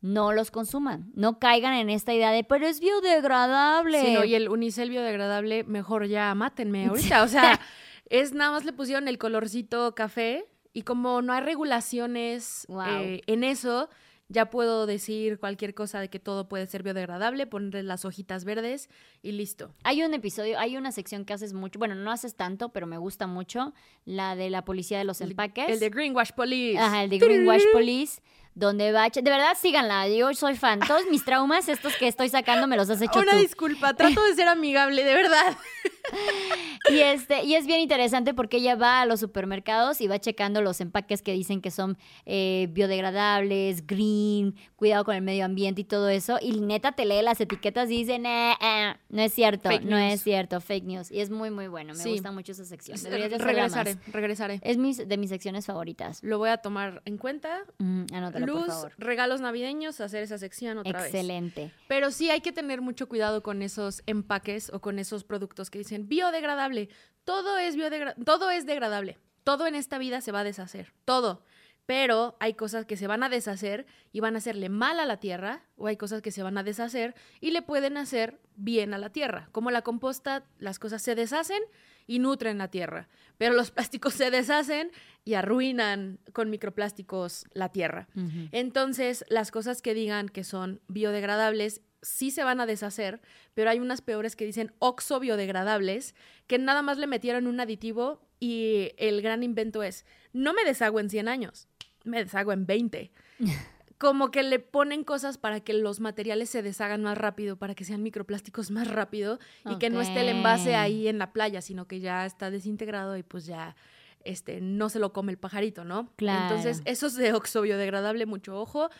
no 0.00 0.32
los 0.32 0.50
consuman. 0.50 1.12
No 1.14 1.38
caigan 1.38 1.74
en 1.74 1.90
esta 1.90 2.12
idea 2.12 2.32
de, 2.32 2.42
pero 2.42 2.66
es 2.66 2.80
biodegradable. 2.80 4.00
Sí, 4.04 4.12
no, 4.14 4.24
y 4.24 4.34
el 4.34 4.48
unicel 4.48 4.90
biodegradable, 4.90 5.62
mejor 5.62 6.08
ya 6.08 6.34
mátenme 6.34 6.86
ahorita. 6.88 7.22
O 7.22 7.28
sea, 7.28 7.60
es 8.10 8.32
nada 8.32 8.50
más 8.50 8.64
le 8.64 8.72
pusieron 8.72 9.06
el 9.06 9.18
colorcito 9.18 9.94
café 9.94 10.44
y 10.74 10.82
como 10.82 11.22
no 11.22 11.32
hay 11.32 11.40
regulaciones 11.40 12.66
Wow. 12.68 12.84
eh, 13.00 13.22
en 13.26 13.44
eso, 13.44 13.88
ya 14.28 14.46
puedo 14.50 14.86
decir 14.86 15.38
cualquier 15.38 15.74
cosa 15.74 16.00
de 16.00 16.08
que 16.08 16.18
todo 16.18 16.48
puede 16.48 16.66
ser 16.66 16.82
biodegradable, 16.82 17.46
ponerle 17.46 17.82
las 17.82 18.04
hojitas 18.04 18.44
verdes 18.44 18.88
y 19.22 19.32
listo. 19.32 19.72
Hay 19.84 20.02
un 20.02 20.12
episodio, 20.14 20.58
hay 20.58 20.76
una 20.76 20.92
sección 20.92 21.24
que 21.24 21.32
haces 21.34 21.52
mucho, 21.52 21.78
bueno, 21.78 21.94
no 21.94 22.10
haces 22.10 22.34
tanto, 22.34 22.70
pero 22.70 22.86
me 22.86 22.96
gusta 22.98 23.26
mucho, 23.26 23.72
la 24.04 24.34
de 24.34 24.50
la 24.50 24.64
policía 24.64 24.98
de 24.98 25.04
los 25.04 25.20
empaques. 25.20 25.68
El 25.68 25.78
de 25.78 25.90
Greenwash 25.90 26.32
Police. 26.32 26.78
Ajá, 26.78 27.04
el 27.04 27.10
de 27.10 27.18
Greenwash 27.18 27.64
Police, 27.72 28.20
donde 28.54 28.92
va... 28.92 29.08
De 29.10 29.22
verdad, 29.22 29.56
síganla, 29.60 30.08
yo 30.08 30.32
soy 30.34 30.56
fan. 30.56 30.80
Todos 30.80 31.02
mis 31.10 31.24
traumas, 31.24 31.68
estos 31.68 31.94
que 31.96 32.08
estoy 32.08 32.30
sacando, 32.30 32.66
me 32.66 32.76
los 32.76 32.88
has 32.90 33.02
hecho 33.02 33.20
Una 33.20 33.32
tú. 33.32 33.38
disculpa, 33.38 33.94
trato 33.94 34.22
de 34.24 34.34
ser 34.34 34.48
amigable, 34.48 35.04
de 35.04 35.14
verdad. 35.14 35.56
Y, 36.90 37.00
este, 37.00 37.44
y 37.44 37.54
es 37.54 37.66
bien 37.66 37.80
interesante 37.80 38.34
porque 38.34 38.58
ella 38.58 38.74
va 38.76 39.00
a 39.00 39.06
los 39.06 39.18
supermercados 39.20 40.02
y 40.02 40.06
va 40.06 40.18
checando 40.18 40.60
los 40.60 40.82
empaques 40.82 41.22
que 41.22 41.32
dicen 41.32 41.62
que 41.62 41.70
son 41.70 41.96
eh, 42.26 42.68
biodegradables, 42.72 43.86
green, 43.86 44.54
cuidado 44.76 45.02
con 45.06 45.14
el 45.14 45.22
medio 45.22 45.46
ambiente 45.46 45.80
y 45.80 45.84
todo 45.84 46.10
eso. 46.10 46.36
Y 46.42 46.60
neta 46.60 46.92
te 46.92 47.06
lee 47.06 47.22
las 47.22 47.40
etiquetas 47.40 47.90
y 47.90 47.96
dice, 47.98 48.18
"Nah, 48.18 48.54
ah, 48.60 48.98
no 49.08 49.22
es 49.22 49.32
cierto, 49.32 49.70
Fake 49.70 49.84
no 49.84 49.98
news. 49.98 50.12
es 50.12 50.22
cierto, 50.22 50.60
fake 50.60 50.84
news. 50.84 51.10
Y 51.10 51.20
es 51.20 51.30
muy, 51.30 51.50
muy 51.50 51.68
bueno. 51.68 51.94
Me 51.94 52.02
Sí. 52.02 52.10
gusta 52.10 52.32
mucho 52.32 52.52
esa 52.52 52.66
sección. 52.66 53.02
De 53.02 53.08
regresaré, 53.38 53.96
regresaré. 54.12 54.60
Es 54.62 54.76
mis, 54.76 55.08
de 55.08 55.16
mis 55.16 55.30
secciones 55.30 55.64
favoritas. 55.64 56.22
Lo 56.22 56.36
voy 56.36 56.50
a 56.50 56.58
tomar 56.58 57.00
en 57.06 57.16
cuenta. 57.16 57.60
Mm, 57.78 58.04
anótalo, 58.12 58.46
por 58.46 58.54
Luz, 58.56 58.66
favor. 58.66 58.92
regalos 58.98 59.40
navideños, 59.40 60.02
hacer 60.02 60.22
esa 60.22 60.36
sección 60.36 60.76
otra 60.76 61.00
vez. 61.00 61.06
Excelente. 61.14 61.70
Pero 61.88 62.10
sí 62.10 62.28
hay 62.28 62.42
que 62.42 62.52
tener 62.52 62.82
mucho 62.82 63.08
cuidado 63.08 63.42
con 63.42 63.62
esos 63.62 64.02
empaques 64.06 64.70
o 64.72 64.80
con 64.80 64.98
esos 64.98 65.24
productos 65.24 65.70
que 65.70 65.78
dicen 65.78 65.93
biodegradable. 66.02 66.88
Todo 67.24 67.58
es 67.58 67.76
todo 68.24 68.50
es 68.50 68.66
degradable. 68.66 69.18
Todo 69.44 69.66
en 69.66 69.74
esta 69.74 69.98
vida 69.98 70.20
se 70.20 70.32
va 70.32 70.40
a 70.40 70.44
deshacer. 70.44 70.92
Todo. 71.04 71.42
Pero 71.86 72.36
hay 72.40 72.54
cosas 72.54 72.86
que 72.86 72.96
se 72.96 73.06
van 73.06 73.22
a 73.22 73.28
deshacer 73.28 73.86
y 74.10 74.20
van 74.20 74.34
a 74.34 74.38
hacerle 74.38 74.70
mal 74.70 74.98
a 75.00 75.06
la 75.06 75.18
tierra, 75.18 75.64
o 75.76 75.86
hay 75.86 75.96
cosas 75.96 76.22
que 76.22 76.30
se 76.30 76.42
van 76.42 76.56
a 76.56 76.62
deshacer 76.62 77.14
y 77.40 77.50
le 77.50 77.60
pueden 77.60 77.98
hacer 77.98 78.40
bien 78.56 78.94
a 78.94 78.98
la 78.98 79.10
tierra. 79.10 79.48
Como 79.52 79.70
la 79.70 79.82
composta, 79.82 80.44
las 80.58 80.78
cosas 80.78 81.02
se 81.02 81.14
deshacen 81.14 81.62
y 82.06 82.20
nutren 82.20 82.58
la 82.58 82.68
tierra, 82.68 83.08
pero 83.36 83.54
los 83.54 83.70
plásticos 83.70 84.14
se 84.14 84.30
deshacen 84.30 84.90
y 85.24 85.34
arruinan 85.34 86.20
con 86.32 86.48
microplásticos 86.48 87.46
la 87.52 87.70
tierra. 87.70 88.08
Entonces, 88.52 89.24
las 89.28 89.50
cosas 89.50 89.82
que 89.82 89.94
digan 89.94 90.28
que 90.28 90.44
son 90.44 90.80
biodegradables 90.88 91.82
sí 92.04 92.30
se 92.30 92.44
van 92.44 92.60
a 92.60 92.66
deshacer, 92.66 93.20
pero 93.54 93.70
hay 93.70 93.80
unas 93.80 94.00
peores 94.00 94.36
que 94.36 94.44
dicen 94.44 94.72
oxo-biodegradables, 94.78 96.14
que 96.46 96.58
nada 96.58 96.82
más 96.82 96.98
le 96.98 97.06
metieron 97.06 97.46
un 97.46 97.58
aditivo 97.60 98.20
y 98.38 98.92
el 98.98 99.22
gran 99.22 99.42
invento 99.42 99.82
es, 99.82 100.04
no 100.32 100.52
me 100.52 100.64
deshago 100.64 101.00
en 101.00 101.10
100 101.10 101.28
años, 101.28 101.68
me 102.04 102.22
deshago 102.22 102.52
en 102.52 102.66
20. 102.66 103.10
Como 103.98 104.30
que 104.30 104.42
le 104.42 104.58
ponen 104.58 105.04
cosas 105.04 105.38
para 105.38 105.60
que 105.60 105.72
los 105.72 106.00
materiales 106.00 106.50
se 106.50 106.62
deshagan 106.62 107.02
más 107.02 107.16
rápido, 107.16 107.56
para 107.56 107.74
que 107.74 107.84
sean 107.84 108.02
microplásticos 108.02 108.70
más 108.70 108.88
rápido 108.88 109.38
y 109.64 109.78
que 109.78 109.88
no 109.88 110.00
esté 110.00 110.20
el 110.20 110.28
envase 110.28 110.74
ahí 110.74 111.08
en 111.08 111.18
la 111.18 111.32
playa, 111.32 111.62
sino 111.62 111.86
que 111.86 112.00
ya 112.00 112.26
está 112.26 112.50
desintegrado 112.50 113.16
y 113.16 113.22
pues 113.22 113.46
ya 113.46 113.76
este, 114.24 114.60
no 114.60 114.88
se 114.88 114.98
lo 114.98 115.12
come 115.12 115.32
el 115.32 115.38
pajarito, 115.38 115.84
¿no? 115.84 116.10
Claro. 116.16 116.42
Entonces, 116.42 116.82
eso 116.84 117.06
es 117.06 117.14
de 117.14 117.32
oxo 117.32 117.62
biodegradable, 117.62 118.26
mucho 118.26 118.60
ojo. 118.60 118.90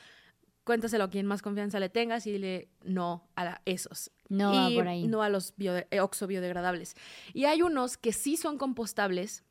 Cuéntaselo 0.64 1.04
a 1.04 1.10
quien 1.10 1.26
más 1.26 1.42
confianza 1.42 1.78
le 1.78 1.88
tengas 1.90 2.26
y 2.26 2.32
dile 2.32 2.68
no 2.82 3.28
a 3.34 3.44
la- 3.44 3.62
esos. 3.66 4.10
No 4.28 4.70
y 4.70 4.74
por 4.76 4.88
ahí. 4.88 5.06
no 5.06 5.22
a 5.22 5.28
los 5.28 5.54
biode- 5.56 5.86
eh, 5.90 6.00
oxo 6.00 6.26
biodegradables. 6.26 6.96
Y 7.34 7.44
hay 7.44 7.62
unos 7.62 7.96
que 7.98 8.12
sí 8.12 8.36
son 8.36 8.56
compostables. 8.56 9.44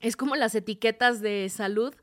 Es 0.00 0.16
como 0.16 0.34
las 0.36 0.54
etiquetas 0.54 1.20
de 1.20 1.48
salud 1.50 1.94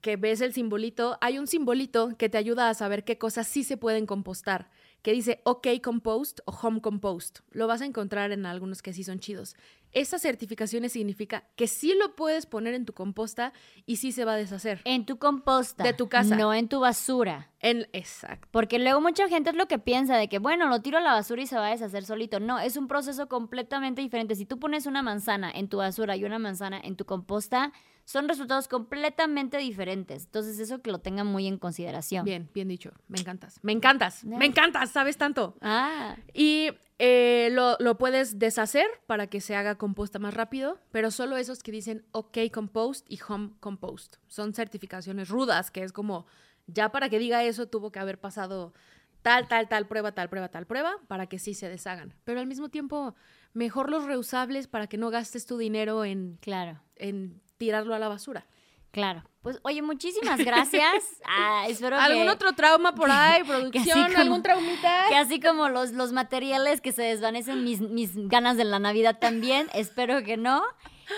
que 0.00 0.16
ves 0.16 0.40
el 0.40 0.52
simbolito. 0.52 1.18
Hay 1.20 1.38
un 1.38 1.48
simbolito 1.48 2.10
que 2.16 2.28
te 2.28 2.38
ayuda 2.38 2.70
a 2.70 2.74
saber 2.74 3.04
qué 3.04 3.18
cosas 3.18 3.48
sí 3.48 3.64
se 3.64 3.76
pueden 3.76 4.06
compostar, 4.06 4.70
que 5.02 5.12
dice 5.12 5.40
OK 5.44 5.66
Compost 5.82 6.38
o 6.44 6.52
Home 6.52 6.80
Compost. 6.80 7.40
Lo 7.50 7.66
vas 7.66 7.80
a 7.82 7.86
encontrar 7.86 8.30
en 8.30 8.46
algunos 8.46 8.80
que 8.80 8.92
sí 8.92 9.02
son 9.02 9.18
chidos. 9.18 9.56
Esas 9.92 10.22
certificaciones 10.22 10.92
significa 10.92 11.44
que 11.56 11.66
sí 11.66 11.94
lo 11.94 12.14
puedes 12.14 12.46
poner 12.46 12.74
en 12.74 12.84
tu 12.84 12.92
composta 12.92 13.52
y 13.86 13.96
sí 13.96 14.12
se 14.12 14.24
va 14.24 14.34
a 14.34 14.36
deshacer. 14.36 14.80
En 14.84 15.06
tu 15.06 15.18
composta. 15.18 15.84
De 15.84 15.92
tu 15.92 16.08
casa. 16.08 16.36
No 16.36 16.52
en 16.52 16.68
tu 16.68 16.80
basura. 16.80 17.50
En, 17.60 17.88
exacto. 17.92 18.48
Porque 18.50 18.78
luego 18.78 19.00
mucha 19.00 19.28
gente 19.28 19.50
es 19.50 19.56
lo 19.56 19.66
que 19.66 19.78
piensa 19.78 20.16
de 20.16 20.28
que, 20.28 20.38
bueno, 20.38 20.68
lo 20.68 20.80
tiro 20.80 20.98
a 20.98 21.00
la 21.00 21.12
basura 21.12 21.42
y 21.42 21.46
se 21.46 21.56
va 21.56 21.68
a 21.68 21.70
deshacer 21.70 22.04
solito. 22.04 22.40
No, 22.40 22.58
es 22.58 22.76
un 22.76 22.86
proceso 22.86 23.28
completamente 23.28 24.02
diferente. 24.02 24.34
Si 24.34 24.46
tú 24.46 24.58
pones 24.58 24.86
una 24.86 25.02
manzana 25.02 25.50
en 25.50 25.68
tu 25.68 25.78
basura 25.78 26.16
y 26.16 26.24
una 26.24 26.38
manzana 26.38 26.80
en 26.82 26.96
tu 26.96 27.04
composta, 27.04 27.72
son 28.08 28.26
resultados 28.26 28.68
completamente 28.68 29.58
diferentes. 29.58 30.24
Entonces, 30.24 30.58
eso 30.60 30.80
que 30.80 30.90
lo 30.90 30.98
tengan 30.98 31.26
muy 31.26 31.46
en 31.46 31.58
consideración. 31.58 32.24
Bien, 32.24 32.48
bien 32.54 32.66
dicho. 32.66 32.90
Me 33.06 33.18
encantas. 33.18 33.60
Me 33.60 33.72
encantas. 33.72 34.24
Me 34.24 34.46
encantas. 34.46 34.92
Sabes 34.92 35.18
tanto. 35.18 35.58
Ah. 35.60 36.16
Y 36.32 36.70
eh, 36.98 37.50
lo, 37.52 37.76
lo, 37.80 37.98
puedes 37.98 38.38
deshacer 38.38 38.86
para 39.06 39.26
que 39.26 39.42
se 39.42 39.56
haga 39.56 39.74
composta 39.74 40.18
más 40.18 40.32
rápido, 40.32 40.78
pero 40.90 41.10
solo 41.10 41.36
esos 41.36 41.62
que 41.62 41.70
dicen 41.70 42.02
OK 42.12 42.38
Compost 42.50 43.04
y 43.10 43.18
Home 43.28 43.50
Compost. 43.60 44.16
Son 44.26 44.54
certificaciones 44.54 45.28
rudas, 45.28 45.70
que 45.70 45.82
es 45.82 45.92
como, 45.92 46.24
ya 46.66 46.90
para 46.90 47.10
que 47.10 47.18
diga 47.18 47.44
eso 47.44 47.66
tuvo 47.66 47.92
que 47.92 47.98
haber 47.98 48.18
pasado 48.18 48.72
tal, 49.20 49.48
tal, 49.48 49.68
tal 49.68 49.86
prueba, 49.86 50.12
tal 50.12 50.30
prueba, 50.30 50.48
tal 50.48 50.64
prueba, 50.64 50.96
para 51.08 51.26
que 51.26 51.38
sí 51.38 51.52
se 51.52 51.68
deshagan. 51.68 52.14
Pero 52.24 52.40
al 52.40 52.46
mismo 52.46 52.70
tiempo, 52.70 53.14
mejor 53.52 53.90
los 53.90 54.04
reusables 54.04 54.66
para 54.66 54.86
que 54.86 54.96
no 54.96 55.10
gastes 55.10 55.44
tu 55.44 55.58
dinero 55.58 56.06
en, 56.06 56.38
claro. 56.40 56.80
en 56.96 57.42
tirarlo 57.58 57.94
a 57.94 57.98
la 57.98 58.08
basura. 58.08 58.46
Claro. 58.90 59.22
Pues, 59.42 59.60
oye, 59.62 59.82
muchísimas 59.82 60.38
gracias. 60.38 61.04
Ah, 61.30 61.66
espero 61.68 61.96
¿Algún 61.96 62.28
otro 62.28 62.52
trauma 62.54 62.94
por 62.94 63.10
ahí, 63.10 63.44
producción? 63.46 64.16
¿Algún 64.16 64.42
traumita? 64.42 65.06
Que 65.08 65.16
así 65.16 65.40
como 65.40 65.68
los, 65.68 65.92
los 65.92 66.12
materiales 66.12 66.80
que 66.80 66.92
se 66.92 67.02
desvanecen 67.02 67.64
mis, 67.64 67.80
mis 67.80 68.12
ganas 68.28 68.56
de 68.56 68.64
la 68.64 68.78
Navidad 68.78 69.18
también, 69.18 69.68
espero 69.74 70.22
que 70.24 70.36
no. 70.36 70.62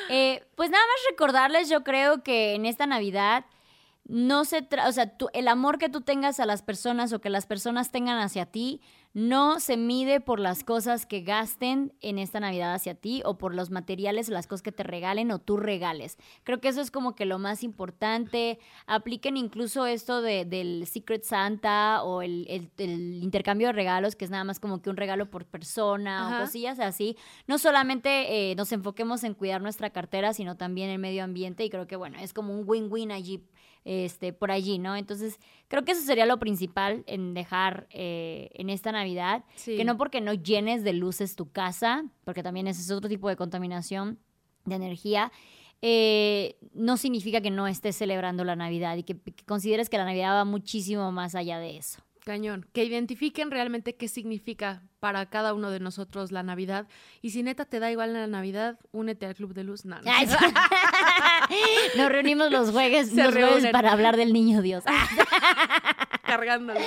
Eh, 0.09 0.45
pues 0.57 0.71
nada 0.71 0.83
más 0.85 1.11
recordarles, 1.11 1.69
yo 1.69 1.85
creo 1.85 2.23
que 2.23 2.55
en 2.55 2.67
esta 2.67 2.87
Navidad 2.87 3.45
no 4.05 4.45
se 4.45 4.63
trata, 4.63 4.89
o 4.89 4.93
sea, 4.93 5.13
el 5.33 5.49
amor 5.49 5.79
que 5.79 5.89
tú 5.89 6.01
tengas 6.01 6.41
a 6.41 6.47
las 6.47 6.63
personas 6.63 7.13
o 7.13 7.21
que 7.21 7.31
las 7.31 7.47
personas 7.47 7.91
tengan 7.91 8.19
hacia 8.19 8.47
ti 8.47 8.81
no 9.13 9.59
se 9.59 9.77
mide 9.77 10.21
por 10.21 10.39
las 10.39 10.63
cosas 10.63 11.05
que 11.05 11.23
gasten 11.23 11.93
en 12.01 12.19
esta 12.19 12.39
Navidad 12.39 12.75
hacia 12.75 12.95
ti 12.95 13.23
o 13.25 13.39
por 13.39 13.55
los 13.55 13.71
materiales 13.71 14.29
o 14.29 14.33
las 14.33 14.47
cosas 14.47 14.63
que 14.63 14.71
te 14.71 14.85
regalen 14.85 15.33
o 15.33 15.41
tú 15.41 15.57
regales. 15.57 16.17
Creo 16.45 16.61
que 16.61 16.69
eso 16.69 16.81
es 16.81 16.93
como 16.93 17.17
que 17.17 17.25
lo 17.25 17.41
más 17.41 17.65
importante. 17.65 18.61
Apliquen 18.87 19.37
incluso 19.37 19.87
esto 19.87 20.23
de, 20.23 20.45
del 20.45 20.87
Secret 20.87 21.25
Santa 21.25 22.05
o 22.05 22.23
el, 22.23 22.47
intercambio 22.79 23.69
de 23.69 23.73
regalos, 23.73 24.15
que 24.15 24.25
es 24.25 24.31
nada 24.31 24.45
más 24.45 24.61
como 24.61 24.81
que 24.81 24.91
un 24.91 24.97
regalo 24.97 25.29
por 25.29 25.45
persona 25.45 26.29
o 26.29 26.43
cosillas 26.43 26.79
así. 26.79 27.17
No 27.49 27.59
solamente 27.59 28.51
eh, 28.51 28.55
nos 28.55 28.71
enfoquemos 28.71 29.25
en 29.25 29.35
cuidar 29.35 29.61
nuestra 29.61 29.91
cartera, 29.91 30.33
sino 30.35 30.57
también 30.57 30.89
el 30.89 31.01
medio 31.01 31.25
ambiente 31.25 31.65
y 31.65 31.71
creo 31.71 31.89
que 31.89 31.97
bueno, 31.97 32.19
es 32.21 32.33
como 32.33 32.55
un 32.55 32.63
win-win 32.65 33.11
allí 33.11 33.43
este, 33.85 34.33
por 34.33 34.51
allí, 34.51 34.79
¿no? 34.79 34.97
Entonces, 34.97 35.39
creo 35.69 35.85
que 35.85 35.93
eso 35.93 36.03
sería 36.03 36.27
lo 36.27 36.39
principal 36.39 37.05
en 37.07 37.35
dejar 37.35 37.87
eh, 37.91 38.51
en 38.55 38.71
esta 38.71 38.93
Navidad, 38.93 39.45
que 39.65 39.85
no 39.85 39.97
porque 39.97 40.21
no 40.21 40.35
llenes 40.35 40.85
de 40.85 40.93
luces 40.93 41.37
tu 41.37 41.51
casa, 41.51 42.05
porque 42.25 42.43
también 42.43 42.67
ese 42.67 42.83
es 42.83 42.91
otro 42.91 43.09
tipo 43.09 43.29
de 43.29 43.37
contaminación 43.37 44.19
de 44.65 44.75
energía, 44.75 45.33
eh, 45.83 46.57
no 46.75 46.99
significa 46.99 47.41
que 47.41 47.51
no 47.51 47.67
estés 47.67 47.97
celebrando 47.97 48.45
la 48.45 48.55
Navidad 48.55 48.97
y 48.97 49.03
que, 49.03 49.17
consideres 49.47 49.89
que 49.89 49.97
la 49.97 50.05
Navidad 50.05 50.35
va 50.35 50.45
muchísimo 50.45 51.11
más 51.11 51.35
allá 51.35 51.59
de 51.59 51.79
eso. 51.79 52.03
Cañón, 52.25 52.67
que 52.73 52.85
identifiquen 52.85 53.51
realmente 53.51 53.97
qué 53.97 54.09
significa 54.09 54.83
para 55.01 55.27
cada 55.27 55.55
uno 55.55 55.71
de 55.71 55.81
nosotros 55.81 56.31
la 56.33 56.43
Navidad. 56.43 56.87
Y 57.23 57.31
si 57.31 57.43
neta 57.43 57.65
te 57.65 57.81
da 57.81 57.91
igual 57.91 58.13
la 58.13 58.27
Navidad, 58.27 58.79
únete 58.93 59.27
al 59.27 59.35
Club 59.35 59.55
de 59.55 59.65
Luz. 59.65 59.85
No, 59.85 59.97
Nos 61.97 62.09
reunimos 62.09 62.51
los 62.51 62.71
jueves, 62.71 63.13
los 63.13 63.33
jueves 63.33 63.67
para 63.73 63.93
hablar 63.93 64.17
del 64.17 64.33
niño 64.33 64.63
Dios. 64.63 64.85
Cargándolo. 66.25 66.81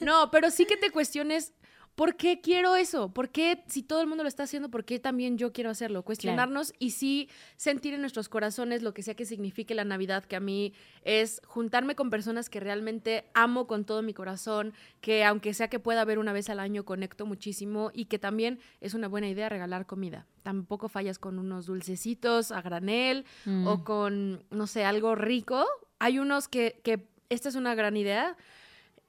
No, 0.00 0.30
pero 0.30 0.50
sí 0.50 0.66
que 0.66 0.76
te 0.76 0.90
cuestiones 0.90 1.54
¿Por 1.98 2.14
qué 2.14 2.40
quiero 2.40 2.76
eso? 2.76 3.12
¿Por 3.12 3.30
qué, 3.30 3.64
si 3.66 3.82
todo 3.82 4.00
el 4.00 4.06
mundo 4.06 4.22
lo 4.22 4.28
está 4.28 4.44
haciendo, 4.44 4.70
por 4.70 4.84
qué 4.84 5.00
también 5.00 5.36
yo 5.36 5.52
quiero 5.52 5.68
hacerlo? 5.68 6.04
Cuestionarnos 6.04 6.72
y 6.78 6.92
sí 6.92 7.28
sentir 7.56 7.92
en 7.92 8.02
nuestros 8.02 8.28
corazones 8.28 8.82
lo 8.82 8.94
que 8.94 9.02
sea 9.02 9.16
que 9.16 9.24
signifique 9.24 9.74
la 9.74 9.82
Navidad, 9.82 10.24
que 10.24 10.36
a 10.36 10.40
mí 10.40 10.74
es 11.02 11.42
juntarme 11.44 11.96
con 11.96 12.08
personas 12.08 12.50
que 12.50 12.60
realmente 12.60 13.24
amo 13.34 13.66
con 13.66 13.84
todo 13.84 14.02
mi 14.02 14.14
corazón, 14.14 14.74
que 15.00 15.24
aunque 15.24 15.52
sea 15.54 15.66
que 15.66 15.80
pueda 15.80 16.04
ver 16.04 16.20
una 16.20 16.32
vez 16.32 16.48
al 16.50 16.60
año, 16.60 16.84
conecto 16.84 17.26
muchísimo 17.26 17.90
y 17.92 18.04
que 18.04 18.20
también 18.20 18.60
es 18.80 18.94
una 18.94 19.08
buena 19.08 19.28
idea 19.28 19.48
regalar 19.48 19.84
comida. 19.84 20.24
Tampoco 20.44 20.88
fallas 20.88 21.18
con 21.18 21.36
unos 21.40 21.66
dulcecitos 21.66 22.52
a 22.52 22.62
granel 22.62 23.24
o 23.44 23.78
mm. 23.78 23.82
con, 23.82 24.44
no 24.50 24.68
sé, 24.68 24.84
algo 24.84 25.16
rico. 25.16 25.66
Hay 25.98 26.20
unos 26.20 26.46
que, 26.46 26.80
que 26.84 27.08
esta 27.28 27.48
es 27.48 27.56
una 27.56 27.74
gran 27.74 27.96
idea 27.96 28.36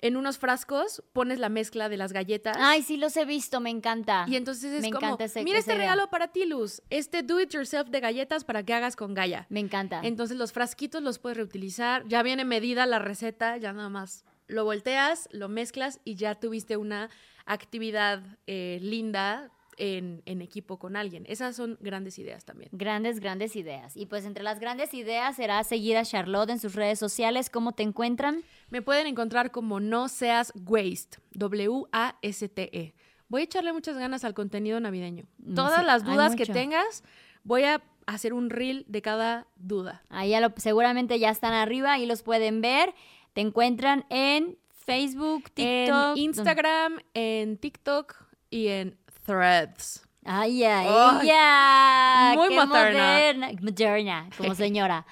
en 0.02 0.18
unos 0.18 0.38
frascos 0.38 1.04
pones 1.14 1.40
la 1.40 1.50
mezcla 1.50 1.90
de 1.90 1.98
las 1.98 2.14
galletas. 2.14 2.58
Ay, 2.60 2.84
sí 2.84 2.98
los 2.98 3.16
he 3.18 3.26
visto, 3.26 3.60
me 3.60 3.70
encanta. 3.70 4.26
Y 4.28 4.36
entonces 4.36 4.84
es 4.84 4.92
como, 4.92 5.18
mira 5.44 5.60
este 5.60 5.76
regalo 5.76 6.10
para 6.10 6.30
ti, 6.30 6.46
Luz. 6.46 6.82
Este 6.90 7.24
do 7.24 7.40
it 7.40 7.52
yourself 7.52 7.90
de 7.90 8.00
galletas 8.00 8.44
para 8.44 8.64
que 8.64 8.74
hagas 8.74 8.96
con 8.96 9.14
Gaia. 9.14 9.48
Me 9.50 9.60
encanta. 9.60 10.02
Entonces 10.04 10.38
los 10.38 10.54
frasquitos 10.54 11.02
los 11.02 11.20
puedes 11.20 11.38
reutilizar. 11.38 12.08
Ya 12.08 12.24
viene 12.24 12.46
medida 12.46 12.86
la 12.86 13.00
receta, 13.00 13.58
ya 13.58 13.74
nada 13.74 13.90
más 13.90 14.26
lo 14.48 14.66
volteas, 14.66 15.30
lo 15.32 15.48
mezclas 15.48 16.02
y 16.04 16.16
ya 16.16 16.36
tuviste 16.36 16.76
una 16.76 17.10
actividad 17.46 18.22
eh, 18.48 18.80
linda 18.82 19.52
en, 19.80 20.42
equipo 20.42 20.78
con 20.78 20.96
alguien. 20.96 21.26
Esas 21.28 21.56
son 21.56 21.78
grandes 21.80 22.20
ideas 22.20 22.46
también. 22.46 22.70
Grandes, 22.74 23.20
grandes 23.20 23.56
ideas. 23.56 23.96
Y 23.96 24.06
pues 24.06 24.26
entre 24.26 24.44
las 24.44 24.60
grandes 24.60 24.94
ideas 24.94 25.36
será 25.36 25.64
seguir 25.64 25.98
a 25.98 26.04
Charlotte 26.04 26.50
en 26.50 26.60
sus 26.60 26.76
redes 26.76 27.00
sociales. 27.00 27.50
¿Cómo 27.50 27.72
te 27.72 27.84
encuentran? 27.84 28.44
Me 28.70 28.82
pueden 28.82 29.08
encontrar 29.08 29.52
como 29.52 29.80
No 29.80 30.10
Seas 30.10 30.52
Waste, 30.66 31.18
W-A-S-T-E. 31.34 32.94
Voy 33.30 33.42
a 33.42 33.44
echarle 33.44 33.74
muchas 33.74 33.98
ganas 33.98 34.24
al 34.24 34.34
contenido 34.34 34.80
navideño. 34.80 35.26
Mm, 35.38 35.56
Todas 35.56 35.86
las 35.86 36.04
dudas 36.04 36.36
que 36.36 36.46
tengas, 36.46 37.04
voy 37.44 37.64
a 37.64 37.82
hacer 38.06 38.34
un 38.34 38.50
reel 38.50 38.86
de 38.88 39.02
cada 39.02 39.48
duda. 39.56 40.04
Ahí 40.10 40.32
ya 40.32 40.42
lo, 40.42 40.54
seguramente 40.58 41.20
ya 41.20 41.30
están 41.30 41.54
arriba 41.54 42.00
y 42.00 42.06
los 42.06 42.24
pueden 42.24 42.62
ver. 42.62 42.94
Te 43.34 43.42
encuentran 43.42 44.06
en 44.10 44.58
Facebook, 44.70 45.52
TikTok, 45.54 46.18
en 46.18 46.24
Instagram, 46.24 47.00
en 47.14 47.58
TikTok 47.58 48.16
y 48.50 48.68
en 48.70 48.98
Threads. 49.30 50.02
Ay, 50.26 50.64
ay, 50.64 50.88
ya. 51.26 52.34
Muy 52.36 52.56
moderna. 52.56 53.52
Moderna, 53.62 54.30
como 54.36 54.56
señora. 54.56 55.06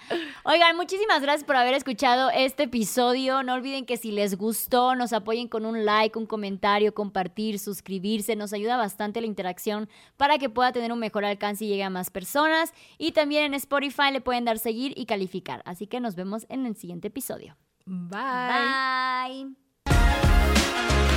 Oigan, 0.43 0.75
muchísimas 0.75 1.21
gracias 1.21 1.45
por 1.45 1.55
haber 1.55 1.75
escuchado 1.75 2.31
este 2.31 2.63
episodio. 2.63 3.43
No 3.43 3.53
olviden 3.53 3.85
que 3.85 3.97
si 3.97 4.11
les 4.11 4.37
gustó, 4.37 4.95
nos 4.95 5.13
apoyen 5.13 5.47
con 5.47 5.65
un 5.65 5.85
like, 5.85 6.17
un 6.17 6.25
comentario, 6.25 6.95
compartir, 6.95 7.59
suscribirse. 7.59 8.35
Nos 8.35 8.53
ayuda 8.53 8.75
bastante 8.75 9.21
la 9.21 9.27
interacción 9.27 9.87
para 10.17 10.39
que 10.39 10.49
pueda 10.49 10.71
tener 10.71 10.91
un 10.91 10.99
mejor 10.99 11.25
alcance 11.25 11.65
y 11.65 11.67
llegue 11.67 11.83
a 11.83 11.91
más 11.91 12.09
personas. 12.09 12.73
Y 12.97 13.11
también 13.11 13.45
en 13.45 13.53
Spotify 13.53 14.11
le 14.11 14.21
pueden 14.21 14.45
dar 14.45 14.57
seguir 14.57 14.93
y 14.97 15.05
calificar. 15.05 15.61
Así 15.65 15.85
que 15.85 15.99
nos 15.99 16.15
vemos 16.15 16.47
en 16.49 16.65
el 16.65 16.75
siguiente 16.75 17.09
episodio. 17.09 17.55
Bye. 17.85 19.55
Bye. 19.85 21.16